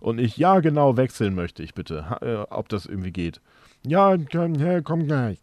Und 0.00 0.18
ich, 0.18 0.36
ja, 0.36 0.60
genau, 0.60 0.96
wechseln 0.96 1.34
möchte 1.34 1.62
ich 1.62 1.74
bitte, 1.74 2.18
äh, 2.20 2.52
ob 2.52 2.68
das 2.68 2.86
irgendwie 2.86 3.12
geht. 3.12 3.40
Ja, 3.86 4.16
komm, 4.30 4.54
ja, 4.56 4.80
komm 4.80 5.06
gleich. 5.06 5.38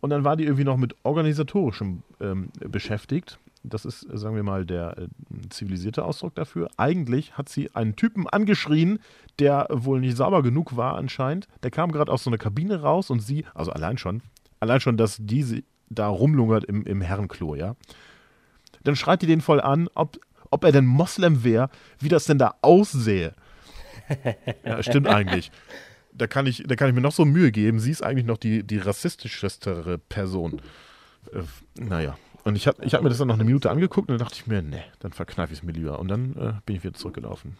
Und 0.00 0.10
dann 0.10 0.24
war 0.24 0.36
die 0.36 0.44
irgendwie 0.44 0.64
noch 0.64 0.76
mit 0.76 0.94
organisatorischem 1.02 2.02
ähm, 2.20 2.50
beschäftigt. 2.60 3.38
Das 3.62 3.84
ist, 3.84 4.04
äh, 4.04 4.16
sagen 4.16 4.36
wir 4.36 4.42
mal, 4.42 4.64
der 4.64 4.96
äh, 4.98 5.08
zivilisierte 5.50 6.04
Ausdruck 6.04 6.34
dafür. 6.34 6.70
Eigentlich 6.76 7.36
hat 7.36 7.48
sie 7.48 7.74
einen 7.74 7.96
Typen 7.96 8.28
angeschrien, 8.28 8.98
der 9.38 9.68
wohl 9.70 10.00
nicht 10.00 10.16
sauber 10.16 10.42
genug 10.42 10.76
war 10.76 10.96
anscheinend. 10.96 11.48
Der 11.62 11.70
kam 11.70 11.92
gerade 11.92 12.12
aus 12.12 12.24
so 12.24 12.30
einer 12.30 12.38
Kabine 12.38 12.82
raus 12.82 13.10
und 13.10 13.20
sie, 13.20 13.44
also 13.54 13.72
allein 13.72 13.98
schon, 13.98 14.22
allein 14.60 14.80
schon, 14.80 14.96
dass 14.96 15.18
diese 15.20 15.62
da 15.90 16.08
rumlungert 16.08 16.64
im, 16.64 16.84
im 16.84 17.00
Herrenklo, 17.00 17.54
ja. 17.54 17.76
Dann 18.84 18.96
schreit 18.96 19.22
die 19.22 19.26
den 19.26 19.40
voll 19.40 19.60
an, 19.60 19.88
ob, 19.94 20.18
ob 20.50 20.64
er 20.64 20.72
denn 20.72 20.86
Moslem 20.86 21.44
wäre, 21.44 21.70
wie 21.98 22.08
das 22.08 22.24
denn 22.24 22.38
da 22.38 22.54
aussähe. 22.62 23.34
ja, 24.64 24.82
stimmt 24.82 25.08
eigentlich. 25.08 25.50
Da 26.12 26.26
kann, 26.26 26.46
ich, 26.46 26.64
da 26.66 26.74
kann 26.74 26.88
ich 26.88 26.94
mir 26.94 27.00
noch 27.00 27.12
so 27.12 27.24
Mühe 27.24 27.52
geben. 27.52 27.78
Sie 27.78 27.90
ist 27.90 28.02
eigentlich 28.02 28.26
noch 28.26 28.38
die, 28.38 28.64
die 28.64 28.78
rassistischere 28.78 29.98
Person. 29.98 30.60
Äh, 31.32 31.42
naja, 31.80 32.16
Und 32.44 32.56
ich 32.56 32.66
habe 32.66 32.84
ich 32.84 32.94
hab 32.94 33.02
mir 33.02 33.08
das 33.08 33.18
dann 33.18 33.28
noch 33.28 33.34
eine 33.34 33.44
Minute 33.44 33.70
angeguckt 33.70 34.08
und 34.10 34.18
dann 34.18 34.26
dachte 34.26 34.38
ich 34.40 34.46
mir, 34.46 34.62
nee, 34.62 34.82
dann 35.00 35.12
verkneife 35.12 35.52
ich 35.52 35.58
es 35.60 35.62
mir 35.64 35.72
lieber. 35.72 35.98
Und 35.98 36.08
dann 36.08 36.34
äh, 36.36 36.52
bin 36.64 36.76
ich 36.76 36.84
wieder 36.84 36.94
zurückgelaufen. 36.94 37.56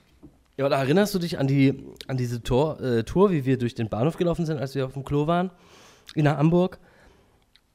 Ja, 0.56 0.66
oder 0.66 0.76
erinnerst 0.76 1.14
du 1.14 1.18
dich 1.18 1.38
an, 1.38 1.46
die, 1.46 1.84
an 2.08 2.16
diese 2.16 2.42
Tor, 2.42 2.80
äh, 2.80 3.04
Tour, 3.04 3.30
wie 3.30 3.44
wir 3.44 3.58
durch 3.58 3.74
den 3.74 3.88
Bahnhof 3.88 4.16
gelaufen 4.16 4.44
sind, 4.46 4.58
als 4.58 4.74
wir 4.74 4.86
auf 4.86 4.94
dem 4.94 5.04
Klo 5.04 5.26
waren 5.26 5.50
in 6.14 6.28
Hamburg? 6.28 6.78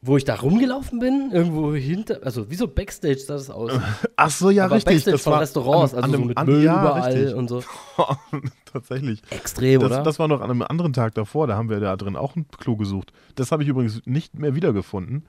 Wo 0.05 0.17
ich 0.17 0.25
da 0.25 0.35
rumgelaufen 0.35 0.99
bin, 0.99 1.29
irgendwo 1.31 1.73
hinter, 1.73 2.19
also 2.23 2.49
wie 2.51 2.55
so 2.55 2.67
Backstage 2.67 3.19
sah 3.19 3.35
das 3.35 3.49
aus. 3.49 3.71
Ach 4.17 4.29
so, 4.29 4.49
ja, 4.49 4.65
Aber 4.65 4.75
richtig. 4.75 4.95
Backstage 4.95 5.13
Das 5.15 5.23
von 5.23 5.31
war 5.33 5.39
Restaurants, 5.39 5.93
an- 5.93 6.03
also 6.03 6.15
an 6.15 6.21
so 6.23 6.27
mit 6.27 6.37
an- 6.37 6.45
Müll 6.45 6.61
ja, 6.63 6.81
überall 6.81 7.13
richtig. 7.13 7.35
und 7.35 7.47
so. 7.47 7.63
Tatsächlich. 8.73 9.21
Extrem, 9.29 9.79
oder? 9.79 9.89
Das, 9.89 10.03
das 10.03 10.19
war 10.19 10.27
noch 10.27 10.41
an 10.41 10.49
einem 10.49 10.61
anderen 10.63 10.91
Tag 10.91 11.15
davor, 11.15 11.47
da 11.47 11.55
haben 11.55 11.69
wir 11.69 11.79
da 11.79 11.95
drin 11.95 12.17
auch 12.17 12.35
ein 12.35 12.47
Klo 12.49 12.75
gesucht. 12.75 13.13
Das 13.35 13.51
habe 13.53 13.63
ich 13.63 13.69
übrigens 13.69 14.01
nicht 14.05 14.37
mehr 14.37 14.55
wiedergefunden. 14.55 15.23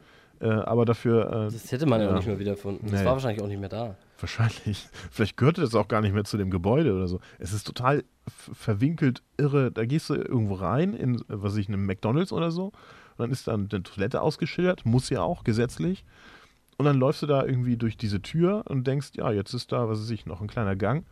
Äh, 0.45 0.49
aber 0.51 0.85
dafür, 0.85 1.27
äh, 1.49 1.53
Das 1.53 1.73
hätte 1.73 1.87
man 1.87 2.01
ja, 2.01 2.07
Ja. 2.07 2.13
auch 2.13 2.17
nicht 2.17 2.27
mehr 2.27 2.39
wiedergefunden. 2.39 2.91
Das 2.91 3.01
Nee. 3.01 3.07
war 3.07 3.15
wahrscheinlich 3.15 3.43
auch 3.43 3.49
nicht 3.49 3.61
mehr 3.61 3.71
da. 3.71 3.97
wahrscheinlich, 4.21 4.87
vielleicht 5.11 5.37
gehörte 5.39 5.61
das 5.63 5.75
auch 5.75 5.89
gar 5.89 6.01
nicht 6.03 6.13
mehr 6.15 6.25
zu 6.25 6.37
dem 6.37 6.51
Gebäude 6.51 6.95
oder 6.95 7.09
so. 7.09 7.21
Es 7.39 7.53
ist 7.53 7.67
total 7.67 8.05
verwinkelt, 8.53 9.23
irre. 9.39 9.71
Da 9.73 9.85
gehst 9.87 10.09
du 10.11 10.15
irgendwo 10.15 10.55
rein, 10.55 10.95
in, 10.95 11.23
was 11.29 11.53
weiß 11.53 11.57
ich, 11.57 11.69
einem 11.69 11.87
McDonalds 11.87 12.33
oder 12.33 12.51
so. 12.51 12.67
Und 12.67 12.73
dann 13.19 13.31
ist 13.31 13.49
dann 13.49 13.69
eine 13.71 13.83
Toilette 13.83 14.21
ausgeschildert, 14.23 14.85
muss 14.85 15.09
ja 15.11 15.23
auch, 15.23 15.45
gesetzlich. 15.45 16.05
Und 16.77 16.85
dann 16.87 16.99
läufst 16.99 17.23
du 17.23 17.27
da 17.27 17.45
irgendwie 17.45 17.77
durch 17.77 17.97
diese 17.97 18.21
Tür 18.21 18.65
und 18.69 18.87
denkst, 18.87 19.11
ja, 19.15 19.31
jetzt 19.31 19.55
ist 19.55 19.73
da, 19.73 19.89
was 19.89 20.01
weiß 20.01 20.11
ich, 20.11 20.27
noch 20.27 20.41
ein 20.41 20.49
kleiner 20.49 20.75
Gang. 20.77 21.05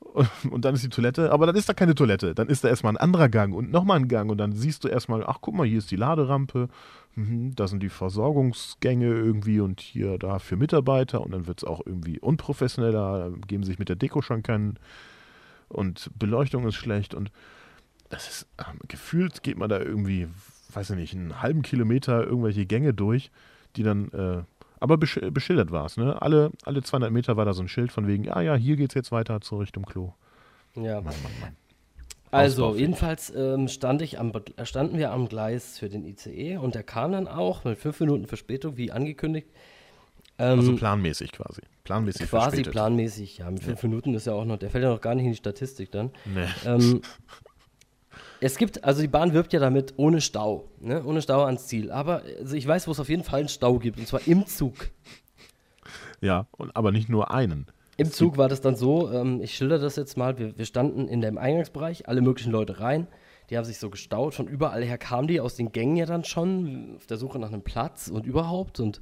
Und 0.50 0.64
dann 0.64 0.74
ist 0.74 0.82
die 0.82 0.88
Toilette, 0.88 1.30
aber 1.30 1.44
dann 1.44 1.56
ist 1.56 1.68
da 1.68 1.74
keine 1.74 1.94
Toilette. 1.94 2.34
Dann 2.34 2.48
ist 2.48 2.64
da 2.64 2.68
erstmal 2.68 2.94
ein 2.94 2.96
anderer 2.96 3.28
Gang 3.28 3.54
und 3.54 3.70
nochmal 3.70 3.98
ein 3.98 4.08
Gang. 4.08 4.30
Und 4.30 4.38
dann 4.38 4.52
siehst 4.52 4.82
du 4.82 4.88
erstmal, 4.88 5.22
ach 5.26 5.38
guck 5.42 5.54
mal, 5.54 5.66
hier 5.66 5.76
ist 5.76 5.90
die 5.90 5.96
Laderampe, 5.96 6.68
mhm, 7.14 7.54
da 7.54 7.66
sind 7.66 7.82
die 7.82 7.88
Versorgungsgänge 7.88 9.06
irgendwie 9.06 9.60
und 9.60 9.80
hier 9.80 10.18
da 10.18 10.38
für 10.38 10.56
Mitarbeiter. 10.56 11.20
Und 11.20 11.32
dann 11.32 11.46
wird 11.46 11.58
es 11.58 11.64
auch 11.64 11.80
irgendwie 11.84 12.18
unprofessioneller, 12.18 13.32
geben 13.46 13.64
sich 13.64 13.78
mit 13.78 13.88
der 13.88 13.96
Deko 13.96 14.22
schon 14.22 14.42
keinen. 14.42 14.78
Und 15.68 16.10
Beleuchtung 16.18 16.66
ist 16.66 16.74
schlecht. 16.74 17.14
Und 17.14 17.30
das 18.08 18.28
ist, 18.28 18.46
ähm, 18.58 18.78
gefühlt 18.88 19.42
geht 19.42 19.56
man 19.56 19.68
da 19.68 19.78
irgendwie, 19.78 20.28
weiß 20.72 20.90
ich 20.90 20.96
nicht, 20.96 21.14
einen 21.14 21.40
halben 21.40 21.62
Kilometer 21.62 22.24
irgendwelche 22.24 22.66
Gänge 22.66 22.92
durch, 22.92 23.30
die 23.76 23.82
dann, 23.82 24.10
äh, 24.10 24.42
aber 24.80 24.96
besch 24.96 25.20
beschildert 25.30 25.70
war 25.70 25.86
es, 25.86 25.96
ne? 25.96 26.20
Alle, 26.20 26.50
alle 26.64 26.82
200 26.82 27.12
Meter 27.12 27.36
war 27.36 27.44
da 27.44 27.52
so 27.52 27.62
ein 27.62 27.68
Schild 27.68 27.92
von 27.92 28.06
wegen, 28.06 28.28
ah 28.30 28.40
ja, 28.40 28.54
hier 28.54 28.76
geht's 28.76 28.94
jetzt 28.94 29.12
weiter 29.12 29.40
zur 29.40 29.60
Richtung 29.60 29.84
Klo. 29.84 30.14
Ja. 30.74 31.00
Mann, 31.00 31.14
Mann, 31.22 31.32
Mann. 31.40 31.56
Also, 32.30 32.76
jedenfalls 32.76 33.32
ähm, 33.34 33.68
stand 33.68 34.02
ich 34.02 34.18
am, 34.18 34.32
äh, 34.56 34.64
standen 34.64 34.98
wir 34.98 35.10
am 35.10 35.28
Gleis 35.28 35.78
für 35.78 35.88
den 35.88 36.04
ICE 36.04 36.58
und 36.58 36.74
der 36.74 36.84
kam 36.84 37.12
dann 37.12 37.26
auch 37.26 37.64
mit 37.64 37.78
fünf 37.78 37.98
Minuten 38.00 38.26
Verspätung, 38.26 38.76
wie 38.76 38.92
angekündigt. 38.92 39.48
Ähm, 40.38 40.60
Also 40.60 40.76
planmäßig 40.76 41.32
quasi. 41.32 41.62
Planmäßig 41.84 42.28
quasi 42.28 42.44
verspätet. 42.44 42.72
planmäßig, 42.72 43.38
ja. 43.38 43.50
Mit 43.50 43.62
fünf 43.62 43.82
Minuten 43.82 44.14
ist 44.14 44.26
ja 44.26 44.32
auch 44.32 44.44
noch, 44.44 44.58
der 44.58 44.70
fällt 44.70 44.84
ja 44.84 44.90
noch 44.90 45.00
gar 45.00 45.14
nicht 45.14 45.24
in 45.24 45.32
die 45.32 45.36
Statistik 45.36 45.90
dann. 45.90 46.10
Nee. 46.24 46.46
Ähm, 46.64 47.02
es 48.40 48.56
gibt, 48.56 48.84
also 48.84 49.02
die 49.02 49.08
Bahn 49.08 49.32
wirbt 49.32 49.52
ja 49.52 49.58
damit 49.58 49.94
ohne 49.96 50.20
Stau, 50.20 50.68
ne? 50.80 51.02
ohne 51.04 51.20
Stau 51.22 51.44
ans 51.44 51.66
Ziel. 51.66 51.90
Aber 51.90 52.22
also 52.38 52.54
ich 52.54 52.66
weiß, 52.66 52.86
wo 52.86 52.92
es 52.92 53.00
auf 53.00 53.08
jeden 53.08 53.24
Fall 53.24 53.40
einen 53.40 53.48
Stau 53.48 53.78
gibt, 53.78 53.98
und 53.98 54.06
zwar 54.06 54.26
im 54.26 54.46
Zug. 54.46 54.90
Ja, 56.20 56.46
und, 56.52 56.74
aber 56.76 56.92
nicht 56.92 57.08
nur 57.08 57.32
einen. 57.32 57.66
Im 58.00 58.12
Zug 58.12 58.38
war 58.38 58.48
das 58.48 58.60
dann 58.60 58.76
so, 58.76 59.10
ähm, 59.12 59.40
ich 59.42 59.54
schilder 59.54 59.78
das 59.78 59.96
jetzt 59.96 60.16
mal, 60.16 60.38
wir, 60.38 60.56
wir 60.56 60.64
standen 60.64 61.08
in 61.08 61.20
dem 61.20 61.38
Eingangsbereich, 61.38 62.08
alle 62.08 62.20
möglichen 62.20 62.50
Leute 62.50 62.80
rein, 62.80 63.06
die 63.50 63.56
haben 63.56 63.64
sich 63.64 63.78
so 63.78 63.90
gestaut, 63.90 64.34
von 64.34 64.46
überall 64.46 64.82
her 64.82 64.98
kamen 64.98 65.28
die 65.28 65.40
aus 65.40 65.56
den 65.56 65.72
Gängen 65.72 65.96
ja 65.96 66.06
dann 66.06 66.24
schon, 66.24 66.96
auf 66.96 67.06
der 67.06 67.16
Suche 67.16 67.38
nach 67.38 67.48
einem 67.48 67.62
Platz 67.62 68.08
und 68.08 68.26
überhaupt 68.26 68.80
und 68.80 69.00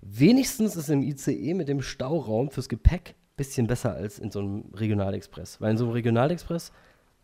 wenigstens 0.00 0.76
ist 0.76 0.90
im 0.90 1.02
ICE 1.02 1.54
mit 1.54 1.68
dem 1.68 1.82
Stauraum 1.82 2.50
fürs 2.50 2.68
Gepäck 2.68 3.10
ein 3.10 3.36
bisschen 3.36 3.66
besser 3.66 3.94
als 3.94 4.18
in 4.18 4.30
so 4.30 4.40
einem 4.40 4.64
Regionalexpress, 4.74 5.60
weil 5.60 5.72
in 5.72 5.76
so 5.76 5.84
einem 5.84 5.92
Regionalexpress, 5.94 6.72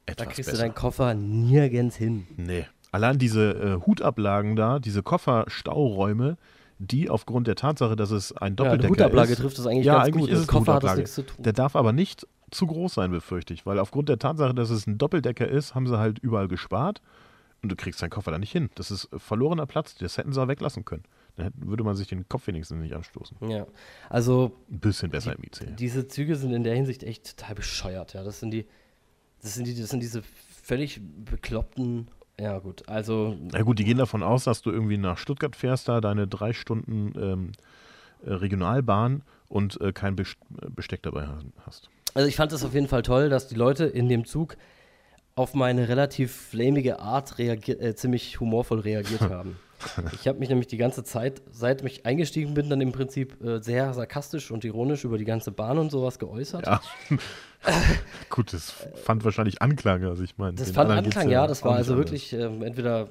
da 0.06 0.12
Etwas 0.12 0.28
kriegst 0.28 0.48
du 0.48 0.52
besser. 0.52 0.64
deinen 0.64 0.74
Koffer 0.74 1.14
nirgends 1.14 1.96
hin. 1.96 2.26
Nee. 2.36 2.66
Allein 2.90 3.18
diese 3.18 3.52
äh, 3.80 3.86
Hutablagen 3.86 4.56
da, 4.56 4.78
diese 4.78 5.02
Kofferstauräume, 5.02 6.36
die 6.82 7.08
aufgrund 7.08 7.46
der 7.46 7.54
Tatsache, 7.54 7.96
dass 7.96 8.10
es 8.10 8.32
ein 8.32 8.56
Ja, 8.58 8.64
eine 8.64 8.78
Doppeldecker 8.78 8.90
Hutablage 8.90 9.32
ist, 9.32 9.38
trifft 9.40 9.58
das 9.58 9.66
eigentlich 9.66 9.86
ja, 9.86 9.94
ganz 9.94 10.08
eigentlich 10.08 10.20
gut. 10.22 10.30
ist 10.30 10.34
Mit 10.34 10.42
es 10.42 10.48
Koffer 10.48 10.74
hat 10.74 10.84
das 10.84 10.96
nichts 10.96 11.14
zu 11.14 11.22
tun. 11.22 11.42
Der 11.42 11.52
darf 11.52 11.76
aber 11.76 11.92
nicht 11.92 12.26
zu 12.50 12.66
groß 12.66 12.94
sein, 12.94 13.10
befürchte 13.10 13.54
ich, 13.54 13.64
weil 13.64 13.78
aufgrund 13.78 14.08
der 14.08 14.18
Tatsache, 14.18 14.54
dass 14.54 14.70
es 14.70 14.86
ein 14.86 14.98
Doppeldecker 14.98 15.48
ist, 15.48 15.74
haben 15.74 15.86
sie 15.86 15.98
halt 15.98 16.18
überall 16.18 16.48
gespart 16.48 17.00
und 17.62 17.70
du 17.70 17.76
kriegst 17.76 18.02
deinen 18.02 18.10
Koffer 18.10 18.30
da 18.30 18.38
nicht 18.38 18.52
hin. 18.52 18.70
Das 18.74 18.90
ist 18.90 19.08
verlorener 19.16 19.66
Platz, 19.66 19.94
das 19.94 20.18
hätten 20.18 20.32
sie 20.32 20.42
auch 20.42 20.48
weglassen 20.48 20.84
können. 20.84 21.04
Dann 21.36 21.52
würde 21.56 21.84
man 21.84 21.96
sich 21.96 22.08
den 22.08 22.28
Kopf 22.28 22.46
wenigstens 22.46 22.78
nicht 22.80 22.94
anstoßen. 22.94 23.38
Ja, 23.48 23.66
also 24.10 24.52
Ein 24.70 24.80
bisschen 24.80 25.10
besser 25.10 25.34
im 25.34 25.42
IC. 25.42 25.76
Diese 25.78 26.06
Züge 26.06 26.36
sind 26.36 26.52
in 26.52 26.62
der 26.62 26.74
Hinsicht 26.74 27.04
echt 27.04 27.38
total 27.38 27.54
bescheuert, 27.54 28.12
ja. 28.12 28.22
Das 28.22 28.40
sind 28.40 28.50
die, 28.50 28.66
das 29.40 29.54
sind 29.54 29.66
die, 29.66 29.80
das 29.80 29.88
sind 29.88 30.00
diese 30.00 30.22
völlig 30.62 31.00
bekloppten, 31.24 32.08
ja 32.42 32.58
gut, 32.58 32.88
also 32.88 33.36
Na 33.52 33.62
gut, 33.62 33.78
die 33.78 33.84
gehen 33.84 33.98
davon 33.98 34.22
aus, 34.22 34.44
dass 34.44 34.62
du 34.62 34.70
irgendwie 34.70 34.98
nach 34.98 35.18
Stuttgart 35.18 35.54
fährst, 35.56 35.88
da 35.88 36.00
deine 36.00 36.26
drei 36.26 36.52
Stunden 36.52 37.12
ähm, 37.16 37.52
äh, 38.24 38.32
Regionalbahn 38.34 39.22
und 39.48 39.80
äh, 39.80 39.92
kein 39.92 40.16
Best- 40.16 40.36
Besteck 40.74 41.02
dabei 41.02 41.26
ha- 41.26 41.38
hast. 41.66 41.88
Also 42.14 42.28
ich 42.28 42.36
fand 42.36 42.52
es 42.52 42.64
auf 42.64 42.74
jeden 42.74 42.88
Fall 42.88 43.02
toll, 43.02 43.28
dass 43.28 43.48
die 43.48 43.54
Leute 43.54 43.84
in 43.84 44.08
dem 44.08 44.24
Zug 44.24 44.56
auf 45.34 45.54
meine 45.54 45.88
relativ 45.88 46.32
flamige 46.34 47.00
Art 47.00 47.38
äh, 47.38 47.94
ziemlich 47.94 48.38
humorvoll 48.40 48.80
reagiert 48.80 49.20
haben. 49.30 49.56
Ich 50.12 50.28
habe 50.28 50.38
mich 50.38 50.48
nämlich 50.48 50.66
die 50.66 50.76
ganze 50.76 51.04
Zeit, 51.04 51.42
seit 51.50 51.84
ich 51.84 52.06
eingestiegen 52.06 52.54
bin, 52.54 52.70
dann 52.70 52.80
im 52.80 52.92
Prinzip 52.92 53.42
äh, 53.42 53.60
sehr 53.60 53.92
sarkastisch 53.94 54.50
und 54.50 54.64
ironisch 54.64 55.04
über 55.04 55.18
die 55.18 55.24
ganze 55.24 55.50
Bahn 55.50 55.78
und 55.78 55.90
sowas 55.90 56.18
geäußert. 56.18 56.66
Ja. 56.66 56.80
gut, 58.30 58.52
das 58.52 58.74
fand 59.04 59.24
wahrscheinlich 59.24 59.62
Anklang, 59.62 60.04
also 60.04 60.22
ich 60.22 60.38
meine. 60.38 60.54
Das 60.54 60.70
fand 60.70 60.90
Anklang, 60.90 61.28
ja. 61.30 61.46
Das 61.46 61.62
auch 61.62 61.66
war 61.66 61.76
also 61.76 61.96
wirklich 61.96 62.32
ähm, 62.32 62.62
entweder, 62.62 63.08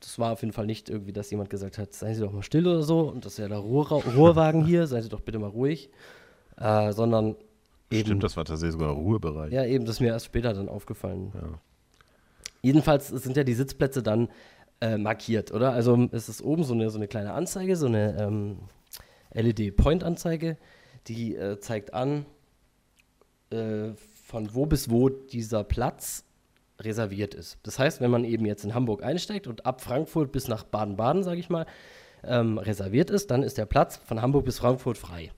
das 0.00 0.18
war 0.18 0.32
auf 0.32 0.42
jeden 0.42 0.52
Fall 0.52 0.66
nicht 0.66 0.88
irgendwie, 0.88 1.12
dass 1.12 1.30
jemand 1.30 1.50
gesagt 1.50 1.78
hat, 1.78 1.92
seien 1.94 2.14
Sie 2.14 2.20
doch 2.20 2.32
mal 2.32 2.42
still 2.42 2.66
oder 2.66 2.82
so 2.82 3.00
und 3.00 3.24
das 3.24 3.32
ist 3.32 3.38
ja 3.38 3.48
der 3.48 3.58
Ruhr 3.58 3.88
Ruhrwagen 3.90 4.64
hier, 4.64 4.86
seien 4.86 5.02
Sie 5.02 5.08
doch 5.08 5.20
bitte 5.20 5.38
mal 5.38 5.50
ruhig, 5.50 5.90
äh, 6.58 6.92
sondern 6.92 7.36
eben, 7.90 8.06
Stimmt, 8.06 8.22
das 8.22 8.36
war 8.36 8.44
tatsächlich 8.44 8.72
sogar 8.72 8.92
Ruhebereich. 8.92 9.52
ja 9.52 9.64
eben, 9.64 9.84
das 9.84 9.96
ist 9.96 10.00
mir 10.00 10.08
erst 10.08 10.26
später 10.26 10.52
dann 10.54 10.68
aufgefallen. 10.68 11.32
Ja. 11.34 11.60
Jedenfalls 12.62 13.08
sind 13.08 13.36
ja 13.36 13.44
die 13.44 13.54
Sitzplätze 13.54 14.02
dann 14.02 14.28
äh, 14.80 14.98
markiert, 14.98 15.52
oder? 15.52 15.72
Also 15.72 16.08
es 16.12 16.28
ist 16.28 16.42
oben 16.42 16.64
so 16.64 16.74
eine, 16.74 16.90
so 16.90 16.98
eine 16.98 17.08
kleine 17.08 17.32
Anzeige, 17.32 17.76
so 17.76 17.86
eine 17.86 18.16
ähm, 18.20 18.58
LED-Point-Anzeige, 19.32 20.56
die 21.06 21.36
äh, 21.36 21.58
zeigt 21.60 21.94
an, 21.94 22.26
äh, 23.50 23.90
von 24.26 24.54
wo 24.54 24.66
bis 24.66 24.90
wo 24.90 25.08
dieser 25.08 25.64
Platz 25.64 26.24
reserviert 26.80 27.34
ist. 27.34 27.58
Das 27.62 27.78
heißt, 27.78 28.00
wenn 28.00 28.10
man 28.10 28.24
eben 28.24 28.44
jetzt 28.44 28.64
in 28.64 28.74
Hamburg 28.74 29.02
einsteigt 29.02 29.46
und 29.46 29.64
ab 29.64 29.80
Frankfurt 29.80 30.32
bis 30.32 30.48
nach 30.48 30.64
Baden-Baden, 30.64 31.22
sage 31.22 31.40
ich 31.40 31.48
mal, 31.48 31.66
ähm, 32.24 32.58
reserviert 32.58 33.10
ist, 33.10 33.30
dann 33.30 33.42
ist 33.42 33.56
der 33.56 33.66
Platz 33.66 33.96
von 33.96 34.20
Hamburg 34.20 34.44
bis 34.44 34.58
Frankfurt 34.58 34.98
frei. 34.98 35.30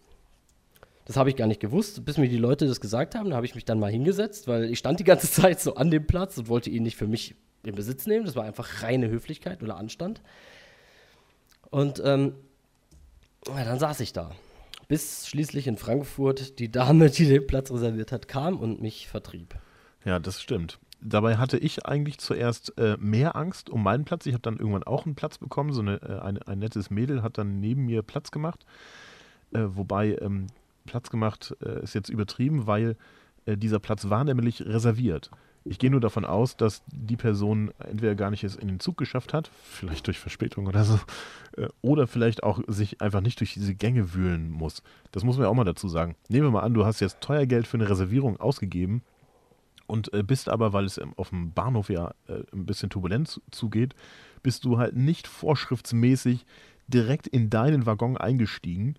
Das 1.04 1.16
habe 1.16 1.30
ich 1.30 1.36
gar 1.36 1.46
nicht 1.46 1.60
gewusst, 1.60 2.04
bis 2.04 2.18
mir 2.18 2.28
die 2.28 2.36
Leute 2.36 2.66
das 2.66 2.80
gesagt 2.80 3.14
haben. 3.14 3.30
Da 3.30 3.36
habe 3.36 3.46
ich 3.46 3.54
mich 3.54 3.64
dann 3.64 3.78
mal 3.78 3.90
hingesetzt, 3.90 4.48
weil 4.48 4.64
ich 4.64 4.78
stand 4.78 5.00
die 5.00 5.04
ganze 5.04 5.26
Zeit 5.30 5.60
so 5.60 5.74
an 5.74 5.90
dem 5.90 6.06
Platz 6.06 6.36
und 6.38 6.48
wollte 6.48 6.70
ihn 6.70 6.82
nicht 6.82 6.96
für 6.96 7.06
mich 7.06 7.34
in 7.62 7.74
Besitz 7.74 8.06
nehmen. 8.06 8.24
Das 8.24 8.36
war 8.36 8.44
einfach 8.44 8.82
reine 8.82 9.08
Höflichkeit 9.08 9.62
oder 9.62 9.76
Anstand. 9.76 10.22
Und 11.70 12.00
ähm, 12.04 12.34
ja, 13.46 13.64
dann 13.64 13.78
saß 13.78 14.00
ich 14.00 14.12
da. 14.12 14.30
Bis 14.88 15.28
schließlich 15.28 15.66
in 15.66 15.76
Frankfurt 15.76 16.58
die 16.58 16.70
Dame, 16.70 17.10
die 17.10 17.26
den 17.26 17.46
Platz 17.46 17.70
reserviert 17.70 18.10
hat, 18.10 18.26
kam 18.28 18.58
und 18.58 18.80
mich 18.80 19.08
vertrieb. 19.08 19.54
Ja, 20.04 20.18
das 20.18 20.40
stimmt. 20.40 20.78
Dabei 21.00 21.36
hatte 21.36 21.58
ich 21.58 21.86
eigentlich 21.86 22.18
zuerst 22.18 22.76
äh, 22.78 22.96
mehr 22.98 23.36
Angst 23.36 23.70
um 23.70 23.82
meinen 23.82 24.04
Platz. 24.04 24.26
Ich 24.26 24.32
habe 24.32 24.42
dann 24.42 24.56
irgendwann 24.56 24.82
auch 24.82 25.06
einen 25.06 25.14
Platz 25.14 25.38
bekommen. 25.38 25.72
So 25.72 25.80
eine, 25.80 26.02
äh, 26.02 26.18
ein, 26.20 26.42
ein 26.42 26.58
nettes 26.58 26.90
Mädel 26.90 27.22
hat 27.22 27.38
dann 27.38 27.60
neben 27.60 27.86
mir 27.86 28.02
Platz 28.02 28.30
gemacht. 28.30 28.64
Äh, 29.52 29.60
wobei 29.68 30.16
ähm, 30.20 30.48
Platz 30.86 31.10
gemacht 31.10 31.54
äh, 31.62 31.82
ist 31.82 31.94
jetzt 31.94 32.08
übertrieben, 32.08 32.66
weil 32.66 32.96
äh, 33.46 33.56
dieser 33.56 33.78
Platz 33.78 34.08
war 34.08 34.24
nämlich 34.24 34.62
reserviert. 34.62 35.30
Ich 35.70 35.78
gehe 35.78 35.90
nur 35.90 36.00
davon 36.00 36.24
aus, 36.24 36.56
dass 36.56 36.82
die 36.86 37.16
Person 37.16 37.70
entweder 37.78 38.14
gar 38.14 38.30
nicht 38.30 38.42
es 38.42 38.56
in 38.56 38.68
den 38.68 38.80
Zug 38.80 38.96
geschafft 38.96 39.34
hat, 39.34 39.50
vielleicht 39.62 40.06
durch 40.06 40.18
Verspätung 40.18 40.66
oder 40.66 40.82
so, 40.84 40.98
äh, 41.56 41.68
oder 41.82 42.06
vielleicht 42.06 42.42
auch 42.42 42.60
sich 42.66 43.02
einfach 43.02 43.20
nicht 43.20 43.40
durch 43.40 43.52
diese 43.54 43.74
Gänge 43.74 44.14
wühlen 44.14 44.50
muss. 44.50 44.82
Das 45.12 45.24
muss 45.24 45.36
man 45.36 45.44
ja 45.44 45.50
auch 45.50 45.54
mal 45.54 45.64
dazu 45.64 45.88
sagen. 45.88 46.16
Nehmen 46.28 46.46
wir 46.46 46.50
mal 46.52 46.62
an, 46.62 46.72
du 46.74 46.86
hast 46.86 47.00
jetzt 47.00 47.20
teuer 47.20 47.44
Geld 47.44 47.66
für 47.66 47.76
eine 47.76 47.88
Reservierung 47.88 48.38
ausgegeben 48.40 49.02
und 49.86 50.12
äh, 50.14 50.22
bist 50.22 50.48
aber, 50.48 50.72
weil 50.72 50.86
es 50.86 50.98
auf 51.16 51.28
dem 51.30 51.52
Bahnhof 51.52 51.90
ja 51.90 52.14
äh, 52.28 52.42
ein 52.52 52.64
bisschen 52.64 52.88
turbulent 52.88 53.28
zu- 53.28 53.42
zugeht, 53.50 53.94
bist 54.42 54.64
du 54.64 54.78
halt 54.78 54.96
nicht 54.96 55.26
vorschriftsmäßig 55.26 56.46
direkt 56.86 57.26
in 57.26 57.50
deinen 57.50 57.84
Waggon 57.84 58.16
eingestiegen, 58.16 58.94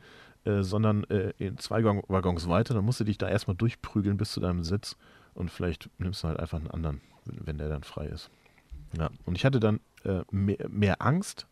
sondern 0.45 1.03
in 1.37 1.57
zwei 1.57 1.81
Gon- 1.81 2.03
Waggons 2.07 2.47
weiter. 2.47 2.73
Dann 2.73 2.85
musst 2.85 2.99
du 2.99 3.03
dich 3.03 3.17
da 3.17 3.27
erstmal 3.27 3.57
durchprügeln 3.57 4.15
bis 4.15 4.31
zu 4.31 4.39
deinem 4.39 4.63
Sitz 4.63 4.95
und 5.33 5.49
vielleicht 5.51 5.89
nimmst 5.99 6.23
du 6.23 6.27
halt 6.27 6.39
einfach 6.39 6.57
einen 6.59 6.71
anderen, 6.71 7.01
wenn, 7.25 7.57
der 7.57 7.69
dann 7.69 7.83
frei 7.83 8.05
ist. 8.07 8.29
Ja, 8.97 9.09
und 9.25 9.35
ich 9.35 9.45
hatte 9.45 9.59
dann 9.59 9.79
äh, 10.03 10.21
mehr, 10.31 10.57
mehr 10.69 11.01
Angst 11.01 11.45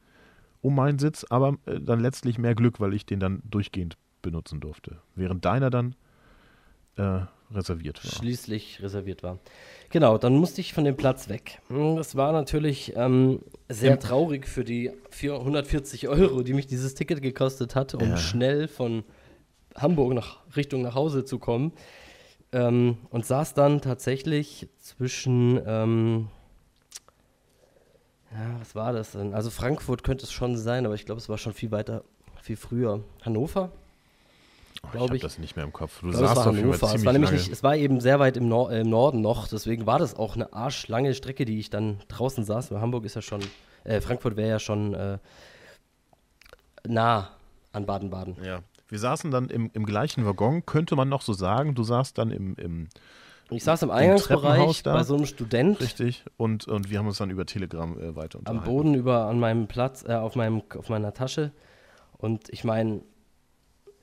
um 0.61 0.75
meinen 0.75 0.97
Sitz, 0.99 1.25
aber 1.29 1.57
äh, 1.65 1.79
dann 1.79 1.99
letztlich 1.99 2.37
mehr 2.39 2.55
Glück, 2.55 2.79
weil 2.79 2.93
ich 2.93 3.05
den 3.05 3.19
dann 3.19 3.41
durchgehend 3.49 3.95
benutzen 4.21 4.59
durfte. 4.59 4.97
Während 5.15 5.45
deiner 5.45 5.69
dann 5.69 5.95
äh, 6.97 7.21
reserviert 7.51 8.03
war. 8.03 8.11
Schließlich 8.11 8.81
reserviert 8.81 9.23
war. 9.23 9.39
Genau, 9.89 10.17
dann 10.17 10.35
musste 10.35 10.59
ich 10.61 10.73
von 10.73 10.83
dem 10.83 10.97
Platz 10.97 11.29
weg. 11.29 11.61
Hm, 11.69 11.95
Das 11.95 12.15
war 12.15 12.31
natürlich 12.33 12.93
ähm, 12.95 13.39
sehr 13.69 13.93
Im- 13.93 13.99
traurig 13.99 14.47
für 14.47 14.63
die 14.65 14.91
440 15.11 16.07
Euro, 16.09 16.41
die 16.41 16.53
mich 16.53 16.67
dieses 16.67 16.95
Ticket 16.95 17.21
gekostet 17.21 17.75
hat, 17.75 17.93
um 17.93 18.01
Ja. 18.09 18.17
schnell 18.17 18.67
von 18.67 19.03
Hamburg 19.75 20.13
nach 20.13 20.39
Richtung 20.55 20.81
nach 20.81 20.95
Hause 20.95 21.23
zu 21.23 21.37
kommen. 21.39 21.71
Ähm, 22.53 22.97
und 23.09 23.25
saß 23.25 23.53
dann 23.53 23.81
tatsächlich 23.81 24.69
zwischen, 24.79 25.61
ähm, 25.65 26.29
ja, 28.31 28.59
was 28.59 28.73
war 28.73 28.93
das 28.93 29.11
denn? 29.11 29.33
Also 29.33 29.49
Frankfurt 29.49 30.03
könnte 30.03 30.23
es 30.23 30.31
schon 30.31 30.57
sein, 30.57 30.85
aber 30.85 30.95
ich 30.95 31.05
glaube, 31.05 31.19
es 31.19 31.27
war 31.27 31.37
schon 31.37 31.53
viel 31.53 31.71
weiter, 31.71 32.03
viel 32.41 32.55
früher. 32.55 33.03
Hannover? 33.21 33.71
Oh, 34.83 34.87
glaub 34.91 35.05
ich 35.05 35.09
habe 35.09 35.19
das 35.19 35.39
nicht 35.39 35.55
mehr 35.55 35.65
im 35.65 35.73
Kopf. 35.73 35.99
Du 36.01 36.09
es 36.09 36.17
saßt 36.17 36.35
war 36.37 36.47
auf 36.47 36.55
jeden 36.55 36.73
Fall 36.73 36.89
Hannover. 36.89 36.95
Es 36.95 37.05
war 37.05 37.13
nämlich 37.13 37.31
nicht, 37.31 37.51
es 37.51 37.63
war 37.63 37.75
eben 37.75 37.99
sehr 37.99 38.19
weit 38.19 38.37
im, 38.37 38.47
Nor 38.47 38.71
äh, 38.71 38.81
im 38.81 38.89
Norden 38.89 39.21
noch, 39.21 39.47
deswegen 39.47 39.85
war 39.85 39.99
das 39.99 40.15
auch 40.15 40.35
eine 40.35 40.53
arschlange 40.53 41.13
Strecke, 41.13 41.43
die 41.43 41.59
ich 41.59 41.69
dann 41.69 41.99
draußen 42.07 42.45
saß, 42.45 42.71
weil 42.71 42.79
Hamburg 42.79 43.03
ist 43.03 43.15
ja 43.15 43.21
schon, 43.21 43.41
äh, 43.83 43.99
Frankfurt 43.99 44.37
wäre 44.37 44.49
ja 44.49 44.59
schon 44.59 44.93
äh, 44.93 45.17
nah 46.87 47.29
an 47.73 47.85
Baden-Baden. 47.85 48.37
Ja. 48.43 48.59
Wir 48.87 48.99
saßen 48.99 49.31
dann 49.31 49.49
im, 49.49 49.69
im 49.73 49.85
gleichen 49.85 50.25
Waggon, 50.25 50.65
könnte 50.65 50.95
man 50.95 51.09
noch 51.09 51.21
so 51.21 51.33
sagen. 51.33 51.75
Du 51.75 51.83
saßt 51.83 52.17
dann 52.17 52.31
im, 52.31 52.55
im 52.55 52.87
Ich 53.49 53.63
saß 53.63 53.83
im 53.83 53.91
Eingangsbereich 53.91 54.83
da? 54.83 54.93
bei 54.93 55.03
so 55.03 55.15
einem 55.15 55.25
Student 55.25 55.79
richtig 55.81 56.23
und, 56.37 56.67
und 56.67 56.89
wir 56.89 56.99
haben 56.99 57.07
uns 57.07 57.17
dann 57.17 57.29
über 57.29 57.45
Telegram 57.45 57.97
äh, 57.97 58.15
weiter 58.15 58.39
am 58.39 58.55
unterhalten. 58.55 58.65
Boden 58.65 58.93
über 58.95 59.25
an 59.27 59.39
meinem 59.39 59.67
Platz, 59.67 60.03
äh, 60.07 60.13
auf, 60.13 60.35
meinem, 60.35 60.61
auf 60.75 60.89
meiner 60.89 61.13
Tasche 61.13 61.51
und 62.17 62.49
ich 62.49 62.63
meine, 62.63 63.01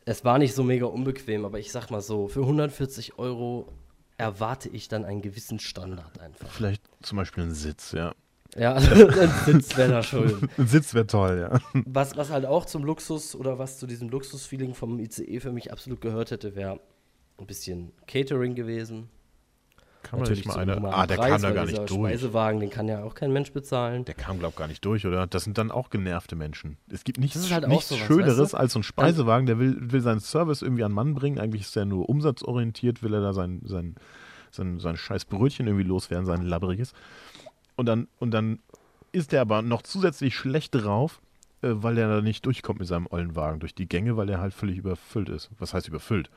es 0.04 0.24
war 0.24 0.38
nicht 0.38 0.54
so 0.54 0.62
mega 0.62 0.86
unbequem, 0.86 1.44
aber 1.44 1.58
ich 1.58 1.72
sag 1.72 1.90
mal 1.90 2.00
so, 2.00 2.28
für 2.28 2.40
140 2.40 3.18
Euro 3.18 3.68
erwarte 4.16 4.68
ich 4.68 4.88
dann 4.88 5.04
einen 5.04 5.22
gewissen 5.22 5.58
Standard 5.58 6.20
einfach. 6.20 6.48
Vielleicht 6.50 6.82
zum 7.02 7.16
Beispiel 7.16 7.44
ein 7.44 7.54
Sitz, 7.54 7.92
ja. 7.92 8.14
Ja, 8.56 8.74
also 8.74 9.08
ein 9.20 9.30
Sitz 9.44 9.76
wäre 9.76 9.90
da 9.90 10.02
schön. 10.02 10.48
Ein 10.56 10.66
Sitz 10.66 10.94
wäre 10.94 11.06
toll, 11.06 11.48
ja. 11.50 11.60
Was, 11.86 12.16
was 12.16 12.30
halt 12.30 12.46
auch 12.46 12.64
zum 12.66 12.84
Luxus 12.84 13.34
oder 13.34 13.58
was 13.58 13.78
zu 13.78 13.86
diesem 13.86 14.08
Luxusfeeling 14.08 14.74
vom 14.74 14.98
ICE 14.98 15.40
für 15.40 15.52
mich 15.52 15.72
absolut 15.72 16.00
gehört 16.00 16.30
hätte, 16.30 16.54
wäre 16.54 16.78
ein 17.38 17.46
bisschen 17.46 17.92
Catering 18.06 18.54
gewesen. 18.54 19.08
Kann 20.04 20.20
man 20.20 20.28
nicht 20.28 20.44
Natürlich 20.44 20.44
mal 20.46 20.52
zu 20.52 20.58
eine. 20.60 20.72
einem 20.72 20.82
normalen 20.82 21.02
Ah, 21.02 21.06
der 21.06 21.16
Preis, 21.16 21.30
kam 21.30 21.42
da 21.42 21.50
gar 21.52 21.64
nicht 21.64 21.90
durch. 21.90 22.12
Speisewagen, 22.12 22.60
den 22.60 22.70
kann 22.70 22.88
ja 22.88 23.02
auch 23.02 23.14
kein 23.14 23.32
Mensch 23.32 23.52
bezahlen. 23.52 24.04
Der 24.04 24.14
kam, 24.14 24.38
glaub 24.38 24.54
gar 24.54 24.68
nicht 24.68 24.84
durch, 24.84 25.06
oder? 25.06 25.26
Das 25.26 25.44
sind 25.44 25.56
dann 25.56 25.70
auch 25.70 25.88
genervte 25.88 26.36
Menschen. 26.36 26.76
Es 26.92 27.04
gibt 27.04 27.18
nichts, 27.18 27.50
halt 27.50 27.66
nichts 27.66 27.88
sowas, 27.88 28.02
Schöneres 28.02 28.38
weißt 28.38 28.52
du? 28.52 28.56
als 28.58 28.72
so 28.74 28.80
ein 28.80 28.82
Speisewagen, 28.82 29.46
der 29.46 29.58
will, 29.58 29.76
will 29.80 30.02
seinen 30.02 30.20
Service 30.20 30.60
irgendwie 30.60 30.84
an 30.84 30.90
den 30.90 30.96
Mann 30.96 31.14
bringen. 31.14 31.38
Eigentlich 31.40 31.62
ist 31.62 31.76
er 31.76 31.86
nur 31.86 32.08
umsatzorientiert, 32.10 33.02
will 33.02 33.14
er 33.14 33.22
da 33.22 33.32
sein, 33.32 33.62
sein, 33.64 33.94
sein, 34.50 34.78
sein 34.78 34.96
scheiß 34.98 35.24
Brötchen 35.24 35.66
irgendwie 35.66 35.86
loswerden, 35.86 36.26
sein 36.26 36.42
labbriges. 36.42 36.92
Und 37.76 37.86
dann, 37.86 38.08
und 38.18 38.30
dann 38.30 38.60
ist 39.12 39.32
der 39.32 39.40
aber 39.40 39.62
noch 39.62 39.82
zusätzlich 39.82 40.34
schlecht 40.34 40.74
drauf, 40.74 41.20
äh, 41.62 41.68
weil 41.70 41.98
er 41.98 42.08
da 42.08 42.20
nicht 42.20 42.44
durchkommt 42.46 42.80
mit 42.80 42.88
seinem 42.88 43.06
ollen 43.10 43.36
Wagen 43.36 43.60
durch 43.60 43.74
die 43.74 43.88
Gänge, 43.88 44.16
weil 44.16 44.28
er 44.28 44.40
halt 44.40 44.54
völlig 44.54 44.78
überfüllt 44.78 45.28
ist. 45.28 45.50
Was 45.58 45.74
heißt 45.74 45.88
überfüllt? 45.88 46.30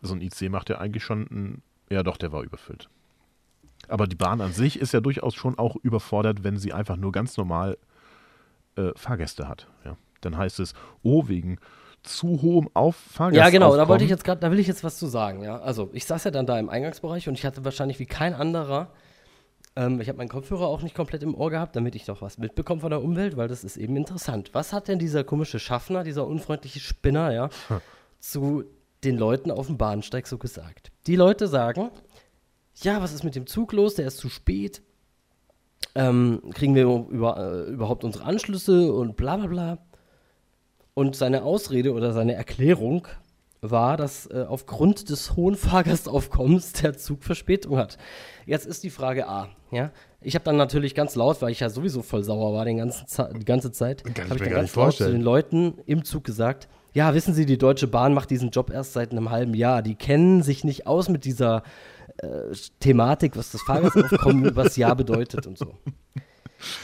So 0.00 0.14
ein 0.14 0.20
IC 0.20 0.50
macht 0.50 0.68
ja 0.68 0.78
eigentlich 0.78 1.04
schon 1.04 1.22
ein. 1.30 1.62
Ja, 1.90 2.02
doch, 2.02 2.16
der 2.16 2.32
war 2.32 2.42
überfüllt. 2.42 2.88
Aber 3.88 4.06
die 4.06 4.16
Bahn 4.16 4.40
an 4.40 4.52
sich 4.52 4.78
ist 4.78 4.92
ja 4.92 5.00
durchaus 5.00 5.34
schon 5.34 5.58
auch 5.58 5.76
überfordert, 5.76 6.44
wenn 6.44 6.56
sie 6.56 6.72
einfach 6.72 6.96
nur 6.96 7.12
ganz 7.12 7.36
normal 7.36 7.76
äh, 8.76 8.90
Fahrgäste 8.96 9.48
hat. 9.48 9.66
Ja. 9.84 9.96
Dann 10.20 10.36
heißt 10.36 10.60
es, 10.60 10.72
oh, 11.02 11.28
wegen 11.28 11.58
zu 12.02 12.42
hohem 12.42 12.68
Auf 12.74 12.96
Ja, 13.30 13.50
genau, 13.50 13.76
da 13.76 13.86
wollte 13.86 14.04
ich 14.04 14.10
jetzt 14.10 14.24
gerade, 14.24 14.40
da 14.40 14.50
will 14.50 14.58
ich 14.58 14.66
jetzt 14.66 14.82
was 14.82 14.98
zu 14.98 15.06
sagen, 15.06 15.42
ja. 15.42 15.58
Also, 15.58 15.90
ich 15.92 16.04
saß 16.04 16.24
ja 16.24 16.30
dann 16.30 16.46
da 16.46 16.58
im 16.58 16.68
Eingangsbereich 16.68 17.28
und 17.28 17.34
ich 17.34 17.44
hatte 17.44 17.64
wahrscheinlich 17.64 17.98
wie 17.98 18.06
kein 18.06 18.34
anderer, 18.34 18.88
ähm, 19.76 20.00
ich 20.00 20.08
habe 20.08 20.18
meinen 20.18 20.28
Kopfhörer 20.28 20.66
auch 20.66 20.82
nicht 20.82 20.94
komplett 20.94 21.22
im 21.22 21.34
Ohr 21.34 21.50
gehabt, 21.50 21.76
damit 21.76 21.94
ich 21.94 22.04
doch 22.04 22.20
was 22.20 22.38
mitbekomme 22.38 22.80
von 22.80 22.90
der 22.90 23.02
Umwelt, 23.02 23.36
weil 23.36 23.48
das 23.48 23.64
ist 23.64 23.76
eben 23.76 23.96
interessant. 23.96 24.50
Was 24.52 24.72
hat 24.72 24.88
denn 24.88 24.98
dieser 24.98 25.24
komische 25.24 25.58
Schaffner, 25.58 26.04
dieser 26.04 26.26
unfreundliche 26.26 26.80
Spinner, 26.80 27.32
ja, 27.32 27.48
zu 28.20 28.64
den 29.04 29.16
Leuten 29.16 29.50
auf 29.50 29.66
dem 29.66 29.78
Bahnsteig 29.78 30.26
so 30.26 30.38
gesagt? 30.38 30.92
Die 31.06 31.16
Leute 31.16 31.48
sagen, 31.48 31.90
ja, 32.76 33.00
was 33.00 33.12
ist 33.12 33.24
mit 33.24 33.34
dem 33.34 33.46
Zug 33.46 33.72
los? 33.72 33.94
Der 33.94 34.06
ist 34.06 34.18
zu 34.18 34.28
spät. 34.28 34.82
Ähm, 35.94 36.42
kriegen 36.54 36.74
wir 36.74 36.84
über, 36.84 37.36
äh, 37.36 37.70
überhaupt 37.70 38.04
unsere 38.04 38.24
Anschlüsse 38.24 38.92
und 38.92 39.16
bla 39.16 39.36
bla 39.36 39.46
bla. 39.46 39.78
Und 40.94 41.16
seine 41.16 41.42
Ausrede 41.42 41.92
oder 41.92 42.12
seine 42.12 42.34
Erklärung 42.34 43.08
war, 43.62 43.96
dass 43.96 44.26
äh, 44.26 44.44
aufgrund 44.48 45.08
des 45.08 45.36
hohen 45.36 45.54
Fahrgastaufkommens 45.54 46.72
der 46.72 46.98
Zug 46.98 47.22
Verspätung 47.22 47.78
hat. 47.78 47.96
Jetzt 48.44 48.66
ist 48.66 48.82
die 48.82 48.90
Frage 48.90 49.28
A. 49.28 49.48
Ja? 49.70 49.92
Ich 50.20 50.34
habe 50.34 50.44
dann 50.44 50.56
natürlich 50.56 50.94
ganz 50.96 51.14
laut, 51.14 51.40
weil 51.40 51.52
ich 51.52 51.60
ja 51.60 51.70
sowieso 51.70 52.02
voll 52.02 52.24
sauer 52.24 52.52
war 52.52 52.64
den 52.64 52.78
ganzen 52.78 53.06
Ze 53.06 53.30
die 53.38 53.44
ganze 53.44 53.70
Zeit, 53.70 54.02
habe 54.04 54.34
ich 54.34 54.42
dann 54.42 54.50
ganz 54.50 54.74
laut 54.74 54.94
zu 54.94 55.10
den 55.10 55.22
Leuten 55.22 55.74
im 55.86 56.04
Zug 56.04 56.24
gesagt, 56.24 56.68
ja, 56.92 57.14
wissen 57.14 57.32
Sie, 57.32 57.46
die 57.46 57.56
Deutsche 57.56 57.86
Bahn 57.86 58.12
macht 58.12 58.30
diesen 58.30 58.50
Job 58.50 58.70
erst 58.70 58.92
seit 58.92 59.12
einem 59.12 59.30
halben 59.30 59.54
Jahr. 59.54 59.80
Die 59.80 59.94
kennen 59.94 60.42
sich 60.42 60.62
nicht 60.62 60.86
aus 60.86 61.08
mit 61.08 61.24
dieser 61.24 61.62
äh, 62.18 62.28
Thematik, 62.80 63.36
was 63.36 63.52
das 63.52 63.62
Fahrgastaufkommen 63.62 64.44
übers 64.50 64.76
Jahr 64.76 64.94
bedeutet 64.94 65.46
und 65.46 65.56
so. 65.56 65.72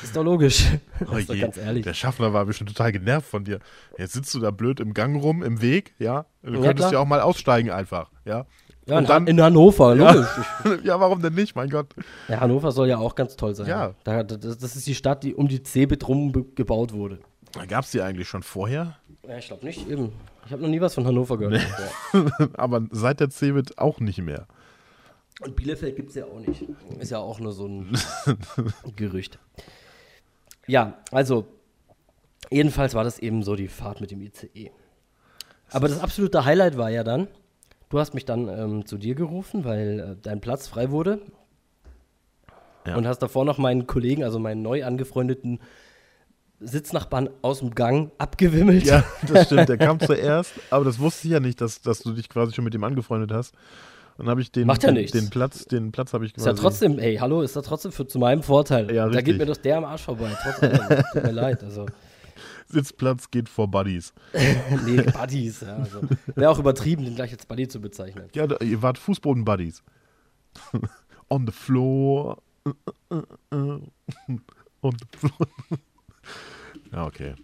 Ist 0.02 0.16
doch 0.16 0.24
logisch. 0.24 0.66
Oh 1.10 1.16
ist 1.16 1.28
doch 1.30 1.38
ganz 1.38 1.56
ehrlich. 1.56 1.84
Der 1.84 1.94
Schaffner 1.94 2.32
war 2.32 2.44
bestimmt 2.44 2.70
total 2.70 2.92
genervt 2.92 3.28
von 3.28 3.44
dir. 3.44 3.60
Jetzt 3.96 4.12
sitzt 4.12 4.34
du 4.34 4.40
da 4.40 4.50
blöd 4.50 4.80
im 4.80 4.94
Gang 4.94 5.20
rum, 5.22 5.42
im 5.42 5.60
Weg, 5.62 5.94
ja? 5.98 6.26
Du 6.42 6.54
Ja, 6.54 6.60
könntest 6.60 6.76
klar. 6.88 6.92
ja 6.94 6.98
auch 7.00 7.06
mal 7.06 7.20
aussteigen 7.20 7.70
einfach, 7.70 8.10
ja? 8.24 8.46
Ja, 8.86 8.96
Und 8.98 9.04
in, 9.04 9.08
dann- 9.08 9.26
in 9.26 9.40
Hannover, 9.42 9.94
Ja. 9.94 10.12
logisch. 10.12 10.82
ja, 10.84 10.98
warum 10.98 11.20
denn 11.20 11.34
nicht, 11.34 11.54
mein 11.54 11.68
Gott? 11.68 11.94
Ja, 12.28 12.40
Hannover 12.40 12.72
soll 12.72 12.88
ja 12.88 12.96
auch 12.98 13.14
ganz 13.14 13.36
toll 13.36 13.54
sein. 13.54 13.66
Ja. 13.66 13.94
Da, 14.04 14.22
das, 14.22 14.58
das 14.58 14.76
ist 14.76 14.86
die 14.86 14.94
Stadt, 14.94 15.22
die 15.24 15.34
um 15.34 15.46
die 15.48 15.62
Cebit 15.62 16.08
rum 16.08 16.32
gebaut 16.54 16.92
wurde. 16.92 17.18
Gab 17.68 17.84
es 17.84 17.90
die 17.90 18.00
eigentlich 18.00 18.28
schon 18.28 18.42
vorher? 18.42 18.96
Ja, 19.26 19.36
ich 19.38 19.48
glaube 19.48 19.64
nicht. 19.66 19.88
Eben. 19.88 20.12
Ich 20.46 20.52
habe 20.52 20.62
noch 20.62 20.68
nie 20.70 20.80
was 20.80 20.94
von 20.94 21.06
Hannover 21.06 21.36
gehört. 21.36 21.60
Ja. 22.14 22.26
Aber 22.54 22.82
seit 22.90 23.20
der 23.20 23.28
Cebit 23.30 23.78
auch 23.78 24.00
nicht 24.00 24.22
mehr. 24.22 24.46
Und 25.40 25.54
Bielefeld 25.54 25.96
gibt 25.96 26.10
es 26.10 26.16
ja 26.16 26.24
auch 26.24 26.40
nicht. 26.40 26.64
Ist 26.98 27.10
ja 27.10 27.18
auch 27.18 27.38
nur 27.38 27.52
so 27.52 27.66
ein 27.66 27.96
Gerücht. 28.96 29.38
Ja, 30.66 30.98
also, 31.12 31.46
jedenfalls 32.50 32.94
war 32.94 33.04
das 33.04 33.18
eben 33.18 33.42
so 33.42 33.54
die 33.54 33.68
Fahrt 33.68 34.00
mit 34.00 34.10
dem 34.10 34.20
ICE. 34.20 34.70
Aber 35.70 35.88
das 35.88 36.00
absolute 36.00 36.44
Highlight 36.44 36.76
war 36.76 36.90
ja 36.90 37.04
dann, 37.04 37.28
du 37.88 37.98
hast 37.98 38.14
mich 38.14 38.24
dann 38.24 38.48
ähm, 38.48 38.86
zu 38.86 38.98
dir 38.98 39.14
gerufen, 39.14 39.64
weil 39.64 40.00
äh, 40.00 40.16
dein 40.20 40.40
Platz 40.40 40.66
frei 40.66 40.90
wurde. 40.90 41.20
Ja. 42.86 42.96
Und 42.96 43.06
hast 43.06 43.18
davor 43.18 43.44
noch 43.44 43.58
meinen 43.58 43.86
Kollegen, 43.86 44.24
also 44.24 44.38
meinen 44.38 44.62
neu 44.62 44.84
angefreundeten 44.84 45.60
Sitznachbarn 46.60 47.28
aus 47.42 47.60
dem 47.60 47.74
Gang 47.74 48.10
abgewimmelt. 48.18 48.84
Ja, 48.84 49.04
das 49.26 49.46
stimmt. 49.46 49.68
Der 49.68 49.78
kam 49.78 50.00
zuerst, 50.00 50.52
aber 50.70 50.84
das 50.84 50.98
wusste 50.98 51.28
ich 51.28 51.32
ja 51.32 51.40
nicht, 51.40 51.60
dass, 51.60 51.82
dass 51.82 52.00
du 52.00 52.12
dich 52.12 52.28
quasi 52.28 52.54
schon 52.54 52.64
mit 52.64 52.74
ihm 52.74 52.84
angefreundet 52.84 53.30
hast. 53.30 53.54
Dann 54.18 54.28
habe 54.28 54.40
ich 54.40 54.50
den, 54.50 54.66
Macht 54.66 54.82
ja 54.82 54.90
den, 54.90 55.06
den 55.06 55.30
Platz, 55.30 55.64
den 55.66 55.92
Platz 55.92 56.12
habe 56.12 56.26
ich 56.26 56.32
Ist 56.32 56.42
quasi. 56.42 56.48
ja 56.48 56.54
trotzdem, 56.54 56.98
ey, 56.98 57.16
hallo, 57.16 57.40
ist 57.40 57.54
ja 57.54 57.62
trotzdem 57.62 57.92
für, 57.92 58.04
zu 58.04 58.18
meinem 58.18 58.42
Vorteil. 58.42 58.92
Ja, 58.92 59.04
da 59.04 59.10
richtig. 59.10 59.24
geht 59.26 59.38
mir 59.38 59.46
doch 59.46 59.56
der 59.56 59.78
am 59.78 59.84
Arsch 59.84 60.02
vorbei. 60.02 60.36
Trotz 60.42 60.60
allem. 60.60 61.04
Tut 61.12 61.22
mir 61.22 61.30
leid. 61.30 61.62
Also, 61.62 61.86
Sitzplatz 62.66 63.30
geht 63.30 63.48
vor 63.48 63.68
Buddies. 63.68 64.12
nee, 64.86 65.02
Buddies. 65.02 65.60
Ja, 65.60 65.76
also, 65.76 66.00
Wäre 66.34 66.50
auch 66.50 66.58
übertrieben, 66.58 67.04
den 67.04 67.14
gleich 67.14 67.30
als 67.30 67.46
Buddy 67.46 67.68
zu 67.68 67.80
bezeichnen. 67.80 68.28
Ja, 68.34 68.48
da, 68.48 68.56
ihr 68.56 68.82
wart 68.82 68.98
Fußboden-Buddies. 68.98 69.84
On 71.30 71.46
the 71.46 71.52
floor. 71.52 72.38
On 73.10 74.92
the 74.92 75.18
floor. 75.18 75.48
ja, 76.92 77.06
okay. 77.06 77.34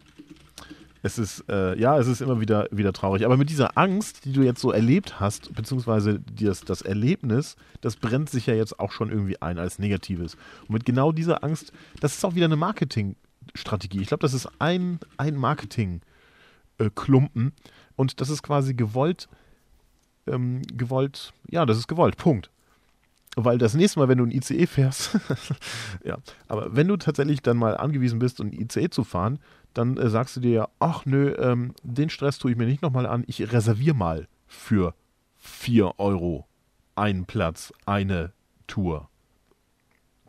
Es 1.05 1.19
ist, 1.19 1.45
äh, 1.51 1.79
ja, 1.79 1.99
es 1.99 2.07
ist 2.07 2.23
immer 2.23 2.41
wieder, 2.41 2.67
wieder 2.71 2.95
traurig. 2.95 3.27
Aber 3.27 3.37
mit 3.37 3.51
dieser 3.51 3.77
Angst, 3.77 4.25
die 4.25 4.33
du 4.33 4.41
jetzt 4.41 4.63
so 4.63 4.73
erlebt 4.73 5.21
hast, 5.21 5.55
beziehungsweise 5.55 6.19
das, 6.19 6.63
das 6.63 6.81
Erlebnis, 6.81 7.57
das 7.83 7.97
brennt 7.97 8.31
sich 8.31 8.47
ja 8.47 8.55
jetzt 8.55 8.81
auch 8.81 8.91
schon 8.91 9.11
irgendwie 9.11 9.37
ein 9.43 9.59
als 9.59 9.79
Negatives. 9.79 10.39
Und 10.63 10.71
mit 10.71 10.87
genau 10.87 11.13
dieser 11.13 11.45
Angst, 11.45 11.75
das 12.01 12.15
ist 12.15 12.25
auch 12.25 12.35
wieder 12.35 12.47
eine 12.47 12.57
Marketingstrategie. 12.57 14.01
Ich 14.01 14.09
glaube, 14.09 14.23
das 14.23 14.33
ist 14.33 14.49
ein, 14.61 14.99
ein 15.19 15.37
Marketing-Klumpen. 15.37 17.53
Und 17.97 18.21
das 18.23 18.31
ist 18.31 18.43
quasi 18.43 18.73
gewollt, 18.73 19.29
ähm, 20.27 20.63
gewollt, 20.75 21.35
ja, 21.51 21.67
das 21.67 21.77
ist 21.77 21.87
gewollt, 21.87 22.17
Punkt. 22.17 22.49
Weil 23.37 23.59
das 23.59 23.75
nächste 23.75 23.99
Mal, 23.99 24.09
wenn 24.09 24.17
du 24.17 24.25
ein 24.25 24.31
ICE 24.31 24.67
fährst, 24.67 25.19
ja, 26.03 26.17
aber 26.49 26.75
wenn 26.75 26.89
du 26.89 26.97
tatsächlich 26.97 27.43
dann 27.43 27.59
mal 27.59 27.77
angewiesen 27.77 28.21
bist, 28.21 28.41
ein 28.41 28.55
ICE 28.55 28.89
zu 28.89 29.05
fahren, 29.05 29.39
dann 29.75 29.97
äh, 29.97 30.09
sagst 30.09 30.37
du 30.37 30.41
dir 30.41 30.51
ja, 30.53 30.69
ach 30.79 31.05
nö, 31.05 31.35
ähm, 31.39 31.75
den 31.83 32.11
Stress 32.11 32.39
tue 32.39 32.53
ich 32.53 32.57
mir 32.57 32.67
nicht 32.67 32.83
nochmal 32.83 33.07
an, 33.07 33.25
ich 33.27 33.53
reserviere 33.53 33.97
mal 33.97 34.29
für 34.47 34.95
4 35.37 35.99
Euro 35.99 36.47
einen 36.95 37.27
Platz, 37.27 37.73
eine 37.87 38.33
Tour. 38.67 39.09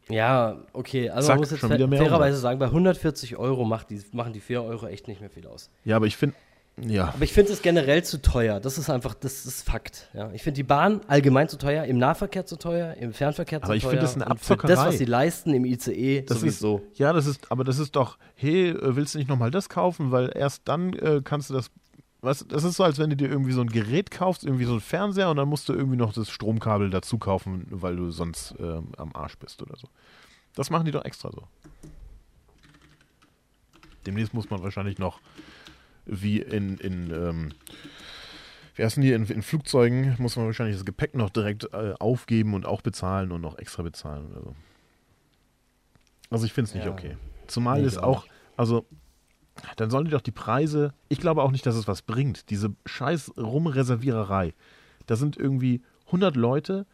Ja, 0.09 0.57
okay. 0.73 1.09
Also 1.09 1.27
Zack, 1.27 1.35
man 1.35 1.39
muss 1.41 1.51
jetzt 1.51 1.97
fairerweise 1.97 2.37
sagen, 2.37 2.59
bei 2.59 2.65
140 2.65 3.37
Euro 3.37 3.65
macht 3.65 3.89
die, 3.89 4.01
machen 4.11 4.33
die 4.33 4.39
4 4.39 4.63
Euro 4.63 4.87
echt 4.87 5.07
nicht 5.07 5.19
mehr 5.19 5.29
viel 5.29 5.47
aus. 5.47 5.71
Ja, 5.83 5.95
aber 5.95 6.05
ich 6.05 6.15
finde, 6.15 6.35
ja, 6.81 7.09
Aber 7.13 7.23
ich 7.23 7.31
finde 7.31 7.53
es 7.53 7.61
generell 7.61 8.03
zu 8.03 8.21
teuer. 8.21 8.59
Das 8.59 8.77
ist 8.77 8.89
einfach, 8.89 9.13
das 9.13 9.45
ist 9.45 9.63
Fakt. 9.63 10.09
Ja. 10.13 10.29
Ich 10.33 10.43
finde 10.43 10.55
die 10.57 10.63
Bahn 10.63 10.99
allgemein 11.07 11.47
zu 11.47 11.57
teuer, 11.57 11.85
im 11.85 11.97
Nahverkehr 11.97 12.45
zu 12.45 12.57
teuer, 12.57 12.95
im 12.95 13.13
Fernverkehr 13.13 13.61
zu 13.61 13.65
Aber 13.65 13.75
ich 13.75 13.83
teuer. 13.83 13.91
find 13.91 14.03
das 14.03 14.15
eine 14.15 14.25
für 14.25 14.29
das, 14.29 14.31
Abzockerei. 14.51 14.87
was 14.87 14.97
sie 14.97 15.05
leisten 15.05 15.53
im 15.53 15.63
ICE, 15.63 16.23
das 16.23 16.41
sowieso. 16.41 16.81
ist, 16.91 16.99
ja, 16.99 17.13
das 17.13 17.27
ist, 17.27 17.49
aber 17.49 17.63
das 17.63 17.79
ist 17.79 17.95
doch, 17.95 18.17
hey, 18.35 18.71
äh, 18.71 18.95
willst 18.95 19.13
du 19.13 19.19
nicht 19.19 19.29
nochmal 19.29 19.51
das 19.51 19.69
kaufen, 19.69 20.11
weil 20.11 20.31
erst 20.35 20.63
dann 20.65 20.93
äh, 20.93 21.21
kannst 21.23 21.49
du 21.49 21.53
das, 21.53 21.71
weißt, 22.21 22.47
das 22.51 22.65
ist 22.65 22.75
so, 22.75 22.83
als 22.83 22.99
wenn 22.99 23.09
du 23.09 23.15
dir 23.15 23.29
irgendwie 23.29 23.53
so 23.53 23.61
ein 23.61 23.69
Gerät 23.69 24.11
kaufst, 24.11 24.43
irgendwie 24.43 24.65
so 24.65 24.73
ein 24.73 24.81
Fernseher 24.81 25.29
und 25.29 25.37
dann 25.37 25.47
musst 25.47 25.69
du 25.69 25.73
irgendwie 25.73 25.97
noch 25.97 26.11
das 26.11 26.29
Stromkabel 26.29 26.89
dazu 26.89 27.17
kaufen, 27.19 27.67
weil 27.69 27.95
du 27.95 28.11
sonst 28.11 28.53
ähm, 28.59 28.89
am 28.97 29.15
Arsch 29.15 29.37
bist 29.37 29.61
oder 29.61 29.77
so. 29.77 29.87
Das 30.55 30.69
machen 30.69 30.85
die 30.85 30.91
doch 30.91 31.05
extra 31.05 31.31
so. 31.31 31.47
Demnächst 34.05 34.33
muss 34.33 34.49
man 34.49 34.61
wahrscheinlich 34.61 34.99
noch 34.99 35.19
wie 36.05 36.39
in, 36.39 36.77
in 36.77 37.11
ähm, 37.11 37.51
wie 38.75 38.83
heißen 38.83 39.01
die, 39.01 39.13
in, 39.13 39.25
in 39.25 39.41
Flugzeugen 39.41 40.15
muss 40.19 40.35
man 40.35 40.45
wahrscheinlich 40.45 40.75
das 40.75 40.85
Gepäck 40.85 41.15
noch 41.15 41.29
direkt 41.29 41.73
äh, 41.73 41.93
aufgeben 41.99 42.53
und 42.53 42.65
auch 42.65 42.81
bezahlen 42.81 43.31
und 43.31 43.41
noch 43.41 43.57
extra 43.57 43.83
bezahlen 43.83 44.27
oder 44.31 44.41
so. 44.41 44.55
Also 46.29 46.45
ich 46.45 46.53
finde 46.53 46.69
es 46.69 46.75
nicht 46.75 46.85
Ja. 46.85 46.91
okay. 46.91 47.17
Zumal 47.47 47.81
Nee, 47.81 47.87
es 47.87 47.97
auch, 47.97 48.25
also 48.57 48.85
dann 49.77 49.89
sollen 49.89 50.05
die 50.05 50.11
doch 50.11 50.21
die 50.21 50.31
Preise, 50.31 50.93
ich 51.07 51.19
glaube 51.19 51.41
auch 51.41 51.51
nicht, 51.51 51.65
dass 51.65 51.75
es 51.75 51.87
was 51.87 52.01
bringt, 52.01 52.49
diese 52.49 52.75
scheiß 52.85 53.37
Rumreserviererei. 53.37 54.53
Da 55.05 55.15
sind 55.15 55.37
irgendwie 55.37 55.81
100 56.07 56.35
Leute 56.35 56.85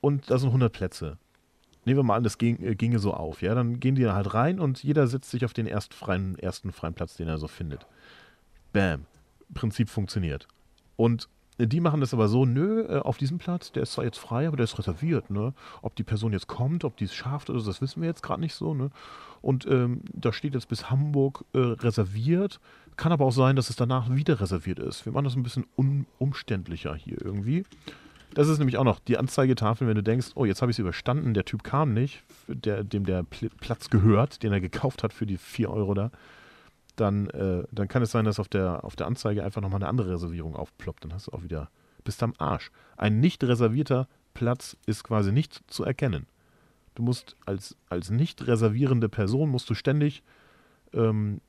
und 0.00 0.30
da 0.30 0.38
sind 0.38 0.48
100 0.48 0.72
Plätze. 0.72 1.18
Nehmen 1.84 1.98
wir 1.98 2.04
mal 2.04 2.16
an, 2.16 2.22
das 2.22 2.38
ging, 2.38 2.62
äh, 2.62 2.74
ginge 2.76 2.98
so 2.98 3.12
auf, 3.12 3.42
ja, 3.42 3.54
dann 3.54 3.80
gehen 3.80 3.94
die 3.94 4.02
da 4.02 4.14
halt 4.14 4.32
rein 4.34 4.60
und 4.60 4.82
jeder 4.82 5.06
setzt 5.06 5.30
sich 5.30 5.44
auf 5.44 5.52
den 5.52 5.66
ersten 5.66 5.94
freien, 5.94 6.38
ersten 6.38 6.72
freien 6.72 6.94
Platz, 6.94 7.16
den 7.16 7.28
er 7.28 7.38
so 7.38 7.48
findet. 7.48 7.86
Bam. 8.74 9.06
Prinzip 9.54 9.88
funktioniert. 9.88 10.46
Und 10.96 11.28
äh, 11.58 11.66
die 11.66 11.80
machen 11.80 12.00
das 12.00 12.12
aber 12.12 12.28
so, 12.28 12.44
nö, 12.44 12.82
äh, 12.82 12.98
auf 12.98 13.16
diesem 13.16 13.38
Platz, 13.38 13.72
der 13.72 13.84
ist 13.84 13.92
zwar 13.92 14.04
jetzt 14.04 14.18
frei, 14.18 14.46
aber 14.46 14.56
der 14.56 14.64
ist 14.64 14.78
reserviert, 14.78 15.30
ne? 15.30 15.54
Ob 15.80 15.96
die 15.96 16.02
Person 16.02 16.32
jetzt 16.32 16.48
kommt, 16.48 16.84
ob 16.84 16.96
die 16.96 17.04
es 17.04 17.14
schafft 17.14 17.48
oder 17.48 17.60
so, 17.60 17.70
das 17.70 17.80
wissen 17.80 18.02
wir 18.02 18.08
jetzt 18.08 18.22
gerade 18.22 18.40
nicht 18.40 18.54
so, 18.54 18.74
ne? 18.74 18.90
Und 19.40 19.66
ähm, 19.66 20.02
da 20.12 20.32
steht 20.32 20.54
jetzt 20.54 20.68
bis 20.68 20.90
Hamburg 20.90 21.44
äh, 21.52 21.58
reserviert. 21.58 22.60
Kann 22.96 23.12
aber 23.12 23.24
auch 23.26 23.32
sein, 23.32 23.56
dass 23.56 23.70
es 23.70 23.76
danach 23.76 24.14
wieder 24.14 24.40
reserviert 24.40 24.78
ist. 24.78 25.04
Wir 25.04 25.12
machen 25.12 25.24
das 25.24 25.36
ein 25.36 25.42
bisschen 25.42 25.66
un 25.76 26.06
umständlicher 26.18 26.94
hier 26.94 27.20
irgendwie. 27.20 27.64
Das 28.34 28.48
ist 28.48 28.58
nämlich 28.58 28.78
auch 28.78 28.84
noch 28.84 28.98
die 28.98 29.18
Anzeigetafel, 29.18 29.86
wenn 29.86 29.94
du 29.94 30.02
denkst, 30.02 30.32
oh, 30.34 30.44
jetzt 30.44 30.62
habe 30.62 30.70
ich 30.70 30.76
es 30.76 30.80
überstanden, 30.80 31.34
der 31.34 31.44
Typ 31.44 31.62
kam 31.62 31.94
nicht, 31.94 32.24
der, 32.48 32.82
dem 32.82 33.06
der 33.06 33.22
Pl 33.22 33.48
Platz 33.60 33.90
gehört, 33.90 34.42
den 34.42 34.52
er 34.52 34.60
gekauft 34.60 35.04
hat 35.04 35.12
für 35.12 35.26
die 35.26 35.36
4 35.36 35.70
Euro 35.70 35.94
da, 35.94 36.10
dann, 36.96 37.28
äh, 37.30 37.64
dann 37.72 37.88
kann 37.88 38.02
es 38.02 38.10
sein, 38.12 38.24
dass 38.24 38.38
auf 38.38 38.48
der, 38.48 38.84
auf 38.84 38.96
der 38.96 39.06
Anzeige 39.06 39.42
einfach 39.44 39.60
nochmal 39.60 39.78
eine 39.80 39.88
andere 39.88 40.12
Reservierung 40.14 40.54
aufploppt. 40.56 41.04
Dann 41.04 41.12
hast 41.12 41.26
du 41.28 41.32
auch 41.32 41.42
wieder, 41.42 41.70
bist 42.04 42.22
am 42.22 42.34
Arsch. 42.38 42.70
Ein 42.96 43.20
nicht 43.20 43.42
reservierter 43.44 44.08
Platz 44.34 44.76
ist 44.86 45.04
quasi 45.04 45.32
nicht 45.32 45.62
zu 45.66 45.84
erkennen. 45.84 46.26
Du 46.94 47.02
musst 47.02 47.36
als, 47.46 47.76
als 47.88 48.10
nicht 48.10 48.46
reservierende 48.46 49.08
Person, 49.08 49.48
musst 49.50 49.68
du 49.70 49.74
ständig 49.74 50.22
ähm, 50.92 51.40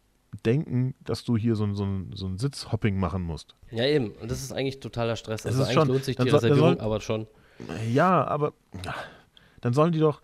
denken, 0.46 0.96
dass 1.04 1.24
du 1.24 1.38
hier 1.38 1.56
so 1.56 1.64
ein, 1.66 1.76
so 1.76 1.88
so 2.14 2.26
ein 2.28 2.38
Sitzhopping 2.40 2.98
machen 3.00 3.22
musst. 3.22 3.56
Ja, 3.72 3.86
eben. 3.86 4.12
Und 4.14 4.30
das 4.32 4.42
ist 4.42 4.52
eigentlich 4.52 4.80
totaler 4.80 5.16
Stress. 5.16 5.42
Es 5.42 5.48
Also 5.48 5.64
eigentlich 5.64 5.74
schon- 5.76 5.88
lohnt 5.88 6.04
sich 6.04 6.16
die 6.16 6.24
soll- 6.30 6.40
Reservierung, 6.40 6.74
soll- 6.78 6.82
aber 6.82 7.00
schon. 7.02 7.28
Ja, 7.94 8.26
aber 8.26 8.54
dann 9.62 9.74
sollen 9.74 9.92
die 9.94 10.00
doch. 10.00 10.22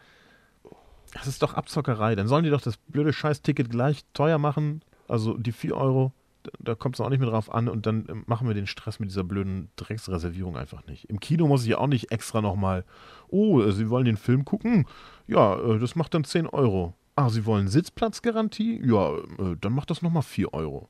Das 1.14 1.27
ist 1.27 1.41
doch 1.43 1.53
Abzockerei. 1.53 2.15
Dann 2.15 2.27
sollen 2.27 2.43
die 2.43 2.49
doch 2.49 2.61
das 2.61 2.77
blöde 2.77 3.14
Scheiß-Ticket 3.14 3.69
gleich 3.69 4.02
teuer 4.14 4.38
machen. 4.38 4.81
Also 5.11 5.38
die 5.38 5.51
4 5.51 5.75
Euro, 5.75 6.13
da, 6.59 6.73
kommt 6.73 6.95
es 6.95 7.01
auch 7.01 7.09
nicht 7.09 7.19
mehr 7.19 7.29
drauf 7.29 7.53
an. 7.53 7.67
Und 7.67 7.85
dann 7.85 8.05
ähm, 8.09 8.23
machen 8.27 8.47
wir 8.47 8.55
den 8.55 8.65
Stress 8.65 8.99
mit 8.99 9.09
dieser 9.09 9.25
blöden 9.25 9.69
Drecksreservierung 9.75 10.55
einfach 10.55 10.85
nicht. 10.88 11.09
Im 11.09 11.19
Kino 11.19 11.47
muss 11.47 11.63
ich 11.63 11.69
ja 11.69 11.77
auch 11.79 11.88
nicht 11.88 12.11
extra 12.11 12.41
nochmal. 12.41 12.85
Oh, 13.27 13.61
äh, 13.61 13.73
Sie 13.73 13.89
wollen 13.89 14.05
den 14.05 14.17
Film 14.17 14.45
gucken? 14.45 14.85
Ja, 15.27 15.59
äh, 15.59 15.79
das 15.79 15.95
macht 15.95 16.13
dann 16.13 16.23
10 16.23 16.47
Euro. 16.47 16.93
Ah, 17.15 17.29
Sie 17.29 17.45
wollen 17.45 17.67
Sitzplatzgarantie? 17.67 18.81
Ja, 18.85 19.17
äh, 19.17 19.57
dann 19.59 19.73
macht 19.73 19.89
das 19.89 20.01
nochmal 20.01 20.23
4 20.23 20.53
Euro. 20.53 20.89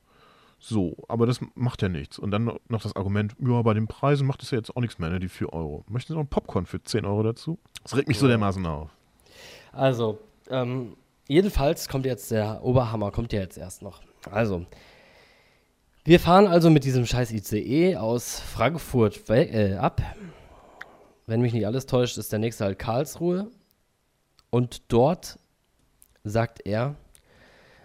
So, 0.60 0.94
aber 1.08 1.26
das 1.26 1.40
macht 1.56 1.82
ja 1.82 1.88
nichts. 1.88 2.20
Und 2.20 2.30
dann 2.30 2.44
noch 2.68 2.82
das 2.82 2.94
Argument, 2.94 3.34
ja, 3.40 3.60
bei 3.62 3.74
den 3.74 3.88
Preisen 3.88 4.24
macht 4.24 4.44
es 4.44 4.52
ja 4.52 4.58
jetzt 4.58 4.76
auch 4.76 4.80
nichts 4.80 5.00
mehr, 5.00 5.10
ne, 5.10 5.18
die 5.18 5.28
4 5.28 5.52
Euro. 5.52 5.84
Möchten 5.88 6.12
Sie 6.12 6.16
noch 6.16 6.22
ein 6.22 6.28
Popcorn 6.28 6.66
für 6.66 6.80
10 6.80 7.04
Euro 7.04 7.24
dazu? 7.24 7.58
Das 7.82 7.96
regt 7.96 8.06
mich 8.06 8.20
so 8.20 8.28
dermaßen 8.28 8.64
auf. 8.64 8.90
Also, 9.72 10.20
ähm, 10.48 10.96
jedenfalls 11.26 11.88
kommt 11.88 12.06
jetzt 12.06 12.30
der 12.30 12.62
Oberhammer, 12.62 13.10
kommt 13.10 13.32
ja 13.32 13.40
jetzt 13.40 13.58
erst 13.58 13.82
noch. 13.82 14.00
Also, 14.30 14.66
wir 16.04 16.20
fahren 16.20 16.46
also 16.46 16.70
mit 16.70 16.84
diesem 16.84 17.06
scheiß 17.06 17.30
ICE 17.32 17.96
aus 17.96 18.40
Frankfurt 18.40 19.28
äh, 19.30 19.74
ab. 19.74 20.02
Wenn 21.26 21.40
mich 21.40 21.52
nicht 21.52 21.66
alles 21.66 21.86
täuscht, 21.86 22.18
ist 22.18 22.32
der 22.32 22.38
nächste 22.40 22.64
halt 22.64 22.78
Karlsruhe. 22.78 23.50
Und 24.50 24.82
dort 24.88 25.38
sagt 26.24 26.66
er, 26.66 26.96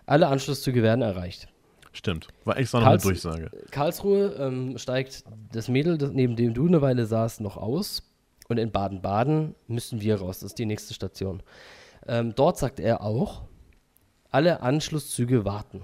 alle 0.05 0.27
Anschlusszüge 0.27 0.83
werden 0.83 1.01
erreicht. 1.01 1.47
Stimmt. 1.93 2.27
War 2.45 2.57
extra 2.57 2.79
noch 2.79 2.87
eine 2.87 2.97
Karls- 2.97 3.03
Durchsage. 3.03 3.51
Karlsruhe 3.71 4.35
ähm, 4.39 4.77
steigt 4.77 5.23
das 5.51 5.67
Mädel, 5.67 5.97
das 5.97 6.11
neben 6.11 6.35
dem 6.35 6.53
du 6.53 6.67
eine 6.67 6.81
Weile 6.81 7.05
saßt, 7.05 7.41
noch 7.41 7.57
aus. 7.57 8.03
Und 8.49 8.57
in 8.57 8.71
Baden-Baden 8.71 9.55
müssen 9.67 10.01
wir 10.01 10.15
raus. 10.19 10.39
Das 10.39 10.51
ist 10.51 10.59
die 10.59 10.65
nächste 10.65 10.93
Station. 10.93 11.43
Ähm, 12.07 12.33
dort 12.35 12.57
sagt 12.57 12.79
er 12.79 13.01
auch, 13.01 13.43
alle 14.31 14.61
Anschlusszüge 14.61 15.43
warten. 15.45 15.83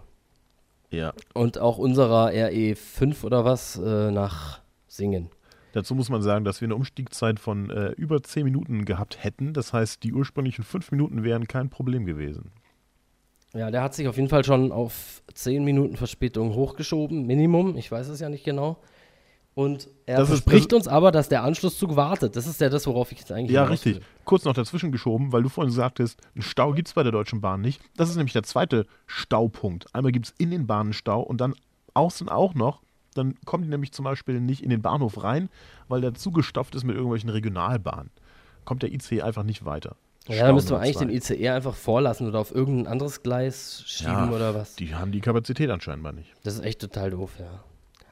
Ja. 0.93 1.13
Und 1.33 1.57
auch 1.57 1.79
unserer 1.79 2.27
RE5 2.27 3.23
oder 3.23 3.43
was 3.43 3.77
äh, 3.79 4.11
nach 4.11 4.59
Singen. 4.87 5.29
Dazu 5.71 5.95
muss 5.95 6.09
man 6.09 6.21
sagen, 6.21 6.45
dass 6.45 6.61
wir 6.61 6.67
eine 6.67 6.75
Umstiegszeit 6.75 7.39
von 7.39 7.71
äh, 7.71 7.89
über 7.93 8.21
10 8.21 8.43
Minuten 8.43 8.85
gehabt 8.85 9.23
hätten. 9.23 9.53
Das 9.53 9.73
heißt, 9.73 10.03
die 10.03 10.13
ursprünglichen 10.13 10.63
5 10.63 10.91
Minuten 10.91 11.23
wären 11.23 11.47
kein 11.47 11.71
Problem 11.71 12.05
gewesen. 12.05 12.51
Ja, 13.55 13.71
der 13.71 13.81
hat 13.81 13.95
sich 13.95 14.07
auf 14.07 14.17
jeden 14.17 14.29
Fall 14.29 14.43
schon 14.43 14.71
auf 14.71 15.23
10 15.33 15.63
Minuten 15.63 15.97
Verspätung 15.97 16.53
hochgeschoben, 16.53 17.25
Minimum. 17.25 17.75
Ich 17.75 17.91
weiß 17.91 18.09
es 18.09 18.19
ja 18.19 18.29
nicht 18.29 18.43
genau. 18.43 18.77
Und 19.55 19.87
er 20.07 20.17
Das 20.17 20.29
ist- 20.29 20.41
verspricht 20.43 20.71
das- 20.71 20.77
uns 20.77 20.87
aber, 20.87 21.11
dass 21.11 21.29
der 21.29 21.43
Anschlusszug 21.43 21.95
wartet. 21.95 22.35
Das 22.35 22.47
ist 22.47 22.59
ja 22.59 22.69
das, 22.69 22.87
worauf 22.87 23.11
ich 23.11 23.19
jetzt 23.19 23.31
eigentlich 23.31 23.51
Ja, 23.51 23.65
richtig. 23.65 23.97
will. 23.97 24.01
Kurz 24.25 24.45
noch 24.45 24.53
dazwischen 24.53 24.91
geschoben, 24.91 25.31
weil 25.31 25.43
du 25.43 25.49
vorhin 25.49 25.71
sagtest, 25.71 26.19
einen 26.33 26.41
Stau 26.41 26.71
gibt 26.73 26.87
es 26.87 26.93
bei 26.95 27.03
der 27.03 27.11
Deutschen 27.11 27.39
Bahn 27.41 27.61
nicht. 27.61 27.79
Das 27.95 28.09
ist 28.09 28.15
nämlich 28.15 28.33
der 28.33 28.43
zweite 28.43 28.85
Staupunkt. 29.05 29.93
Einmal 29.93 30.11
gibt 30.11 30.25
es 30.27 30.33
in 30.39 30.49
den 30.51 30.65
Bahnen 30.65 30.93
Stau 30.93 31.21
und 31.21 31.39
dann 31.39 31.53
außen 31.93 32.29
auch 32.29 32.55
noch. 32.55 32.81
Dann 33.13 33.35
kommen 33.45 33.63
die 33.63 33.69
nämlich 33.69 33.91
zum 33.91 34.05
Beispiel 34.05 34.39
nicht 34.41 34.63
in 34.63 34.71
den 34.71 34.81
Bahnhof 34.81 35.23
rein, 35.23 35.49
weil 35.87 36.01
der 36.01 36.15
zugestopft 36.15 36.73
ist 36.73 36.83
mit 36.83 36.95
irgendwelchen 36.95 37.29
Regionalbahnen. 37.29 38.09
Kommt 38.65 38.81
der 38.81 38.91
IC 38.91 39.21
einfach 39.21 39.43
nicht 39.43 39.65
weiter. 39.65 39.95
Ja, 40.27 40.35
Stau 40.35 40.45
dann 40.47 40.55
müsste 40.55 40.73
man 40.73 40.81
eigentlich 40.81 40.97
zwei. 40.97 41.05
den 41.35 41.39
ICE 41.41 41.49
einfach 41.49 41.75
vorlassen 41.75 42.27
oder 42.27 42.39
auf 42.39 42.55
irgendein 42.55 42.87
anderes 42.91 43.21
Gleis 43.21 43.83
schieben 43.85 44.13
Ja, 44.13 44.31
oder 44.31 44.55
was. 44.55 44.75
Die 44.77 44.95
haben 44.95 45.11
die 45.11 45.19
Kapazität 45.21 45.69
anscheinend 45.69 46.15
nicht. 46.15 46.33
Das 46.43 46.55
ist 46.55 46.63
echt 46.63 46.79
total 46.81 47.11
doof, 47.11 47.31
ja. 47.39 47.63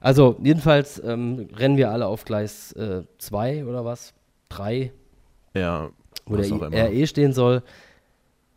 Also, 0.02 0.38
jedenfalls 0.44 1.02
ähm, 1.04 1.48
rennen 1.56 1.78
wir 1.78 1.92
alle 1.92 2.08
auf 2.08 2.26
Gleis 2.26 2.76
2 3.20 3.66
oder 3.66 3.86
was? 3.86 4.14
3, 4.50 4.92
Ja, 5.54 5.90
wo 6.26 6.36
der. 6.36 6.90
RE 6.90 7.08
stehen 7.08 7.34
soll. 7.34 7.64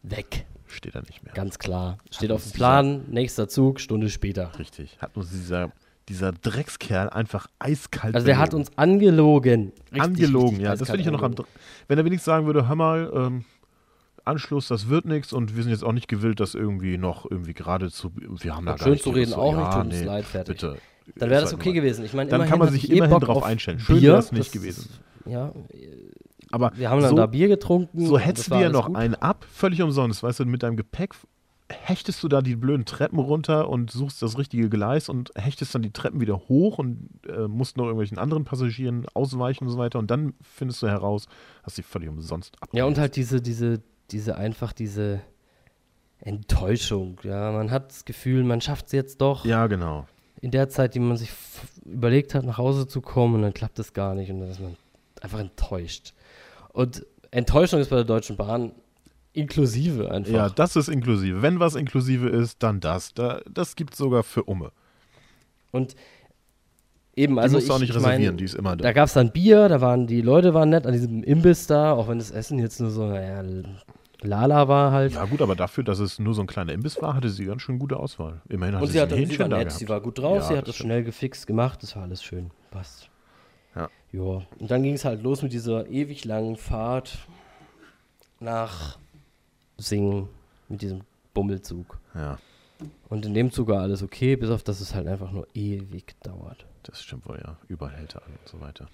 Weg, 0.02 0.44
Steht 0.66 0.94
da 0.94 1.00
nicht 1.00 1.22
mehr. 1.22 1.32
ganz 1.34 1.58
klar. 1.58 1.98
Steht 2.10 2.30
Hat 2.30 2.36
auf 2.36 2.42
dem 2.42 2.52
Plan, 2.52 3.04
nächster 3.10 3.48
Zug, 3.48 3.78
Stunde 3.80 4.10
später. 4.10 4.50
Richtig. 4.58 4.98
Hat 5.00 5.16
uns 5.16 5.30
dieser, 5.30 5.70
dieser 6.08 6.32
Dreckskerl 6.32 7.08
einfach 7.10 7.46
eiskalt 7.58 8.14
Also, 8.14 8.26
der 8.26 8.38
hat 8.38 8.50
belogen. 8.50 8.66
uns 8.68 8.78
angelogen. 8.78 9.72
Richtig, 9.92 10.02
angelogen, 10.02 10.48
richtig 10.48 10.64
ja. 10.64 10.76
Das 10.76 10.88
finde 10.88 11.00
ich 11.00 11.06
ja 11.06 11.12
noch 11.12 11.22
am. 11.22 11.34
Wenn 11.88 11.98
er 11.98 12.04
wenigstens 12.04 12.26
sagen 12.26 12.46
würde, 12.46 12.68
hör 12.68 12.74
mal, 12.76 13.10
ähm, 13.14 13.44
Anschluss, 14.26 14.68
das 14.68 14.88
wird 14.88 15.04
nichts 15.04 15.32
und 15.32 15.54
wir 15.56 15.62
sind 15.62 15.72
jetzt 15.72 15.84
auch 15.84 15.92
nicht 15.92 16.08
gewillt, 16.08 16.40
das 16.40 16.54
irgendwie 16.54 16.96
noch 16.98 17.30
irgendwie 17.30 17.54
gerade 17.54 17.90
zu. 17.90 18.10
Wir 18.16 18.56
haben 18.56 18.64
da 18.66 18.72
gar 18.72 18.78
schön 18.78 18.92
nicht 18.92 19.02
zu 19.04 19.10
reden 19.10 19.32
Ressourcen. 19.32 19.58
auch 19.58 19.60
ja, 19.60 19.60
nicht, 19.60 19.72
tut 19.74 19.84
uns 19.84 20.00
nee, 20.00 20.06
leid, 20.06 20.24
fertig. 20.24 20.56
Bitte. 20.60 20.78
Dann 21.16 21.30
wäre 21.30 21.42
das 21.42 21.52
okay 21.54 21.70
mal- 21.70 21.74
gewesen. 21.74 22.04
Ich 22.04 22.14
meine, 22.14 22.30
Dann 22.30 22.46
kann 22.48 22.58
man 22.58 22.70
sich 22.70 22.90
eh 22.90 22.94
immerhin 22.96 23.10
Bock 23.14 23.24
drauf 23.24 23.36
auf 23.38 23.44
einstellen. 23.44 23.78
Schön 23.78 24.00
Bier. 24.00 24.12
wär's 24.14 24.32
nicht 24.32 24.46
Das 24.46 24.52
gewesen. 24.52 24.88
Ja, 25.26 25.52
Aber 26.50 26.72
wir 26.76 26.90
haben 26.90 27.00
dann 27.00 27.10
so, 27.10 27.16
da 27.16 27.26
Bier 27.26 27.48
getrunken. 27.48 28.06
so 28.06 28.18
hetzt 28.18 28.50
war 28.50 28.58
wir 28.58 28.66
alles 28.66 28.76
noch 28.78 28.86
gut. 28.88 28.96
einen 28.96 29.14
ab, 29.14 29.44
völlig 29.50 29.80
umsonst, 29.82 30.22
weißt 30.22 30.40
du, 30.40 30.44
mit 30.46 30.62
deinem 30.62 30.76
Gepäck 30.76 31.14
hechtest 31.70 32.22
du 32.22 32.28
da 32.28 32.42
die 32.42 32.56
blöden 32.56 32.84
Treppen 32.84 33.18
runter 33.18 33.70
und 33.70 33.90
suchst 33.90 34.20
das 34.20 34.36
richtige 34.36 34.68
Gleis 34.68 35.08
und 35.08 35.30
hechtest 35.34 35.74
dann 35.74 35.80
die 35.80 35.92
Treppen 35.92 36.20
wieder 36.20 36.36
hoch 36.48 36.76
und 36.78 37.08
äh, 37.26 37.48
musst 37.48 37.78
noch 37.78 37.84
irgendwelchen 37.84 38.18
anderen 38.18 38.44
Passagieren 38.44 39.06
ausweichen 39.14 39.64
und 39.64 39.70
so 39.70 39.78
weiter 39.78 39.98
und 39.98 40.10
dann 40.10 40.34
findest 40.42 40.82
du 40.82 40.88
heraus, 40.88 41.26
dass 41.64 41.74
sie 41.74 41.82
völlig 41.82 42.10
umsonst 42.10 42.54
ab. 42.60 42.68
Ja, 42.72 42.84
und 42.84 42.98
halt 42.98 43.16
diese, 43.16 43.40
diese, 43.40 43.80
diese, 44.10 44.36
einfach 44.36 44.74
diese 44.74 45.22
Enttäuschung. 46.20 47.18
Ja, 47.22 47.52
man 47.52 47.70
hat 47.70 47.90
das 47.90 48.04
Gefühl, 48.04 48.44
man 48.44 48.60
schafft 48.60 48.86
es 48.86 48.92
jetzt 48.92 49.20
doch 49.20 49.44
Ja, 49.44 49.66
genau. 49.66 50.06
In 50.44 50.50
der 50.50 50.68
Zeit, 50.68 50.94
die 50.94 50.98
man 50.98 51.16
sich 51.16 51.30
überlegt 51.86 52.34
hat, 52.34 52.44
nach 52.44 52.58
Hause 52.58 52.86
zu 52.86 53.00
kommen 53.00 53.36
und 53.36 53.42
dann 53.42 53.54
klappt 53.54 53.78
es 53.78 53.94
gar 53.94 54.14
nicht 54.14 54.30
und 54.30 54.40
dann 54.40 54.50
ist 54.50 54.60
man 54.60 54.76
einfach 55.22 55.38
enttäuscht. 55.38 56.12
Und 56.74 57.06
Enttäuschung 57.30 57.80
ist 57.80 57.88
bei 57.88 57.96
der 57.96 58.04
Deutschen 58.04 58.36
Bahn 58.36 58.72
inklusive 59.32 60.10
einfach. 60.10 60.30
Ja, 60.30 60.50
das 60.50 60.76
ist 60.76 60.88
inklusive. 60.88 61.40
Wenn 61.40 61.60
was 61.60 61.76
inklusive 61.76 62.28
ist, 62.28 62.62
dann 62.62 62.80
das. 62.80 63.14
Da, 63.14 63.40
das 63.50 63.74
gibt 63.74 63.96
sogar 63.96 64.22
für 64.22 64.44
Umme. 64.44 64.70
Und 65.72 65.96
eben, 67.16 67.36
Die 67.36 67.40
also 67.40 67.56
musst 67.56 67.70
du 67.70 67.72
auch 67.72 67.76
ich, 67.76 67.88
nicht 67.88 67.96
ich 67.96 68.02
mein, 68.02 68.10
reservieren, 68.10 68.36
die 68.36 68.44
ist 68.44 68.54
immer 68.54 68.76
da. 68.76 68.82
Da 68.82 68.92
gab 68.92 69.06
es 69.06 69.14
dann 69.14 69.32
Bier, 69.32 69.70
da 69.70 69.80
waren 69.80 70.06
die 70.06 70.20
Leute 70.20 70.52
waren 70.52 70.68
nett 70.68 70.86
an 70.86 70.92
diesem 70.92 71.24
Imbiss 71.24 71.66
da, 71.68 71.94
auch 71.94 72.08
wenn 72.08 72.18
das 72.18 72.30
Essen 72.30 72.58
jetzt 72.58 72.80
nur 72.80 72.90
so, 72.90 73.06
naja, 73.06 73.42
Lala 74.22 74.68
war 74.68 74.92
halt. 74.92 75.12
Ja, 75.14 75.24
gut, 75.26 75.42
aber 75.42 75.54
dafür, 75.56 75.84
dass 75.84 75.98
es 75.98 76.18
nur 76.18 76.34
so 76.34 76.40
ein 76.42 76.46
kleiner 76.46 76.72
Imbiss 76.72 77.00
war, 77.02 77.14
hatte 77.14 77.28
sie 77.28 77.44
ganz 77.44 77.62
schön 77.62 77.78
gute 77.78 77.98
Auswahl. 77.98 78.40
Immerhin 78.48 78.74
hatte 78.76 78.84
Und 78.86 78.90
sie, 78.92 79.00
hat, 79.00 79.10
sie 79.10 79.16
Hähnchen 79.16 79.38
war 79.40 79.48
da 79.48 79.56
nett, 79.58 79.66
gehabt. 79.68 79.78
sie 79.80 79.88
war 79.88 80.00
gut 80.00 80.18
drauf, 80.18 80.36
Ja, 80.36 80.42
sie 80.42 80.56
hat 80.56 80.68
das 80.68 80.76
das 80.76 80.76
schnell 80.76 81.04
gefixt 81.04 81.46
gemacht, 81.46 81.82
das 81.82 81.94
war 81.96 82.04
alles 82.04 82.22
schön. 82.22 82.50
Passt. 82.70 83.10
Ja. 83.74 83.88
Ja. 84.12 84.20
Und 84.58 84.70
dann 84.70 84.82
ging 84.82 84.94
es 84.94 85.04
halt 85.04 85.22
los 85.22 85.42
mit 85.42 85.52
dieser 85.52 85.86
ewig 85.88 86.24
langen 86.24 86.56
Fahrt 86.56 87.18
nach 88.40 88.98
Singen 89.76 90.28
mit 90.68 90.82
diesem 90.82 91.00
Bummelzug. 91.34 91.98
Ja, 92.14 92.38
Und 93.08 93.26
in 93.26 93.34
dem 93.34 93.50
Zug 93.50 93.68
war 93.68 93.80
alles 93.82 94.02
okay, 94.02 94.36
bis 94.36 94.50
auf 94.50 94.62
dass 94.62 94.80
es 94.80 94.94
halt 94.94 95.06
einfach 95.08 95.32
nur 95.32 95.46
ewig 95.54 96.14
dauert. 96.22 96.64
das 96.84 97.02
stimmt 97.02 97.28
wohl, 97.28 97.40
ja. 97.44 97.56
Überall 97.68 97.92
hält 97.94 98.14
er 98.14 98.22
an 98.22 98.32
und 98.40 98.48
so 98.48 98.60
weiter. 98.60 98.86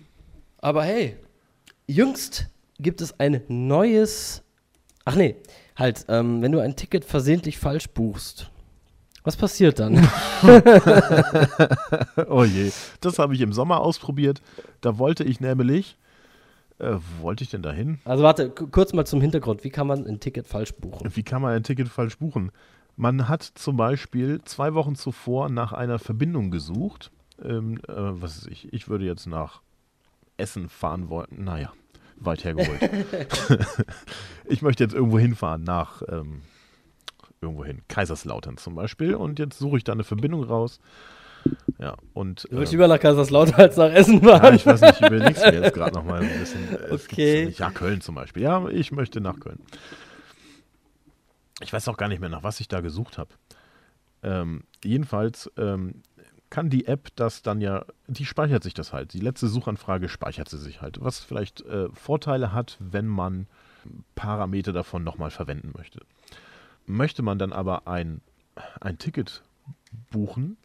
Aber 0.58 0.82
hey, 0.84 1.16
jüngst 1.86 2.48
gibt 2.78 3.00
es 3.00 3.18
ein 3.20 3.42
neues. 3.48 4.42
Ach 5.04 5.14
nee, 5.16 5.36
halt, 5.76 6.04
ähm, 6.08 6.42
wenn 6.42 6.52
du 6.52 6.60
ein 6.60 6.76
Ticket 6.76 7.04
versehentlich 7.04 7.58
falsch 7.58 7.88
buchst, 7.88 8.50
was 9.22 9.36
passiert 9.36 9.78
dann? 9.78 9.96
oh 12.28 12.44
je, 12.44 12.70
das 13.00 13.18
habe 13.18 13.34
ich 13.34 13.40
im 13.40 13.52
Sommer 13.52 13.80
ausprobiert. 13.80 14.40
Da 14.80 14.98
wollte 14.98 15.24
ich 15.24 15.40
nämlich, 15.40 15.98
äh, 16.78 16.94
wo 16.94 17.24
wollte 17.24 17.44
ich 17.44 17.50
denn 17.50 17.62
da 17.62 17.72
hin? 17.72 17.98
also 18.04 18.22
warte, 18.22 18.50
kurz 18.50 18.92
mal 18.92 19.06
zum 19.06 19.20
Hintergrund. 19.20 19.64
Wie 19.64 19.70
kann 19.70 19.86
man 19.86 20.06
ein 20.06 20.20
Ticket 20.20 20.46
falsch 20.46 20.74
buchen? 20.74 21.14
Wie 21.14 21.22
kann 21.22 21.42
man 21.42 21.52
ein 21.52 21.62
Ticket 21.62 21.88
falsch 21.88 22.18
buchen? 22.18 22.50
Man 22.96 23.28
hat 23.28 23.42
zum 23.42 23.76
Beispiel 23.76 24.40
zwei 24.44 24.74
Wochen 24.74 24.94
zuvor 24.94 25.48
nach 25.48 25.72
einer 25.72 25.98
Verbindung 25.98 26.50
gesucht. 26.50 27.10
Ähm, 27.42 27.78
äh, 27.88 27.92
was 27.94 28.42
weiß 28.42 28.46
ich, 28.46 28.72
ich 28.72 28.88
würde 28.88 29.04
jetzt 29.04 29.26
nach 29.26 29.62
Essen 30.36 30.68
fahren 30.68 31.08
wollen. 31.08 31.28
Naja, 31.30 31.72
weit 32.20 32.44
hergeholt. 32.44 32.80
ich 34.46 34.62
möchte 34.62 34.84
jetzt 34.84 34.94
irgendwo 34.94 35.18
hinfahren, 35.18 35.64
nach 35.64 36.02
ähm, 36.08 36.42
irgendwo 37.40 37.64
hin, 37.64 37.82
Kaiserslautern 37.88 38.56
zum 38.56 38.74
Beispiel. 38.74 39.14
Und 39.14 39.38
jetzt 39.38 39.58
suche 39.58 39.78
ich 39.78 39.84
da 39.84 39.92
eine 39.92 40.04
Verbindung 40.04 40.44
raus. 40.44 40.80
Ja, 41.78 41.96
und. 42.12 42.44
Du 42.50 42.58
willst 42.58 42.72
äh, 42.72 42.76
lieber 42.76 42.88
nach 42.88 43.00
Kaiserslautern 43.00 43.54
als 43.54 43.76
nach 43.76 43.90
Essen 43.90 44.22
ja, 44.22 44.38
fahren? 44.38 44.54
ich 44.54 44.66
weiß 44.66 44.80
nicht, 44.80 45.00
ich 45.00 45.06
überleg's 45.06 45.40
mir 45.40 45.54
jetzt 45.54 45.74
gerade 45.74 45.94
nochmal 45.94 46.22
ein 46.22 46.38
bisschen. 46.38 46.72
Äh, 46.74 46.92
Okay. 46.92 47.54
Ja, 47.56 47.70
Köln 47.70 48.00
zum 48.00 48.14
Beispiel. 48.14 48.42
Ja, 48.42 48.68
ich 48.68 48.92
möchte 48.92 49.20
nach 49.20 49.38
Köln. 49.40 49.60
Ich 51.62 51.72
weiß 51.72 51.88
auch 51.88 51.96
gar 51.96 52.08
nicht 52.08 52.20
mehr, 52.20 52.28
nach 52.28 52.42
was 52.42 52.60
ich 52.60 52.68
da 52.68 52.80
gesucht 52.80 53.18
habe. 53.18 53.30
Ähm, 54.22 54.64
jedenfalls 54.84 55.50
ähm, 55.56 56.02
kann 56.50 56.68
die 56.68 56.86
App 56.86 57.08
das 57.14 57.42
dann 57.42 57.60
ja, 57.60 57.84
die 58.08 58.26
speichert 58.26 58.62
sich 58.62 58.74
das 58.74 58.92
halt. 58.92 59.12
Die 59.12 59.20
letzte 59.20 59.48
Suchanfrage 59.48 60.08
speichert 60.08 60.48
sie 60.48 60.58
sich 60.58 60.82
halt. 60.82 61.00
Was 61.00 61.20
vielleicht 61.20 61.62
äh, 61.62 61.88
Vorteile 61.90 62.52
hat, 62.52 62.76
wenn 62.80 63.06
man 63.06 63.46
Parameter 64.14 64.72
davon 64.72 65.04
nochmal 65.04 65.30
verwenden 65.30 65.72
möchte. 65.76 66.00
Möchte 66.86 67.22
man 67.22 67.38
dann 67.38 67.52
aber 67.52 67.86
ein, 67.86 68.20
ein 68.80 68.98
Ticket 68.98 69.42
buchen, 70.10 70.56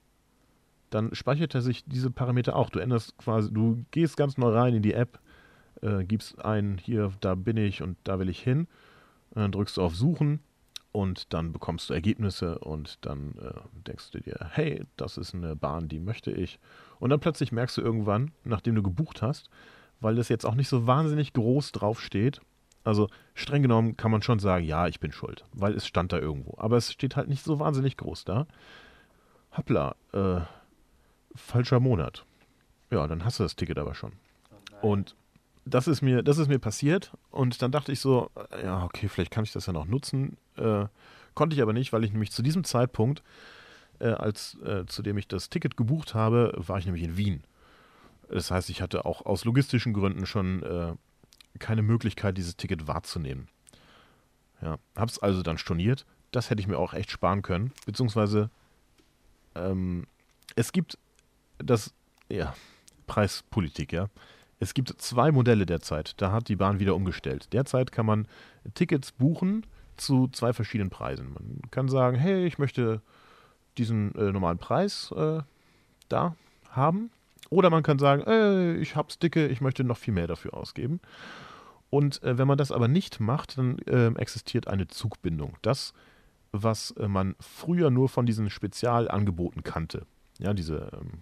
dann 0.90 1.14
speichert 1.14 1.56
er 1.56 1.62
sich 1.62 1.84
diese 1.86 2.10
Parameter 2.10 2.56
auch. 2.56 2.70
Du 2.70 2.80
änderst 2.80 3.18
quasi, 3.18 3.52
du 3.53 3.86
gehst 3.91 4.18
ganz 4.18 4.38
neu 4.38 4.49
rein 4.49 4.74
in 4.74 4.82
die 4.82 4.94
App, 4.94 5.20
äh, 5.82 6.03
gibst 6.03 6.44
ein, 6.44 6.78
hier, 6.78 7.12
da 7.22 7.36
bin 7.36 7.57
ich 7.57 7.82
und 7.82 7.98
da 8.03 8.20
will 8.20 8.30
ich 8.30 8.41
hin. 8.41 8.68
Und 9.32 9.41
dann 9.41 9.52
drückst 9.52 9.78
du 9.78 9.82
auf 9.82 9.95
Suchen 9.95 10.40
und 10.96 11.34
dann 11.34 11.52
bekommst 11.52 11.90
du 11.90 11.94
Ergebnisse 11.94 12.58
und 12.60 13.06
dann 13.06 13.36
äh, 13.42 13.52
denkst 13.86 14.12
du 14.12 14.22
dir, 14.22 14.50
hey, 14.52 14.86
das 14.96 15.18
ist 15.18 15.36
eine 15.36 15.54
Bahn, 15.54 15.90
die 15.90 16.00
möchte 16.00 16.32
ich. 16.32 16.58
Und 17.00 17.10
dann 17.10 17.20
plötzlich 17.20 17.52
merkst 17.52 17.76
du 17.76 17.82
irgendwann, 17.82 18.32
nachdem 18.46 18.76
du 18.76 18.82
gebucht 18.82 19.22
hast, 19.22 19.50
weil 20.00 20.16
das 20.16 20.30
jetzt 20.30 20.46
auch 20.46 20.56
nicht 20.56 20.70
so 20.70 20.88
wahnsinnig 20.88 21.34
groß 21.34 21.74
draufsteht. 21.74 22.40
Also 22.86 23.10
streng 23.34 23.62
genommen 23.62 23.98
kann 23.98 24.10
man 24.10 24.22
schon 24.22 24.40
sagen, 24.40 24.64
ja, 24.64 24.88
ich 24.88 25.02
bin 25.02 25.12
schuld, 25.12 25.44
weil 25.52 25.74
es 25.74 25.86
stand 25.86 26.14
da 26.14 26.18
irgendwo. 26.18 26.56
Aber 26.58 26.78
es 26.78 26.94
steht 26.94 27.18
halt 27.18 27.28
nicht 27.28 27.44
so 27.44 27.60
wahnsinnig 27.60 27.98
groß 27.98 28.24
da. 28.24 28.48
Hoppla, 29.58 29.96
äh, 30.14 30.40
falscher 31.36 31.82
Monat. 31.82 32.26
Ja, 32.90 33.06
dann 33.08 33.26
hast 33.26 33.40
du 33.40 33.44
das 33.44 33.58
Ticket 33.58 33.78
aber 33.80 33.96
schon. 33.96 34.14
Und 34.82 35.14
das 35.66 35.90
ist 35.90 36.02
mir, 36.02 36.24
das 36.24 36.38
ist 36.38 36.48
mir 36.48 36.60
passiert 36.60 37.12
und 37.32 37.62
dann 37.62 37.72
dachte 37.72 37.92
ich 37.92 38.00
so, 38.00 38.30
ja, 38.64 38.86
okay, 38.86 39.10
vielleicht 39.10 39.32
kann 39.32 39.44
ich 39.44 39.52
das 39.52 39.66
ja 39.66 39.74
noch 39.74 39.88
nutzen. 39.88 40.38
Äh, 40.57 40.86
konnte 41.34 41.56
ich 41.56 41.61
aber 41.61 41.73
nicht, 41.73 41.94
weil 41.94 42.03
ich 42.03 42.11
nämlich 42.11 42.32
zu 42.32 42.41
diesem 42.41 42.64
Zeitpunkt, 42.64 43.23
äh, 43.99 44.07
als 44.07 44.57
äh, 44.64 44.86
zu 44.86 45.02
dem 45.02 45.18
ich 45.18 45.27
das 45.27 45.49
Ticket 45.49 45.77
gebucht 45.77 46.14
habe, 46.14 46.53
war 46.56 46.77
ich 46.77 46.86
nämlich 46.86 47.03
in 47.03 47.18
Wien. 47.18 47.44
Das 48.30 48.52
heißt, 48.52 48.69
ich 48.69 48.82
hatte 48.82 49.06
auch 49.06 49.26
aus 49.26 49.45
logistischen 49.45 49.94
Gründen 49.94 50.26
schon 50.26 50.64
äh, 50.64 50.94
keine 51.60 51.82
Möglichkeit, 51.82 52.38
dieses 52.38 52.57
Ticket 52.57 52.88
wahrzunehmen. 52.88 53.48
Ja, 54.61 54.77
hab's 54.95 55.19
also 55.19 55.44
dann 55.44 55.57
storniert. 55.57 56.06
Das 56.32 56.49
hätte 56.49 56.60
ich 56.60 56.68
mir 56.68 56.77
auch 56.77 56.94
echt 56.94 57.11
sparen 57.11 57.41
können. 57.41 57.72
Beziehungsweise 57.86 58.49
ähm, 59.53 60.07
es 60.56 60.72
gibt 60.72 60.98
das, 61.57 61.94
ja, 62.30 62.56
Preispolitik, 63.07 63.94
ja. 63.94 64.10
Es 64.60 64.73
gibt 64.73 65.02
zwei 65.02 65.32
Modelle 65.32 65.65
derzeit. 65.65 66.19
Da 66.22 66.32
hat 66.32 66.48
die 66.48 66.56
Bahn 66.56 66.80
wieder 66.80 66.95
umgestellt. 66.95 67.52
Derzeit 67.53 67.91
kann 67.91 68.06
man 68.06 68.27
Tickets 68.73 69.11
buchen 69.11 69.65
zu 69.98 70.28
zwei 70.30 70.54
verschiedenen 70.54 70.90
Preisen. 70.90 71.34
Man 71.34 71.62
kann 71.72 71.90
sagen, 71.90 72.18
hey, 72.18 72.46
ich 72.46 72.58
möchte 72.58 73.02
diesen 73.78 74.14
äh, 74.16 74.32
normalen 74.32 74.58
Preis 74.58 75.12
äh, 75.16 75.42
da 76.10 76.36
haben. 76.70 77.12
Oder 77.50 77.70
man 77.70 77.84
kann 77.84 78.00
sagen, 78.00 78.24
äh, 78.24 78.76
ich 78.78 78.96
hab's 78.96 79.20
dicke, 79.20 79.48
ich 79.48 79.62
möchte 79.62 79.84
noch 79.84 79.98
viel 79.98 80.14
mehr 80.14 80.28
dafür 80.28 80.54
ausgeben. 80.54 81.00
Und 81.90 82.22
äh, 82.24 82.38
wenn 82.38 82.48
man 82.48 82.58
das 82.58 82.72
aber 82.72 82.88
nicht 82.88 83.20
macht, 83.20 83.58
dann 83.58 83.78
äh, 83.80 84.08
existiert 84.20 84.68
eine 84.68 84.88
Zugbindung. 84.88 85.58
Das, 85.62 85.94
was 86.52 86.92
äh, 86.92 87.08
man 87.08 87.36
früher 87.40 87.92
nur 87.92 88.10
von 88.10 88.26
diesen 88.26 88.50
Spezialangeboten 88.50 89.64
kannte. 89.64 90.06
Ja, 90.40 90.54
diese 90.54 90.92
ähm, 90.94 91.22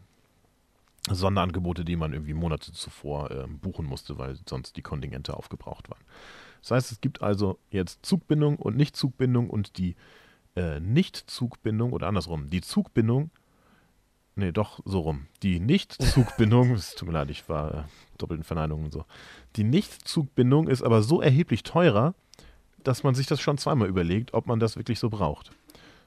Sonderangebote, 1.10 1.84
die 1.84 1.98
man 1.98 2.14
irgendwie 2.14 2.34
Monate 2.34 2.72
zuvor 2.72 3.30
ähm, 3.32 3.60
buchen 3.60 3.86
musste, 3.86 4.18
weil 4.18 4.38
sonst 4.48 4.78
die 4.78 4.82
Kontingente 4.82 5.36
aufgebraucht 5.36 5.90
waren. 5.90 6.04
Das 6.64 6.72
heißt, 6.72 6.92
es 6.94 7.02
gibt 7.02 7.22
also 7.22 7.60
jetzt 7.72 8.06
Zugbindung 8.06 8.56
und 8.56 8.78
Nicht-Zugbindung 8.78 9.50
und 9.50 9.78
die 9.78 9.96
äh, 10.56 10.80
Nicht-Zugbindung 10.80 11.92
oder 11.92 12.08
andersrum, 12.08 12.50
die 12.50 12.62
Zugbindung, 12.62 13.32
nee, 14.36 14.54
doch 14.54 14.80
so 14.86 15.02
rum, 15.02 15.28
die 15.44 15.60
Nicht-Zugbindung, 15.60 16.72
es 16.76 16.96
tut 16.96 17.10
mir 17.10 17.14
leid, 17.14 17.30
ich 17.30 17.50
war 17.50 17.74
äh, 17.74 17.84
doppelten 18.18 18.46
Verneinungen 18.46 18.86
und 18.86 18.94
so, 18.94 19.04
die 19.58 19.66
Nicht-Zugbindung 19.66 20.70
ist 20.70 20.84
aber 20.84 21.04
so 21.04 21.22
erheblich 21.22 21.64
teurer, 21.64 22.16
dass 22.82 23.04
man 23.04 23.14
sich 23.14 23.28
das 23.28 23.42
schon 23.42 23.58
zweimal 23.58 23.90
überlegt, 23.90 24.34
ob 24.34 24.48
man 24.48 24.62
das 24.62 24.78
wirklich 24.78 25.00
so 25.00 25.10
braucht. 25.10 25.52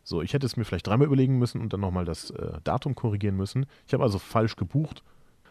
So, 0.04 0.22
ich 0.22 0.32
hätte 0.32 0.46
es 0.46 0.56
mir 0.56 0.64
vielleicht 0.64 0.86
dreimal 0.86 1.06
überlegen 1.06 1.38
müssen 1.38 1.60
und 1.60 1.72
dann 1.72 1.80
nochmal 1.80 2.06
das 2.06 2.30
äh, 2.30 2.60
Datum 2.64 2.94
korrigieren 2.94 3.36
müssen. 3.36 3.66
Ich 3.86 3.92
habe 3.92 4.04
also 4.04 4.18
falsch 4.18 4.56
gebucht, 4.56 5.02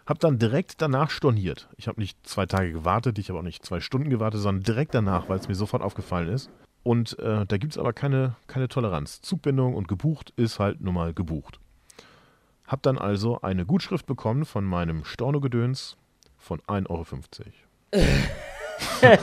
habe 0.06 0.20
dann 0.20 0.38
direkt 0.38 0.82
danach 0.82 1.10
storniert. 1.10 1.68
Ich 1.78 1.88
habe 1.88 2.00
nicht 2.00 2.18
zwei 2.28 2.46
Tage 2.46 2.72
gewartet, 2.72 3.18
ich 3.18 3.30
habe 3.30 3.40
auch 3.40 3.44
nicht 3.44 3.66
zwei 3.66 3.80
Stunden 3.80 4.10
gewartet, 4.10 4.42
sondern 4.42 4.64
direkt 4.64 4.94
danach, 4.94 5.30
weil 5.30 5.40
es 5.40 5.48
mir 5.48 5.56
sofort 5.56 5.82
aufgefallen 5.82 6.30
ist. 6.30 6.50
Und 6.84 7.18
äh, 7.18 7.46
da 7.48 7.58
gibt 7.58 7.74
es 7.74 7.80
aber 7.80 7.94
keine, 7.94 8.36
keine 8.46 8.68
Toleranz. 8.68 9.22
Zugbindung 9.22 9.74
und 9.74 9.88
gebucht 9.88 10.34
ist 10.36 10.60
halt 10.60 10.82
nun 10.82 10.94
mal 10.94 11.14
gebucht. 11.14 11.60
Hab 12.68 12.84
dann 12.84 12.98
also 12.98 13.42
eine 13.42 13.66
Gutschrift 13.66 14.06
bekommen 14.06 14.46
von 14.46 14.64
meinem 14.66 15.04
Stornogedöns 15.04 15.98
von 16.38 16.60
1,50 16.62 16.88
Euro. 16.90 17.06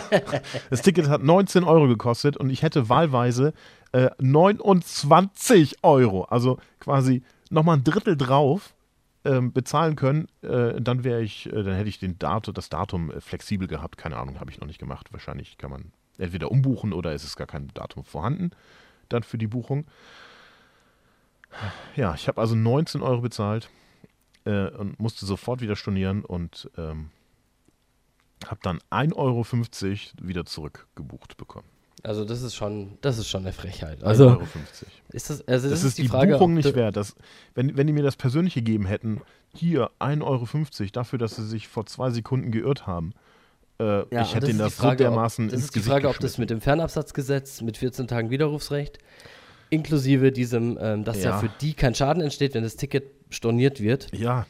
das 0.70 0.82
Ticket 0.82 1.08
hat 1.08 1.22
19 1.22 1.62
Euro 1.62 1.86
gekostet 1.86 2.36
und 2.36 2.50
ich 2.50 2.62
hätte 2.62 2.88
wahlweise 2.88 3.52
äh, 3.92 4.10
29 4.18 5.84
Euro, 5.84 6.24
also 6.24 6.58
quasi 6.80 7.22
nochmal 7.50 7.76
ein 7.76 7.84
Drittel 7.84 8.16
drauf 8.16 8.74
ähm, 9.24 9.52
bezahlen 9.52 9.96
können. 9.96 10.28
Äh, 10.42 10.80
dann 10.80 11.04
wäre 11.04 11.22
ich, 11.22 11.46
äh, 11.46 11.62
dann 11.62 11.74
hätte 11.74 11.88
ich 11.88 11.98
den 11.98 12.18
Datum, 12.18 12.54
das 12.54 12.68
Datum 12.68 13.10
äh, 13.10 13.20
flexibel 13.20 13.68
gehabt. 13.68 13.96
Keine 13.96 14.16
Ahnung, 14.16 14.40
habe 14.40 14.50
ich 14.50 14.60
noch 14.60 14.66
nicht 14.66 14.78
gemacht. 14.78 15.12
Wahrscheinlich 15.12 15.58
kann 15.58 15.70
man 15.70 15.92
entweder 16.18 16.50
umbuchen 16.50 16.92
oder 16.92 17.12
ist 17.12 17.24
es 17.24 17.36
gar 17.36 17.46
kein 17.46 17.68
Datum 17.68 18.04
vorhanden 18.04 18.50
dann 19.12 19.22
für 19.22 19.38
die 19.38 19.46
Buchung. 19.46 19.86
Ja, 21.96 22.14
ich 22.14 22.28
habe 22.28 22.40
also 22.40 22.54
19 22.54 23.02
Euro 23.02 23.20
bezahlt 23.20 23.68
äh, 24.44 24.68
und 24.68 24.98
musste 24.98 25.26
sofort 25.26 25.60
wieder 25.60 25.76
stornieren 25.76 26.24
und 26.24 26.70
ähm, 26.78 27.10
habe 28.46 28.60
dann 28.62 28.78
1,50 28.90 29.16
Euro 29.16 30.26
wieder 30.26 30.44
zurückgebucht 30.46 31.36
bekommen. 31.36 31.68
Also 32.04 32.24
das 32.24 32.42
ist 32.42 32.54
schon, 32.56 32.98
das 33.00 33.18
ist 33.18 33.28
schon 33.28 33.42
eine 33.42 33.52
Frechheit. 33.52 34.00
1,50 34.02 34.04
Also 34.06 34.28
Euro. 34.30 34.42
ist 35.12 35.30
das, 35.30 35.46
also 35.46 35.68
Das, 35.70 35.80
das, 35.80 35.84
ist 35.88 35.98
die, 35.98 36.08
Frage, 36.08 36.32
Buchung 36.32 36.54
nicht 36.54 36.74
wert. 36.74 36.96
Das, 36.96 37.14
wenn, 37.54 37.76
wenn 37.76 37.86
die 37.86 37.92
mir 37.92 38.02
das 38.02 38.16
persönlich 38.16 38.54
gegeben 38.54 38.86
hätten, 38.86 39.20
hier 39.54 39.90
1,50 40.00 40.22
Euro 40.24 40.88
dafür, 40.92 41.18
dass 41.18 41.36
sie 41.36 41.46
sich 41.46 41.68
vor 41.68 41.86
zwei 41.86 42.10
Sekunden 42.10 42.50
geirrt 42.50 42.86
haben, 42.86 43.12
Äh, 43.78 43.84
Ja, 44.14 44.22
ich 44.22 44.34
hätte 44.34 44.46
ist 44.46 44.52
ihn 44.52 44.58
die 44.58 44.64
das 44.64 44.74
Frage, 44.74 44.98
so 45.04 45.10
dermaßen 45.10 45.44
ob, 45.46 45.50
Das 45.50 45.54
ins 45.60 45.64
ist 45.66 45.74
die 45.74 45.78
Gesicht 45.78 45.92
Frage, 45.92 46.08
ob 46.08 46.18
das 46.18 46.38
mit 46.38 46.50
dem 46.50 46.60
Fernabsatzgesetz 46.60 47.60
mit 47.62 47.76
14 47.78 48.06
Tagen 48.08 48.30
Widerrufsrecht, 48.30 48.98
inklusive 49.70 50.32
diesem, 50.32 50.78
ähm, 50.80 51.04
dass 51.04 51.18
ja. 51.22 51.30
Ja. 51.30 51.38
für 51.38 51.50
die 51.60 51.72
kein 51.74 51.94
Schaden 51.94 52.22
entsteht, 52.22 52.54
wenn 52.54 52.62
das 52.64 52.76
Ticket 52.76 53.04
storniert 53.30 53.80
wird, 53.80 54.08
Ja, 54.14 54.46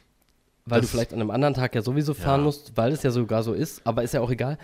weil 0.67 0.81
Das- 0.81 0.91
du 0.91 0.97
vielleicht 0.97 1.13
an 1.13 1.21
einem 1.21 1.31
anderen 1.31 1.55
Tag 1.55 1.75
ja 1.75 1.83
sowieso 1.83 2.15
fahren 2.15 2.41
Ja. 2.41 2.45
musst, 2.47 2.77
weil 2.77 2.93
es 2.93 3.03
ja 3.03 3.11
sogar 3.11 3.43
so 3.43 3.53
ist, 3.53 3.87
aber 3.87 4.03
ist 4.03 4.15
ja 4.15 4.21
auch 4.21 4.31
egal. 4.31 4.59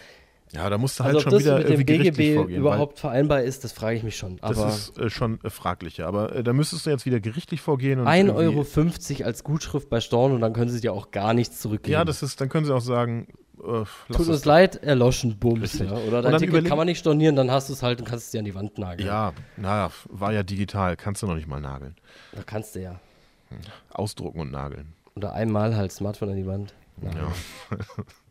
Ja, 0.52 0.70
da 0.70 0.78
musst 0.78 0.98
du 0.98 1.04
halt 1.04 1.14
Also 1.16 1.18
ob 1.18 1.22
schon 1.24 1.32
das 1.32 1.42
wieder 1.44 1.58
mit 1.58 1.64
dem 1.68 1.72
irgendwie 1.72 1.84
gerichtlich 1.84 2.16
BGB 2.16 2.36
vorgehen. 2.36 2.60
überhaupt 2.60 2.98
vereinbar 2.98 3.42
ist, 3.42 3.64
das 3.64 3.72
frage 3.72 3.96
ich 3.96 4.02
mich 4.02 4.16
schon. 4.16 4.36
das 4.38 4.58
Aber 4.58 4.68
ist 4.68 4.98
äh, 4.98 5.10
schon 5.10 5.40
äh, 5.44 5.50
fraglich, 5.50 5.98
ja. 5.98 6.06
Aber 6.06 6.34
äh, 6.34 6.42
da 6.42 6.52
müsstest 6.52 6.86
du 6.86 6.90
jetzt 6.90 7.06
wieder 7.06 7.20
gerichtlich 7.20 7.60
vorgehen. 7.60 8.00
Und 8.00 8.06
1,50 8.06 8.26
irgendwie- 8.40 9.22
Euro 9.22 9.26
als 9.26 9.44
Gutschrift 9.44 9.90
bei 9.90 10.00
Storn 10.00 10.32
und 10.32 10.40
dann 10.40 10.52
können 10.52 10.70
sie 10.70 10.80
dir 10.80 10.92
auch 10.92 11.10
gar 11.10 11.34
nichts 11.34 11.60
zurückgeben. 11.60 11.92
Ja, 11.92 12.04
das 12.04 12.22
ist, 12.22 12.40
dann 12.40 12.48
können 12.48 12.64
sie 12.66 12.74
auch 12.74 12.80
sagen, 12.80 13.28
äh, 13.58 13.84
Tut 14.12 14.28
uns 14.28 14.44
leid, 14.44 14.82
erloschen, 14.82 15.36
Bums. 15.38 15.78
Ja. 15.80 15.92
Oder 15.92 16.22
dein 16.22 16.32
dann 16.32 16.40
Ticket 16.40 16.64
kann 16.64 16.78
man 16.78 16.86
nicht 16.86 16.98
stornieren, 17.00 17.36
dann 17.36 17.50
hast 17.50 17.68
du 17.68 17.72
es 17.72 17.82
halt 17.82 18.00
und 18.00 18.06
kannst 18.08 18.26
es 18.26 18.30
dir 18.30 18.38
an 18.38 18.44
die 18.44 18.54
Wand 18.54 18.78
nageln. 18.78 19.06
Ja, 19.06 19.32
naja, 19.56 19.90
war 20.08 20.32
ja 20.32 20.42
digital, 20.42 20.96
kannst 20.96 21.22
du 21.22 21.26
noch 21.26 21.34
nicht 21.34 21.48
mal 21.48 21.60
nageln. 21.60 21.96
Da 22.32 22.42
kannst 22.44 22.74
du 22.76 22.80
ja. 22.80 23.00
Ausdrucken 23.90 24.40
und 24.40 24.50
nageln. 24.52 24.92
Oder 25.16 25.32
einmal 25.32 25.74
halt 25.76 25.90
Smartphone 25.92 26.30
an 26.30 26.36
die 26.36 26.46
Wand. 26.46 26.74
nageln. 27.00 27.26
Ja. 27.70 27.76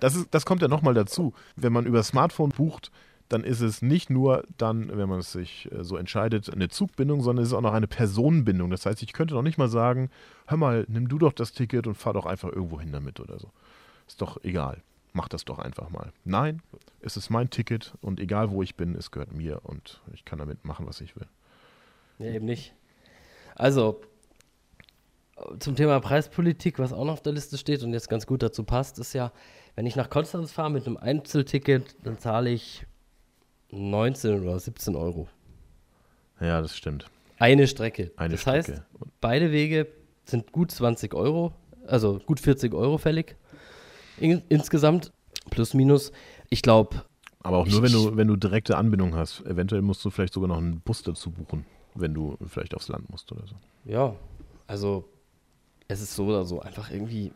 Das, 0.00 0.14
ist, 0.14 0.28
das 0.32 0.46
kommt 0.46 0.62
ja 0.62 0.68
nochmal 0.68 0.94
dazu. 0.94 1.34
Wenn 1.56 1.72
man 1.72 1.86
über 1.86 2.02
Smartphone 2.02 2.50
bucht, 2.50 2.90
dann 3.30 3.44
ist 3.44 3.60
es 3.60 3.80
nicht 3.80 4.10
nur 4.10 4.44
dann, 4.58 4.96
wenn 4.96 5.08
man 5.08 5.20
es 5.20 5.32
sich 5.32 5.70
äh, 5.70 5.84
so 5.84 5.96
entscheidet, 5.96 6.52
eine 6.52 6.68
Zugbindung, 6.68 7.22
sondern 7.22 7.44
es 7.44 7.50
ist 7.50 7.54
auch 7.54 7.60
noch 7.60 7.72
eine 7.72 7.86
Personenbindung. 7.86 8.70
Das 8.70 8.86
heißt, 8.86 9.02
ich 9.02 9.12
könnte 9.12 9.34
noch 9.34 9.42
nicht 9.42 9.56
mal 9.56 9.68
sagen, 9.68 10.10
hör 10.46 10.56
mal, 10.56 10.84
nimm 10.88 11.08
du 11.08 11.18
doch 11.18 11.32
das 11.32 11.52
Ticket 11.52 11.86
und 11.86 11.94
fahr 11.94 12.12
doch 12.12 12.26
einfach 12.26 12.48
irgendwo 12.50 12.80
hin 12.80 12.90
damit 12.90 13.20
oder 13.20 13.38
so. 13.38 13.50
Ist 14.08 14.20
doch 14.20 14.42
egal. 14.42 14.82
Mach 15.12 15.28
das 15.28 15.44
doch 15.44 15.60
einfach 15.60 15.90
mal. 15.90 16.12
Nein, 16.24 16.60
es 17.00 17.16
ist 17.16 17.30
mein 17.30 17.50
Ticket 17.50 17.94
und 18.00 18.18
egal 18.18 18.50
wo 18.50 18.62
ich 18.62 18.76
bin, 18.76 18.96
es 18.96 19.12
gehört 19.12 19.32
mir 19.32 19.60
und 19.64 20.00
ich 20.12 20.24
kann 20.24 20.40
damit 20.40 20.64
machen, 20.64 20.86
was 20.86 21.00
ich 21.00 21.14
will. 21.14 21.26
Ja, 22.18 22.26
eben 22.26 22.46
nicht. 22.46 22.74
Also, 23.54 24.00
zum 25.58 25.76
Thema 25.76 26.00
Preispolitik, 26.00 26.78
was 26.78 26.92
auch 26.92 27.04
noch 27.04 27.14
auf 27.14 27.22
der 27.22 27.32
Liste 27.32 27.58
steht 27.58 27.82
und 27.82 27.92
jetzt 27.92 28.08
ganz 28.08 28.26
gut 28.26 28.42
dazu 28.42 28.64
passt, 28.64 28.98
ist 28.98 29.12
ja, 29.12 29.32
wenn 29.76 29.86
ich 29.86 29.96
nach 29.96 30.10
Konstanz 30.10 30.52
fahre 30.52 30.70
mit 30.70 30.86
einem 30.86 30.96
Einzelticket, 30.96 31.96
dann 32.04 32.18
zahle 32.18 32.50
ich 32.50 32.86
19 33.70 34.42
oder 34.42 34.58
17 34.58 34.96
Euro. 34.96 35.28
Ja, 36.40 36.60
das 36.60 36.76
stimmt. 36.76 37.06
Eine 37.38 37.66
Strecke. 37.66 38.10
Eine 38.16 38.32
das 38.32 38.40
Strecke. 38.42 38.72
heißt, 38.72 38.82
beide 39.20 39.52
Wege 39.52 39.86
sind 40.24 40.52
gut 40.52 40.70
20 40.70 41.14
Euro, 41.14 41.52
also 41.86 42.18
gut 42.26 42.40
40 42.40 42.74
Euro 42.74 42.98
fällig. 42.98 43.36
In, 44.18 44.42
insgesamt, 44.48 45.12
plus 45.50 45.72
minus. 45.74 46.12
Ich 46.50 46.62
glaube, 46.62 47.04
Aber 47.42 47.56
auch 47.58 47.66
Ich- 47.66 47.72
nur, 47.72 47.82
wenn 47.82 47.92
du, 47.92 48.16
wenn 48.16 48.28
du 48.28 48.36
direkte 48.36 48.76
Anbindung 48.76 49.14
hast. 49.14 49.40
Eventuell 49.46 49.80
musst 49.80 50.04
du 50.04 50.10
vielleicht 50.10 50.34
sogar 50.34 50.48
noch 50.48 50.58
einen 50.58 50.80
Bus 50.80 51.02
dazu 51.02 51.30
buchen, 51.30 51.64
wenn 51.94 52.12
du 52.12 52.36
vielleicht 52.46 52.74
aufs 52.74 52.88
Land 52.88 53.08
musst 53.08 53.32
oder 53.32 53.46
so. 53.46 53.54
ja, 53.86 54.14
also 54.66 55.08
es 55.88 56.00
ist 56.02 56.14
so 56.14 56.26
oder 56.26 56.44
so 56.44 56.60
einfach 56.60 56.90
irgendwie 56.90 57.32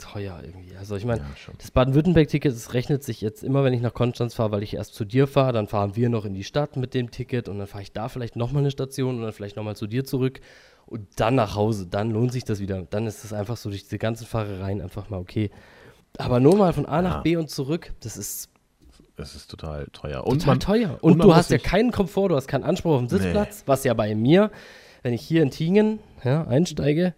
teuer 0.00 0.40
irgendwie. 0.42 0.76
Also 0.76 0.96
ich 0.96 1.04
meine, 1.04 1.20
Ja, 1.20 1.52
das 1.58 1.70
Baden-Württemberg-Ticket, 1.70 2.52
das 2.52 2.74
rechnet 2.74 3.04
sich 3.04 3.20
jetzt 3.20 3.44
immer, 3.44 3.62
wenn 3.62 3.72
ich 3.72 3.80
nach 3.80 3.94
Konstanz 3.94 4.34
fahre, 4.34 4.50
weil 4.50 4.62
ich 4.62 4.74
erst 4.74 4.94
zu 4.94 5.04
dir 5.04 5.26
fahre, 5.26 5.52
dann 5.52 5.68
fahren 5.68 5.94
wir 5.94 6.08
noch 6.08 6.24
in 6.24 6.34
die 6.34 6.44
Stadt 6.44 6.76
mit 6.76 6.94
dem 6.94 7.10
Ticket 7.10 7.48
und 7.48 7.58
dann 7.58 7.66
fahre 7.68 7.82
ich 7.82 7.92
da 7.92 8.08
vielleicht 8.08 8.34
nochmal 8.36 8.62
eine 8.62 8.70
Station 8.70 9.16
und 9.16 9.22
dann 9.22 9.32
vielleicht 9.32 9.56
nochmal 9.56 9.76
zu 9.76 9.86
dir 9.86 10.04
zurück 10.04 10.40
und 10.86 11.06
dann 11.16 11.36
nach 11.36 11.54
Hause. 11.54 11.86
Dann 11.86 12.10
lohnt 12.10 12.32
sich 12.32 12.44
das 12.44 12.58
wieder. 12.58 12.82
Dann 12.82 13.06
ist 13.06 13.22
es 13.24 13.32
einfach 13.32 13.56
so 13.56 13.68
durch 13.70 13.84
diese 13.84 13.98
ganzen 13.98 14.26
Fahrereien 14.26 14.80
einfach 14.80 15.08
mal 15.10 15.18
okay. 15.18 15.50
Aber 16.18 16.40
nur 16.40 16.56
mal 16.56 16.72
von 16.72 16.86
A 16.86 17.02
nach 17.02 17.16
Ja. 17.16 17.20
B 17.20 17.36
und 17.36 17.48
zurück, 17.50 17.92
das 18.00 18.16
ist 18.16 18.50
Es 19.16 19.34
ist 19.36 19.50
total 19.50 19.86
teuer. 19.92 20.26
Und 20.26 20.40
total 20.40 20.46
man, 20.54 20.60
teuer. 20.60 20.90
und 21.02 21.12
Und, 21.12 21.18
man 21.18 21.28
du 21.28 21.34
hast 21.34 21.50
ja 21.50 21.58
keinen 21.58 21.92
Komfort, 21.92 22.28
du 22.28 22.36
hast 22.36 22.48
keinen 22.48 22.64
Anspruch 22.64 22.92
auf 22.94 23.00
den 23.00 23.08
Sitzplatz, 23.10 23.64
was 23.66 23.84
ja 23.84 23.92
bei 23.94 24.14
mir, 24.14 24.50
wenn 25.02 25.12
ich 25.12 25.20
hier 25.22 25.42
in 25.42 25.50
Tingen 25.50 25.98
ja, 26.24 26.46
einsteige, 26.46 27.14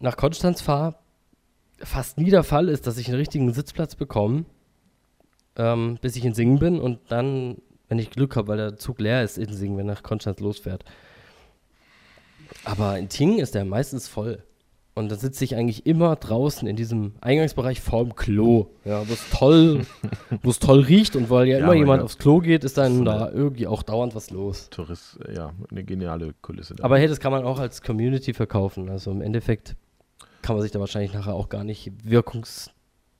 nach 0.00 0.16
Konstanz 0.16 0.60
fahre, 0.60 0.96
fast 1.82 2.18
nie 2.18 2.30
der 2.30 2.42
Fall 2.44 2.68
ist, 2.68 2.86
dass 2.86 2.98
ich 2.98 3.08
einen 3.08 3.16
richtigen 3.18 3.52
Sitzplatz 3.52 3.94
bekomme, 3.96 4.44
ähm, 5.56 5.98
bis 6.00 6.16
ich 6.16 6.24
in 6.24 6.34
Singen 6.34 6.58
bin 6.58 6.78
und 6.80 6.98
dann, 7.08 7.56
wenn 7.88 7.98
ich 7.98 8.10
Glück 8.10 8.36
habe, 8.36 8.48
weil 8.48 8.56
der 8.56 8.76
Zug 8.76 9.00
leer 9.00 9.22
ist 9.24 9.38
in 9.38 9.52
Singen, 9.52 9.76
wenn 9.78 9.86
nach 9.86 10.02
Konstanz 10.02 10.40
losfährt. 10.40 10.84
Aber 12.64 12.98
in 12.98 13.08
Tingen 13.08 13.38
ist 13.38 13.54
der 13.54 13.64
meistens 13.64 14.08
voll. 14.08 14.42
Und 14.94 15.08
dann 15.10 15.18
sitze 15.18 15.44
ich 15.44 15.54
eigentlich 15.54 15.86
immer 15.86 16.16
draußen 16.16 16.66
in 16.66 16.74
diesem 16.76 17.14
Eingangsbereich 17.20 17.80
vorm 17.80 18.16
Klo. 18.16 18.66
Ja, 18.84 19.08
wo 19.08 19.12
es 19.12 19.30
toll, 19.30 19.86
wo 20.42 20.50
es 20.50 20.58
toll 20.58 20.80
riecht 20.80 21.14
und 21.16 21.30
weil 21.30 21.46
ja, 21.46 21.58
Ja, 21.58 21.64
immer 21.64 21.74
jemand 21.74 22.00
Gott. 22.00 22.06
aufs 22.06 22.18
Klo 22.18 22.40
geht, 22.40 22.64
ist 22.64 22.76
dann 22.76 22.98
So 22.98 23.04
da 23.04 23.30
irgendwie 23.30 23.66
auch 23.68 23.82
dauernd 23.84 24.14
was 24.16 24.30
los. 24.30 24.68
Tourist, 24.70 25.18
ja, 25.32 25.52
eine 25.70 25.84
geniale 25.84 26.34
Kulisse. 26.42 26.74
Da. 26.74 26.84
Aber 26.84 26.98
hey, 26.98 27.06
das 27.06 27.20
kann 27.20 27.30
man 27.32 27.44
auch 27.44 27.60
als 27.60 27.82
Community 27.82 28.34
verkaufen. 28.34 28.90
Also 28.90 29.10
im 29.12 29.22
Endeffekt 29.22 29.76
kann 30.42 30.56
man 30.56 30.62
sich 30.62 30.72
da 30.72 30.80
wahrscheinlich 30.80 31.12
nachher 31.12 31.34
auch 31.34 31.48
gar 31.48 31.64
nicht 31.64 31.92
wirkungs 32.04 32.70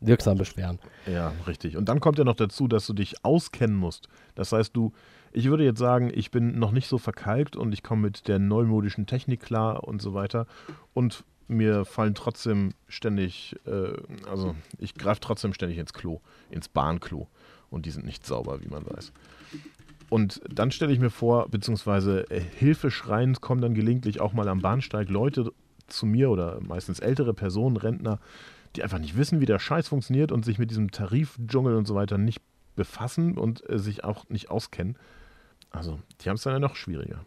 wirksam 0.01 0.39
beschweren. 0.39 0.79
Ja, 1.07 1.33
richtig. 1.47 1.77
Und 1.77 1.89
dann 1.89 2.01
kommt 2.01 2.19
ja 2.19 2.25
noch 2.25 2.37
dazu, 2.37 2.69
dass 2.69 2.87
du 2.87 2.95
dich 2.95 3.25
auskennen 3.25 3.77
musst. 3.77 4.09
Das 4.35 4.53
heißt, 4.53 4.75
du, 4.75 4.93
ich 5.33 5.47
würde 5.47 5.65
jetzt 5.65 5.79
sagen, 5.79 6.11
ich 6.13 6.31
bin 6.31 6.59
noch 6.59 6.73
nicht 6.73 6.89
so 6.89 6.99
verkalkt 6.99 7.55
und 7.55 7.73
ich 7.73 7.83
komme 7.83 8.03
mit 8.03 8.27
der 8.27 8.39
neumodischen 8.39 9.07
Technik 9.07 9.41
klar 9.41 9.85
und 9.85 10.03
so 10.03 10.15
weiter. 10.15 10.47
Und 10.95 11.25
mir 11.49 11.85
fallen 11.85 12.15
trotzdem 12.15 12.73
ständig, 12.89 13.57
äh, 13.67 13.93
also 14.29 14.55
ich 14.79 14.95
greife 14.95 15.21
trotzdem 15.21 15.53
ständig 15.53 15.79
ins 15.79 15.93
Klo, 15.93 16.21
ins 16.51 16.69
Bahnklo. 16.69 17.29
Und 17.71 17.87
die 17.87 17.91
sind 17.91 18.07
nicht 18.07 18.27
sauber, 18.27 18.63
wie 18.63 18.69
man 18.69 18.85
weiß. 18.87 19.13
Und 20.09 20.41
dann 20.49 20.73
stelle 20.73 20.93
ich 20.93 20.99
mir 20.99 21.11
vor, 21.11 21.49
beziehungsweise 21.49 22.29
äh, 22.31 22.41
hilfeschreiend 22.41 23.41
kommen 23.41 23.61
dann 23.61 23.75
gelegentlich 23.75 24.21
auch 24.21 24.33
mal 24.33 24.49
am 24.49 24.61
Bahnsteig 24.61 25.09
Leute 25.09 25.53
zu 25.91 26.07
mir 26.07 26.31
oder 26.31 26.61
meistens 26.61 27.01
ältere 27.01 27.35
Personen, 27.35 27.77
Rentner, 27.77 28.19
die 28.77 28.83
einfach 28.83 28.99
nicht 28.99 29.17
wissen, 29.17 29.41
wie 29.41 29.47
der 29.47 29.59
Scheiß 29.59 29.89
funktioniert 29.89 30.33
und 30.33 30.45
sich 30.45 30.59
mit 30.59 30.71
diesem 30.71 30.91
Tarifdschungel 30.91 31.75
und 31.75 31.87
so 31.87 31.95
weiter 31.95 32.19
nicht 32.19 32.41
befassen 32.77 33.37
und 33.37 33.69
äh, 33.69 33.79
sich 33.79 34.05
auch 34.05 34.29
nicht 34.29 34.51
auskennen. 34.51 34.97
Also, 35.71 36.01
die 36.21 36.29
haben 36.29 36.37
es 36.37 36.43
dann 36.43 36.55
ja 36.55 36.59
noch 36.59 36.77
schwieriger. 36.77 37.25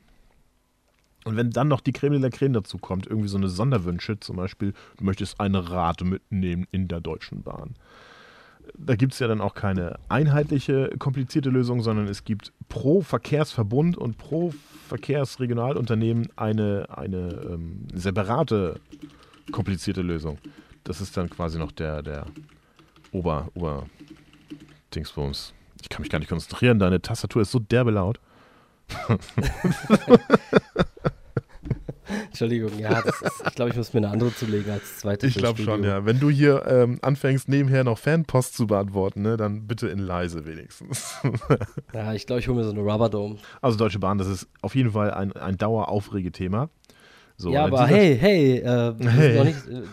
Und 1.25 1.37
wenn 1.37 1.51
dann 1.51 1.69
noch 1.69 1.81
die 1.81 1.93
Creme 1.93 2.13
de 2.13 2.21
la 2.21 2.29
Creme 2.29 2.53
dazu 2.53 2.77
kommt, 2.77 3.07
irgendwie 3.07 3.29
so 3.29 3.37
eine 3.37 3.47
Sonderwünsche, 3.47 4.19
zum 4.19 4.35
Beispiel, 4.35 4.73
du 4.97 5.05
möchtest 5.05 5.39
eine 5.39 5.69
Rate 5.69 6.03
mitnehmen 6.05 6.67
in 6.71 6.87
der 6.87 6.99
Deutschen 6.99 7.43
Bahn. 7.43 7.75
Da 8.77 8.95
gibt 8.95 9.13
es 9.13 9.19
ja 9.19 9.27
dann 9.27 9.41
auch 9.41 9.53
keine 9.53 9.99
einheitliche, 10.09 10.89
komplizierte 10.99 11.49
Lösung, 11.49 11.81
sondern 11.81 12.07
es 12.07 12.23
gibt 12.23 12.51
pro 12.69 13.01
Verkehrsverbund 13.01 13.97
und 13.97 14.17
pro 14.17 14.53
Verkehrsregionalunternehmen 14.87 16.27
eine, 16.35 16.87
eine 16.89 17.29
ähm, 17.49 17.87
separate, 17.93 18.79
komplizierte 19.51 20.01
Lösung. 20.01 20.37
Das 20.83 21.01
ist 21.01 21.15
dann 21.15 21.29
quasi 21.29 21.57
noch 21.57 21.71
der, 21.71 22.01
der 22.01 22.25
Ober, 23.11 23.49
Ober 23.53 23.85
Dingsbums. 24.93 25.53
Ich 25.81 25.89
kann 25.89 26.01
mich 26.01 26.09
gar 26.09 26.19
nicht 26.19 26.29
konzentrieren, 26.29 26.79
deine 26.79 27.01
Tastatur 27.01 27.41
ist 27.41 27.51
so 27.51 27.59
derbe 27.59 27.91
laut. 27.91 28.19
Entschuldigung, 32.33 32.79
ja, 32.79 32.97
ist, 32.99 33.23
ich 33.47 33.53
glaube, 33.53 33.69
ich 33.69 33.77
muss 33.77 33.93
mir 33.93 33.99
eine 33.99 34.09
andere 34.09 34.33
zulegen 34.33 34.71
als 34.71 34.97
zweite. 34.97 35.27
Ich 35.27 35.35
glaube 35.35 35.61
schon, 35.61 35.83
ja. 35.83 36.03
Wenn 36.03 36.19
du 36.19 36.31
hier 36.31 36.65
ähm, 36.67 36.97
anfängst, 37.03 37.47
nebenher 37.47 37.83
noch 37.83 37.99
Fanpost 37.99 38.55
zu 38.57 38.65
beantworten, 38.65 39.21
ne, 39.21 39.37
dann 39.37 39.67
bitte 39.67 39.87
in 39.87 39.99
leise 39.99 40.43
wenigstens. 40.45 41.13
Ja, 41.93 42.11
ich 42.13 42.25
glaube, 42.25 42.39
ich 42.39 42.47
hole 42.47 42.57
mir 42.57 42.63
so 42.63 42.71
eine 42.71 42.79
Rubberdome. 42.79 43.35
also 43.61 43.77
Deutsche 43.77 43.99
Bahn, 43.99 44.17
das 44.17 44.27
ist 44.27 44.47
auf 44.63 44.73
jeden 44.73 44.91
Fall 44.93 45.11
ein, 45.13 45.31
ein 45.33 45.57
Daueraufregethema. 45.59 46.69
So, 47.37 47.51
ja, 47.51 47.65
aber 47.65 47.85
hey, 47.85 48.17
hey, 48.19 48.57
äh, 48.57 48.93
Hey. 49.07 49.43
nicht, 49.43 49.67
äh, 49.67 49.83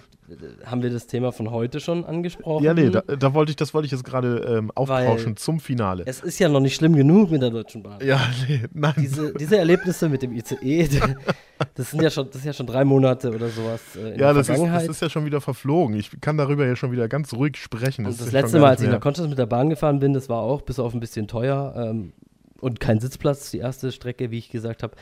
haben 0.65 0.83
wir 0.83 0.91
das 0.91 1.07
Thema 1.07 1.33
von 1.33 1.51
heute 1.51 1.81
schon 1.81 2.05
angesprochen? 2.05 2.65
Ja, 2.65 2.75
nee, 2.75 2.91
da, 2.91 3.01
da 3.01 3.35
wollte 3.35 3.51
ich, 3.51 3.57
das 3.57 3.75
wollte 3.75 3.87
ich 3.87 3.93
jetzt 3.93 4.05
gerade 4.05 4.59
ähm, 4.59 4.71
aufbauschen 4.75 5.37
zum 5.37 5.61
Finale. 5.61 6.05
Es 6.07 6.21
ist 6.21 6.39
ja 6.39 6.49
noch 6.49 6.61
nicht 6.61 6.75
schlimm 6.75 6.95
genug 6.95 7.31
mit 7.31 7.43
der 7.43 7.51
Deutschen 7.51 7.83
Bahn. 7.83 7.99
Ja, 8.05 8.21
nee, 8.49 8.63
nein. 8.73 8.95
Diese, 8.97 9.33
diese 9.35 9.59
Erlebnisse 9.59 10.09
mit 10.09 10.23
dem 10.23 10.33
ICE, 10.33 10.89
das 11.75 11.91
sind 11.91 12.03
ja 12.03 12.11
schon, 12.11 12.27
das 12.27 12.37
ist 12.37 12.45
ja 12.45 12.53
schon 12.53 12.67
drei 12.67 12.85
Monate 12.85 13.31
oder 13.31 13.49
sowas 13.49 13.81
äh, 13.97 14.01
in 14.01 14.07
ja, 14.07 14.17
der 14.17 14.35
das 14.35 14.41
ist, 14.41 14.47
Vergangenheit. 14.47 14.89
das 14.89 14.97
ist 14.97 15.03
ja 15.03 15.11
schon 15.11 15.25
wieder 15.25 15.41
verflogen. 15.41 15.97
Ich 15.97 16.21
kann 16.21 16.37
darüber 16.37 16.67
ja 16.67 16.77
schon 16.77 16.93
wieder 16.93 17.09
ganz 17.09 17.33
ruhig 17.33 17.57
sprechen. 17.57 18.05
das 18.05 18.19
ja 18.19 18.25
schon 18.25 18.33
letzte 18.33 18.61
Mal, 18.61 18.71
als 18.71 18.83
ich 18.83 18.89
nach 18.89 19.01
Konstanz 19.01 19.29
mit 19.29 19.39
der 19.39 19.47
Bahn 19.47 19.71
gefahren 19.71 19.99
bin, 19.99 20.13
das 20.13 20.29
war 20.29 20.43
auch 20.43 20.63
bis 20.63 20.79
auf 20.79 20.95
ein 20.95 21.01
bisschen 21.01 21.29
teuer 21.29 21.75
ähm, 21.77 22.13
und 22.61 22.81
kein 22.81 23.01
Sitzplatz, 23.01 23.51
die 23.51 23.59
erste 23.59 23.91
Strecke, 23.93 24.31
wie 24.31 24.39
ich 24.39 24.51
gesagt 24.51 24.83
habe, 24.83 24.95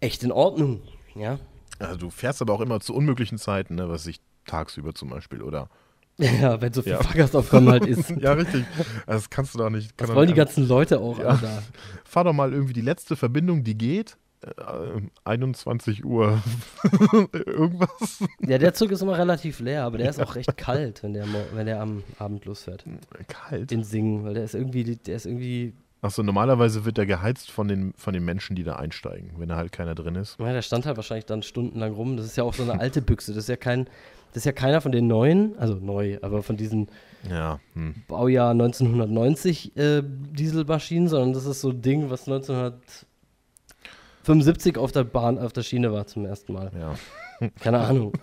echt 0.00 0.22
in 0.22 0.32
Ordnung. 0.32 0.80
Ja, 1.14 1.38
Also 1.80 1.96
du 1.96 2.10
fährst 2.10 2.40
aber 2.42 2.52
auch 2.54 2.60
immer 2.60 2.80
zu 2.80 2.94
unmöglichen 2.94 3.38
Zeiten, 3.38 3.74
ne, 3.74 3.88
was 3.88 4.06
ich 4.06 4.20
tagsüber 4.46 4.94
zum 4.94 5.08
Beispiel, 5.10 5.42
oder? 5.42 5.68
ja 6.18 6.60
wenn 6.60 6.70
so 6.72 6.82
viel 6.82 6.92
Ja. 6.92 7.02
Fahrgastaufkommen 7.02 7.70
halt 7.70 7.86
ist. 7.86 8.10
ja, 8.20 8.34
richtig. 8.34 8.64
Also 9.06 9.20
Das 9.20 9.30
kannst 9.30 9.54
du 9.54 9.58
doch 9.58 9.70
nicht. 9.70 9.92
Das 9.98 10.14
wollen 10.14 10.28
die 10.28 10.34
ganzen 10.34 10.68
Leute 10.68 11.00
auch, 11.00 11.18
Ja. 11.18 11.28
Alter. 11.28 11.62
fahr 12.04 12.24
doch 12.24 12.34
mal 12.34 12.52
irgendwie 12.52 12.74
die 12.74 12.82
letzte 12.82 13.16
Verbindung, 13.16 13.64
die 13.64 13.78
geht, 13.78 14.18
äh, 14.42 15.00
21 15.24 16.04
Uhr 16.04 16.42
irgendwas. 17.32 18.22
Ja, 18.46 18.58
der 18.58 18.74
Zug 18.74 18.90
ist 18.90 19.00
immer 19.02 19.16
relativ 19.16 19.60
leer, 19.60 19.84
aber 19.84 19.98
der 19.98 20.10
ist 20.10 20.20
auch 20.20 20.34
recht 20.34 20.56
kalt, 20.58 21.02
wenn 21.02 21.14
der, 21.14 21.26
wenn 21.54 21.66
der 21.66 21.80
am 21.80 22.02
Abend 22.18 22.44
losfährt. 22.44 22.84
Kalt. 23.28 23.70
Den 23.70 23.84
Singen, 23.84 24.24
weil 24.24 24.34
der 24.34 24.44
ist 24.44 24.54
irgendwie, 24.54 24.84
der 24.96 25.16
ist 25.16 25.24
irgendwie, 25.26 25.72
Achso, 26.02 26.22
normalerweise 26.22 26.86
wird 26.86 26.96
er 26.96 27.04
geheizt 27.04 27.50
von 27.50 27.68
den, 27.68 27.92
von 27.96 28.14
den 28.14 28.24
Menschen, 28.24 28.56
die 28.56 28.64
da 28.64 28.76
einsteigen, 28.76 29.32
wenn 29.36 29.50
da 29.50 29.56
halt 29.56 29.70
keiner 29.72 29.94
drin 29.94 30.14
ist. 30.14 30.38
ja, 30.40 30.50
der 30.52 30.62
stand 30.62 30.86
halt 30.86 30.96
wahrscheinlich 30.96 31.26
dann 31.26 31.42
stundenlang 31.42 31.92
rum. 31.92 32.16
Das 32.16 32.24
ist 32.24 32.36
ja 32.36 32.44
auch 32.44 32.54
so 32.54 32.62
eine 32.62 32.80
alte 32.80 33.02
Büchse. 33.02 33.34
Das 33.34 33.44
ist 33.44 33.48
ja 33.48 33.56
kein, 33.56 33.84
das 34.28 34.38
ist 34.38 34.44
ja 34.46 34.52
keiner 34.52 34.80
von 34.80 34.92
den 34.92 35.06
neuen, 35.08 35.58
also 35.58 35.74
neu, 35.74 36.16
aber 36.22 36.42
von 36.42 36.56
diesen 36.56 36.88
Ja, 37.28 37.60
hm. 37.74 37.96
Baujahr 38.08 38.52
1990 38.52 39.76
äh, 39.76 40.02
Dieselmaschinen, 40.02 41.08
sondern 41.08 41.34
das 41.34 41.44
ist 41.44 41.60
so 41.60 41.68
ein 41.70 41.82
Ding, 41.82 42.08
was 42.08 42.26
1975 42.26 44.78
auf 44.78 44.92
der 44.92 45.04
Bahn, 45.04 45.38
auf 45.38 45.52
der 45.52 45.62
Schiene 45.62 45.92
war 45.92 46.06
zum 46.06 46.24
ersten 46.24 46.54
Mal. 46.54 46.70
ja. 46.78 46.94
Keine 47.60 47.78
Ahnung. 47.80 48.12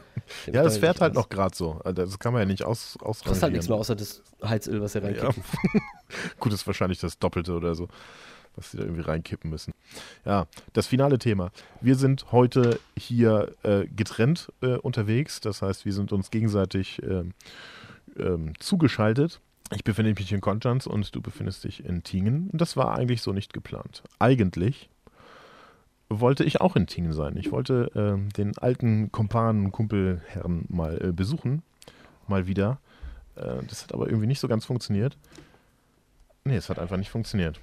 Ja, 0.51 0.61
das 0.61 0.77
fährt 0.77 0.99
halt 0.99 1.13
noch 1.13 1.29
gerade 1.29 1.55
so. 1.55 1.79
Also 1.85 2.03
Das 2.03 2.19
kann 2.19 2.33
man 2.33 2.41
ja 2.41 2.45
nicht 2.45 2.63
aus, 2.63 2.97
Kostet 2.99 3.41
halt 3.43 3.53
nichts 3.53 3.69
mehr 3.69 3.77
ausrangieren. 3.77 3.79
außer 3.79 3.95
das 3.95 4.21
Heizöl, 4.49 4.81
was 4.81 4.91
sie 4.91 4.99
Ja. 4.99 5.05
reinkippen. 5.05 5.41
Gut, 6.41 6.51
ist 6.51 6.67
wahrscheinlich 6.67 6.99
das 6.99 7.17
Doppelte 7.17 7.53
oder 7.53 7.75
so, 7.75 7.87
was 8.57 8.71
sie 8.71 8.77
da 8.77 8.83
irgendwie 8.83 9.03
reinkippen 9.03 9.49
müssen. 9.49 9.73
Ja, 10.25 10.47
das 10.73 10.85
finale 10.87 11.17
Thema. 11.17 11.51
Wir 11.79 11.95
sind 11.95 12.29
heute 12.33 12.77
hier 12.97 13.55
äh, 13.63 13.85
getrennt 13.87 14.51
äh, 14.61 14.75
unterwegs. 14.75 15.39
Das 15.39 15.61
heißt, 15.61 15.85
wir 15.85 15.93
sind 15.93 16.11
uns 16.11 16.29
gegenseitig 16.29 17.01
ähm, 17.03 17.31
ähm, 18.19 18.51
zugeschaltet. 18.59 19.39
Ich 19.73 19.85
befinde 19.85 20.13
mich 20.13 20.33
in 20.33 20.41
Konstanz 20.41 20.87
und 20.87 21.15
du 21.15 21.21
befindest 21.21 21.63
dich 21.63 21.85
in 21.85 22.03
Tingen. 22.03 22.49
Und 22.51 22.59
das 22.59 22.75
war 22.75 22.95
eigentlich 22.97 23.21
so 23.21 23.31
nicht 23.31 23.53
geplant. 23.53 24.03
Eigentlich 24.19 24.89
wollte 26.09 26.43
ich 26.43 26.61
auch 26.61 26.75
in 26.75 26.87
Tingen 26.87 27.13
sein. 27.13 27.37
Ich 27.37 27.51
wollte 27.51 27.91
ähm, 27.95 28.29
den 28.29 28.57
alten 28.57 29.11
Kumpan, 29.11 29.71
Kumpelherrn 29.71 30.65
mal 30.69 31.01
äh, 31.03 31.11
besuchen. 31.11 31.63
Mal 32.27 32.47
wieder. 32.47 32.79
Äh, 33.35 33.63
das 33.67 33.83
hat 33.83 33.93
aber 33.93 34.07
irgendwie 34.07 34.27
nicht 34.27 34.39
so 34.39 34.47
ganz 34.47 34.65
funktioniert. 34.65 35.17
Nee, 36.45 36.55
es 36.55 36.69
hat 36.69 36.79
einfach 36.79 36.97
nicht 36.97 37.09
funktioniert. 37.09 37.59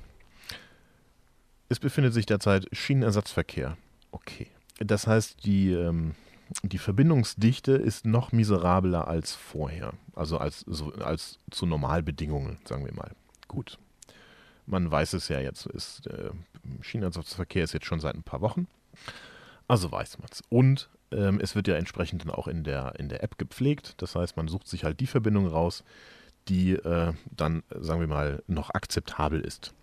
Es 1.68 1.80
befindet 1.80 2.12
sich 2.12 2.26
derzeit 2.26 2.66
Schienenersatzverkehr. 2.72 3.76
Okay. 4.12 4.48
Das 4.78 5.06
heißt, 5.06 5.44
die, 5.46 5.72
ähm, 5.72 6.14
die 6.62 6.78
Verbindungsdichte 6.78 7.72
ist 7.72 8.04
noch 8.04 8.32
miserabler 8.32 9.08
als 9.08 9.34
vorher. 9.34 9.94
Also 10.14 10.38
als, 10.38 10.60
so, 10.66 10.92
als 10.94 11.38
zu 11.50 11.64
Normalbedingungen, 11.64 12.58
sagen 12.64 12.84
wir 12.84 12.92
mal. 12.92 13.12
Gut. 13.48 13.78
Man 14.66 14.90
weiß 14.90 15.12
es 15.14 15.28
ja 15.28 15.40
jetzt, 15.40 15.66
ist, 15.66 16.06
äh, 16.06 16.30
Schienenersatzverkehr 16.80 17.64
ist 17.64 17.74
jetzt 17.74 17.86
schon 17.86 18.00
seit 18.00 18.14
ein 18.14 18.22
paar 18.22 18.40
Wochen. 18.40 18.66
Also 19.68 19.90
weiß 19.90 20.18
man 20.18 20.28
es. 20.30 20.42
Und 20.48 20.88
ähm, 21.10 21.40
es 21.40 21.54
wird 21.54 21.68
ja 21.68 21.76
entsprechend 21.76 22.22
dann 22.22 22.30
auch 22.30 22.48
in 22.48 22.64
der, 22.64 22.94
in 22.98 23.08
der 23.08 23.22
App 23.22 23.38
gepflegt. 23.38 23.94
Das 24.02 24.14
heißt, 24.14 24.36
man 24.36 24.48
sucht 24.48 24.68
sich 24.68 24.84
halt 24.84 25.00
die 25.00 25.06
Verbindung 25.06 25.46
raus, 25.46 25.84
die 26.48 26.72
äh, 26.72 27.12
dann, 27.30 27.62
sagen 27.70 28.00
wir 28.00 28.06
mal, 28.06 28.42
noch 28.46 28.70
akzeptabel 28.70 29.40
ist. 29.40 29.74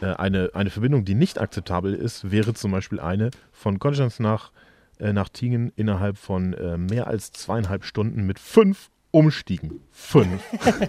Äh, 0.00 0.14
eine, 0.14 0.50
eine 0.54 0.70
Verbindung, 0.70 1.04
die 1.04 1.14
nicht 1.14 1.40
akzeptabel 1.40 1.94
ist, 1.94 2.30
wäre 2.30 2.54
zum 2.54 2.72
Beispiel 2.72 3.00
eine 3.00 3.30
von 3.50 3.78
Konstanz 3.78 4.20
nach, 4.20 4.52
äh, 4.98 5.12
nach 5.12 5.28
Tingen 5.28 5.72
innerhalb 5.76 6.16
von 6.16 6.54
äh, 6.54 6.78
mehr 6.78 7.06
als 7.06 7.32
zweieinhalb 7.32 7.84
Stunden 7.84 8.24
mit 8.24 8.38
fünf 8.38 8.90
Umstiegen. 9.12 9.80
Fünf. 9.90 10.42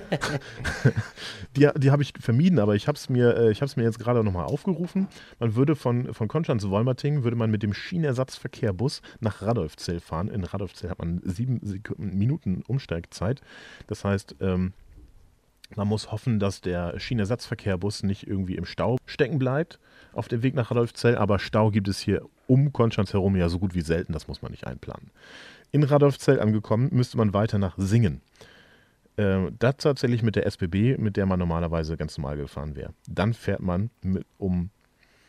die 1.58 1.70
die 1.76 1.91
habe 1.91 2.02
ich 2.02 2.14
vermieden, 2.20 2.58
aber 2.58 2.74
ich 2.74 2.88
habe 2.88 2.95
es 2.95 3.10
mir, 3.10 3.36
äh, 3.36 3.52
ich 3.52 3.62
mir 3.76 3.84
jetzt 3.84 4.00
gerade 4.00 4.24
nochmal 4.24 4.45
aufgerufen. 4.45 5.10
Man 5.40 5.56
würde 5.56 5.76
von, 5.76 6.14
von 6.14 6.30
Konstanz 6.30 6.64
Wolmerting, 6.70 7.26
würde 7.26 7.36
man 7.36 7.52
mit 7.52 7.64
dem 7.64 7.74
Schienenersatzverkehrbus 7.74 9.02
nach 9.20 9.41
Radolfzell 9.41 10.00
fahren. 10.00 10.30
In 10.30 10.45
Radolfzell 10.45 10.90
hat 10.90 11.00
man 11.00 11.22
sieben 11.26 11.60
Sekunden, 11.64 12.18
Minuten 12.18 12.64
Umsteigzeit. 12.66 13.41
Das 13.88 14.06
heißt, 14.06 14.38
ähm, 14.40 14.72
man 15.76 15.90
muss 15.90 16.12
hoffen, 16.14 16.40
dass 16.40 16.62
der 16.62 16.98
Schienenersatzverkehrbus 16.98 18.04
nicht 18.04 18.26
irgendwie 18.26 18.56
im 18.56 18.66
Stau 18.66 18.98
stecken 19.06 19.38
bleibt 19.38 19.80
auf 20.14 20.30
dem 20.30 20.44
Weg 20.44 20.56
nach 20.56 20.72
Radolfzell. 20.72 21.18
Aber 21.18 21.40
Stau 21.40 21.72
gibt 21.72 21.90
es 21.90 22.00
hier 22.00 22.22
um 22.48 22.74
Konstanz 22.74 23.14
herum 23.14 23.36
ja 23.36 23.49
so 23.49 23.60
gut 23.60 23.76
wie 23.76 23.82
selten. 23.82 24.14
Das 24.14 24.28
muss 24.28 24.41
man 24.41 24.52
nicht 24.52 24.68
einplanen. 24.68 25.11
In 25.72 25.84
Radolfzell 25.84 26.40
angekommen, 26.40 26.90
müsste 26.91 27.18
man 27.18 27.34
weiter 27.34 27.57
nach 27.57 27.76
Singen. 27.78 28.22
Äh, 29.18 29.52
das 29.60 29.78
tatsächlich 29.78 30.24
mit 30.24 30.36
der 30.36 30.45
SBB, 30.45 30.98
mit 30.98 31.18
der 31.18 31.26
man 31.26 31.40
normalerweise 31.40 31.98
ganz 31.98 32.18
normal 32.18 32.38
gefahren 32.38 32.76
wäre. 32.76 32.94
Dann 33.07 33.34
fährt 33.34 33.61
man 33.61 33.90
mit, 34.02 34.26
um 34.38 34.70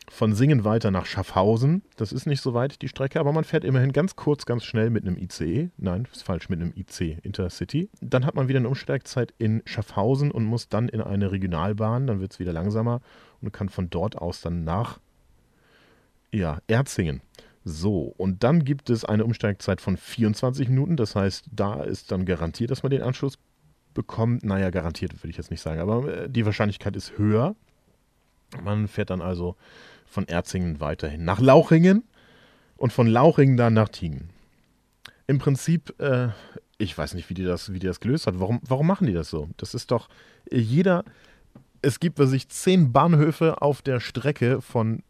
von 0.09 0.35
Singen 0.35 0.65
weiter 0.65 0.91
nach 0.91 1.07
Schaffhausen. 1.07 1.83
Das 1.97 2.13
ist 2.13 2.27
nicht 2.27 2.41
so 2.41 2.55
weit 2.55 2.83
die 2.83 2.89
Strecke, 2.89 3.21
aber 3.21 3.33
man 3.33 3.45
fährt 3.45 3.65
immerhin 3.65 3.93
ganz 3.93 4.17
kurz, 4.17 4.45
ganz 4.45 4.65
schnell 4.65 4.91
mit 4.91 5.07
einem 5.07 5.17
ICE. 5.17 5.71
Nein, 5.77 6.07
ist 6.13 6.25
falsch, 6.25 6.49
mit 6.49 6.61
einem 6.61 6.73
IC 6.77 7.19
Intercity. 7.23 7.89
Dann 8.01 8.27
hat 8.27 8.35
man 8.35 8.49
wieder 8.49 8.59
eine 8.59 8.69
Umsteigzeit 8.69 9.33
in 9.39 9.63
Schaffhausen 9.65 10.31
und 10.31 10.45
muss 10.45 10.69
dann 10.69 10.89
in 10.89 11.01
eine 11.01 11.33
Regionalbahn. 11.33 12.07
Dann 12.07 12.21
wird 12.21 12.33
es 12.33 12.39
wieder 12.39 12.53
langsamer 12.53 13.01
und 13.41 13.53
kann 13.53 13.69
von 13.69 13.91
dort 13.91 14.17
aus 14.19 14.41
dann 14.41 14.65
nach 14.65 15.01
ja, 16.35 16.59
Erzingen. 16.67 17.23
So, 17.65 18.13
und 18.19 18.45
dann 18.45 18.65
gibt 18.65 18.91
es 18.91 19.05
eine 19.05 19.25
Umsteigzeit 19.25 19.81
von 19.81 19.97
24 19.97 20.69
Minuten. 20.69 20.97
Das 20.97 21.17
heißt, 21.17 21.47
da 21.51 21.83
ist 21.83 22.13
dann 22.13 22.27
garantiert, 22.27 22.71
dass 22.71 22.83
man 22.83 22.91
den 22.91 23.03
Anschluss 23.03 23.39
bekommt. 23.95 24.45
Naja, 24.45 24.71
garantiert 24.71 25.15
würde 25.23 25.31
ich 25.31 25.39
jetzt 25.39 25.51
nicht 25.51 25.63
sagen, 25.63 25.81
aber 25.81 26.25
äh, 26.25 26.29
die 26.29 26.45
Wahrscheinlichkeit 26.45 26.95
ist 26.97 27.17
höher. 27.17 27.55
Man 28.63 28.87
fährt 28.87 29.11
dann 29.11 29.23
also 29.23 29.57
von 30.07 30.29
Erzingen 30.29 30.81
weiterhin 30.81 31.25
nach 31.25 31.41
Lauchingen 31.41 32.05
und 32.77 32.93
von 32.93 33.07
Lauchingen 33.07 33.57
dann 33.57 33.75
nach 33.75 33.89
Tingen. 33.89 34.31
Im 35.27 35.39
Prinzip, 35.39 35.99
äh, 36.01 36.29
ich 36.77 36.97
weiß 36.97 37.15
nicht, 37.15 37.31
wie 37.31 37.35
die, 37.35 37.45
das, 37.45 37.73
wie 37.73 37.79
die 37.79 37.87
das 37.87 38.01
gelöst 38.01 38.27
hat. 38.27 38.39
Warum, 38.39 38.61
warum 38.67 38.87
machen 38.87 39.07
die 39.07 39.15
das 39.15 39.31
so? 39.31 39.49
Das 39.57 39.73
ist 39.73 39.91
doch 39.91 40.09
äh, 40.51 40.59
jeder. 40.59 41.05
Es 41.81 41.99
gibt, 41.99 42.19
was 42.19 42.33
ich, 42.33 42.49
zehn 42.49 42.93
Bahnhöfe 42.93 43.63
auf 43.63 43.81
der 43.81 44.01
Strecke 44.01 44.61
von, 44.61 45.03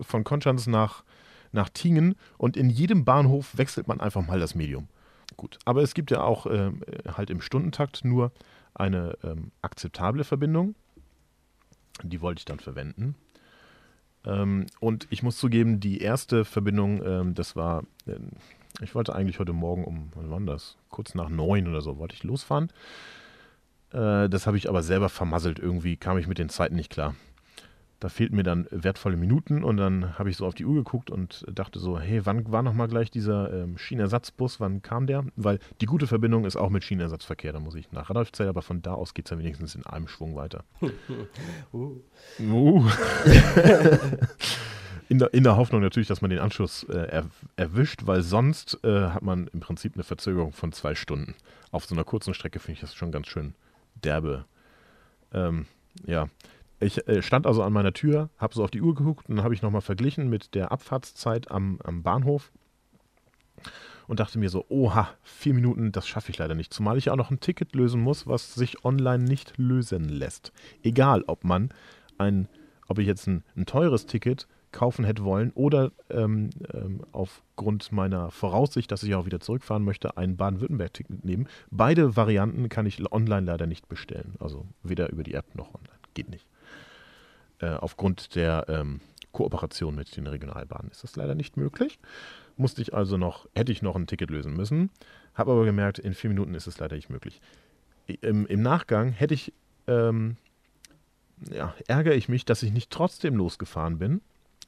von 0.00 0.24
Konstanz 0.24 0.66
nach, 0.66 1.04
nach 1.52 1.68
Tingen 1.68 2.16
und 2.38 2.56
in 2.56 2.70
jedem 2.70 3.04
Bahnhof 3.04 3.56
wechselt 3.56 3.88
man 3.88 4.00
einfach 4.00 4.26
mal 4.26 4.40
das 4.40 4.54
Medium. 4.54 4.88
Gut, 5.36 5.58
aber 5.64 5.82
es 5.82 5.94
gibt 5.94 6.10
ja 6.10 6.22
auch 6.22 6.46
ähm, 6.46 6.82
halt 7.16 7.30
im 7.30 7.40
Stundentakt 7.40 8.04
nur 8.04 8.32
eine 8.74 9.16
ähm, 9.22 9.50
akzeptable 9.62 10.24
Verbindung. 10.24 10.74
Die 12.02 12.20
wollte 12.20 12.40
ich 12.40 12.44
dann 12.44 12.60
verwenden. 12.60 13.14
Ähm, 14.24 14.66
und 14.80 15.06
ich 15.10 15.22
muss 15.22 15.38
zugeben, 15.38 15.80
die 15.80 16.00
erste 16.00 16.44
Verbindung, 16.44 17.02
ähm, 17.04 17.34
das 17.34 17.56
war, 17.56 17.84
äh, 18.06 18.16
ich 18.82 18.94
wollte 18.94 19.14
eigentlich 19.14 19.38
heute 19.38 19.52
Morgen 19.52 19.84
um, 19.84 20.10
wann 20.14 20.30
war 20.30 20.40
das? 20.40 20.76
Kurz 20.90 21.14
nach 21.14 21.28
neun 21.28 21.68
oder 21.68 21.80
so 21.80 21.98
wollte 21.98 22.14
ich 22.14 22.24
losfahren. 22.24 22.70
Äh, 23.92 24.28
das 24.28 24.46
habe 24.46 24.56
ich 24.56 24.68
aber 24.68 24.82
selber 24.82 25.08
vermasselt. 25.08 25.58
Irgendwie 25.58 25.96
kam 25.96 26.18
ich 26.18 26.26
mit 26.26 26.38
den 26.38 26.48
Zeiten 26.48 26.76
nicht 26.76 26.90
klar. 26.90 27.14
Da 27.98 28.10
fehlten 28.10 28.36
mir 28.36 28.42
dann 28.42 28.66
wertvolle 28.70 29.16
Minuten 29.16 29.64
und 29.64 29.78
dann 29.78 30.18
habe 30.18 30.28
ich 30.28 30.36
so 30.36 30.46
auf 30.46 30.54
die 30.54 30.66
Uhr 30.66 30.74
geguckt 30.74 31.10
und 31.10 31.46
dachte 31.50 31.78
so, 31.78 31.98
hey, 31.98 32.26
wann 32.26 32.52
war 32.52 32.62
nochmal 32.62 32.88
gleich 32.88 33.10
dieser 33.10 33.50
ähm, 33.52 33.78
Schienenersatzbus, 33.78 34.60
wann 34.60 34.82
kam 34.82 35.06
der? 35.06 35.24
Weil 35.36 35.58
die 35.80 35.86
gute 35.86 36.06
Verbindung 36.06 36.44
ist 36.44 36.56
auch 36.56 36.68
mit 36.68 36.84
Schienenersatzverkehr, 36.84 37.54
da 37.54 37.60
muss 37.60 37.74
ich 37.74 37.90
nach 37.92 38.10
Radolfzell, 38.10 38.48
aber 38.48 38.60
von 38.60 38.82
da 38.82 38.92
aus 38.92 39.14
geht 39.14 39.26
es 39.26 39.30
ja 39.30 39.38
wenigstens 39.38 39.74
in 39.74 39.86
einem 39.86 40.08
Schwung 40.08 40.36
weiter. 40.36 40.64
Uh. 41.72 42.00
Uh. 42.40 42.84
in, 45.08 45.18
der, 45.18 45.32
in 45.34 45.44
der 45.44 45.56
Hoffnung 45.56 45.80
natürlich, 45.80 46.08
dass 46.08 46.20
man 46.20 46.30
den 46.30 46.38
Anschluss 46.38 46.84
äh, 46.84 46.96
er, 46.96 47.26
erwischt, 47.56 48.06
weil 48.06 48.22
sonst 48.22 48.78
äh, 48.84 49.08
hat 49.08 49.22
man 49.22 49.48
im 49.48 49.60
Prinzip 49.60 49.94
eine 49.94 50.04
Verzögerung 50.04 50.52
von 50.52 50.72
zwei 50.72 50.94
Stunden. 50.94 51.34
Auf 51.70 51.86
so 51.86 51.94
einer 51.94 52.04
kurzen 52.04 52.34
Strecke 52.34 52.58
finde 52.58 52.74
ich 52.74 52.80
das 52.80 52.94
schon 52.94 53.12
ganz 53.12 53.28
schön 53.28 53.54
derbe. 53.94 54.44
Ähm, 55.32 55.66
ja, 56.06 56.28
ich 56.80 57.06
äh, 57.08 57.22
stand 57.22 57.46
also 57.46 57.62
an 57.62 57.72
meiner 57.72 57.92
Tür, 57.92 58.30
habe 58.38 58.54
so 58.54 58.62
auf 58.64 58.70
die 58.70 58.82
Uhr 58.82 58.94
geguckt 58.94 59.28
und 59.28 59.36
dann 59.36 59.44
habe 59.44 59.54
ich 59.54 59.62
nochmal 59.62 59.80
verglichen 59.80 60.28
mit 60.28 60.54
der 60.54 60.72
Abfahrtszeit 60.72 61.50
am, 61.50 61.78
am 61.84 62.02
Bahnhof 62.02 62.52
und 64.06 64.20
dachte 64.20 64.38
mir 64.38 64.50
so, 64.50 64.64
oha, 64.68 65.08
vier 65.22 65.54
Minuten, 65.54 65.92
das 65.92 66.06
schaffe 66.06 66.30
ich 66.30 66.38
leider 66.38 66.54
nicht. 66.54 66.72
Zumal 66.72 66.98
ich 66.98 67.10
auch 67.10 67.16
noch 67.16 67.30
ein 67.30 67.40
Ticket 67.40 67.74
lösen 67.74 68.00
muss, 68.00 68.26
was 68.26 68.54
sich 68.54 68.84
online 68.84 69.24
nicht 69.24 69.54
lösen 69.56 70.08
lässt. 70.08 70.52
Egal, 70.82 71.24
ob 71.26 71.44
man 71.44 71.70
ein, 72.18 72.48
ob 72.88 72.98
ich 72.98 73.06
jetzt 73.06 73.26
ein, 73.26 73.42
ein 73.56 73.66
teures 73.66 74.06
Ticket 74.06 74.46
kaufen 74.72 75.04
hätte 75.06 75.24
wollen 75.24 75.52
oder 75.54 75.92
ähm, 76.10 76.50
ähm, 76.74 77.00
aufgrund 77.12 77.92
meiner 77.92 78.30
Voraussicht, 78.30 78.92
dass 78.92 79.02
ich 79.02 79.14
auch 79.14 79.24
wieder 79.24 79.40
zurückfahren 79.40 79.84
möchte, 79.84 80.18
ein 80.18 80.36
Baden-Württemberg-Ticket 80.36 81.24
nehmen. 81.24 81.48
Beide 81.70 82.16
Varianten 82.16 82.68
kann 82.68 82.84
ich 82.84 83.00
online 83.10 83.46
leider 83.46 83.66
nicht 83.66 83.88
bestellen. 83.88 84.34
Also 84.38 84.66
weder 84.82 85.10
über 85.10 85.22
die 85.22 85.34
App 85.34 85.54
noch 85.54 85.74
online. 85.74 85.98
Geht 86.12 86.28
nicht. 86.28 86.46
Äh, 87.58 87.68
aufgrund 87.68 88.34
der 88.34 88.66
ähm, 88.68 89.00
Kooperation 89.32 89.94
mit 89.94 90.16
den 90.16 90.26
Regionalbahnen 90.26 90.90
ist 90.90 91.04
das 91.04 91.16
leider 91.16 91.34
nicht 91.34 91.56
möglich. 91.56 91.98
Musste 92.56 92.82
ich 92.82 92.94
also 92.94 93.16
noch, 93.16 93.46
hätte 93.54 93.72
ich 93.72 93.82
noch 93.82 93.96
ein 93.96 94.06
Ticket 94.06 94.30
lösen 94.30 94.54
müssen. 94.54 94.90
Habe 95.34 95.52
aber 95.52 95.64
gemerkt, 95.64 95.98
in 95.98 96.14
vier 96.14 96.30
Minuten 96.30 96.54
ist 96.54 96.66
es 96.66 96.78
leider 96.78 96.96
nicht 96.96 97.10
möglich. 97.10 97.40
Im, 98.06 98.46
im 98.46 98.62
Nachgang 98.62 99.10
hätte 99.12 99.34
ich, 99.34 99.52
ähm, 99.86 100.36
ja, 101.50 101.74
ärgere 101.86 102.14
ich 102.14 102.28
mich, 102.28 102.44
dass 102.44 102.62
ich 102.62 102.72
nicht 102.72 102.90
trotzdem 102.90 103.34
losgefahren 103.36 103.98
bin, 103.98 104.20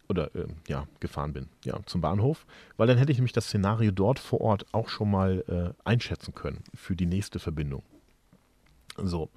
oder 0.08 0.34
äh, 0.34 0.46
ja, 0.66 0.86
gefahren 1.00 1.32
bin, 1.32 1.48
ja, 1.64 1.78
zum 1.86 2.00
Bahnhof, 2.00 2.46
weil 2.76 2.86
dann 2.86 2.98
hätte 2.98 3.12
ich 3.12 3.18
nämlich 3.18 3.32
das 3.32 3.46
Szenario 3.46 3.90
dort 3.90 4.18
vor 4.18 4.40
Ort 4.40 4.66
auch 4.72 4.88
schon 4.88 5.10
mal 5.10 5.44
äh, 5.48 5.88
einschätzen 5.88 6.34
können 6.34 6.64
für 6.74 6.96
die 6.96 7.06
nächste 7.06 7.38
Verbindung. 7.38 7.82
So. 8.96 9.30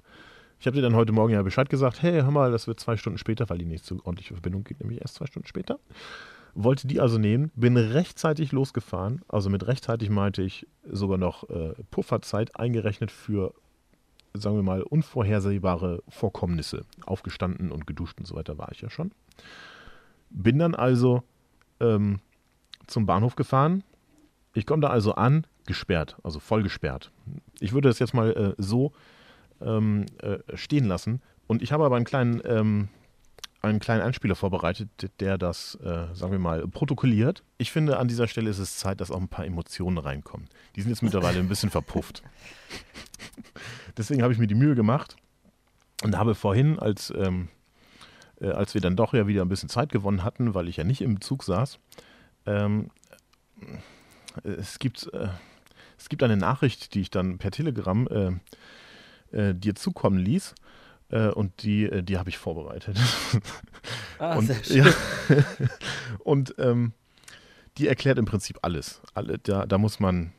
Ich 0.62 0.66
habe 0.68 0.76
dir 0.76 0.82
dann 0.82 0.94
heute 0.94 1.10
Morgen 1.10 1.32
ja 1.32 1.42
Bescheid 1.42 1.68
gesagt, 1.68 2.02
hey, 2.02 2.20
hör 2.20 2.30
mal, 2.30 2.52
das 2.52 2.68
wird 2.68 2.78
zwei 2.78 2.96
Stunden 2.96 3.18
später, 3.18 3.50
weil 3.50 3.58
die 3.58 3.64
nächste 3.64 3.96
ordentliche 3.96 4.34
Verbindung 4.34 4.62
geht 4.62 4.78
nämlich 4.78 5.00
erst 5.00 5.16
zwei 5.16 5.26
Stunden 5.26 5.48
später. 5.48 5.80
Wollte 6.54 6.86
die 6.86 7.00
also 7.00 7.18
nehmen, 7.18 7.50
bin 7.56 7.76
rechtzeitig 7.76 8.52
losgefahren. 8.52 9.22
Also 9.26 9.50
mit 9.50 9.66
rechtzeitig 9.66 10.08
meinte 10.08 10.40
ich 10.40 10.68
sogar 10.88 11.18
noch 11.18 11.50
äh, 11.50 11.74
Pufferzeit 11.90 12.54
eingerechnet 12.54 13.10
für, 13.10 13.54
sagen 14.34 14.54
wir 14.54 14.62
mal, 14.62 14.82
unvorhersehbare 14.82 16.00
Vorkommnisse. 16.08 16.84
Aufgestanden 17.06 17.72
und 17.72 17.88
geduscht 17.88 18.20
und 18.20 18.26
so 18.26 18.36
weiter 18.36 18.56
war 18.56 18.70
ich 18.70 18.82
ja 18.82 18.88
schon. 18.88 19.10
Bin 20.30 20.60
dann 20.60 20.76
also 20.76 21.24
ähm, 21.80 22.20
zum 22.86 23.04
Bahnhof 23.04 23.34
gefahren. 23.34 23.82
Ich 24.54 24.64
komme 24.64 24.82
da 24.82 24.90
also 24.90 25.16
an, 25.16 25.44
gesperrt, 25.66 26.18
also 26.22 26.38
voll 26.38 26.62
gesperrt. 26.62 27.10
Ich 27.58 27.72
würde 27.72 27.88
das 27.88 27.98
jetzt 27.98 28.14
mal 28.14 28.30
äh, 28.30 28.62
so 28.62 28.92
ähm, 29.64 30.06
äh, 30.20 30.38
stehen 30.56 30.86
lassen. 30.86 31.20
Und 31.46 31.62
ich 31.62 31.72
habe 31.72 31.84
aber 31.84 31.96
einen 31.96 32.04
kleinen, 32.04 32.40
ähm, 32.44 32.88
einen 33.60 33.78
kleinen 33.78 34.02
Einspieler 34.02 34.34
vorbereitet, 34.34 34.88
der 35.20 35.38
das, 35.38 35.76
äh, 35.76 36.14
sagen 36.14 36.32
wir 36.32 36.38
mal, 36.38 36.66
protokolliert. 36.66 37.44
Ich 37.58 37.70
finde, 37.70 37.98
an 37.98 38.08
dieser 38.08 38.26
Stelle 38.26 38.50
ist 38.50 38.58
es 38.58 38.76
Zeit, 38.76 39.00
dass 39.00 39.10
auch 39.10 39.20
ein 39.20 39.28
paar 39.28 39.46
Emotionen 39.46 39.98
reinkommen. 39.98 40.48
Die 40.74 40.82
sind 40.82 40.90
jetzt 40.90 41.02
mittlerweile 41.02 41.38
ein 41.38 41.48
bisschen 41.48 41.70
verpufft. 41.70 42.22
Deswegen 43.96 44.22
habe 44.22 44.32
ich 44.32 44.38
mir 44.38 44.48
die 44.48 44.54
Mühe 44.54 44.74
gemacht 44.74 45.16
und 46.02 46.16
habe 46.18 46.34
vorhin, 46.34 46.78
als, 46.78 47.12
ähm, 47.16 47.48
äh, 48.40 48.48
als 48.48 48.74
wir 48.74 48.80
dann 48.80 48.96
doch 48.96 49.14
ja 49.14 49.26
wieder 49.26 49.42
ein 49.42 49.48
bisschen 49.48 49.68
Zeit 49.68 49.92
gewonnen 49.92 50.24
hatten, 50.24 50.54
weil 50.54 50.68
ich 50.68 50.76
ja 50.76 50.84
nicht 50.84 51.00
im 51.00 51.20
Zug 51.20 51.44
saß, 51.44 51.78
ähm, 52.46 52.90
es 54.42 54.78
gibt, 54.78 55.12
äh, 55.12 55.28
es 55.98 56.08
gibt 56.08 56.22
eine 56.22 56.36
Nachricht, 56.36 56.94
die 56.94 57.00
ich 57.00 57.10
dann 57.10 57.38
per 57.38 57.52
Telegram 57.52 58.08
äh, 59.32 59.54
dir 59.54 59.74
zukommen 59.74 60.18
ließ. 60.18 60.54
Äh, 61.10 61.28
und 61.28 61.62
die, 61.62 61.84
äh, 61.84 62.02
die 62.02 62.18
habe 62.18 62.30
ich 62.30 62.38
vorbereitet. 62.38 62.98
Ah, 64.18 64.36
und 64.36 64.46
sehr 64.46 64.62
schön. 64.64 64.84
ja, 64.84 65.44
und 66.20 66.54
ähm, 66.58 66.92
die 67.76 67.88
erklärt 67.88 68.18
im 68.18 68.24
Prinzip 68.24 68.58
alles. 68.62 69.02
Alle, 69.14 69.38
da, 69.38 69.66
da 69.66 69.78
muss 69.78 69.98
man, 69.98 70.32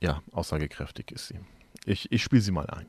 ja, 0.00 0.22
aussagekräftig 0.32 1.10
ist 1.10 1.28
sie. 1.28 1.36
Ich, 1.86 2.12
ich 2.12 2.22
spiele 2.22 2.42
sie 2.42 2.52
mal 2.52 2.66
ein. 2.66 2.86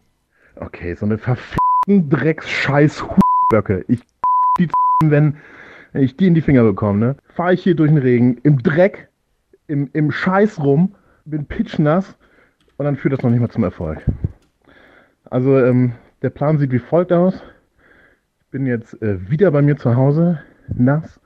Okay, 0.58 0.96
so 0.96 1.06
eine 1.06 1.18
verfickten 1.18 2.10
Drecks-Scheiß 2.10 3.04
Böcke. 3.50 3.86
Ich 3.88 4.02
die 4.60 4.70
wenn, 5.04 5.38
wenn 5.92 6.04
ich 6.04 6.18
die 6.18 6.28
in 6.28 6.36
die 6.36 6.42
Finger 6.42 6.64
bekomme, 6.64 7.00
ne? 7.00 7.16
Fahre 7.34 7.54
ich 7.54 7.64
hier 7.64 7.76
durch 7.76 7.90
den 7.90 7.98
Regen, 7.98 8.38
im 8.44 8.62
Dreck, 8.62 9.10
im, 9.68 9.90
im 9.94 10.12
Scheiß 10.12 10.60
rum, 10.60 10.96
bin 11.26 11.46
pitchnass 11.46 12.16
und 12.78 12.86
dann 12.86 12.98
führt 12.98 13.14
das 13.14 13.24
noch 13.24 13.30
nicht 13.30 13.40
mal 13.40 13.50
zum 13.50 13.64
Erfolg. 13.64 14.04
Also, 15.32 15.58
ähm, 15.58 15.94
der 16.24 16.30
Plan 16.30 16.58
sieht 16.58 16.74
wie 16.74 16.80
folgt 16.80 17.14
aus. 17.14 17.42
Ich 18.42 18.48
bin 18.52 18.66
jetzt 18.66 19.02
äh, 19.02 19.30
wieder 19.30 19.50
bei 19.52 19.62
mir 19.62 19.78
zu 19.78 19.96
Hause, 19.96 20.42
nass. 20.68 21.22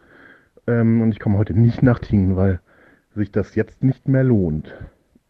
Ähm, 0.68 1.02
und 1.02 1.11
ich 1.11 1.19
komme 1.19 1.40
heute 1.40 1.60
nicht 1.60 1.82
nach 1.82 1.98
Tingen, 1.98 2.36
weil 2.36 2.60
sich 3.15 3.32
das 3.32 3.56
jetzt 3.56 3.84
nicht 3.84 4.07
mehr 4.07 4.23
lohnt. 4.23 4.72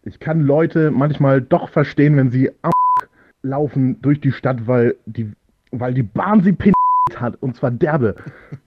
Ich 0.04 0.20
kann 0.20 0.42
Leute 0.42 0.92
manchmal 0.92 1.42
doch 1.42 1.70
verstehen, 1.70 2.18
wenn 2.18 2.32
sie 2.32 2.52
am 2.64 2.74
laufen 3.44 4.02
durch 4.02 4.20
die 4.20 4.34
Stadt, 4.34 4.68
weil 4.68 4.98
die, 5.06 5.32
weil 5.72 5.94
die 5.94 6.04
Bahn 6.04 6.42
sie 6.42 6.52
pin 6.52 6.74
hat. 7.16 7.42
Und 7.42 7.56
zwar 7.56 7.72
derbe. 7.72 8.16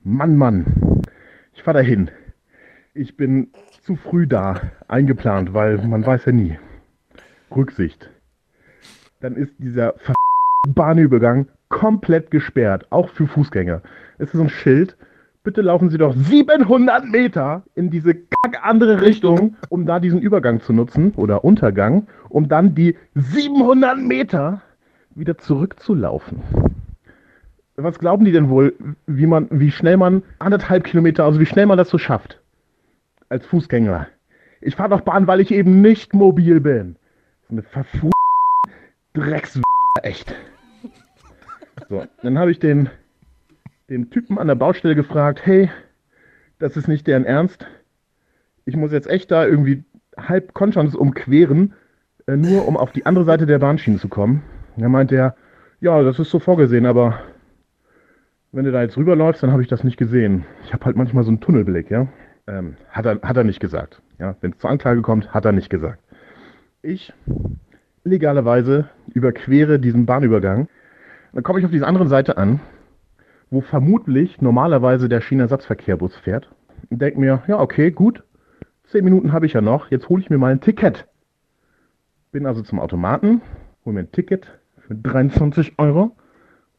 Mann, 0.05 0.39
Mann. 0.39 1.03
Ich 1.53 1.63
fahre 1.63 1.79
dahin. 1.79 2.11
Ich 2.95 3.19
bin 3.19 3.49
zu 3.83 3.95
früh 3.95 4.27
da, 4.27 4.59
eingeplant, 4.89 5.53
weil 5.53 5.87
man 5.87 6.07
weiß 6.07 6.25
ja 6.25 6.33
nie. 6.33 6.59
Rücksicht. 7.55 8.09
Dann 9.21 9.35
ist 9.35 9.53
dieser 9.59 9.95
Bahnübergang 10.69 11.49
komplett 11.69 12.31
gesperrt, 12.31 12.87
auch 12.91 13.09
für 13.09 13.27
Fußgänger. 13.27 13.83
Es 14.19 14.29
ist 14.29 14.37
so 14.37 14.43
ein 14.43 14.49
Schild. 14.49 14.97
Bitte 15.43 15.63
laufen 15.63 15.91
Sie 15.91 15.99
doch 15.99 16.15
700 16.15 17.05
Meter 17.07 17.63
in 17.75 17.91
diese 17.91 18.15
kack 18.15 18.59
andere 18.63 19.01
Richtung, 19.01 19.57
um 19.71 19.87
da 19.87 19.99
diesen 19.99 20.21
Übergang 20.21 20.61
zu 20.61 20.73
nutzen 20.73 21.13
oder 21.17 21.45
Untergang, 21.45 22.07
um 22.29 22.49
dann 22.49 22.75
die 22.75 22.97
700 23.15 23.99
Meter 23.99 24.63
wieder 25.15 25.39
zurückzulaufen. 25.39 26.43
Was 27.77 27.99
glauben 27.99 28.25
die 28.25 28.33
denn 28.33 28.51
wohl, 28.51 28.75
wie 29.07 29.27
man, 29.27 29.49
wie 29.51 29.71
schnell 29.71 29.97
man 29.97 30.23
anderthalb 30.39 30.85
Kilometer, 30.85 31.25
also 31.25 31.41
wie 31.41 31.47
schnell 31.47 31.67
man 31.67 31.79
das 31.79 31.89
so 31.89 31.99
schafft? 31.99 32.41
Als 33.29 33.47
Fußgänger. 33.47 34.07
Ich 34.61 34.77
fahre 34.77 34.91
doch 34.91 35.01
Bahn, 35.01 35.27
weil 35.27 35.41
ich 35.41 35.53
eben 35.53 35.81
nicht 35.81 36.15
mobil 36.15 36.61
bin. 36.61 36.97
So 37.49 37.55
eine 37.55 37.63
verfu 37.63 38.11
Drecks 39.21 39.61
echt. 40.03 40.35
So, 41.89 42.05
dann 42.23 42.39
habe 42.39 42.51
ich 42.51 42.59
den, 42.59 42.89
den 43.89 44.11
Typen 44.11 44.39
an 44.39 44.49
der 44.49 44.55
Baustelle 44.55 44.95
gefragt, 44.95 45.45
hey, 45.45 45.71
das 46.59 46.77
ist 46.77 46.89
nicht 46.89 47.07
deren 47.07 47.25
Ernst. 47.25 47.67
Ich 48.65 48.77
muss 48.77 48.93
jetzt 48.93 49.09
echt 49.09 49.31
da 49.31 49.47
irgendwie 49.47 49.85
halb 50.17 50.55
Konchans 50.55 50.95
umqueren, 50.95 51.75
äh, 52.27 52.37
nur 52.37 52.67
um 52.67 52.77
auf 52.77 52.93
die 52.93 53.07
andere 53.07 53.25
Seite 53.25 53.47
der 53.47 53.59
Bahnschiene 53.59 53.99
zu 53.99 54.09
kommen. 54.09 54.43
Und 54.77 54.83
dann 54.83 54.93
meinte 54.93 55.17
er, 55.17 55.37
ja, 55.81 56.03
das 56.03 56.19
ist 56.19 56.31
so 56.31 56.39
vorgesehen, 56.39 56.87
aber 56.87 57.21
wenn 58.53 58.65
du 58.65 58.73
da 58.73 58.83
jetzt 58.83 58.97
rüberläufst, 58.97 59.43
dann 59.43 59.53
habe 59.53 59.63
ich 59.63 59.69
das 59.69 59.85
nicht 59.85 59.97
gesehen. 59.97 60.45
Ich 60.65 60.73
habe 60.73 60.85
halt 60.85 60.97
manchmal 60.97 61.25
so 61.25 61.31
einen 61.31 61.41
Tunnelblick, 61.41 61.91
ja. 61.91 62.09
Ähm, 62.47 62.77
hat, 62.91 63.07
er, 63.07 63.21
hat 63.23 63.37
er 63.37 63.45
nicht 63.45 63.61
gesagt. 63.61 64.01
Ja, 64.19 64.37
wenn 64.41 64.53
es 64.53 64.59
zur 64.59 64.71
Anklage 64.71 65.03
kommt, 65.03 65.33
hat 65.33 65.45
er 65.45 65.53
nicht 65.53 65.71
gesagt. 65.71 66.03
Ich 66.83 67.13
illegalerweise 68.09 68.89
überquere 69.13 69.79
diesen 69.79 70.07
Bahnübergang. 70.07 70.69
Dann 71.33 71.43
komme 71.43 71.59
ich 71.59 71.65
auf 71.65 71.71
diese 71.71 71.87
andere 71.87 72.09
Seite 72.09 72.39
an, 72.39 72.61
wo 73.51 73.61
vermutlich 73.61 74.41
normalerweise 74.41 75.09
der 75.09 75.21
Schienenersatzverkehrbus 75.21 76.17
fährt. 76.17 76.51
Und 76.91 77.03
denke 77.03 77.21
mir, 77.21 77.43
ja, 77.47 77.61
okay, 77.61 77.91
gut. 77.91 78.25
Zehn 78.85 79.05
Minuten 79.05 79.33
habe 79.33 79.45
ich 79.45 79.53
ja 79.53 79.61
noch. 79.61 79.91
Jetzt 79.91 80.09
hole 80.09 80.23
ich 80.23 80.31
mir 80.31 80.39
mal 80.39 80.53
ein 80.53 80.61
Ticket. 80.61 81.07
Bin 82.33 82.47
also 82.47 82.63
zum 82.63 82.81
Automaten, 82.81 83.43
hole 83.85 83.95
mir 83.95 84.01
ein 84.01 84.13
Ticket 84.13 84.59
für 84.79 84.95
23 84.95 85.79
Euro 85.79 86.17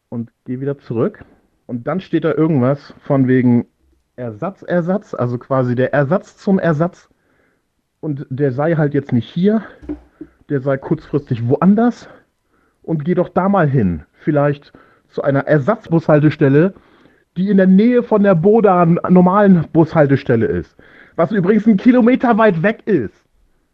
und 0.09 0.31
gehe 0.45 0.61
wieder 0.61 0.79
zurück. 0.79 1.23
Und 1.67 1.87
dann 1.87 1.99
steht 1.99 2.23
da 2.23 2.33
irgendwas 2.33 2.95
von 3.01 3.27
wegen 3.27 3.67
Ersatzersatz, 4.15 5.13
also 5.13 5.37
quasi 5.37 5.75
der 5.75 5.93
Ersatz 5.93 6.37
zum 6.37 6.57
Ersatz. 6.57 7.09
Und 7.99 8.25
der 8.29 8.51
sei 8.51 8.75
halt 8.75 8.95
jetzt 8.95 9.11
nicht 9.11 9.29
hier, 9.29 9.61
der 10.49 10.61
sei 10.61 10.77
kurzfristig 10.77 11.47
woanders 11.47 12.09
und 12.81 13.05
geh 13.05 13.13
doch 13.13 13.29
da 13.29 13.49
mal 13.49 13.67
hin. 13.67 14.03
Vielleicht 14.13 14.73
zu 15.07 15.21
einer 15.21 15.47
Ersatzbushaltestelle, 15.47 16.73
die 17.37 17.49
in 17.49 17.57
der 17.57 17.67
Nähe 17.67 18.03
von 18.03 18.23
der 18.23 18.35
Boda 18.35 18.85
normalen 18.85 19.65
Bushaltestelle 19.71 20.45
ist. 20.45 20.75
Was 21.15 21.31
übrigens 21.31 21.67
ein 21.67 21.77
Kilometer 21.77 22.37
weit 22.37 22.63
weg 22.63 22.83
ist. 22.85 23.25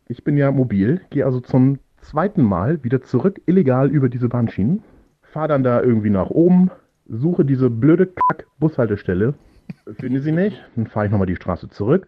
Ich 0.07 0.23
bin 0.23 0.37
ja 0.37 0.51
mobil, 0.51 1.01
gehe 1.09 1.25
also 1.25 1.39
zum 1.39 1.79
zweiten 1.97 2.43
Mal 2.43 2.83
wieder 2.83 3.01
zurück, 3.01 3.41
illegal 3.45 3.89
über 3.89 4.09
diese 4.09 4.29
Bahnschienen, 4.29 4.83
fahre 5.21 5.47
dann 5.47 5.63
da 5.63 5.81
irgendwie 5.81 6.11
nach 6.11 6.29
oben, 6.29 6.69
suche 7.07 7.43
diese 7.43 7.69
blöde 7.69 8.07
Kack-Bushaltestelle, 8.07 9.33
finde 9.99 10.21
sie 10.21 10.31
nicht, 10.31 10.63
dann 10.75 10.87
fahre 10.87 11.07
ich 11.07 11.11
nochmal 11.11 11.27
die 11.27 11.35
Straße 11.35 11.69
zurück 11.69 12.07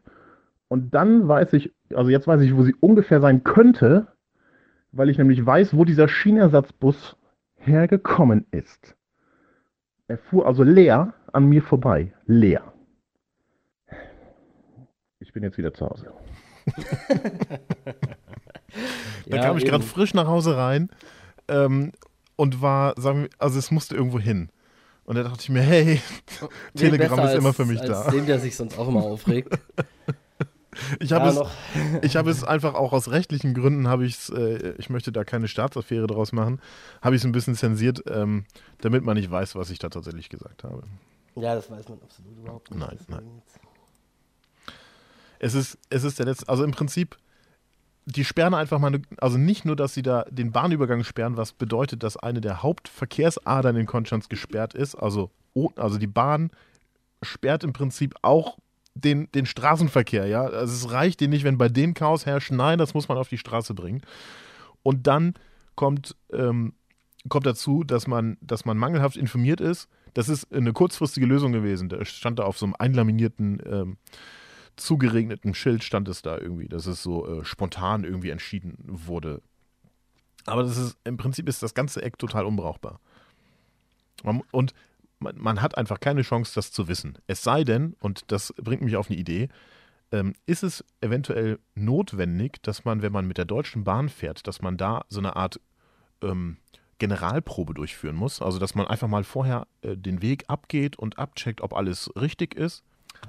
und 0.68 0.94
dann 0.94 1.28
weiß 1.28 1.54
ich, 1.54 1.74
also 1.94 2.12
jetzt 2.12 2.28
weiß 2.28 2.42
ich, 2.42 2.56
wo 2.56 2.64
sie 2.64 2.76
ungefähr 2.80 3.20
sein 3.20 3.44
könnte, 3.44 4.08
weil 4.98 5.10
ich 5.10 5.18
nämlich 5.18 5.46
weiß, 5.46 5.76
wo 5.76 5.86
dieser 5.86 6.08
Schienersatzbus 6.08 7.16
hergekommen 7.56 8.46
ist. 8.52 8.96
Er 10.08 10.18
fuhr 10.18 10.46
also 10.48 10.64
leer 10.64 11.14
an 11.34 11.46
mir 11.46 11.62
vorbei. 11.62 12.14
Leer. 12.26 12.74
Ich 15.20 15.34
bin 15.34 15.44
jetzt 15.44 15.58
wieder 15.58 15.74
zu 15.74 15.88
Hause. 15.90 16.12
Da 19.30 19.38
Ja, 19.38 19.44
kam 19.44 19.58
ich 19.58 19.66
gerade 19.66 19.84
frisch 19.84 20.14
nach 20.14 20.28
Hause 20.28 20.56
rein 20.58 20.90
ähm, 21.48 21.92
und 22.36 22.62
war, 22.62 22.94
sagen 22.98 23.24
wir, 23.24 23.30
also 23.40 23.58
es 23.60 23.72
musste 23.72 23.96
irgendwo 23.96 24.20
hin. 24.20 24.50
Und 25.06 25.16
da 25.16 25.24
dachte 25.24 25.40
ich 25.42 25.50
mir, 25.50 25.62
hey, 25.62 26.02
Nee, 26.42 26.48
Telegram 26.76 27.20
ist 27.26 27.36
immer 27.36 27.48
als- 27.48 27.56
für 27.56 27.66
mich 27.66 27.80
als 27.82 27.90
da. 28.06 28.12
Dem, 28.12 28.26
der 28.26 28.40
sich 28.40 28.56
sonst 28.56 28.78
auch 28.78 28.88
immer 28.88 29.02
aufregt. 29.04 29.58
Ich 31.00 31.12
habe 31.14 31.26
Ja, 31.34 31.42
es, 31.42 31.48
ich 32.04 32.16
habe 32.16 32.30
es 32.30 32.44
einfach 32.44 32.74
auch 32.74 32.94
aus 32.94 33.10
rechtlichen 33.12 33.54
Gründen 33.54 33.88
habe 33.88 34.06
ich 34.06 34.16
es, 34.16 34.30
äh, 34.30 34.74
ich 34.78 34.90
möchte 34.90 35.12
da 35.12 35.24
keine 35.24 35.48
Staatsaffäre 35.48 36.08
draus 36.08 36.32
machen, 36.32 36.60
habe 37.02 37.16
ich 37.16 37.22
es 37.22 37.26
ein 37.26 37.32
bisschen 37.32 37.56
zensiert, 37.56 38.04
ähm, 38.10 38.46
damit 38.82 39.04
man 39.04 39.18
nicht 39.18 39.30
weiß, 39.32 39.56
was 39.56 39.70
ich 39.70 39.80
da 39.80 39.90
tatsächlich 39.90 40.30
gesagt 40.30 40.64
habe. 40.64 40.84
Ja, 41.36 41.56
das 41.56 41.70
weiß 41.70 41.88
man 41.90 42.00
absolut 42.02 42.38
überhaupt 42.38 42.72
nicht. 42.72 42.80
Nein, 42.80 42.98
Deswegen- 43.00 43.42
Es 45.40 45.54
ist, 45.54 45.78
es 45.90 46.04
ist 46.04 46.18
der 46.20 46.26
letzte, 46.26 46.50
also 46.50 46.64
im 46.64 46.72
Prinzip, 46.72 47.16
die 48.06 48.24
sperren 48.26 48.54
einfach 48.54 48.80
mal, 48.80 48.88
eine, 48.88 49.02
also 49.20 49.38
nicht 49.38 49.66
nur, 49.66 49.76
dass 49.76 49.94
sie 49.94 50.02
da 50.02 50.24
den 50.30 50.52
Bahnübergang 50.52 51.04
sperren, 51.04 51.38
was 51.38 51.54
bedeutet, 51.54 52.04
dass 52.04 52.18
eine 52.18 52.42
der 52.42 52.64
Hauptverkehrsadern 52.64 53.76
in 53.76 53.86
Konstanz 53.86 54.30
gesperrt 54.30 54.74
ist, 54.74 54.96
also, 54.96 55.30
also 55.76 55.98
die 55.98 56.08
Bahn 56.08 56.50
sperrt 57.22 57.64
im 57.64 57.74
Prinzip 57.74 58.16
auch 58.22 58.58
den, 59.02 59.32
den 59.32 59.46
Straßenverkehr, 59.46 60.28
ja. 60.28 60.44
Also 60.44 60.74
es 60.74 60.92
reicht 60.92 61.20
dir 61.20 61.28
nicht, 61.28 61.44
wenn 61.44 61.58
bei 61.58 61.70
dem 61.70 61.94
Chaos 61.94 62.26
herrscht, 62.26 62.52
nein, 62.52 62.78
das 62.78 62.94
muss 62.94 63.08
man 63.08 63.18
auf 63.18 63.30
die 63.30 63.38
Straße 63.38 63.74
bringen. 63.74 64.02
Und 64.84 65.08
dann 65.08 65.34
kommt, 65.76 66.16
ähm, 66.32 66.74
kommt 67.30 67.46
dazu, 67.46 67.84
dass 67.84 68.08
man, 68.08 68.38
dass 68.42 68.66
man 68.66 68.78
mangelhaft 68.78 69.18
informiert 69.18 69.62
ist. 69.62 69.90
Das 70.14 70.30
ist 70.30 70.52
eine 70.54 70.74
kurzfristige 70.74 71.26
Lösung 71.26 71.52
gewesen. 71.52 71.90
Da 71.90 72.04
stand 72.06 72.40
da 72.40 72.44
auf 72.44 72.58
so 72.58 72.66
einem 72.66 72.76
einlaminierten, 72.78 73.62
ähm, 73.66 73.98
zugeregneten 74.76 75.54
Schild, 75.54 75.84
stand 75.84 76.08
es 76.08 76.22
da 76.22 76.38
irgendwie, 76.38 76.68
dass 76.68 76.86
es 76.86 77.02
so 77.02 77.28
äh, 77.28 77.46
spontan 77.46 78.04
irgendwie 78.04 78.30
entschieden 78.30 78.78
wurde. 78.88 79.42
Aber 80.46 80.64
das 80.64 80.78
ist, 80.78 80.98
im 81.04 81.18
Prinzip 81.18 81.50
ist 81.50 81.62
das 81.62 81.74
ganze 81.74 82.02
Eck 82.02 82.18
total 82.18 82.46
unbrauchbar. 82.46 83.00
Und 84.52 84.74
man, 85.20 85.36
man, 85.38 85.62
hat 85.62 85.78
einfach 85.78 86.00
keine 86.00 86.22
Chance, 86.22 86.54
das 86.56 86.72
zu 86.72 86.88
wissen. 86.88 87.18
Es 87.28 87.44
sei 87.44 87.64
denn, 87.64 87.96
und 88.00 88.32
das 88.32 88.54
bringt 88.58 88.82
mich 88.82 88.96
auf 88.96 89.10
eine 89.10 89.18
Idee, 89.18 89.50
ähm, 90.12 90.34
ist 90.46 90.64
es 90.64 90.86
eventuell 91.02 91.60
notwendig, 91.76 92.62
dass 92.64 92.86
man, 92.86 93.02
wenn 93.02 93.12
man 93.12 93.28
mit 93.28 93.38
der 93.38 93.46
Deutschen 93.46 93.84
Bahn 93.84 94.10
fährt, 94.10 94.48
dass 94.48 94.62
man 94.62 94.78
da 94.78 95.06
so 95.10 95.20
eine 95.20 95.36
Art 95.36 95.60
ähm, 96.22 96.58
Generalprobe 97.00 97.74
durchführen 97.74 98.16
muss. 98.16 98.42
Also, 98.42 98.60
dass 98.60 98.76
man 98.76 98.88
einfach 98.88 99.08
mal 99.08 99.24
vorher 99.24 99.68
äh, 99.82 99.96
den 99.96 100.22
Weg 100.22 100.46
abgeht 100.48 100.98
und 100.98 101.20
abcheckt, 101.20 101.62
ob 101.62 101.74
alles 101.74 102.12
richtig 102.20 102.56
ist. 102.56 102.84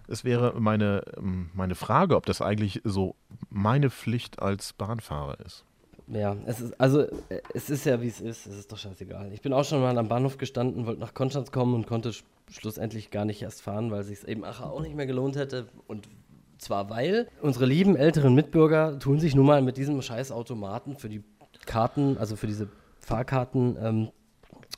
Es 0.06 0.24
wäre 0.24 0.58
meine, 0.60 1.02
ähm, 1.16 1.50
meine 1.54 1.74
Frage, 1.74 2.16
ob 2.16 2.26
das 2.26 2.42
eigentlich 2.42 2.80
so 2.84 3.16
meine 3.50 3.90
Pflicht 3.90 4.40
als 4.40 4.72
Bahnfahrer 4.72 5.40
ist. 5.40 5.64
Ja, 6.10 6.36
es 6.46 6.60
ist, 6.60 6.80
also 6.80 7.06
es 7.52 7.68
ist 7.68 7.84
ja 7.84 8.00
wie 8.00 8.08
es 8.08 8.20
ist, 8.20 8.46
es 8.46 8.56
ist 8.58 8.72
doch 8.72 8.78
scheißegal. 8.78 9.32
Ich 9.32 9.42
bin 9.42 9.52
auch 9.52 9.64
schon 9.64 9.80
mal 9.80 9.96
am 9.98 10.08
Bahnhof 10.08 10.38
gestanden, 10.38 10.86
wollte 10.86 11.00
nach 11.00 11.12
Konstanz 11.12 11.52
kommen 11.52 11.74
und 11.74 11.86
konnte 11.86 12.12
sch 12.12 12.24
schlussendlich 12.50 13.10
gar 13.10 13.26
nicht 13.26 13.42
erst 13.42 13.60
fahren, 13.60 13.90
weil 13.90 14.04
sich 14.04 14.26
eben 14.26 14.42
Acher 14.42 14.72
auch 14.72 14.80
nicht 14.80 14.94
mehr 14.94 15.06
gelohnt 15.06 15.36
hätte. 15.36 15.66
Und 15.86 16.08
zwar 16.56 16.88
weil 16.88 17.28
unsere 17.42 17.66
lieben 17.66 17.94
älteren 17.94 18.34
Mitbürger 18.34 18.98
tun 18.98 19.20
sich 19.20 19.34
nun 19.34 19.44
mal 19.44 19.60
mit 19.60 19.76
diesem 19.76 20.00
scheiß 20.00 20.32
Automaten 20.32 20.96
für 20.96 21.10
die 21.10 21.22
Karten, 21.66 22.16
also 22.16 22.36
für 22.36 22.46
diese 22.46 22.68
Fahrkarten 23.00 23.76
ähm, 23.82 24.08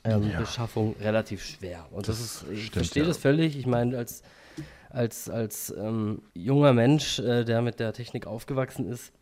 ähm, 0.03 0.31
ja. 0.31 0.39
Beschaffung 0.39 0.95
relativ 0.99 1.43
schwer. 1.43 1.85
Und 1.91 2.07
das, 2.07 2.17
das 2.17 2.25
ist, 2.25 2.51
ich 2.51 2.59
stimmt, 2.59 2.73
verstehe 2.73 3.03
ja. 3.03 3.07
das 3.07 3.17
völlig. 3.17 3.57
Ich 3.57 3.65
meine, 3.65 3.97
als, 3.97 4.21
als, 4.89 5.29
als 5.29 5.73
ähm, 5.77 6.23
junger 6.33 6.73
Mensch, 6.73 7.19
äh, 7.19 7.45
der 7.45 7.61
mit 7.61 7.79
der 7.79 7.93
Technik 7.93 8.27
aufgewachsen 8.27 8.85
ist, 8.85 9.13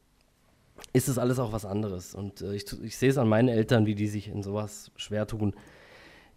ist 0.93 1.07
es 1.07 1.17
alles 1.17 1.39
auch 1.39 1.51
was 1.51 1.65
anderes. 1.65 2.13
Und 2.13 2.41
äh, 2.41 2.53
ich, 2.53 2.65
ich 2.83 2.97
sehe 2.97 3.09
es 3.09 3.17
an 3.17 3.27
meinen 3.27 3.49
Eltern, 3.49 3.85
wie 3.85 3.95
die 3.95 4.07
sich 4.07 4.27
in 4.27 4.43
sowas 4.43 4.91
schwer 4.95 5.27
tun. 5.27 5.55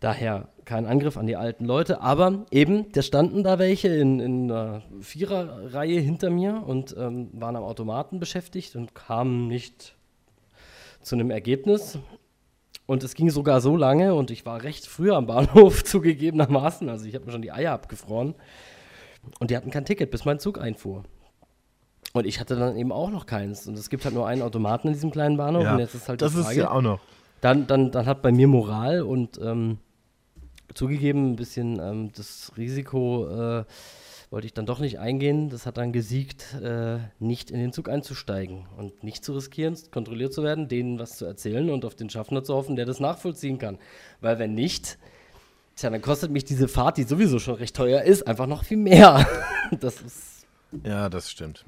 Daher 0.01 0.49
kein 0.65 0.85
Angriff 0.85 1.17
an 1.17 1.29
die 1.29 1.37
alten 1.37 1.65
Leute, 1.65 2.01
aber 2.01 2.45
eben, 2.51 2.91
da 2.91 3.03
standen 3.03 3.45
da 3.45 3.61
welche 3.61 3.87
in, 3.87 4.19
in 4.19 4.51
einer 4.51 4.83
Viererreihe 5.01 6.01
hinter 6.01 6.29
mir 6.29 6.65
und 6.67 6.97
ähm, 6.99 7.31
waren 7.33 7.55
am 7.55 7.63
Automaten 7.63 8.19
beschäftigt 8.19 8.75
und 8.75 8.97
kamen 8.97 9.47
nicht 9.47 9.95
zu 11.03 11.15
einem 11.15 11.31
Ergebnis. 11.31 12.01
Und 12.87 13.05
es 13.05 13.15
ging 13.15 13.31
sogar 13.31 13.61
so 13.61 13.77
lange 13.77 14.15
und 14.15 14.33
ich 14.33 14.45
war 14.45 14.65
recht 14.65 14.87
früh 14.87 15.13
am 15.13 15.27
Bahnhof 15.27 15.85
zugegebenermaßen, 15.85 16.89
also 16.89 17.07
ich 17.07 17.15
habe 17.15 17.27
mir 17.27 17.33
schon 17.33 17.43
die 17.43 17.53
Eier 17.53 17.73
abgefroren. 17.73 18.35
Und 19.39 19.53
die 19.53 19.57
hatten 19.57 19.71
kein 19.71 19.85
Ticket, 19.85 20.11
bis 20.11 20.25
mein 20.25 20.41
Zug 20.41 20.61
einfuhr. 20.61 21.05
Und 22.13 22.27
ich 22.27 22.41
hatte 22.41 22.57
dann 22.57 22.77
eben 22.77 22.93
auch 22.93 23.11
noch 23.11 23.27
keins. 23.27 23.67
Und 23.67 23.79
es 23.79 23.89
gibt 23.89 24.05
halt 24.05 24.15
nur 24.15 24.27
einen 24.27 24.43
Automaten 24.43 24.89
in 24.89 24.95
diesem 24.95 25.11
kleinen 25.11 25.37
Bahnhof. 25.39 25.65
Ja, 25.65 25.75
und 25.75 25.79
jetzt 25.79 25.95
ist 25.95 26.09
halt 26.09 26.21
das 26.21 26.33
Frage, 26.33 26.51
ist 26.51 26.57
ja 26.57 26.71
auch 26.71 26.83
noch. 26.83 27.01
Dann, 27.41 27.67
dann, 27.67 27.91
dann 27.91 28.07
hat 28.07 28.23
bei 28.23 28.31
mir 28.31 28.49
Moral 28.49 29.03
und 29.03 29.41
ähm, 29.43 29.79
zugegeben 30.75 31.33
ein 31.33 31.37
bisschen 31.37 31.81
ähm, 31.81 32.13
das 32.15 32.53
Risiko 32.57 33.27
äh, 33.27 33.65
wollte 34.31 34.47
ich 34.47 34.55
dann 34.55 34.67
doch 34.67 34.79
nicht 34.79 34.99
eingehen. 34.99 35.49
Das 35.49 35.67
hat 35.67 35.79
dann 35.79 35.93
gesiegt, 35.93 36.55
äh, 36.63 36.99
nicht 37.19 37.51
in 37.51 37.59
den 37.59 37.73
Zug 37.73 37.89
einzusteigen 37.89 38.67
und 38.77 39.03
nicht 39.03 39.25
zu 39.25 39.33
riskieren, 39.33 39.77
kontrolliert 39.91 40.33
zu 40.33 40.43
werden, 40.43 40.69
denen 40.69 40.99
was 40.99 41.17
zu 41.17 41.25
erzählen 41.25 41.71
und 41.71 41.85
auf 41.85 41.95
den 41.95 42.11
Schaffner 42.11 42.45
zu 42.45 42.55
hoffen, 42.55 42.77
der 42.77 42.87
das 42.87 43.01
nachvollziehen 43.01 43.59
kann. 43.59 43.79
Weil 44.21 44.39
wenn 44.39 44.55
nicht, 44.55 44.99
tja, 45.77 45.91
dann 45.91 46.03
kostet 46.03 46.31
mich 46.31 46.45
diese 46.45 46.69
Fahrt, 46.69 46.99
die 46.99 47.05
sowieso 47.05 47.39
schon 47.39 47.55
recht 47.55 47.75
teuer 47.75 48.03
ist, 48.03 48.27
einfach 48.27 48.47
noch 48.47 48.65
viel 48.65 48.79
mehr. 48.79 49.27
das 49.81 50.01
ist. 50.01 50.47
Ja, 50.85 51.09
das 51.09 51.31
stimmt 51.31 51.65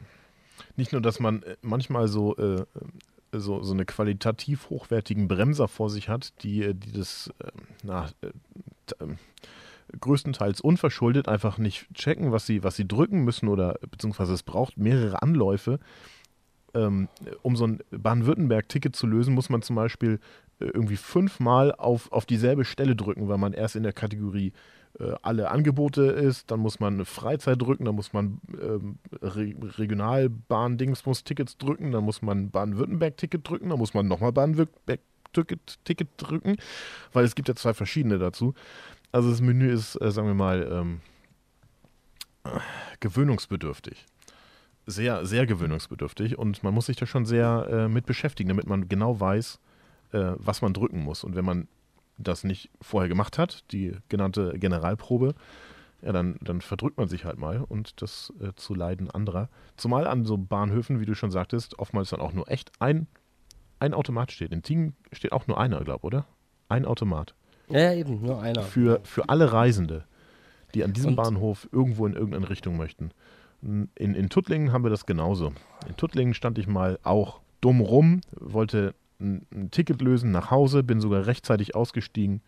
nicht 0.77 0.93
nur, 0.93 1.01
dass 1.01 1.21
man 1.21 1.43
äh, 1.43 1.57
manchmal 1.63 2.09
so, 2.09 2.37
äh, 2.37 2.65
so, 3.33 3.63
so 3.63 3.73
eine 3.73 3.85
qualitativ 3.85 4.71
hochwertigen 4.71 5.29
Bremser 5.29 5.69
vor 5.69 5.91
sich 5.91 6.09
hat, 6.09 6.33
die, 6.43 6.63
äh, 6.63 6.75
die 6.75 6.93
das 6.93 7.33
äh, 7.39 7.51
na, 7.83 8.09
äh, 8.21 8.31
ähm, 9.01 9.19
größtenteils 10.01 10.61
unverschuldet 10.61 11.29
einfach 11.29 11.59
nicht 11.59 11.93
checken, 11.95 12.33
was 12.33 12.47
sie, 12.47 12.63
was 12.63 12.77
sie 12.77 12.89
drücken 12.89 13.25
müssen 13.25 13.49
oder 13.49 13.79
beziehungsweise 13.91 14.33
es 14.33 14.43
braucht 14.43 14.77
mehrere 14.77 15.23
Anläufe. 15.23 15.79
Ähm, 16.73 17.09
um 17.43 17.55
so 17.55 17.69
ein 17.69 17.81
Baden-Württemberg-Ticket 17.91 18.97
zu 18.97 19.07
lösen, 19.07 19.33
muss 19.33 19.49
man 19.49 19.63
zum 19.63 19.77
Beispiel 19.77 20.19
äh, 20.59 20.65
irgendwie 20.65 20.97
fünfmal 20.97 21.73
auf, 21.73 22.11
auf 22.11 22.27
dieselbe 22.27 22.65
Stelle 22.65 22.97
drücken, 22.97 23.29
weil 23.29 23.39
man 23.39 23.53
erst 23.53 23.77
in 23.77 23.85
der 23.85 23.93
Kategorie 23.93 24.49
äh, 24.49 24.53
alle 25.23 25.51
Angebote 25.51 26.03
ist, 26.03 26.51
dann 26.51 26.61
muss 26.61 26.79
man 26.79 26.95
eine 26.95 27.05
Freizeit 27.05 27.61
drücken, 27.61 27.85
dann 27.85 27.97
muss 27.97 28.13
man 28.13 28.41
ähm, 28.61 28.99
Re 29.21 29.53
Regionalbahn-Dingsbus-Tickets 29.79 31.59
drücken, 31.59 31.91
dann 31.91 32.05
muss 32.05 32.23
man 32.23 32.51
Baden-Württemberg-Ticket 32.51 33.49
drücken, 33.49 33.71
dann 33.71 33.79
muss 33.79 33.93
man 33.95 34.07
nochmal 34.07 34.33
Baden-Württemberg-Ticket 34.33 36.09
drücken, 36.17 36.57
weil 37.13 37.25
es 37.25 37.35
gibt 37.35 37.49
ja 37.49 37.57
zwei 37.57 37.75
verschiedene 37.75 38.19
dazu. 38.19 38.55
Also 39.11 39.31
das 39.31 39.41
Menü 39.41 39.73
ist, 39.73 40.01
äh, 40.01 40.11
sagen 40.13 40.29
wir 40.29 40.35
mal, 40.35 40.69
ähm, 40.71 41.01
gewöhnungsbedürftig. 43.01 44.07
Sehr, 44.87 45.25
sehr 45.25 45.47
gewöhnungsbedürftig 45.47 46.39
und 46.39 46.63
man 46.63 46.75
muss 46.75 46.87
sich 46.87 46.97
da 46.97 47.07
schon 47.07 47.25
sehr 47.25 47.67
äh, 47.71 47.89
mit 47.89 48.07
beschäftigen, 48.07 48.49
damit 48.49 48.67
man 48.67 48.89
genau 48.89 49.19
weiß, 49.19 49.59
äh, 50.13 50.33
was 50.37 50.63
man 50.63 50.75
drücken 50.75 51.01
muss. 51.01 51.25
Und 51.25 51.35
wenn 51.35 51.45
man 51.45 51.69
das 52.17 52.45
nicht 52.45 52.71
vorher 52.81 53.09
gemacht 53.09 53.39
hat, 53.39 53.65
die 53.73 53.97
genannte 54.09 54.59
Generalprobe, 54.59 55.35
ja, 56.03 56.13
dann, 56.13 56.37
dann 56.43 56.61
verdrückt 56.61 56.99
man 56.99 57.09
sich 57.09 57.25
halt 57.25 57.39
mal 57.39 57.63
und 57.63 58.03
das 58.03 58.33
äh, 58.41 58.53
zu 58.57 58.75
Leiden 58.75 59.11
anderer. 59.11 59.49
Zumal 59.77 60.07
an 60.07 60.25
so 60.25 60.37
Bahnhöfen, 60.37 61.01
wie 61.01 61.07
du 61.07 61.15
schon 61.15 61.31
sagtest, 61.31 61.79
oftmals 61.79 62.11
dann 62.11 62.21
auch 62.21 62.33
nur 62.33 62.51
echt 62.51 62.73
ein, 62.79 63.07
ein 63.79 63.95
Automat 63.95 64.31
steht. 64.31 64.53
In 64.53 64.63
Tiegen 64.63 64.95
steht 65.13 65.33
auch 65.33 65.47
nur 65.47 65.59
einer, 65.59 65.83
glaube 65.83 66.01
ich, 66.01 66.05
oder? 66.05 66.27
Ein 66.69 66.85
Automat. 66.85 67.35
Ja, 67.69 67.93
eben, 67.95 68.21
nur 68.21 68.43
einer. 68.43 68.63
Für, 68.63 69.01
für 69.05 69.29
alle 69.31 69.53
Reisende, 69.53 70.05
die 70.75 70.85
an 70.85 70.93
diesem 70.93 71.11
und? 71.11 71.17
Bahnhof 71.17 71.69
irgendwo 71.73 72.07
in 72.07 72.13
irgendeine 72.13 72.51
Richtung 72.51 72.77
möchten. 72.77 73.11
In, 73.63 73.89
in 73.95 74.29
Tuttlingen 74.29 74.73
haben 74.73 74.85
wir 74.85 74.91
das 74.91 75.07
genauso. 75.07 75.55
In 75.89 75.97
Tuttlingen 75.97 76.35
stand 76.35 76.59
ich 76.59 76.67
mal 76.67 76.99
auch 77.03 77.41
dumm 77.63 77.81
rum, 77.81 78.21
wollte 78.33 78.95
ein, 79.25 79.47
ein 79.53 79.71
Ticket 79.71 80.03
lösen 80.03 80.31
nach 80.31 80.51
Hause, 80.51 80.83
bin 80.83 81.01
sogar 81.01 81.27
rechtzeitig 81.27 81.75
ausgestiegen, 81.75 82.43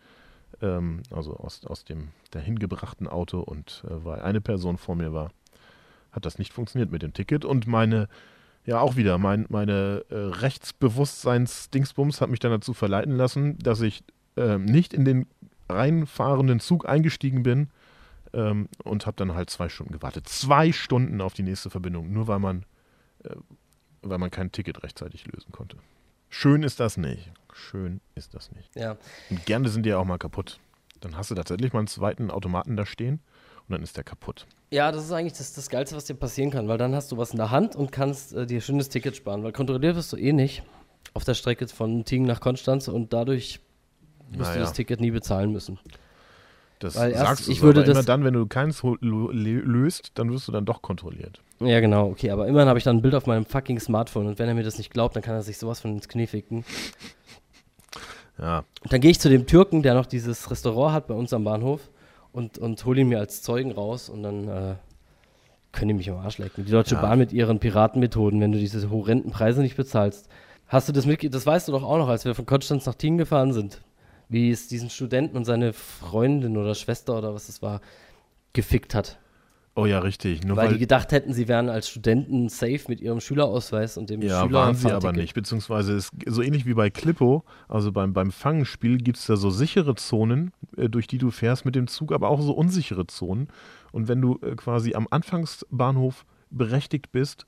ähm, 0.61 1.01
also 1.11 1.35
aus, 1.35 1.65
aus 1.65 1.83
dem 1.83 2.09
dahingebrachten 2.31 3.07
Auto 3.07 3.39
und 3.39 3.83
äh, 3.87 4.05
weil 4.05 4.21
eine 4.21 4.41
Person 4.41 4.77
vor 4.77 4.95
mir 4.95 5.13
war, 5.13 5.31
hat 6.11 6.25
das 6.25 6.39
nicht 6.39 6.53
funktioniert 6.53 6.91
mit 6.91 7.01
dem 7.01 7.13
Ticket 7.13 7.45
und 7.45 7.67
meine, 7.67 8.07
ja 8.65 8.79
auch 8.79 8.95
wieder, 8.95 9.17
mein, 9.17 9.45
meine 9.49 10.05
äh, 10.09 10.15
Rechtsbewusstseins-Dingsbums 10.15 12.21
hat 12.21 12.29
mich 12.29 12.39
dann 12.39 12.51
dazu 12.51 12.73
verleiten 12.73 13.15
lassen, 13.15 13.57
dass 13.59 13.81
ich 13.81 14.03
äh, 14.35 14.57
nicht 14.57 14.93
in 14.93 15.05
den 15.05 15.27
reinfahrenden 15.69 16.59
Zug 16.59 16.87
eingestiegen 16.87 17.43
bin 17.43 17.69
ähm, 18.33 18.69
und 18.83 19.05
habe 19.05 19.17
dann 19.17 19.33
halt 19.33 19.49
zwei 19.49 19.69
Stunden 19.69 19.93
gewartet. 19.93 20.27
Zwei 20.27 20.71
Stunden 20.71 21.21
auf 21.21 21.33
die 21.33 21.43
nächste 21.43 21.69
Verbindung, 21.69 22.11
nur 22.11 22.27
weil 22.27 22.39
man, 22.39 22.65
äh, 23.23 23.35
weil 24.01 24.17
man 24.17 24.31
kein 24.31 24.51
Ticket 24.51 24.83
rechtzeitig 24.83 25.25
lösen 25.27 25.51
konnte. 25.51 25.77
Schön 26.29 26.63
ist 26.63 26.79
das 26.79 26.97
nicht. 26.97 27.31
Schön 27.53 28.01
ist 28.15 28.33
das 28.35 28.51
nicht. 28.51 28.75
Ja. 28.75 28.97
Und 29.29 29.45
gerne 29.45 29.69
sind 29.69 29.83
die 29.83 29.89
ja 29.89 29.97
auch 29.97 30.05
mal 30.05 30.17
kaputt. 30.17 30.59
Dann 31.01 31.17
hast 31.17 31.31
du 31.31 31.35
tatsächlich 31.35 31.73
mal 31.73 31.79
einen 31.79 31.87
zweiten 31.87 32.31
Automaten 32.31 32.75
da 32.75 32.85
stehen 32.85 33.19
und 33.67 33.73
dann 33.73 33.83
ist 33.83 33.97
der 33.97 34.03
kaputt. 34.03 34.45
Ja, 34.69 34.91
das 34.91 35.05
ist 35.05 35.11
eigentlich 35.11 35.33
das, 35.33 35.53
das 35.53 35.69
Geilste, 35.69 35.95
was 35.95 36.05
dir 36.05 36.15
passieren 36.15 36.51
kann, 36.51 36.67
weil 36.67 36.77
dann 36.77 36.93
hast 36.93 37.11
du 37.11 37.17
was 37.17 37.31
in 37.31 37.37
der 37.37 37.51
Hand 37.51 37.75
und 37.75 37.91
kannst 37.91 38.33
äh, 38.33 38.45
dir 38.45 38.57
ein 38.57 38.61
schönes 38.61 38.89
Ticket 38.89 39.15
sparen, 39.15 39.43
weil 39.43 39.53
kontrolliert 39.53 39.95
wirst 39.95 40.11
du 40.11 40.17
eh 40.17 40.33
nicht 40.33 40.63
auf 41.13 41.23
der 41.23 41.33
Strecke 41.33 41.67
von 41.67 42.05
Tingen 42.05 42.27
nach 42.27 42.41
Konstanz 42.41 42.87
und 42.87 43.13
dadurch 43.13 43.59
wirst 44.29 44.41
naja. 44.41 44.53
du 44.53 44.59
das 44.59 44.73
Ticket 44.73 44.99
nie 44.99 45.11
bezahlen 45.11 45.51
müssen. 45.51 45.79
Das 46.79 46.95
Weil 46.95 47.11
erst, 47.11 47.25
sagst 47.25 47.47
du 47.47 47.51
ich 47.51 47.61
würde 47.61 47.81
aber 47.81 47.91
immer 47.91 48.03
dann, 48.03 48.23
wenn 48.23 48.33
du 48.33 48.45
keins 48.45 48.83
löst, 49.01 50.11
dann 50.15 50.31
wirst 50.31 50.47
du 50.47 50.51
dann 50.51 50.65
doch 50.65 50.81
kontrolliert. 50.81 51.41
Ja, 51.59 51.79
genau, 51.79 52.09
okay, 52.09 52.29
aber 52.29 52.47
immerhin 52.47 52.69
habe 52.69 52.77
ich 52.77 52.83
dann 52.83 52.97
ein 52.97 53.01
Bild 53.01 53.15
auf 53.15 53.25
meinem 53.25 53.45
fucking 53.45 53.79
Smartphone 53.79 54.27
und 54.27 54.37
wenn 54.37 54.47
er 54.47 54.53
mir 54.53 54.63
das 54.63 54.77
nicht 54.77 54.91
glaubt, 54.91 55.15
dann 55.15 55.23
kann 55.23 55.33
er 55.33 55.41
sich 55.41 55.57
sowas 55.57 55.79
von 55.79 55.93
ins 55.93 56.07
Knie 56.07 56.27
ficken. 56.27 56.63
Ja. 58.39 58.63
Und 58.83 58.93
dann 58.93 59.01
gehe 59.01 59.09
ich 59.09 59.19
zu 59.19 59.29
dem 59.29 59.47
Türken, 59.47 59.81
der 59.81 59.95
noch 59.95 60.05
dieses 60.05 60.51
Restaurant 60.51 60.93
hat 60.93 61.07
bei 61.07 61.15
uns 61.15 61.33
am 61.33 61.43
Bahnhof 61.43 61.89
und, 62.31 62.59
und 62.59 62.85
hole 62.85 63.01
ihn 63.01 63.09
mir 63.09 63.17
als 63.17 63.41
Zeugen 63.41 63.71
raus 63.71 64.09
und 64.09 64.21
dann 64.21 64.47
äh, 64.47 64.75
können 65.71 65.87
die 65.87 65.93
mich 65.95 66.11
am 66.11 66.17
Arsch 66.17 66.37
lecken. 66.37 66.63
Die 66.63 66.71
Deutsche 66.71 66.93
ja. 66.93 67.01
Bahn 67.01 67.17
mit 67.17 67.33
ihren 67.33 67.57
Piratenmethoden, 67.57 68.39
wenn 68.39 68.51
du 68.51 68.59
diese 68.59 68.87
horrenden 68.91 69.31
Preise 69.31 69.61
nicht 69.61 69.77
bezahlst. 69.77 70.29
Hast 70.67 70.87
du 70.87 70.93
das 70.93 71.07
mitgekriegt? 71.07 71.33
Das 71.33 71.47
weißt 71.47 71.67
du 71.67 71.71
doch 71.71 71.81
auch 71.81 71.97
noch, 71.97 72.09
als 72.09 72.25
wir 72.25 72.35
von 72.35 72.45
Konstanz 72.45 72.85
nach 72.85 72.93
Tien 72.93 73.17
gefahren 73.17 73.53
sind 73.53 73.81
wie 74.29 74.51
es 74.51 74.67
diesen 74.67 74.89
Studenten 74.89 75.37
und 75.37 75.45
seine 75.45 75.73
Freundin 75.73 76.57
oder 76.57 76.75
Schwester 76.75 77.17
oder 77.17 77.33
was 77.33 77.49
es 77.49 77.61
war, 77.61 77.81
gefickt 78.53 78.93
hat. 78.93 79.19
Oh 79.77 79.85
ja, 79.85 79.99
richtig. 79.99 80.43
Nur 80.43 80.57
weil, 80.57 80.65
weil, 80.65 80.73
die 80.73 80.79
gedacht 80.79 81.11
hätten, 81.11 81.33
sie 81.33 81.47
wären 81.47 81.69
als 81.69 81.87
Studenten 81.87 82.49
safe 82.49 82.81
mit 82.87 82.99
ihrem 82.99 83.19
Schülerausweis 83.19 83.95
und 83.97 84.09
dem 84.09 84.23
ja, 84.23 84.41
Schüler 84.41 84.59
waren 84.59 84.75
sie 84.75 84.91
aber 84.91 85.13
nicht. 85.13 85.35
Beziehungsweise 85.35 85.93
ist 85.93 86.09
so 86.25 86.41
ähnlich 86.41 86.65
wie 86.65 86.73
bei 86.73 86.89
Klippo, 86.89 87.43
also 87.67 87.91
beim, 87.91 88.11
beim 88.11 88.31
Fangenspiel 88.31 88.97
gibt 88.97 89.17
es 89.17 89.27
da 89.27 89.37
so 89.37 89.51
sichere 89.51 89.93
Zonen, 89.93 90.51
äh, 90.77 90.89
durch 90.89 91.05
die 91.05 91.19
du 91.19 91.29
fährst 91.29 91.63
mit 91.63 91.75
dem 91.75 91.85
Zug, 91.85 92.11
aber 92.11 92.29
auch 92.29 92.41
so 92.41 92.53
unsichere 92.53 93.05
Zonen. 93.05 93.49
Und 93.91 94.07
wenn 94.07 94.19
du 94.19 94.39
äh, 94.41 94.55
quasi 94.55 94.95
am 94.95 95.07
Anfangsbahnhof 95.11 96.25
berechtigt 96.49 97.11
bist, 97.11 97.45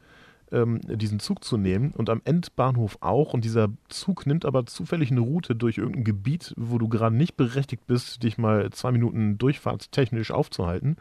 ähm, 0.51 0.81
diesen 0.83 1.19
Zug 1.19 1.43
zu 1.43 1.57
nehmen 1.57 1.91
und 1.91 2.09
am 2.09 2.21
Endbahnhof 2.25 2.97
auch 3.01 3.33
und 3.33 3.45
dieser 3.45 3.69
Zug 3.87 4.25
nimmt 4.25 4.45
aber 4.45 4.65
zufällig 4.65 5.11
eine 5.11 5.21
Route 5.21 5.55
durch 5.55 5.77
irgendein 5.77 6.03
Gebiet, 6.03 6.53
wo 6.57 6.77
du 6.77 6.87
gerade 6.87 7.15
nicht 7.15 7.37
berechtigt 7.37 7.85
bist, 7.87 8.23
dich 8.23 8.37
mal 8.37 8.69
zwei 8.71 8.91
Minuten 8.91 9.37
durchfahrtstechnisch 9.37 10.31
aufzuhalten, 10.31 10.97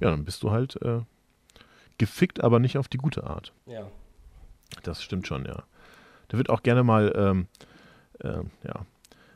ja, 0.00 0.10
dann 0.10 0.24
bist 0.24 0.42
du 0.42 0.50
halt 0.50 0.80
äh, 0.82 1.00
gefickt, 1.98 2.42
aber 2.42 2.58
nicht 2.58 2.78
auf 2.78 2.88
die 2.88 2.98
gute 2.98 3.24
Art. 3.24 3.52
Ja. 3.66 3.86
Das 4.82 5.02
stimmt 5.02 5.26
schon, 5.26 5.44
ja. 5.44 5.62
Da 6.28 6.38
wird 6.38 6.50
auch 6.50 6.62
gerne 6.62 6.82
mal, 6.82 7.12
ähm, 7.16 7.46
äh, 8.20 8.42
ja, 8.66 8.86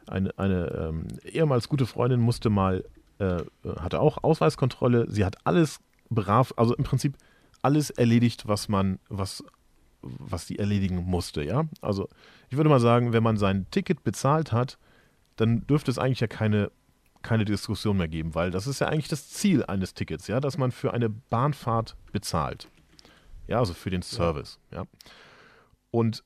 eine, 0.07 0.37
eine 0.39 0.89
ähm, 0.89 1.07
ehemals 1.25 1.69
gute 1.69 1.87
Freundin 1.87 2.21
musste 2.21 2.51
mal, 2.51 2.85
äh, 3.19 3.43
hatte 3.79 4.01
auch 4.01 4.25
Ausweiskontrolle. 4.25 5.07
Sie 5.11 5.25
hat 5.25 5.37
alles 5.45 5.81
brav, 6.11 6.55
also 6.57 6.75
im 6.75 6.85
Prinzip 6.85 7.17
alles 7.63 7.91
erledigt, 7.91 8.47
was 8.47 8.69
man, 8.69 8.99
was, 9.09 9.45
was 10.03 10.47
sie 10.47 10.59
erledigen 10.59 10.97
musste, 10.97 11.43
ja. 11.43 11.65
Also 11.81 12.09
ich 12.51 12.57
würde 12.57 12.71
mal 12.71 12.81
sagen, 12.81 13.13
wenn 13.13 13.23
man 13.23 13.37
sein 13.37 13.67
Ticket 13.71 14.05
bezahlt 14.05 14.53
hat, 14.53 14.79
dann 15.37 15.67
dürfte 15.67 15.91
es 15.91 15.99
eigentlich 15.99 16.21
ja 16.21 16.27
keine, 16.27 16.71
keine 17.23 17.45
Diskussion 17.45 17.97
mehr 17.97 18.09
geben, 18.09 18.35
weil 18.35 18.51
das 18.51 18.67
ist 18.67 18.81
ja 18.81 18.89
eigentlich 18.89 19.09
das 19.09 19.29
Ziel 19.29 19.65
eines 19.65 19.95
Tickets, 19.95 20.27
ja, 20.27 20.41
dass 20.41 20.59
man 20.59 20.73
für 20.73 20.93
eine 20.93 21.09
Bahnfahrt 21.09 21.97
bezahlt. 22.13 22.69
Ja, 23.47 23.59
also 23.59 23.75
für 23.75 23.91
den 23.91 24.03
Service, 24.03 24.59
ja. 24.73 24.85
Und 25.91 26.23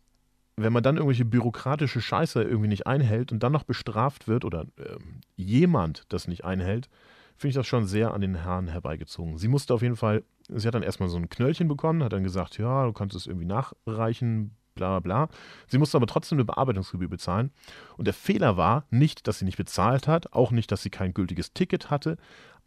wenn 0.57 0.73
man 0.73 0.83
dann 0.83 0.97
irgendwelche 0.97 1.25
bürokratische 1.25 2.01
Scheiße 2.01 2.43
irgendwie 2.43 2.69
nicht 2.69 2.87
einhält 2.87 3.33
und 3.33 3.43
dann 3.43 3.53
noch 3.53 3.65
bestraft 3.65 4.29
wird 4.29 4.45
oder 4.45 4.67
ähm, 4.77 5.21
jemand 5.37 6.05
das 6.09 6.29
nicht 6.29 6.45
einhält, 6.45 6.89
finde 7.37 7.51
ich 7.51 7.55
das 7.55 7.67
schon 7.67 7.87
sehr 7.87 8.13
an 8.13 8.21
den 8.21 8.45
Haaren 8.45 8.69
herbeigezogen. 8.69 9.39
Sie 9.39 9.49
musste 9.49 9.73
auf 9.73 9.83
jeden 9.83 9.97
Fall, 9.97 10.23
sie 10.59 10.67
hat 10.67 10.75
dann 10.75 10.83
erstmal 10.83 11.09
so 11.09 11.17
ein 11.17 11.29
Knöllchen 11.29 11.69
bekommen, 11.69 12.03
hat 12.03 12.13
dann 12.13 12.25
gesagt, 12.25 12.59
ja, 12.59 12.85
du 12.87 12.93
kannst 12.93 13.17
es 13.17 13.27
irgendwie 13.27 13.47
nachreichen, 13.47 14.57
bla 14.75 14.99
bla 14.99 15.01
bla. 15.01 15.29
Sie 15.67 15.79
musste 15.79 15.97
aber 15.97 16.07
trotzdem 16.07 16.37
eine 16.37 16.45
Bearbeitungsgebühr 16.45 17.09
bezahlen. 17.09 17.51
Und 17.97 18.07
der 18.07 18.15
Fehler 18.15 18.57
war 18.57 18.87
nicht, 18.91 19.27
dass 19.27 19.39
sie 19.39 19.45
nicht 19.45 19.59
bezahlt 19.59 20.09
hat, 20.09 20.33
auch 20.33 20.51
nicht, 20.51 20.73
dass 20.73 20.83
sie 20.83 20.91
kein 20.91 21.15
gültiges 21.15 21.53
Ticket 21.53 21.91
hatte, 21.91 22.17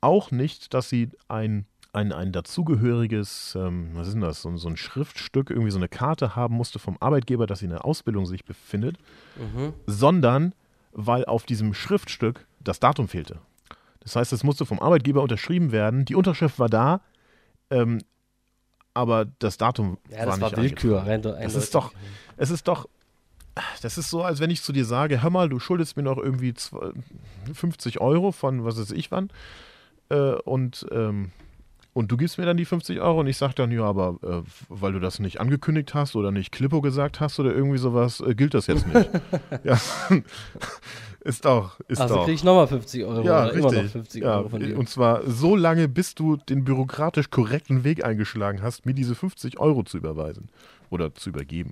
auch 0.02 0.32
nicht, 0.32 0.74
dass 0.74 0.90
sie 0.90 1.10
ein 1.28 1.66
ein, 1.96 2.12
ein 2.12 2.34
dazugehöriges, 2.34 3.56
ähm, 3.56 3.92
was 3.94 4.08
ist 4.08 4.14
denn 4.16 4.22
das, 4.22 4.42
so, 4.42 4.56
so, 4.58 4.68
ein 4.68 4.76
Schriftstück, 4.76 5.50
irgendwie 5.50 5.72
so 5.72 5.78
eine 5.78 5.88
Karte 5.88 6.36
haben 6.36 6.54
musste 6.56 6.78
vom 6.78 6.98
Arbeitgeber, 7.00 7.48
dass 7.48 7.60
sie 7.60 7.66
in 7.66 7.72
der 7.72 7.86
Ausbildung 7.86 8.26
sich 8.26 8.44
befindet, 8.44 8.98
mhm. 9.38 9.74
sondern 9.88 10.54
weil 10.92 11.26
auf 11.26 11.46
diesem 11.46 11.74
Schriftstück 11.74 12.46
das 12.60 12.80
Datum 12.80 13.08
fehlte. 13.08 13.40
Das 14.02 14.16
heißt, 14.16 14.34
es 14.34 14.44
musste 14.44 14.66
vom 14.66 14.80
Arbeitgeber 14.80 15.24
unterschrieben 15.24 15.72
werden. 15.72 16.06
Die 16.06 16.16
Unterschrift 16.16 16.60
war 16.60 16.70
da, 16.70 17.02
ähm, 17.70 18.02
aber 18.94 19.26
das 19.40 19.58
Datum 19.58 19.98
ja, 20.10 20.20
war 20.20 20.26
das 20.26 20.40
nicht 20.40 20.42
war 20.42 20.64
Willkür. 20.64 21.06
Das 21.44 21.56
ist 21.56 21.76
doch, 21.76 21.92
es 22.38 22.50
ist 22.50 22.68
doch, 22.68 22.88
das 23.82 23.98
ist 23.98 24.10
so, 24.10 24.24
als 24.24 24.40
wenn 24.40 24.50
ich 24.50 24.62
zu 24.62 24.72
dir 24.72 24.86
sage, 24.86 25.22
hör 25.22 25.30
mal, 25.30 25.50
du 25.50 25.60
schuldest 25.60 25.98
mir 25.98 26.04
noch 26.04 26.18
irgendwie 26.18 26.54
50 27.54 28.02
Euro 28.02 28.32
von 28.32 28.64
was 28.64 28.80
weiß 28.80 28.92
ich 28.92 29.12
wann 29.12 29.30
äh, 30.10 30.16
und 30.16 30.86
ähm, 30.92 31.32
und 31.96 32.12
du 32.12 32.18
gibst 32.18 32.38
mir 32.38 32.46
dann 32.46 32.58
die 32.58 32.66
50 32.66 33.00
Euro 33.00 33.22
und 33.22 33.28
ich 33.28 33.38
sage 33.38 33.54
dann, 33.56 33.72
ja, 33.72 33.84
aber 33.84 34.18
äh, 34.22 34.42
weil 34.68 34.92
du 34.92 35.00
das 35.00 35.20
nicht 35.20 35.40
angekündigt 35.40 35.94
hast 35.94 36.18
oder 36.18 36.30
nicht 36.30 36.52
Klippo 36.52 36.82
gesagt 36.82 37.22
hast 37.22 37.40
oder 37.40 37.56
irgendwie 37.56 37.78
sowas, 37.78 38.20
äh, 38.20 38.36
gilt 38.36 38.54
das 38.54 38.68
jetzt 38.68 38.86
nicht. 38.86 39.10
ja. 39.64 39.80
ist 41.22 41.46
doch. 41.46 41.80
Ist 41.88 42.02
also 42.02 42.24
kriege 42.24 42.34
ich 42.34 42.44
nochmal 42.44 42.68
50 42.68 43.06
Euro 43.06 43.22
ja, 43.22 43.46
oder 43.46 43.54
richtig. 43.54 43.72
immer 43.72 43.84
noch 43.84 43.90
50 43.90 44.22
ja, 44.22 44.38
Euro 44.40 44.50
von 44.50 44.60
dir. 44.60 44.78
Und 44.78 44.90
zwar 44.90 45.24
so 45.26 45.56
lange, 45.56 45.88
bis 45.88 46.16
du 46.16 46.36
den 46.36 46.66
bürokratisch 46.66 47.30
korrekten 47.30 47.86
Weg 47.86 48.04
eingeschlagen 48.04 48.62
hast, 48.62 48.86
mir 48.86 48.94
diese 48.94 49.16
50 49.16 49.58
Euro 49.62 49.84
zu 49.84 49.96
überweisen 49.96 50.50
oder 50.90 51.16
zu 51.16 51.30
übergeben. 51.30 51.72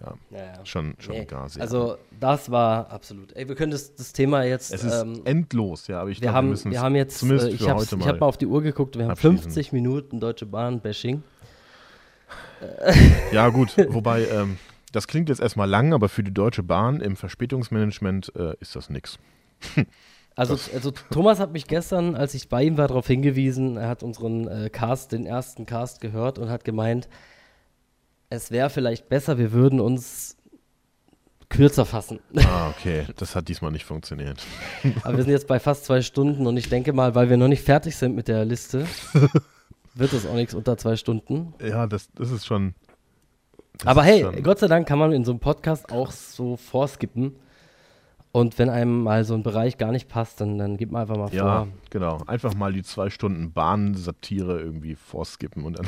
Ja, 0.00 0.14
Ja, 0.30 0.64
schon, 0.64 0.94
schon 0.98 1.14
Nee, 1.14 1.24
gar 1.24 1.48
sehr. 1.48 1.62
Also 1.62 1.96
das 2.20 2.50
war 2.50 2.90
absolut. 2.90 3.34
Ey, 3.34 3.48
wir 3.48 3.56
können 3.56 3.72
das, 3.72 3.94
das 3.94 4.12
Thema 4.12 4.44
jetzt. 4.44 4.72
es 4.72 4.84
ist 4.84 5.02
ähm, 5.02 5.22
endlos, 5.24 5.88
ja, 5.88 6.00
aber 6.00 6.10
ich 6.10 6.18
wir, 6.18 6.26
glaube, 6.26 6.36
haben, 6.36 6.46
wir 6.46 6.50
müssen 6.50 6.70
wir 6.70 6.80
haben 6.80 6.94
jetzt, 6.94 7.18
zumindest 7.18 7.48
äh, 7.48 7.54
ich 7.54 7.68
habe 7.68 7.84
mal. 7.96 8.08
hab 8.08 8.20
mal 8.20 8.26
auf 8.26 8.38
die 8.38 8.46
Uhr 8.46 8.62
geguckt, 8.62 8.96
wir 8.96 9.04
haben 9.04 9.12
abschließen. 9.12 9.42
50 9.42 9.72
Minuten 9.72 10.20
Deutsche 10.20 10.46
Bahn-Bashing. 10.46 11.22
Ja, 13.32 13.48
gut, 13.48 13.76
wobei, 13.88 14.26
ähm, 14.26 14.58
das 14.92 15.06
klingt 15.06 15.28
jetzt 15.28 15.40
erstmal 15.40 15.68
lang, 15.68 15.92
aber 15.92 16.08
für 16.08 16.22
die 16.22 16.34
Deutsche 16.34 16.62
Bahn 16.62 17.00
im 17.00 17.16
Verspätungsmanagement 17.16 18.32
äh, 18.36 18.54
ist 18.60 18.76
das 18.76 18.90
nix. 18.90 19.18
Also, 20.38 20.56
also 20.72 20.92
Thomas 21.10 21.40
hat 21.40 21.50
mich 21.50 21.66
gestern, 21.66 22.14
als 22.14 22.32
ich 22.32 22.48
bei 22.48 22.62
ihm 22.62 22.78
war, 22.78 22.86
darauf 22.86 23.08
hingewiesen, 23.08 23.76
er 23.76 23.88
hat 23.88 24.04
unseren 24.04 24.46
äh, 24.46 24.70
Cast, 24.70 25.10
den 25.10 25.26
ersten 25.26 25.66
Cast 25.66 26.00
gehört 26.00 26.38
und 26.38 26.48
hat 26.48 26.62
gemeint, 26.62 27.08
es 28.30 28.50
wäre 28.50 28.70
vielleicht 28.70 29.08
besser, 29.08 29.38
wir 29.38 29.52
würden 29.52 29.80
uns 29.80 30.36
kürzer 31.48 31.86
fassen. 31.86 32.20
Ah, 32.36 32.68
okay, 32.68 33.06
das 33.16 33.34
hat 33.34 33.48
diesmal 33.48 33.70
nicht 33.72 33.84
funktioniert. 33.86 34.42
Aber 35.02 35.16
wir 35.16 35.24
sind 35.24 35.32
jetzt 35.32 35.46
bei 35.48 35.58
fast 35.58 35.84
zwei 35.86 36.02
Stunden 36.02 36.46
und 36.46 36.56
ich 36.58 36.68
denke 36.68 36.92
mal, 36.92 37.14
weil 37.14 37.30
wir 37.30 37.36
noch 37.38 37.48
nicht 37.48 37.62
fertig 37.64 37.96
sind 37.96 38.14
mit 38.14 38.28
der 38.28 38.44
Liste, 38.44 38.86
wird 39.94 40.12
es 40.12 40.26
auch 40.26 40.34
nichts 40.34 40.54
unter 40.54 40.76
zwei 40.76 40.96
Stunden. 40.96 41.54
Ja, 41.62 41.86
das, 41.86 42.10
das 42.12 42.30
ist 42.30 42.46
schon. 42.46 42.74
das 43.78 43.86
Aber 43.86 44.02
ist 44.02 44.08
hey, 44.08 44.20
schon- 44.22 44.42
Gott 44.42 44.58
sei 44.58 44.66
Dank 44.68 44.86
kann 44.86 44.98
man 44.98 45.12
in 45.12 45.24
so 45.24 45.32
einem 45.32 45.40
Podcast 45.40 45.90
auch 45.90 46.10
so 46.10 46.56
vorskippen. 46.56 47.36
Und 48.30 48.58
wenn 48.58 48.68
einem 48.68 49.02
mal 49.02 49.24
so 49.24 49.32
ein 49.32 49.42
Bereich 49.42 49.78
gar 49.78 49.90
nicht 49.90 50.06
passt, 50.06 50.42
dann, 50.42 50.58
dann 50.58 50.76
gibt 50.76 50.92
man 50.92 51.00
einfach 51.02 51.16
mal 51.16 51.32
Ja, 51.34 51.64
vor. 51.64 51.68
genau. 51.88 52.18
Einfach 52.26 52.52
mal 52.54 52.74
die 52.74 52.82
zwei 52.82 53.08
Stunden 53.08 53.52
Bahnsatire 53.52 54.60
irgendwie 54.60 54.96
vorskippen 54.96 55.64
und 55.64 55.78
dann. 55.78 55.86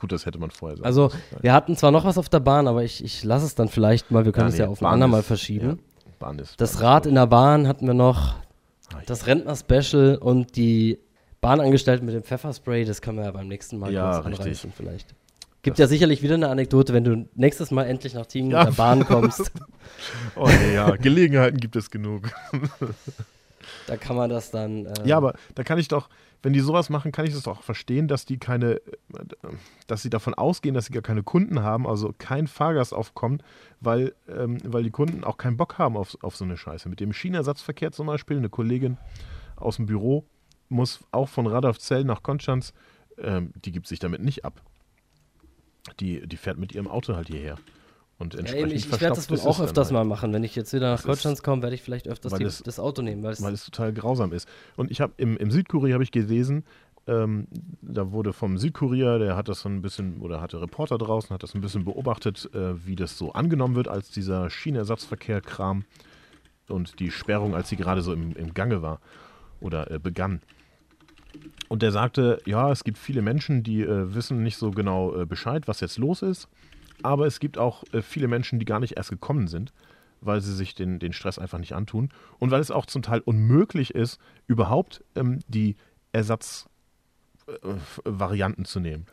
Gut, 0.00 0.12
das 0.12 0.24
hätte 0.24 0.38
man 0.38 0.50
vorher 0.50 0.76
sagen 0.78 0.86
Also, 0.86 1.10
wir 1.42 1.52
hatten 1.52 1.76
zwar 1.76 1.90
noch 1.90 2.04
was 2.06 2.16
auf 2.16 2.28
der 2.30 2.40
Bahn, 2.40 2.66
aber 2.66 2.82
ich, 2.84 3.04
ich 3.04 3.22
lasse 3.22 3.44
es 3.44 3.54
dann 3.54 3.68
vielleicht 3.68 4.10
mal. 4.10 4.24
Wir 4.24 4.32
können 4.32 4.46
Ja, 4.48 4.52
es 4.52 4.58
ja 4.58 4.64
nee, 4.66 4.72
auf 4.72 4.80
ein 4.82 4.86
andermal 4.86 5.22
verschieben. 5.22 5.68
ja, 6.06 6.10
Bahn 6.18 6.38
ist. 6.38 6.58
Das 6.60 6.74
Bahn 6.76 6.82
Rad 6.84 7.04
ist 7.06 7.10
in 7.10 7.14
der 7.16 7.26
Bahn 7.26 7.68
hatten 7.68 7.86
wir 7.86 7.94
noch, 7.94 8.34
Ah, 8.92 8.98
das 9.06 9.26
Rentner-Special 9.26 10.16
und 10.16 10.56
die 10.56 10.98
Bahnangestellten 11.40 12.06
mit 12.06 12.14
dem 12.14 12.24
Pfefferspray. 12.24 12.84
Das 12.84 13.00
können 13.02 13.18
wir 13.18 13.24
ja 13.26 13.30
beim 13.30 13.46
nächsten 13.46 13.78
Mal 13.78 13.92
Ja, 13.92 14.14
kurz 14.14 14.26
richtig. 14.26 14.40
anreißen 14.40 14.72
vielleicht. 14.76 15.14
Gibt 15.62 15.74
Das- 15.78 15.84
ja 15.84 15.86
sicherlich 15.88 16.22
wieder 16.22 16.34
eine 16.34 16.48
Anekdote, 16.48 16.92
wenn 16.94 17.04
du 17.04 17.28
nächstes 17.34 17.70
Mal 17.70 17.84
endlich 17.84 18.14
nach 18.14 18.24
Team 18.26 18.50
Ja. 18.50 18.60
mit 18.60 18.68
der 18.68 18.76
Bahn 18.76 19.04
kommst. 19.06 19.52
Oh, 20.34 20.46
nee, 20.48 20.74
ja, 20.74 20.90
Gelegenheiten 20.96 21.58
gibt 21.58 21.76
es 21.76 21.90
genug. 21.90 22.30
da 23.86 23.96
kann 23.96 24.16
man 24.16 24.30
das 24.30 24.50
dann. 24.50 24.86
äh, 24.86 24.92
Ja, 25.04 25.16
aber 25.16 25.34
da 25.54 25.62
kann 25.62 25.78
ich 25.78 25.88
doch, 25.88 26.08
wenn 26.42 26.52
die 26.52 26.60
sowas 26.60 26.88
machen, 26.88 27.12
kann 27.12 27.26
ich 27.26 27.34
das 27.34 27.42
doch 27.42 27.62
verstehen, 27.62 28.08
dass 28.08 28.24
die 28.24 28.38
keine, 28.38 28.76
äh, 28.76 28.82
dass 29.86 30.02
sie 30.02 30.10
davon 30.10 30.34
ausgehen, 30.34 30.74
dass 30.74 30.86
sie 30.86 30.92
gar 30.92 31.02
keine 31.02 31.22
Kunden 31.22 31.62
haben, 31.62 31.86
also 31.86 32.14
kein 32.16 32.46
Fahrgastaufkommen, 32.46 33.42
weil, 33.80 34.14
ähm, 34.28 34.58
weil 34.64 34.82
die 34.82 34.90
Kunden 34.90 35.24
auch 35.24 35.36
keinen 35.36 35.56
Bock 35.56 35.78
haben 35.78 35.96
auf, 35.96 36.16
auf 36.22 36.36
so 36.36 36.44
eine 36.44 36.56
Scheiße. 36.56 36.88
Mit 36.88 37.00
dem 37.00 37.12
Schienenersatzverkehr 37.12 37.92
zum 37.92 38.06
Beispiel, 38.06 38.38
eine 38.38 38.48
Kollegin 38.48 38.96
aus 39.56 39.76
dem 39.76 39.86
Büro 39.86 40.24
muss 40.68 41.00
auch 41.12 41.28
von 41.28 41.46
Radolfzell 41.46 42.04
nach 42.04 42.22
Konstanz, 42.22 42.72
ähm, 43.18 43.52
die 43.64 43.72
gibt 43.72 43.86
sich 43.86 43.98
damit 43.98 44.22
nicht 44.22 44.44
ab. 44.44 44.62
Die, 45.98 46.26
die 46.26 46.36
fährt 46.36 46.58
mit 46.58 46.72
ihrem 46.72 46.88
Auto 46.88 47.16
halt 47.16 47.28
hierher. 47.28 47.56
Und 48.20 48.34
Ja, 48.34 48.40
entsprechend 48.40 48.68
eben, 48.68 48.76
ich, 48.78 48.84
ich 48.86 49.00
werde 49.00 49.16
das 49.16 49.28
wohl 49.30 49.40
auch 49.40 49.60
öfters 49.60 49.88
halt. 49.88 49.94
mal 49.94 50.04
machen. 50.04 50.32
Wenn 50.32 50.44
ich 50.44 50.54
jetzt 50.54 50.72
wieder 50.72 50.92
nach 50.92 51.02
Deutschland 51.02 51.42
komme, 51.42 51.62
werde 51.62 51.74
ich 51.74 51.82
vielleicht 51.82 52.06
öfters 52.06 52.34
die, 52.34 52.44
es- 52.44 52.62
das 52.62 52.78
Auto 52.78 53.02
nehmen. 53.02 53.22
Weil 53.24 53.32
es, 53.32 53.42
weil 53.42 53.52
es 53.54 53.64
total 53.64 53.92
grausam 53.92 54.32
ist. 54.32 54.46
Und 54.76 54.90
ich 54.92 55.00
habe 55.00 55.14
im, 55.16 55.36
im 55.38 55.50
Südkurier 55.50 55.94
habe 55.94 56.04
ich 56.04 56.12
gelesen, 56.12 56.64
ähm, 57.06 57.48
da 57.80 58.12
wurde 58.12 58.32
vom 58.34 58.58
Südkurier, 58.58 59.18
der 59.18 59.34
hat 59.36 59.48
das 59.48 59.60
so 59.62 59.68
ein 59.70 59.80
bisschen, 59.82 60.20
oder 60.20 60.40
hatte 60.42 60.60
Reporter 60.60 60.98
draußen, 60.98 61.30
hat 61.30 61.42
das 61.42 61.54
ein 61.54 61.62
bisschen 61.62 61.84
beobachtet, 61.84 62.48
äh, 62.54 62.86
wie 62.86 62.94
das 62.94 63.16
so 63.16 63.32
angenommen 63.32 63.74
wird, 63.74 63.88
als 63.88 64.10
dieser 64.10 64.50
Schienenersatzverkehr-Kram 64.50 65.84
und 66.68 67.00
die 67.00 67.10
Sperrung, 67.10 67.54
als 67.54 67.70
sie 67.70 67.76
gerade 67.76 68.02
so 68.02 68.12
im, 68.12 68.36
im 68.36 68.52
Gange 68.54 68.82
war 68.82 69.00
oder 69.60 69.90
äh, 69.90 69.98
begann. 69.98 70.42
Und 71.68 71.82
der 71.82 71.90
sagte, 71.92 72.40
ja, 72.44 72.70
es 72.70 72.84
gibt 72.84 72.98
viele 72.98 73.22
Menschen, 73.22 73.62
die 73.62 73.80
äh, 73.82 74.14
wissen 74.14 74.42
nicht 74.42 74.56
so 74.58 74.70
genau 74.72 75.14
äh, 75.22 75.24
Bescheid, 75.26 75.66
was 75.68 75.80
jetzt 75.80 75.96
los 75.98 76.22
ist. 76.22 76.48
Aber 77.02 77.26
es 77.26 77.40
gibt 77.40 77.58
auch 77.58 77.84
äh, 77.92 78.00
viele 78.02 78.28
Menschen, 78.28 78.58
die 78.58 78.64
gar 78.64 78.80
nicht 78.80 78.96
erst 78.96 79.10
gekommen 79.10 79.48
sind, 79.48 79.74
weil 80.20 80.40
sie 80.40 80.54
sich 80.54 80.74
den, 80.74 80.98
den 80.98 81.12
Stress 81.12 81.38
einfach 81.38 81.58
nicht 81.58 81.74
antun. 81.74 82.08
Und 82.38 82.50
weil 82.50 82.60
es 82.60 82.70
auch 82.70 82.86
zum 82.86 83.02
Teil 83.02 83.20
unmöglich 83.20 83.94
ist, 83.94 84.18
überhaupt 84.46 85.04
ähm, 85.14 85.40
die 85.48 85.76
Ersatzvarianten 86.12 88.64
zu 88.64 88.80
nehmen. 88.80 89.06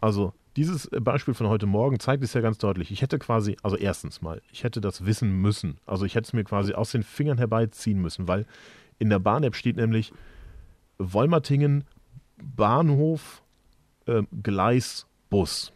Also 0.00 0.32
dieses 0.56 0.86
äh, 0.86 1.00
Beispiel 1.00 1.34
von 1.34 1.48
heute 1.48 1.66
Morgen 1.66 1.98
zeigt 1.98 2.22
es 2.22 2.34
ja 2.34 2.40
ganz 2.40 2.58
deutlich. 2.58 2.90
Ich 2.90 3.02
hätte 3.02 3.18
quasi, 3.18 3.56
also 3.62 3.76
erstens 3.76 4.22
mal, 4.22 4.42
ich 4.52 4.64
hätte 4.64 4.80
das 4.80 5.06
wissen 5.06 5.40
müssen. 5.40 5.78
Also 5.86 6.04
ich 6.04 6.14
hätte 6.14 6.26
es 6.26 6.32
mir 6.32 6.44
quasi 6.44 6.74
aus 6.74 6.92
den 6.92 7.02
Fingern 7.02 7.38
herbeiziehen 7.38 8.00
müssen, 8.00 8.28
weil 8.28 8.46
in 8.98 9.10
der 9.10 9.18
Bahn-App 9.18 9.56
steht 9.56 9.76
nämlich 9.76 10.12
Wolmertingen 10.98 11.84
Bahnhof 12.36 13.42
äh, 14.06 14.22
Gleis 14.42 15.06
Bus. 15.30 15.72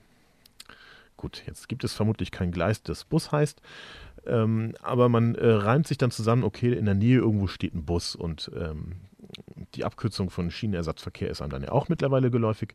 Gut, 1.19 1.43
jetzt 1.47 1.69
gibt 1.69 1.83
es 1.83 1.93
vermutlich 1.93 2.31
kein 2.31 2.53
Gleis, 2.53 2.83
das 2.85 3.05
Bus 3.05 3.33
heißt, 3.33 3.61
ähm, 4.25 4.75
aber 4.81 5.09
man 5.09 5.35
äh, 5.35 5.47
reimt 5.47 5.89
sich 5.89 5.99
dann 5.99 6.13
zusammen, 6.13 6.45
okay, 6.45 6.73
in 6.73 6.85
der 6.85 6.95
Nähe 6.95 7.19
irgendwo 7.19 7.49
steht 7.49 7.75
ein 7.75 7.85
Bus 7.85 8.15
und 8.15 8.51
ähm, 8.57 8.93
die 9.75 9.85
Abkürzung 9.85 10.31
von 10.31 10.51
Schienenersatzverkehr 10.51 11.29
ist 11.29 11.43
einem 11.43 11.51
dann 11.51 11.65
ja 11.65 11.73
auch 11.73 11.89
mittlerweile 11.89 12.31
geläufig. 12.31 12.75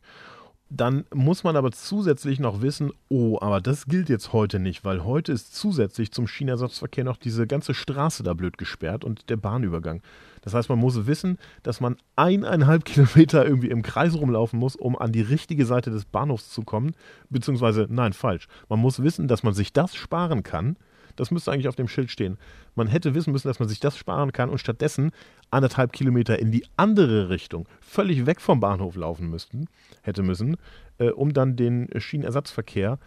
Dann 0.68 1.04
muss 1.14 1.42
man 1.42 1.56
aber 1.56 1.72
zusätzlich 1.72 2.38
noch 2.38 2.60
wissen, 2.60 2.92
oh, 3.08 3.38
aber 3.40 3.62
das 3.62 3.86
gilt 3.86 4.10
jetzt 4.10 4.34
heute 4.34 4.58
nicht, 4.58 4.84
weil 4.84 5.04
heute 5.04 5.32
ist 5.32 5.54
zusätzlich 5.54 6.12
zum 6.12 6.26
Schienenersatzverkehr 6.26 7.04
noch 7.04 7.16
diese 7.16 7.46
ganze 7.46 7.72
Straße 7.72 8.22
da 8.22 8.34
blöd 8.34 8.58
gesperrt 8.58 9.04
und 9.04 9.30
der 9.30 9.36
Bahnübergang. 9.36 10.02
Das 10.44 10.52
heißt, 10.52 10.68
man 10.68 10.78
muss 10.78 11.06
wissen, 11.06 11.38
dass 11.62 11.80
man 11.80 11.96
eineinhalb 12.16 12.84
Kilometer 12.84 13.46
irgendwie 13.46 13.70
im 13.70 13.82
Kreis 13.82 14.14
rumlaufen 14.14 14.58
muss, 14.58 14.76
um 14.76 14.96
an 14.96 15.10
die 15.10 15.22
richtige 15.22 15.64
Seite 15.64 15.90
des 15.90 16.04
Bahnhofs 16.04 16.50
zu 16.50 16.62
kommen. 16.62 16.92
Beziehungsweise, 17.30 17.86
nein, 17.88 18.12
falsch. 18.12 18.46
Man 18.68 18.78
muss 18.78 19.02
wissen, 19.02 19.26
dass 19.26 19.42
man 19.42 19.54
sich 19.54 19.72
das 19.72 19.94
sparen 19.94 20.42
kann, 20.42 20.76
das 21.16 21.30
müsste 21.30 21.52
eigentlich 21.52 21.68
auf 21.68 21.76
dem 21.76 21.88
Schild 21.88 22.10
stehen. 22.10 22.38
Man 22.74 22.88
hätte 22.88 23.14
wissen 23.14 23.32
müssen, 23.32 23.48
dass 23.48 23.58
man 23.60 23.68
sich 23.68 23.80
das 23.80 23.96
sparen 23.96 24.32
kann 24.32 24.50
und 24.50 24.58
stattdessen 24.58 25.12
anderthalb 25.50 25.92
Kilometer 25.92 26.38
in 26.38 26.50
die 26.50 26.66
andere 26.76 27.30
Richtung, 27.30 27.68
völlig 27.80 28.26
weg 28.26 28.40
vom 28.40 28.60
Bahnhof 28.60 28.96
laufen 28.96 29.30
müssten, 29.30 29.68
hätte 30.02 30.22
müssen, 30.22 30.56
äh, 30.98 31.10
um 31.10 31.32
dann 31.32 31.56
den 31.56 31.88
Schienenersatzverkehr, 31.96 32.98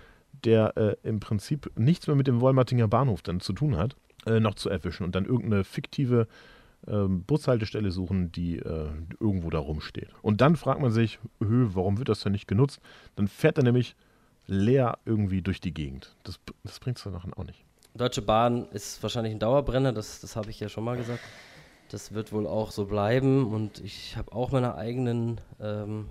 der 0.46 0.78
äh, 0.78 0.96
im 1.04 1.20
Prinzip 1.20 1.72
nichts 1.78 2.08
mehr 2.08 2.16
mit 2.16 2.28
dem 2.28 2.42
Wollmattinger 2.42 2.88
Bahnhof 2.88 3.22
dann 3.22 3.42
zu 3.42 3.54
tun 3.54 3.78
hat, 3.78 3.96
äh, 4.26 4.40
noch 4.40 4.56
zu 4.56 4.70
erwischen 4.70 5.04
und 5.04 5.16
dann 5.16 5.26
irgendeine 5.26 5.64
fiktive 5.64 6.28
ähm, 6.86 7.24
Bushaltestelle 7.24 7.92
suchen, 7.92 8.32
die 8.32 8.58
äh, 8.58 8.90
irgendwo 9.20 9.50
da 9.50 9.60
rumsteht. 9.60 10.10
Und 10.22 10.42
dann 10.42 10.56
fragt 10.56 10.82
man 10.82 10.92
sich, 10.92 11.20
warum 11.40 11.98
wird 11.98 12.10
das 12.10 12.22
denn 12.22 12.32
nicht 12.32 12.48
genutzt? 12.48 12.80
Dann 13.16 13.28
fährt 13.28 13.58
er 13.58 13.64
nämlich 13.64 13.96
leer 14.46 14.98
irgendwie 15.06 15.42
durch 15.42 15.60
die 15.60 15.74
Gegend. 15.74 16.16
Das, 16.24 16.40
das 16.64 16.80
bringt 16.80 16.98
es 16.98 17.04
dann 17.04 17.34
auch 17.34 17.44
nicht. 17.44 17.66
Deutsche 17.94 18.22
Bahn 18.22 18.68
ist 18.70 19.02
wahrscheinlich 19.02 19.34
ein 19.34 19.40
Dauerbrenner, 19.40 19.92
das, 19.92 20.22
das 20.22 20.36
habe 20.36 20.50
ich 20.50 20.60
ja 20.60 20.70
schon 20.70 20.84
mal 20.84 20.96
gesagt. 20.96 21.22
Das 21.90 22.14
wird 22.14 22.32
wohl 22.32 22.46
auch 22.46 22.72
so 22.72 22.86
bleiben 22.86 23.52
und 23.52 23.80
ich 23.80 24.18
habe 24.18 24.34
auch 24.34 24.52
meine 24.52 24.76
eigenen 24.76 25.40
ähm, 25.60 26.08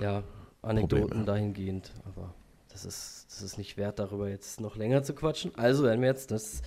ja, 0.00 0.22
Anekdoten 0.62 1.06
Probleme. 1.06 1.24
dahingehend, 1.24 1.92
aber 2.04 2.34
das 2.70 2.84
ist, 2.84 3.26
das 3.28 3.42
ist 3.42 3.58
nicht 3.58 3.76
wert, 3.76 3.98
darüber 3.98 4.28
jetzt 4.28 4.60
noch 4.60 4.76
länger 4.76 5.02
zu 5.02 5.14
quatschen. 5.14 5.54
Also 5.56 5.84
werden 5.84 6.00
wir 6.00 6.08
jetzt 6.08 6.30
das 6.30 6.62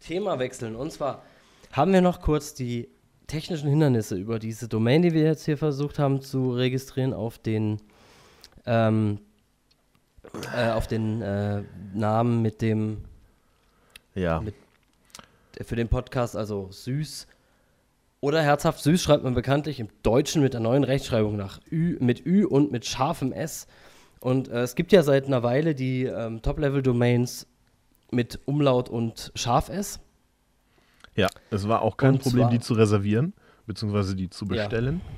Thema 0.00 0.38
wechseln 0.38 0.76
und 0.76 0.92
zwar 0.92 1.22
haben 1.72 1.92
wir 1.92 2.00
noch 2.00 2.20
kurz 2.20 2.54
die 2.54 2.88
technischen 3.26 3.68
Hindernisse 3.68 4.16
über 4.16 4.38
diese 4.38 4.68
Domain, 4.68 5.02
die 5.02 5.12
wir 5.12 5.24
jetzt 5.24 5.44
hier 5.44 5.58
versucht 5.58 5.98
haben 5.98 6.20
zu 6.20 6.52
registrieren, 6.52 7.12
auf 7.12 7.38
den 7.38 7.80
ähm, 8.66 9.20
äh, 10.54 10.70
auf 10.70 10.86
den 10.86 11.22
äh, 11.22 11.62
Namen 11.94 12.42
mit 12.42 12.62
dem 12.62 13.04
ja. 14.14 14.40
Mit, 14.40 14.54
für 15.62 15.76
den 15.76 15.88
Podcast, 15.88 16.36
also 16.36 16.68
süß 16.70 17.26
oder 18.20 18.42
herzhaft 18.42 18.82
süß 18.82 19.02
schreibt 19.02 19.24
man 19.24 19.34
bekanntlich 19.34 19.78
im 19.78 19.88
Deutschen 20.02 20.42
mit 20.42 20.54
der 20.54 20.60
neuen 20.60 20.84
Rechtschreibung 20.84 21.36
nach 21.36 21.60
Ü, 21.70 21.96
mit 22.00 22.24
Ü 22.26 22.44
und 22.44 22.72
mit 22.72 22.86
scharfem 22.86 23.32
S. 23.32 23.66
Und 24.20 24.48
äh, 24.48 24.62
es 24.62 24.74
gibt 24.74 24.92
ja 24.92 25.02
seit 25.02 25.26
einer 25.26 25.42
Weile 25.42 25.74
die 25.74 26.04
ähm, 26.04 26.42
Top-Level-Domains 26.42 27.46
mit 28.10 28.40
Umlaut 28.44 28.88
und 28.88 29.32
scharf 29.34 29.68
S. 29.68 30.00
Ja, 31.14 31.28
es 31.50 31.66
war 31.66 31.82
auch 31.82 31.96
kein 31.96 32.14
und 32.14 32.22
Problem, 32.22 32.50
die 32.50 32.60
zu 32.60 32.74
reservieren, 32.74 33.32
beziehungsweise 33.66 34.14
die 34.14 34.28
zu 34.28 34.46
bestellen. 34.46 35.00
Ja. 35.04 35.12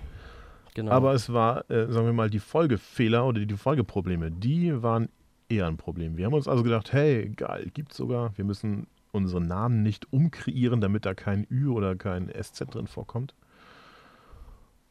Genau. 0.74 0.92
Aber 0.92 1.12
es 1.12 1.32
war, 1.32 1.68
äh, 1.70 1.90
sagen 1.90 2.06
wir 2.06 2.12
mal, 2.12 2.30
die 2.30 2.38
Folgefehler 2.38 3.26
oder 3.26 3.44
die 3.44 3.56
Folgeprobleme, 3.56 4.30
die 4.30 4.80
waren 4.80 5.08
eher 5.48 5.66
ein 5.66 5.76
Problem. 5.76 6.16
Wir 6.16 6.26
haben 6.26 6.34
uns 6.34 6.46
also 6.46 6.62
gedacht, 6.62 6.92
hey, 6.92 7.30
geil, 7.30 7.70
gibt's 7.74 7.96
sogar. 7.96 8.36
Wir 8.36 8.44
müssen 8.44 8.86
unseren 9.10 9.46
Namen 9.46 9.82
nicht 9.82 10.12
umkreieren, 10.12 10.80
damit 10.80 11.06
da 11.06 11.14
kein 11.14 11.46
Ü 11.50 11.68
oder 11.68 11.96
kein 11.96 12.30
SZ 12.30 12.66
drin 12.70 12.86
vorkommt. 12.86 13.34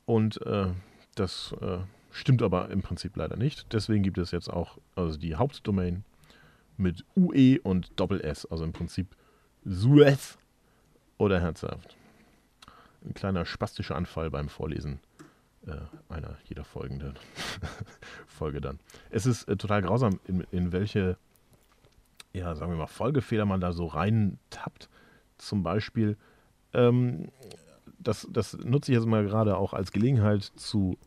Und 0.06 0.42
äh, 0.46 0.68
das 1.16 1.56
äh, 1.62 1.78
stimmt 2.12 2.42
aber 2.42 2.70
im 2.70 2.82
Prinzip 2.82 3.16
leider 3.16 3.38
nicht. 3.38 3.72
Deswegen 3.74 4.04
gibt 4.04 4.18
es 4.18 4.32
jetzt 4.32 4.50
auch 4.52 4.78
also 4.96 5.18
die 5.18 5.36
Hauptdomain 5.36 6.04
mit 6.78 7.06
UE 7.16 7.60
und 7.62 8.00
Doppel 8.00 8.22
S, 8.22 8.46
also 8.46 8.64
im 8.64 8.74
Prinzip 8.74 9.16
Suez 9.66 10.38
oder 11.18 11.40
herzhaft. 11.40 11.96
Ein 13.06 13.14
kleiner 13.14 13.46
spastischer 13.46 13.96
Anfall 13.96 14.30
beim 14.30 14.50
Vorlesen 14.50 15.00
äh, 15.68 16.14
einer 16.14 16.38
jeder 16.46 16.64
folgenden 16.64 17.16
Folge 18.28 18.62
dann. 18.62 18.80
Es 19.10 19.26
ist 19.26 19.48
äh, 19.48 19.58
total 19.58 19.82
grausam, 19.82 20.20
in, 20.26 20.42
in 20.52 20.72
welche, 20.72 21.18
ja, 22.34 22.56
sagen 22.56 22.72
wir 22.72 22.78
mal, 22.78 22.88
Folgefehler 22.88 23.46
man 23.46 23.62
da 23.62 23.74
so 23.74 23.86
rein 23.86 24.40
tappt. 24.50 24.90
Zum 25.38 25.64
Beispiel, 25.64 26.18
ähm, 26.74 27.30
das, 28.00 28.28
das 28.32 28.58
nutze 28.58 28.92
ich 28.92 28.98
jetzt 28.98 29.08
mal 29.08 29.26
gerade 29.26 29.58
auch 29.58 29.74
als 29.74 29.92
Gelegenheit 29.92 30.44
zu 30.44 30.98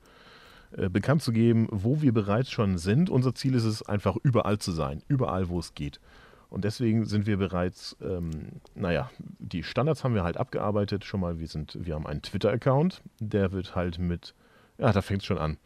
äh, 0.77 0.89
bekannt 0.89 1.23
zu 1.23 1.33
geben, 1.33 1.69
wo 1.71 2.03
wir 2.03 2.13
bereits 2.13 2.51
schon 2.51 2.79
sind. 2.79 3.11
Unser 3.11 3.35
Ziel 3.35 3.55
ist 3.55 3.65
es, 3.65 3.83
einfach 3.83 4.17
überall 4.23 4.59
zu 4.59 4.73
sein, 4.73 5.03
überall, 5.09 5.49
wo 5.49 5.59
es 5.59 5.75
geht. 5.75 6.01
Und 6.49 6.65
deswegen 6.65 7.05
sind 7.05 7.27
wir 7.27 7.37
bereits, 7.37 7.97
ähm, 8.03 8.31
naja, 8.75 9.11
die 9.39 9.63
Standards 9.63 10.03
haben 10.03 10.15
wir 10.15 10.25
halt 10.25 10.37
abgearbeitet. 10.37 11.05
Schon 11.05 11.21
mal, 11.21 11.39
wir, 11.39 11.47
sind, 11.47 11.79
wir 11.81 11.95
haben 11.95 12.07
einen 12.07 12.23
Twitter-Account, 12.23 13.03
der 13.21 13.53
wird 13.53 13.77
halt 13.77 13.99
mit 13.99 14.35
ja, 14.81 14.93
da 14.93 15.03
fängt 15.03 15.21
es 15.21 15.27
schon 15.27 15.39
an. 15.39 15.59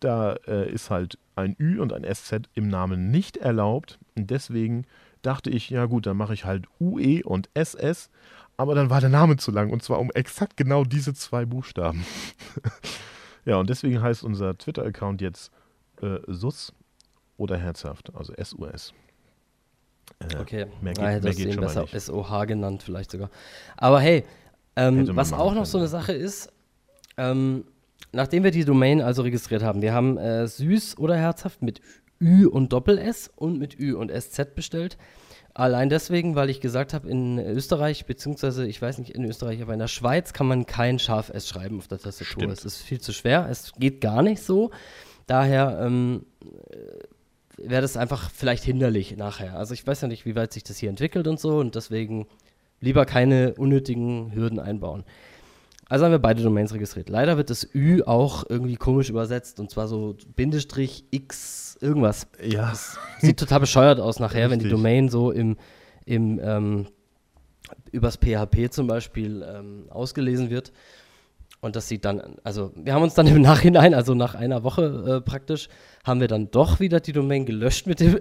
Da 0.00 0.32
äh, 0.46 0.70
ist 0.72 0.90
halt 0.90 1.18
ein 1.36 1.54
Ü 1.60 1.80
und 1.80 1.92
ein 1.92 2.04
SZ 2.12 2.48
im 2.54 2.68
Namen 2.68 3.10
nicht 3.10 3.36
erlaubt. 3.36 3.98
Und 4.16 4.30
deswegen 4.30 4.86
dachte 5.20 5.50
ich, 5.50 5.70
ja 5.70 5.84
gut, 5.84 6.06
dann 6.06 6.16
mache 6.16 6.34
ich 6.34 6.44
halt 6.44 6.66
UE 6.80 7.22
und 7.24 7.50
SS. 7.54 8.10
Aber 8.56 8.74
dann 8.74 8.90
war 8.90 9.00
der 9.00 9.10
Name 9.10 9.36
zu 9.36 9.50
lang 9.50 9.70
und 9.70 9.82
zwar 9.82 10.00
um 10.00 10.10
exakt 10.10 10.56
genau 10.56 10.84
diese 10.84 11.14
zwei 11.14 11.44
Buchstaben. 11.44 12.04
ja, 13.44 13.56
und 13.56 13.68
deswegen 13.70 14.00
heißt 14.00 14.22
unser 14.22 14.56
Twitter-Account 14.56 15.20
jetzt 15.20 15.50
äh, 16.00 16.18
SUS 16.26 16.72
oder 17.36 17.56
herzhaft, 17.56 18.14
also 18.14 18.32
SUS. 18.42 18.94
Äh, 20.18 20.38
okay, 20.38 20.66
mehr 20.80 20.94
geht, 20.94 21.04
ah, 21.04 21.20
mehr 21.20 21.34
geht 21.34 21.54
schon 21.54 21.62
besser 21.62 21.86
SOH 21.86 22.46
genannt 22.46 22.82
vielleicht 22.82 23.10
sogar. 23.10 23.30
Aber 23.76 24.00
hey, 24.00 24.24
ähm, 24.76 25.14
was 25.16 25.32
auch 25.32 25.54
noch 25.54 25.66
so 25.66 25.78
eine 25.78 25.88
Sache 25.88 26.12
ist, 26.12 26.52
ähm, 27.16 27.64
nachdem 28.12 28.44
wir 28.44 28.50
die 28.50 28.64
Domain 28.64 29.00
also 29.00 29.22
registriert 29.22 29.62
haben, 29.62 29.82
wir 29.82 29.92
haben 29.92 30.18
äh, 30.18 30.46
süß 30.46 30.98
oder 30.98 31.16
herzhaft 31.16 31.62
mit 31.62 31.80
Ü 32.20 32.46
und 32.46 32.72
Doppel-S 32.72 33.30
und 33.34 33.58
mit 33.58 33.78
Ü 33.78 33.94
und 33.94 34.10
SZ 34.10 34.54
bestellt. 34.54 34.96
Allein 35.54 35.90
deswegen, 35.90 36.34
weil 36.34 36.48
ich 36.48 36.60
gesagt 36.60 36.94
habe, 36.94 37.10
in 37.10 37.38
Österreich, 37.38 38.06
beziehungsweise 38.06 38.66
ich 38.66 38.80
weiß 38.80 38.98
nicht 38.98 39.10
in 39.10 39.24
Österreich, 39.24 39.60
aber 39.60 39.74
in 39.74 39.78
der 39.78 39.88
Schweiz 39.88 40.32
kann 40.32 40.46
man 40.46 40.64
kein 40.64 40.98
scharf 40.98 41.28
S 41.28 41.46
schreiben 41.46 41.78
auf 41.78 41.88
der 41.88 41.98
Tastatur. 41.98 42.26
Stimmt. 42.26 42.52
Es 42.52 42.64
ist 42.64 42.78
viel 42.78 43.00
zu 43.00 43.12
schwer, 43.12 43.48
es 43.50 43.72
geht 43.78 44.00
gar 44.00 44.22
nicht 44.22 44.42
so. 44.42 44.70
Daher 45.26 45.78
ähm, 45.82 46.24
wäre 47.58 47.82
das 47.82 47.98
einfach 47.98 48.30
vielleicht 48.30 48.64
hinderlich 48.64 49.16
nachher. 49.16 49.56
Also 49.56 49.74
ich 49.74 49.86
weiß 49.86 50.00
ja 50.00 50.08
nicht, 50.08 50.24
wie 50.24 50.34
weit 50.34 50.52
sich 50.52 50.64
das 50.64 50.78
hier 50.78 50.88
entwickelt 50.88 51.26
und 51.26 51.38
so 51.38 51.58
und 51.58 51.74
deswegen 51.74 52.26
lieber 52.80 53.04
keine 53.04 53.54
unnötigen 53.54 54.34
Hürden 54.34 54.58
einbauen. 54.58 55.04
Also 55.92 56.06
haben 56.06 56.12
wir 56.12 56.20
beide 56.20 56.42
Domains 56.42 56.72
registriert. 56.72 57.10
Leider 57.10 57.36
wird 57.36 57.50
das 57.50 57.68
Ü 57.74 58.02
auch 58.02 58.44
irgendwie 58.48 58.76
komisch 58.76 59.10
übersetzt 59.10 59.60
und 59.60 59.70
zwar 59.70 59.88
so 59.88 60.16
Bindestrich 60.36 61.04
X 61.10 61.76
irgendwas. 61.82 62.28
Ja. 62.42 62.70
Das 62.70 62.96
sieht 63.18 63.38
total 63.38 63.60
bescheuert 63.60 64.00
aus 64.00 64.18
nachher, 64.18 64.44
Richtig. 64.44 64.52
wenn 64.52 64.58
die 64.60 64.70
Domain 64.70 65.10
so 65.10 65.30
im, 65.30 65.58
im 66.06 66.40
ähm, 66.42 66.86
übers 67.90 68.16
PHP 68.16 68.70
zum 68.70 68.86
Beispiel 68.86 69.44
ähm, 69.46 69.84
ausgelesen 69.90 70.48
wird. 70.48 70.72
Und 71.60 71.76
das 71.76 71.88
sieht 71.88 72.06
dann, 72.06 72.38
also 72.42 72.72
wir 72.74 72.94
haben 72.94 73.02
uns 73.02 73.12
dann 73.12 73.26
im 73.26 73.42
Nachhinein, 73.42 73.92
also 73.92 74.14
nach 74.14 74.34
einer 74.34 74.64
Woche 74.64 75.18
äh, 75.18 75.20
praktisch, 75.20 75.68
haben 76.04 76.20
wir 76.20 76.28
dann 76.28 76.50
doch 76.50 76.80
wieder 76.80 77.00
die 77.00 77.12
Domain 77.12 77.44
gelöscht 77.44 77.86
mit 77.86 78.00
dem 78.00 78.18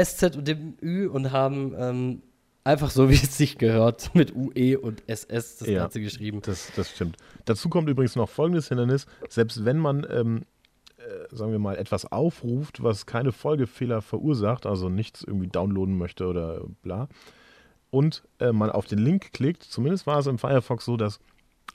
SZ 0.00 0.36
und 0.36 0.46
dem 0.46 0.74
Ü 0.80 1.08
und 1.08 1.32
haben 1.32 1.74
ähm, 1.76 2.22
Einfach 2.68 2.90
so, 2.90 3.08
wie 3.08 3.14
es 3.14 3.38
sich 3.38 3.56
gehört, 3.56 4.14
mit 4.14 4.36
UE 4.36 4.78
und 4.78 5.02
SS 5.08 5.56
das 5.56 5.68
ja, 5.68 5.78
Ganze 5.80 6.02
geschrieben. 6.02 6.42
Das, 6.42 6.70
das 6.76 6.90
stimmt. 6.90 7.16
Dazu 7.46 7.70
kommt 7.70 7.88
übrigens 7.88 8.14
noch 8.14 8.28
folgendes 8.28 8.68
Hindernis. 8.68 9.06
Selbst 9.30 9.64
wenn 9.64 9.78
man, 9.78 10.06
ähm, 10.10 10.42
äh, 10.98 11.34
sagen 11.34 11.50
wir 11.50 11.58
mal, 11.58 11.78
etwas 11.78 12.12
aufruft, 12.12 12.82
was 12.82 13.06
keine 13.06 13.32
Folgefehler 13.32 14.02
verursacht, 14.02 14.66
also 14.66 14.90
nichts 14.90 15.24
irgendwie 15.24 15.46
downloaden 15.46 15.96
möchte 15.96 16.26
oder 16.26 16.60
bla, 16.82 17.08
und 17.88 18.22
äh, 18.38 18.52
man 18.52 18.68
auf 18.68 18.84
den 18.84 18.98
Link 18.98 19.32
klickt, 19.32 19.62
zumindest 19.62 20.06
war 20.06 20.18
es 20.18 20.26
im 20.26 20.36
Firefox 20.36 20.84
so, 20.84 20.98
dass 20.98 21.20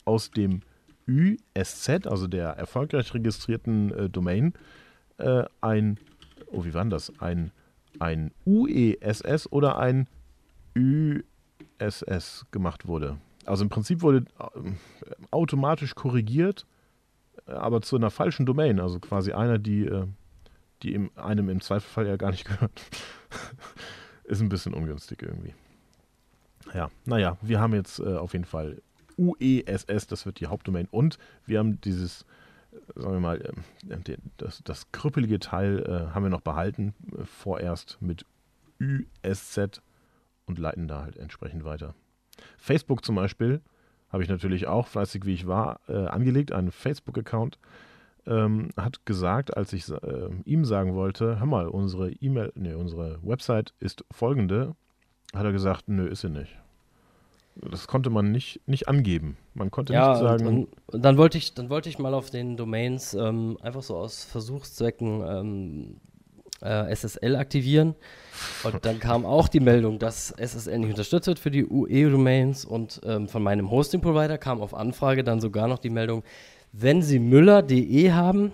aus 0.05 0.29
dem 0.29 0.61
USZ, 1.07 2.05
also 2.05 2.27
der 2.27 2.49
erfolgreich 2.49 3.11
registrierten 3.15 3.91
äh, 3.93 4.09
Domain, 4.11 4.53
äh, 5.17 5.45
ein, 5.59 5.97
oh, 6.51 6.65
wie 6.65 6.75
war 6.75 6.83
denn 6.83 6.91
das? 6.91 7.11
Ein, 7.19 7.51
ein 7.97 8.29
UESS 8.45 9.51
oder 9.51 9.79
ein 9.79 10.07
USS 10.75 12.45
gemacht 12.51 12.87
wurde. 12.87 13.17
Also 13.45 13.63
im 13.63 13.69
Prinzip 13.69 14.01
wurde 14.01 14.25
äh, 14.39 14.71
automatisch 15.31 15.95
korrigiert 15.95 16.65
aber 17.45 17.81
zu 17.81 17.95
einer 17.95 18.09
falschen 18.09 18.45
Domain, 18.45 18.79
also 18.79 18.99
quasi 18.99 19.33
einer, 19.33 19.57
die, 19.57 19.85
äh, 19.85 20.07
die 20.81 21.09
einem 21.15 21.49
im 21.49 21.61
Zweifelfall 21.61 22.07
ja 22.07 22.15
gar 22.15 22.31
nicht 22.31 22.45
gehört. 22.47 22.81
ist 24.23 24.41
ein 24.41 24.49
bisschen 24.49 24.73
ungünstig 24.73 25.21
irgendwie. 25.21 25.53
Ja, 26.73 26.89
naja, 27.05 27.37
wir 27.41 27.59
haben 27.59 27.73
jetzt 27.73 27.99
äh, 27.99 28.15
auf 28.15 28.33
jeden 28.33 28.45
Fall 28.45 28.81
UESS, 29.17 30.07
das 30.07 30.25
wird 30.25 30.39
die 30.39 30.47
Hauptdomain 30.47 30.87
und 30.89 31.19
wir 31.45 31.59
haben 31.59 31.79
dieses, 31.81 32.25
sagen 32.95 33.13
wir 33.13 33.19
mal, 33.19 33.41
äh, 33.41 34.17
das, 34.37 34.61
das 34.63 34.91
krüppelige 34.91 35.39
Teil 35.39 36.09
haben 36.13 36.23
wir 36.23 36.29
noch 36.29 36.41
behalten, 36.41 36.95
vorerst 37.25 37.97
mit 38.01 38.25
USZ 38.81 39.81
und 40.45 40.59
leiten 40.59 40.87
da 40.87 41.03
halt 41.03 41.17
entsprechend 41.17 41.63
weiter. 41.63 41.93
Facebook 42.57 43.05
zum 43.05 43.15
Beispiel 43.15 43.61
habe 44.09 44.23
ich 44.23 44.29
natürlich 44.29 44.67
auch, 44.67 44.87
fleißig 44.87 45.25
wie 45.25 45.33
ich 45.33 45.47
war, 45.47 45.79
äh, 45.87 46.05
angelegt, 46.05 46.51
einen 46.51 46.71
Facebook-Account. 46.71 47.57
Ähm, 48.25 48.69
hat 48.77 49.05
gesagt, 49.05 49.57
als 49.57 49.73
ich 49.73 49.89
äh, 49.89 50.29
ihm 50.45 50.63
sagen 50.63 50.93
wollte, 50.93 51.39
hör 51.39 51.45
mal, 51.45 51.67
unsere 51.67 52.11
E-Mail, 52.11 52.53
nee, 52.55 52.73
unsere 52.73 53.19
Website 53.21 53.73
ist 53.79 54.05
folgende, 54.11 54.75
hat 55.33 55.43
er 55.43 55.51
gesagt, 55.51 55.89
nö, 55.89 56.07
ist 56.07 56.21
sie 56.21 56.29
nicht. 56.29 56.57
Das 57.55 57.87
konnte 57.87 58.09
man 58.09 58.31
nicht, 58.31 58.61
nicht 58.65 58.87
angeben. 58.87 59.37
Man 59.53 59.71
konnte 59.71 59.93
ja, 59.93 60.11
nicht 60.11 60.21
sagen. 60.21 60.47
Und, 60.47 60.67
und, 60.87 61.03
dann 61.03 61.17
wollte 61.17 61.37
ich, 61.37 61.53
dann 61.53 61.69
wollte 61.69 61.89
ich 61.89 61.99
mal 61.99 62.13
auf 62.13 62.29
den 62.29 62.55
Domains 62.55 63.13
ähm, 63.13 63.57
einfach 63.61 63.83
so 63.83 63.97
aus 63.97 64.23
Versuchszwecken 64.23 65.23
ähm, 65.27 65.97
äh, 66.63 66.95
SSL 66.95 67.35
aktivieren. 67.35 67.95
Und 68.63 68.85
dann 68.85 68.99
kam 68.99 69.25
auch 69.25 69.47
die 69.47 69.59
Meldung, 69.59 69.99
dass 69.99 70.31
SSL 70.31 70.79
nicht 70.79 70.91
unterstützt 70.91 71.27
wird 71.27 71.39
für 71.39 71.51
die 71.51 71.65
UE-Domains. 71.65 72.65
Und 72.65 73.01
ähm, 73.05 73.27
von 73.27 73.43
meinem 73.43 73.69
Hosting-Provider 73.69 74.37
kam 74.37 74.61
auf 74.61 74.73
Anfrage 74.73 75.23
dann 75.23 75.41
sogar 75.41 75.67
noch 75.67 75.79
die 75.79 75.89
Meldung, 75.89 76.23
wenn 76.71 77.03
Sie 77.03 77.19
müller.de 77.19 78.11
haben, 78.11 78.51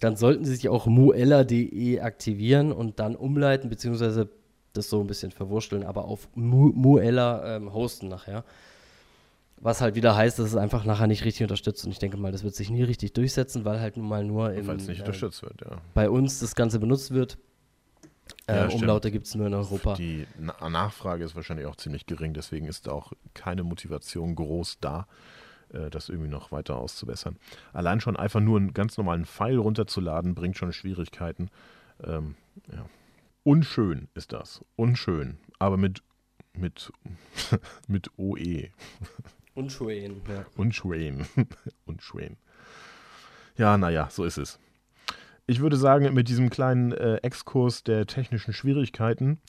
dann 0.00 0.16
sollten 0.16 0.44
Sie 0.44 0.54
sich 0.54 0.68
auch 0.68 0.86
muella.de 0.86 2.00
aktivieren 2.00 2.72
und 2.72 2.98
dann 2.98 3.14
umleiten, 3.14 3.70
beziehungsweise 3.70 4.28
das 4.72 4.88
so 4.88 5.00
ein 5.00 5.06
bisschen 5.06 5.30
verwurschteln, 5.30 5.84
aber 5.84 6.04
auf 6.04 6.28
Mu 6.34 6.72
Muella 6.74 7.56
ähm, 7.56 7.72
hosten 7.72 8.08
nachher. 8.08 8.44
Was 9.62 9.82
halt 9.82 9.94
wieder 9.94 10.16
heißt, 10.16 10.38
dass 10.38 10.46
es 10.46 10.56
einfach 10.56 10.84
nachher 10.84 11.06
nicht 11.06 11.24
richtig 11.24 11.42
unterstützt. 11.42 11.84
Und 11.84 11.90
ich 11.90 11.98
denke 11.98 12.16
mal, 12.16 12.32
das 12.32 12.44
wird 12.44 12.54
sich 12.54 12.70
nie 12.70 12.82
richtig 12.82 13.12
durchsetzen, 13.12 13.64
weil 13.66 13.78
halt 13.78 13.98
nun 13.98 14.08
mal 14.08 14.24
nur 14.24 14.46
Weil 14.46 14.76
es 14.76 14.88
nicht 14.88 14.98
äh, 14.98 15.02
unterstützt 15.02 15.42
wird, 15.42 15.60
ja. 15.60 15.76
bei 15.92 16.08
uns 16.08 16.40
das 16.40 16.54
Ganze 16.54 16.78
benutzt 16.78 17.12
wird. 17.12 17.36
Äh, 18.46 18.54
Ja, 18.56 18.66
stimmt. 18.68 18.82
Umlaute 18.82 19.10
gibt 19.10 19.26
es 19.26 19.34
nur 19.34 19.46
in 19.46 19.54
Europa. 19.54 19.94
Die 19.94 20.26
Na 20.38 20.68
Nachfrage 20.68 21.24
ist 21.24 21.34
wahrscheinlich 21.36 21.66
auch 21.66 21.76
ziemlich 21.76 22.06
gering, 22.06 22.34
deswegen 22.34 22.66
ist 22.66 22.86
da 22.86 22.92
auch 22.92 23.12
keine 23.34 23.62
Motivation 23.62 24.34
groß 24.34 24.78
da, 24.80 25.06
äh, 25.72 25.90
das 25.90 26.08
irgendwie 26.08 26.28
noch 26.30 26.52
weiter 26.52 26.76
auszubessern. 26.76 27.36
Allein 27.72 28.00
schon 28.00 28.16
einfach 28.16 28.40
nur 28.40 28.58
einen 28.58 28.74
ganz 28.74 28.96
normalen 28.96 29.24
File 29.24 29.58
runterzuladen, 29.58 30.34
bringt 30.34 30.56
schon 30.56 30.72
Schwierigkeiten. 30.72 31.50
Ähm, 32.04 32.34
ja. 32.72 32.86
Unschön 33.42 34.08
ist 34.14 34.32
das. 34.32 34.64
Unschön. 34.76 35.38
Aber 35.58 35.76
mit, 35.76 36.02
mit, 36.52 36.92
mit 37.88 38.10
OE. 38.18 38.68
Unschön, 39.54 40.22
ja. 40.28 40.44
Unschön. 40.56 41.26
Unschön. 41.86 42.36
Ja, 43.56 43.76
naja, 43.76 44.08
so 44.10 44.24
ist 44.24 44.38
es. 44.38 44.58
Ich 45.50 45.58
würde 45.58 45.76
sagen, 45.76 46.14
mit 46.14 46.28
diesem 46.28 46.48
kleinen 46.48 46.92
äh, 46.92 47.16
Exkurs 47.22 47.82
der 47.82 48.06
technischen 48.06 48.52
Schwierigkeiten 48.52 49.40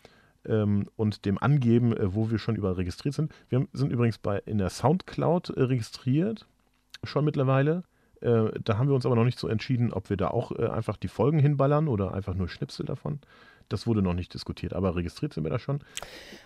ähm, 0.48 0.90
und 0.96 1.26
dem 1.26 1.38
Angeben, 1.38 1.96
äh, 1.96 2.16
wo 2.16 2.32
wir 2.32 2.40
schon 2.40 2.56
überall 2.56 2.74
registriert 2.74 3.14
sind. 3.14 3.32
Wir 3.50 3.60
haben- 3.60 3.70
sind 3.72 3.92
übrigens 3.94 4.18
bei, 4.18 4.40
in 4.48 4.58
der 4.58 4.72
Soundcloud 4.72 5.52
äh, 5.52 5.62
registriert, 5.62 6.48
schon 7.04 7.24
mittlerweile. 7.24 7.84
Äh, 8.20 8.46
da 8.64 8.80
haben 8.80 8.88
wir 8.88 8.96
uns 8.96 9.06
aber 9.06 9.16
noch 9.16 9.26
nicht 9.26 9.38
so 9.38 9.48
entschieden, 9.48 9.94
ob 9.94 10.10
wir 10.10 10.18
da 10.18 10.30
auch 10.30 10.52
äh, 10.54 10.70
einfach 10.70 10.98
die 10.98 11.08
Folgen 11.08 11.38
hinballern 11.38 11.88
oder 11.88 12.16
einfach 12.16 12.34
nur 12.34 12.50
Schnipsel 12.50 12.84
davon. 12.88 13.20
Das 13.72 13.88
wurde 13.88 14.02
noch 14.02 14.14
nicht 14.14 14.34
diskutiert, 14.34 14.74
aber 14.74 14.96
registriert 14.96 15.34
sind 15.34 15.44
wir 15.44 15.50
da 15.50 15.60
schon. 15.60 15.80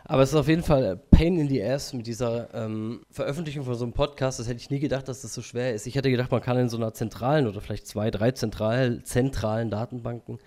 Aber 0.04 0.22
es 0.22 0.30
ist 0.30 0.36
auf 0.36 0.48
jeden 0.48 0.64
Fall 0.64 0.84
äh, 0.84 0.96
Pain 0.96 1.38
in 1.38 1.48
the 1.50 1.64
Ass 1.64 1.94
mit 1.94 2.08
dieser 2.08 2.54
ähm, 2.54 3.02
Veröffentlichung 3.10 3.66
von 3.66 3.76
so 3.76 3.84
einem 3.86 3.94
Podcast. 3.94 4.40
Das 4.40 4.48
hätte 4.48 4.60
ich 4.60 4.70
nie 4.70 4.80
gedacht, 4.80 5.08
dass 5.08 5.22
das 5.22 5.34
so 5.34 5.42
schwer 5.42 5.74
ist. 5.74 5.88
Ich 5.88 5.96
hätte 5.96 6.12
gedacht, 6.12 6.32
man 6.32 6.42
kann 6.42 6.58
in 6.58 6.70
so 6.70 6.78
einer 6.78 6.94
zentralen 6.94 7.48
oder 7.48 7.62
vielleicht 7.62 7.88
zwei, 7.88 8.12
drei 8.12 8.32
zentral, 8.32 9.04
zentralen 9.04 9.70
Datenbanken 9.70 10.40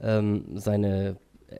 ähm, 0.00 0.44
seine 0.58 1.16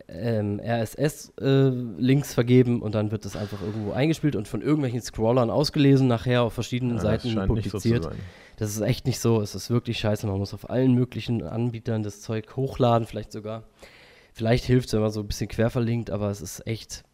ähm, 0.09 0.61
RSS-Links 0.65 2.35
vergeben 2.35 2.83
und 2.83 2.95
dann 2.95 3.11
wird 3.11 3.24
das 3.24 3.37
einfach 3.37 3.61
irgendwo 3.62 3.93
eingespielt 3.93 4.37
und 4.37 4.49
von 4.49 4.62
irgendwelchen 4.62 5.01
Scrollern 5.03 5.51
ausgelesen, 5.51 6.09
nachher 6.09 6.43
auf 6.43 6.53
verschiedenen 6.55 6.97
Ja, 6.97 7.03
Seiten 7.03 7.31
so 7.31 7.47
publiziert. 7.47 8.05
sein. 8.05 8.16
Das 8.57 8.70
ist 8.70 8.81
echt 8.81 9.07
nicht 9.07 9.19
so. 9.20 9.41
Es 9.41 9.55
ist 9.55 9.70
wirklich 9.70 9.99
scheiße. 9.99 10.27
Man 10.27 10.39
muss 10.39 10.55
auf 10.55 10.70
allen 10.70 10.95
möglichen 10.95 11.43
Anbietern 11.43 12.03
das 12.03 12.20
Zeug 12.20 12.57
hochladen, 12.57 13.07
vielleicht 13.07 13.33
sogar. 13.33 13.65
Vielleicht 14.32 14.64
hilft 14.64 14.88
es, 14.88 14.94
wenn 14.94 15.02
man 15.02 15.10
so 15.10 15.20
ein 15.20 15.26
bisschen 15.26 15.48
quer 15.48 15.70
verlinkt, 15.70 16.10
aber 16.10 16.30
es 16.30 16.40
ist 16.40 16.66
echt, 16.66 17.04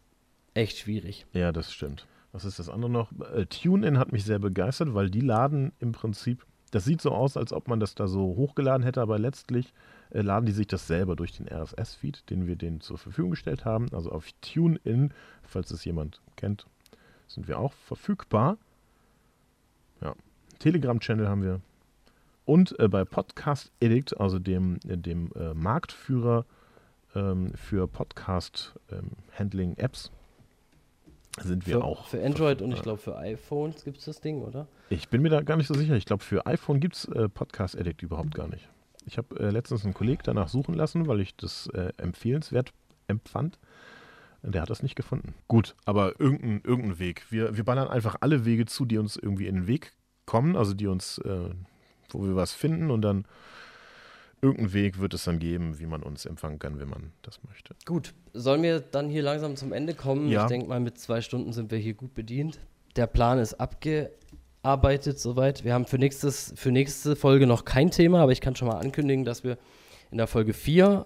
echt 0.53 0.77
schwierig. 0.77 1.25
Ja, 1.33 1.51
das 1.51 1.73
stimmt. 1.73 2.07
Was 2.31 2.45
ist 2.45 2.59
das 2.59 2.69
andere 2.69 2.91
noch? 2.91 3.11
Äh, 3.33 3.45
TuneIn 3.45 3.97
hat 3.97 4.11
mich 4.11 4.23
sehr 4.23 4.39
begeistert, 4.39 4.93
weil 4.93 5.09
die 5.09 5.21
laden 5.21 5.73
im 5.79 5.91
Prinzip, 5.91 6.45
das 6.71 6.85
sieht 6.85 7.01
so 7.01 7.11
aus, 7.11 7.35
als 7.35 7.51
ob 7.51 7.67
man 7.67 7.79
das 7.79 7.95
da 7.95 8.07
so 8.07 8.21
hochgeladen 8.21 8.83
hätte, 8.83 9.01
aber 9.01 9.19
letztlich 9.19 9.73
äh, 10.11 10.21
laden 10.21 10.45
die 10.45 10.51
sich 10.51 10.67
das 10.67 10.87
selber 10.87 11.15
durch 11.15 11.33
den 11.33 11.47
RSS-Feed, 11.47 12.29
den 12.29 12.47
wir 12.47 12.55
denen 12.55 12.81
zur 12.81 12.97
Verfügung 12.97 13.31
gestellt 13.31 13.65
haben. 13.65 13.87
Also 13.91 14.11
auf 14.11 14.27
TuneIn, 14.41 15.13
falls 15.43 15.71
es 15.71 15.83
jemand 15.83 16.21
kennt, 16.35 16.67
sind 17.27 17.47
wir 17.47 17.59
auch 17.59 17.73
verfügbar. 17.73 18.57
Ja, 20.01 20.15
Telegram-Channel 20.59 21.27
haben 21.27 21.43
wir. 21.43 21.61
Und 22.45 22.79
äh, 22.79 22.87
bei 22.87 23.03
Podcast 23.05 23.71
Edict, 23.79 24.19
also 24.19 24.39
dem, 24.39 24.79
äh, 24.87 24.97
dem 24.97 25.31
äh, 25.33 25.53
Marktführer 25.53 26.45
ähm, 27.15 27.53
für 27.55 27.87
Podcast-Handling-Apps, 27.87 30.11
sind 31.43 31.67
wir 31.67 31.75
für, 31.75 31.83
auch. 31.83 32.07
Für 32.07 32.23
Android 32.23 32.61
und 32.61 32.71
ich 32.71 32.81
glaube 32.81 32.99
für 32.99 33.17
iPhones 33.17 33.83
gibt 33.83 33.97
es 33.97 34.05
das 34.05 34.21
Ding, 34.21 34.41
oder? 34.41 34.67
Ich 34.89 35.09
bin 35.09 35.21
mir 35.21 35.29
da 35.29 35.41
gar 35.41 35.57
nicht 35.57 35.67
so 35.67 35.73
sicher. 35.73 35.95
Ich 35.95 36.05
glaube, 36.05 36.23
für 36.23 36.45
iPhone 36.45 36.79
gibt 36.79 36.95
es 36.95 37.05
äh, 37.05 37.29
Podcast 37.29 37.77
Addict 37.77 38.01
überhaupt 38.01 38.35
gar 38.35 38.47
nicht. 38.47 38.67
Ich 39.05 39.17
habe 39.17 39.39
äh, 39.39 39.49
letztens 39.49 39.85
einen 39.85 39.93
Kollegen 39.93 40.21
danach 40.23 40.49
suchen 40.49 40.73
lassen, 40.73 41.07
weil 41.07 41.21
ich 41.21 41.35
das 41.35 41.67
äh, 41.67 41.93
empfehlenswert 41.97 42.73
empfand. 43.07 43.59
Der 44.41 44.61
hat 44.61 44.69
das 44.69 44.83
nicht 44.83 44.95
gefunden. 44.95 45.33
Gut, 45.47 45.75
aber 45.85 46.19
irgendein, 46.19 46.61
irgendein 46.63 46.99
Weg. 46.99 47.25
Wir, 47.29 47.57
wir 47.57 47.65
ballern 47.65 47.89
einfach 47.89 48.15
alle 48.21 48.45
Wege 48.45 48.65
zu, 48.65 48.85
die 48.85 48.97
uns 48.97 49.17
irgendwie 49.17 49.47
in 49.47 49.55
den 49.55 49.67
Weg 49.67 49.93
kommen, 50.25 50.55
also 50.55 50.73
die 50.73 50.87
uns, 50.87 51.17
äh, 51.19 51.49
wo 52.09 52.23
wir 52.23 52.35
was 52.35 52.53
finden 52.53 52.89
und 52.89 53.01
dann 53.01 53.25
irgendeinen 54.41 54.73
Weg 54.73 54.99
wird 54.99 55.13
es 55.13 55.23
dann 55.23 55.39
geben, 55.39 55.79
wie 55.79 55.85
man 55.85 56.03
uns 56.03 56.25
empfangen 56.25 56.59
kann, 56.59 56.79
wenn 56.79 56.89
man 56.89 57.11
das 57.21 57.39
möchte. 57.43 57.75
Gut, 57.85 58.13
sollen 58.33 58.63
wir 58.63 58.79
dann 58.79 59.09
hier 59.09 59.23
langsam 59.23 59.55
zum 59.55 59.73
Ende 59.73 59.93
kommen? 59.93 60.29
Ja. 60.29 60.43
Ich 60.43 60.47
denke 60.47 60.67
mal, 60.67 60.79
mit 60.79 60.97
zwei 60.97 61.21
Stunden 61.21 61.53
sind 61.53 61.71
wir 61.71 61.77
hier 61.77 61.93
gut 61.93 62.13
bedient. 62.13 62.59
Der 62.95 63.07
Plan 63.07 63.39
ist 63.39 63.55
abgearbeitet 63.55 65.19
soweit. 65.19 65.63
Wir 65.63 65.73
haben 65.73 65.85
für, 65.85 65.97
nächstes, 65.97 66.53
für 66.55 66.71
nächste 66.71 67.15
Folge 67.15 67.47
noch 67.47 67.65
kein 67.65 67.91
Thema, 67.91 68.21
aber 68.21 68.31
ich 68.31 68.41
kann 68.41 68.55
schon 68.55 68.67
mal 68.67 68.79
ankündigen, 68.79 69.25
dass 69.25 69.43
wir 69.43 69.57
in 70.11 70.17
der 70.17 70.27
Folge 70.27 70.53
4 70.53 71.05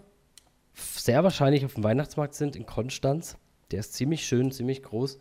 sehr 0.73 1.23
wahrscheinlich 1.23 1.65
auf 1.65 1.73
dem 1.73 1.83
Weihnachtsmarkt 1.83 2.35
sind 2.35 2.55
in 2.55 2.65
Konstanz. 2.65 3.37
Der 3.71 3.79
ist 3.79 3.93
ziemlich 3.93 4.25
schön, 4.25 4.51
ziemlich 4.51 4.83
groß. 4.83 5.19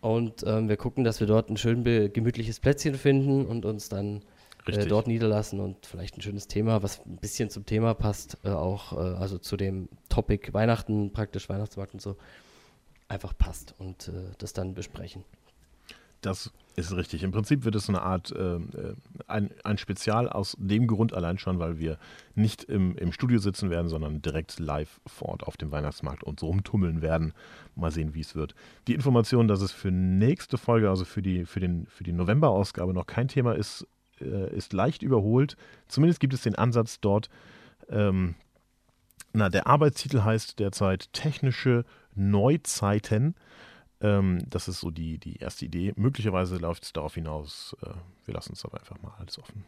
Und 0.00 0.44
ähm, 0.46 0.68
wir 0.68 0.76
gucken, 0.76 1.04
dass 1.04 1.20
wir 1.20 1.28
dort 1.28 1.48
ein 1.48 1.56
schön 1.56 1.84
gemütliches 1.84 2.58
Plätzchen 2.58 2.96
finden 2.96 3.46
und 3.46 3.64
uns 3.64 3.88
dann 3.88 4.22
äh, 4.66 4.86
dort 4.86 5.06
niederlassen 5.06 5.60
und 5.60 5.86
vielleicht 5.86 6.16
ein 6.16 6.22
schönes 6.22 6.48
Thema, 6.48 6.82
was 6.82 7.04
ein 7.04 7.16
bisschen 7.16 7.50
zum 7.50 7.66
Thema 7.66 7.94
passt, 7.94 8.38
äh, 8.44 8.50
auch 8.50 8.92
äh, 8.92 8.96
also 8.96 9.38
zu 9.38 9.56
dem 9.56 9.88
Topic 10.08 10.52
Weihnachten, 10.52 11.12
praktisch 11.12 11.48
Weihnachtsmarkt 11.48 11.94
und 11.94 12.02
so, 12.02 12.16
einfach 13.08 13.36
passt 13.36 13.74
und 13.78 14.08
äh, 14.08 14.32
das 14.38 14.52
dann 14.52 14.74
besprechen. 14.74 15.24
Das 16.22 16.52
ist 16.76 16.94
richtig. 16.96 17.24
Im 17.24 17.32
Prinzip 17.32 17.64
wird 17.64 17.74
es 17.74 17.88
eine 17.88 18.00
Art 18.00 18.32
ähm, 18.38 18.70
äh, 18.74 18.94
ein, 19.26 19.50
ein 19.64 19.76
Spezial 19.76 20.28
aus 20.28 20.56
dem 20.58 20.86
Grund 20.86 21.12
allein 21.12 21.36
schon, 21.36 21.58
weil 21.58 21.78
wir 21.78 21.98
nicht 22.36 22.62
im, 22.64 22.96
im 22.96 23.12
Studio 23.12 23.38
sitzen 23.38 23.70
werden, 23.70 23.88
sondern 23.88 24.22
direkt 24.22 24.60
live 24.60 25.00
vor 25.04 25.30
Ort 25.30 25.42
auf 25.42 25.56
dem 25.56 25.72
Weihnachtsmarkt 25.72 26.22
und 26.22 26.38
so 26.38 26.46
rumtummeln 26.46 27.02
werden. 27.02 27.34
Mal 27.74 27.90
sehen, 27.90 28.14
wie 28.14 28.20
es 28.20 28.36
wird. 28.36 28.54
Die 28.86 28.94
Information, 28.94 29.48
dass 29.48 29.60
es 29.60 29.72
für 29.72 29.90
nächste 29.90 30.58
Folge, 30.58 30.88
also 30.88 31.04
für 31.04 31.22
die, 31.22 31.44
für 31.44 31.60
den, 31.60 31.86
für 31.86 32.04
die 32.04 32.12
November-Ausgabe 32.12 32.94
noch 32.94 33.06
kein 33.06 33.26
Thema 33.26 33.54
ist, 33.54 33.86
äh, 34.22 34.56
ist 34.56 34.72
leicht 34.72 35.02
überholt. 35.02 35.56
Zumindest 35.88 36.20
gibt 36.20 36.34
es 36.34 36.42
den 36.42 36.54
Ansatz 36.54 37.00
dort. 37.00 37.28
Ähm, 37.88 38.34
na, 39.32 39.48
der 39.48 39.66
Arbeitstitel 39.66 40.22
heißt 40.22 40.58
derzeit 40.58 41.12
Technische 41.12 41.84
Neuzeiten. 42.14 43.34
Ähm, 44.00 44.44
das 44.48 44.68
ist 44.68 44.80
so 44.80 44.90
die, 44.90 45.18
die 45.18 45.36
erste 45.36 45.64
Idee. 45.64 45.92
Möglicherweise 45.96 46.56
läuft 46.56 46.84
es 46.84 46.92
darauf 46.92 47.14
hinaus. 47.14 47.76
Äh, 47.82 47.90
wir 48.24 48.34
lassen 48.34 48.52
es 48.52 48.64
aber 48.64 48.78
einfach 48.78 49.00
mal 49.00 49.12
alles 49.18 49.38
offen. 49.38 49.64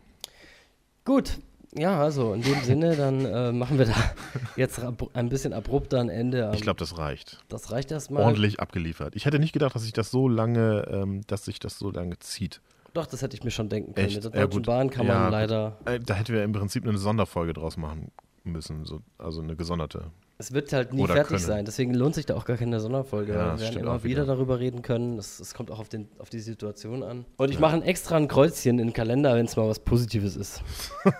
Gut, 1.04 1.38
ja, 1.76 2.00
also 2.00 2.34
in 2.34 2.42
dem 2.42 2.60
Sinne, 2.60 2.96
dann 2.96 3.24
äh, 3.24 3.52
machen 3.52 3.78
wir 3.78 3.86
da 3.86 3.94
jetzt 4.56 4.80
ein 5.14 5.28
bisschen 5.28 5.52
abrupter 5.52 6.00
ein 6.00 6.08
Ende. 6.08 6.52
Ich 6.54 6.62
glaube, 6.62 6.78
das 6.78 6.98
reicht. 6.98 7.42
das 7.48 7.72
reicht 7.72 7.90
erstmal. 7.90 8.22
Ordentlich 8.22 8.60
abgeliefert. 8.60 9.16
Ich 9.16 9.26
hätte 9.26 9.38
nicht 9.38 9.52
gedacht, 9.52 9.74
dass 9.74 9.82
sich 9.82 9.92
das 9.92 10.10
so 10.10 10.28
lange, 10.28 10.86
ähm, 10.90 11.22
dass 11.26 11.44
sich 11.44 11.58
das 11.58 11.78
so 11.78 11.90
lange 11.90 12.18
zieht. 12.20 12.60
Doch, 12.94 13.06
das 13.06 13.20
hätte 13.22 13.36
ich 13.36 13.44
mir 13.44 13.50
schon 13.50 13.68
denken 13.68 13.94
können. 13.94 14.06
Echt? 14.06 14.16
Mit 14.24 14.24
der 14.32 14.40
Ja, 14.40 14.46
Deutschen 14.46 14.58
gut. 14.62 14.66
Bahn 14.66 14.88
kann 14.90 15.06
Ja, 15.06 15.18
man 15.24 15.32
leider. 15.32 15.78
Äh, 15.84 16.00
da 16.00 16.14
hätten 16.14 16.32
wir 16.32 16.42
im 16.44 16.52
Prinzip 16.52 16.86
eine 16.86 16.96
Sonderfolge 16.96 17.52
draus 17.52 17.76
machen 17.76 18.10
müssen. 18.44 18.84
So, 18.84 19.02
also 19.18 19.42
eine 19.42 19.56
gesonderte. 19.56 20.10
Es 20.36 20.52
wird 20.52 20.72
halt 20.72 20.92
nie 20.92 21.02
Oder 21.02 21.14
fertig 21.14 21.36
können. 21.36 21.40
sein, 21.46 21.64
deswegen 21.64 21.94
lohnt 21.94 22.16
sich 22.16 22.26
da 22.26 22.34
auch 22.34 22.44
gar 22.44 22.56
keine 22.56 22.80
Sonderfolge. 22.80 23.32
Ja, 23.34 23.54
wir 23.56 23.60
werden 23.60 23.78
immer 23.78 24.02
wieder 24.02 24.22
wieder. 24.22 24.34
darüber 24.34 24.58
reden 24.58 24.82
können. 24.82 25.16
Es, 25.16 25.54
kommt 25.54 25.70
auch 25.70 25.78
auf, 25.78 25.88
den, 25.88 26.08
auf 26.18 26.28
die 26.28 26.40
Situation 26.40 27.04
an. 27.04 27.24
Und 27.36 27.50
ich 27.50 27.60
mache 27.60 27.74
ein 27.74 27.82
extra 27.82 28.16
ein 28.16 28.26
Kreuzchen 28.26 28.78
in 28.80 28.88
den 28.88 28.92
Kalender, 28.92 29.34
wenn 29.36 29.46
es 29.46 29.54
mal 29.56 29.68
was 29.68 29.78
Positives 29.80 30.34
ist. 30.36 30.62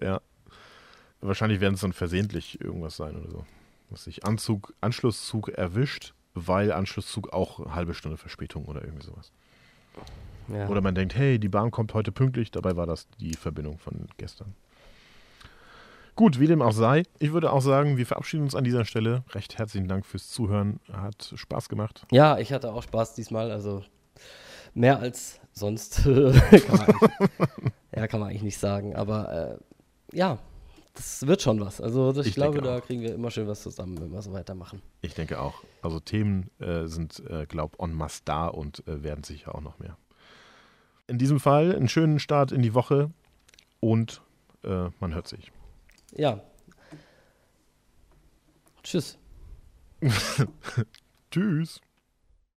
Ja. 0.00 0.20
Wahrscheinlich 1.20 1.60
werden 1.60 1.74
es 1.74 1.80
dann 1.80 1.92
versehentlich 1.92 2.60
irgendwas 2.60 2.96
sein 2.96 3.16
oder 3.16 3.30
so. 3.30 3.44
Was 3.90 4.04
sich 4.04 4.24
Anzug, 4.24 4.74
Anschlusszug 4.80 5.50
erwischt, 5.50 6.14
weil 6.34 6.72
Anschlusszug 6.72 7.32
auch 7.32 7.60
eine 7.60 7.74
halbe 7.74 7.94
Stunde 7.94 8.16
Verspätung 8.16 8.64
oder 8.64 8.82
irgendwie 8.82 9.06
sowas. 9.06 9.30
Ja. 10.48 10.68
Oder 10.68 10.80
man 10.80 10.94
denkt, 10.94 11.14
hey, 11.14 11.38
die 11.38 11.48
Bahn 11.48 11.70
kommt 11.70 11.94
heute 11.94 12.12
pünktlich, 12.12 12.50
dabei 12.50 12.76
war 12.76 12.86
das 12.86 13.06
die 13.20 13.34
Verbindung 13.34 13.78
von 13.78 14.06
gestern. 14.16 14.54
Gut, 16.14 16.38
wie 16.38 16.46
dem 16.46 16.60
auch 16.60 16.72
sei, 16.72 17.04
ich 17.20 17.32
würde 17.32 17.50
auch 17.52 17.62
sagen, 17.62 17.96
wir 17.96 18.04
verabschieden 18.06 18.42
uns 18.44 18.54
an 18.54 18.64
dieser 18.64 18.84
Stelle. 18.84 19.24
Recht 19.30 19.56
herzlichen 19.58 19.88
Dank 19.88 20.04
fürs 20.04 20.28
Zuhören. 20.28 20.78
Hat 20.92 21.32
Spaß 21.34 21.68
gemacht. 21.70 22.06
ja, 22.10 22.38
ich 22.38 22.52
hatte 22.52 22.72
auch 22.72 22.82
Spaß 22.82 23.14
diesmal, 23.14 23.50
also 23.50 23.82
mehr 24.74 24.98
als 24.98 25.40
sonst. 25.52 26.02
kann 26.04 26.12
man 26.68 26.80
eigentlich- 26.80 27.10
ja, 27.96 28.06
kann 28.06 28.20
man 28.20 28.28
eigentlich 28.28 28.42
nicht 28.42 28.58
sagen, 28.58 28.94
aber 28.94 29.58
äh, 30.12 30.16
ja, 30.16 30.38
das 30.94 31.26
wird 31.26 31.40
schon 31.40 31.58
was. 31.60 31.80
Also 31.80 32.10
ich, 32.20 32.26
Ich 32.28 32.34
glaube, 32.34 32.60
da 32.60 32.80
kriegen 32.82 33.00
wir 33.00 33.14
immer 33.14 33.30
schön 33.30 33.46
was 33.48 33.62
zusammen, 33.62 33.98
wenn 33.98 34.12
wir 34.12 34.20
so 34.20 34.34
weitermachen. 34.34 34.82
Ich 35.00 35.14
denke 35.14 35.40
auch. 35.40 35.64
Also 35.80 35.98
Themen 35.98 36.50
äh, 36.58 36.86
sind, 36.88 37.22
äh, 37.30 37.46
glaub, 37.46 37.80
en 37.80 37.94
masse 37.94 38.20
da 38.26 38.48
und 38.48 38.86
äh, 38.86 39.02
werden 39.02 39.24
sicher 39.24 39.54
auch 39.54 39.62
noch 39.62 39.78
mehr. 39.78 39.96
In 41.06 41.18
diesem 41.18 41.40
Fall 41.40 41.74
einen 41.74 41.88
schönen 41.88 42.18
Start 42.18 42.52
in 42.52 42.62
die 42.62 42.74
Woche 42.74 43.10
und 43.80 44.22
äh, 44.64 44.88
man 45.00 45.14
hört 45.14 45.28
sich. 45.28 45.50
Ja. 46.14 46.40
Tschüss. 48.82 49.18
Tschüss. 51.30 51.80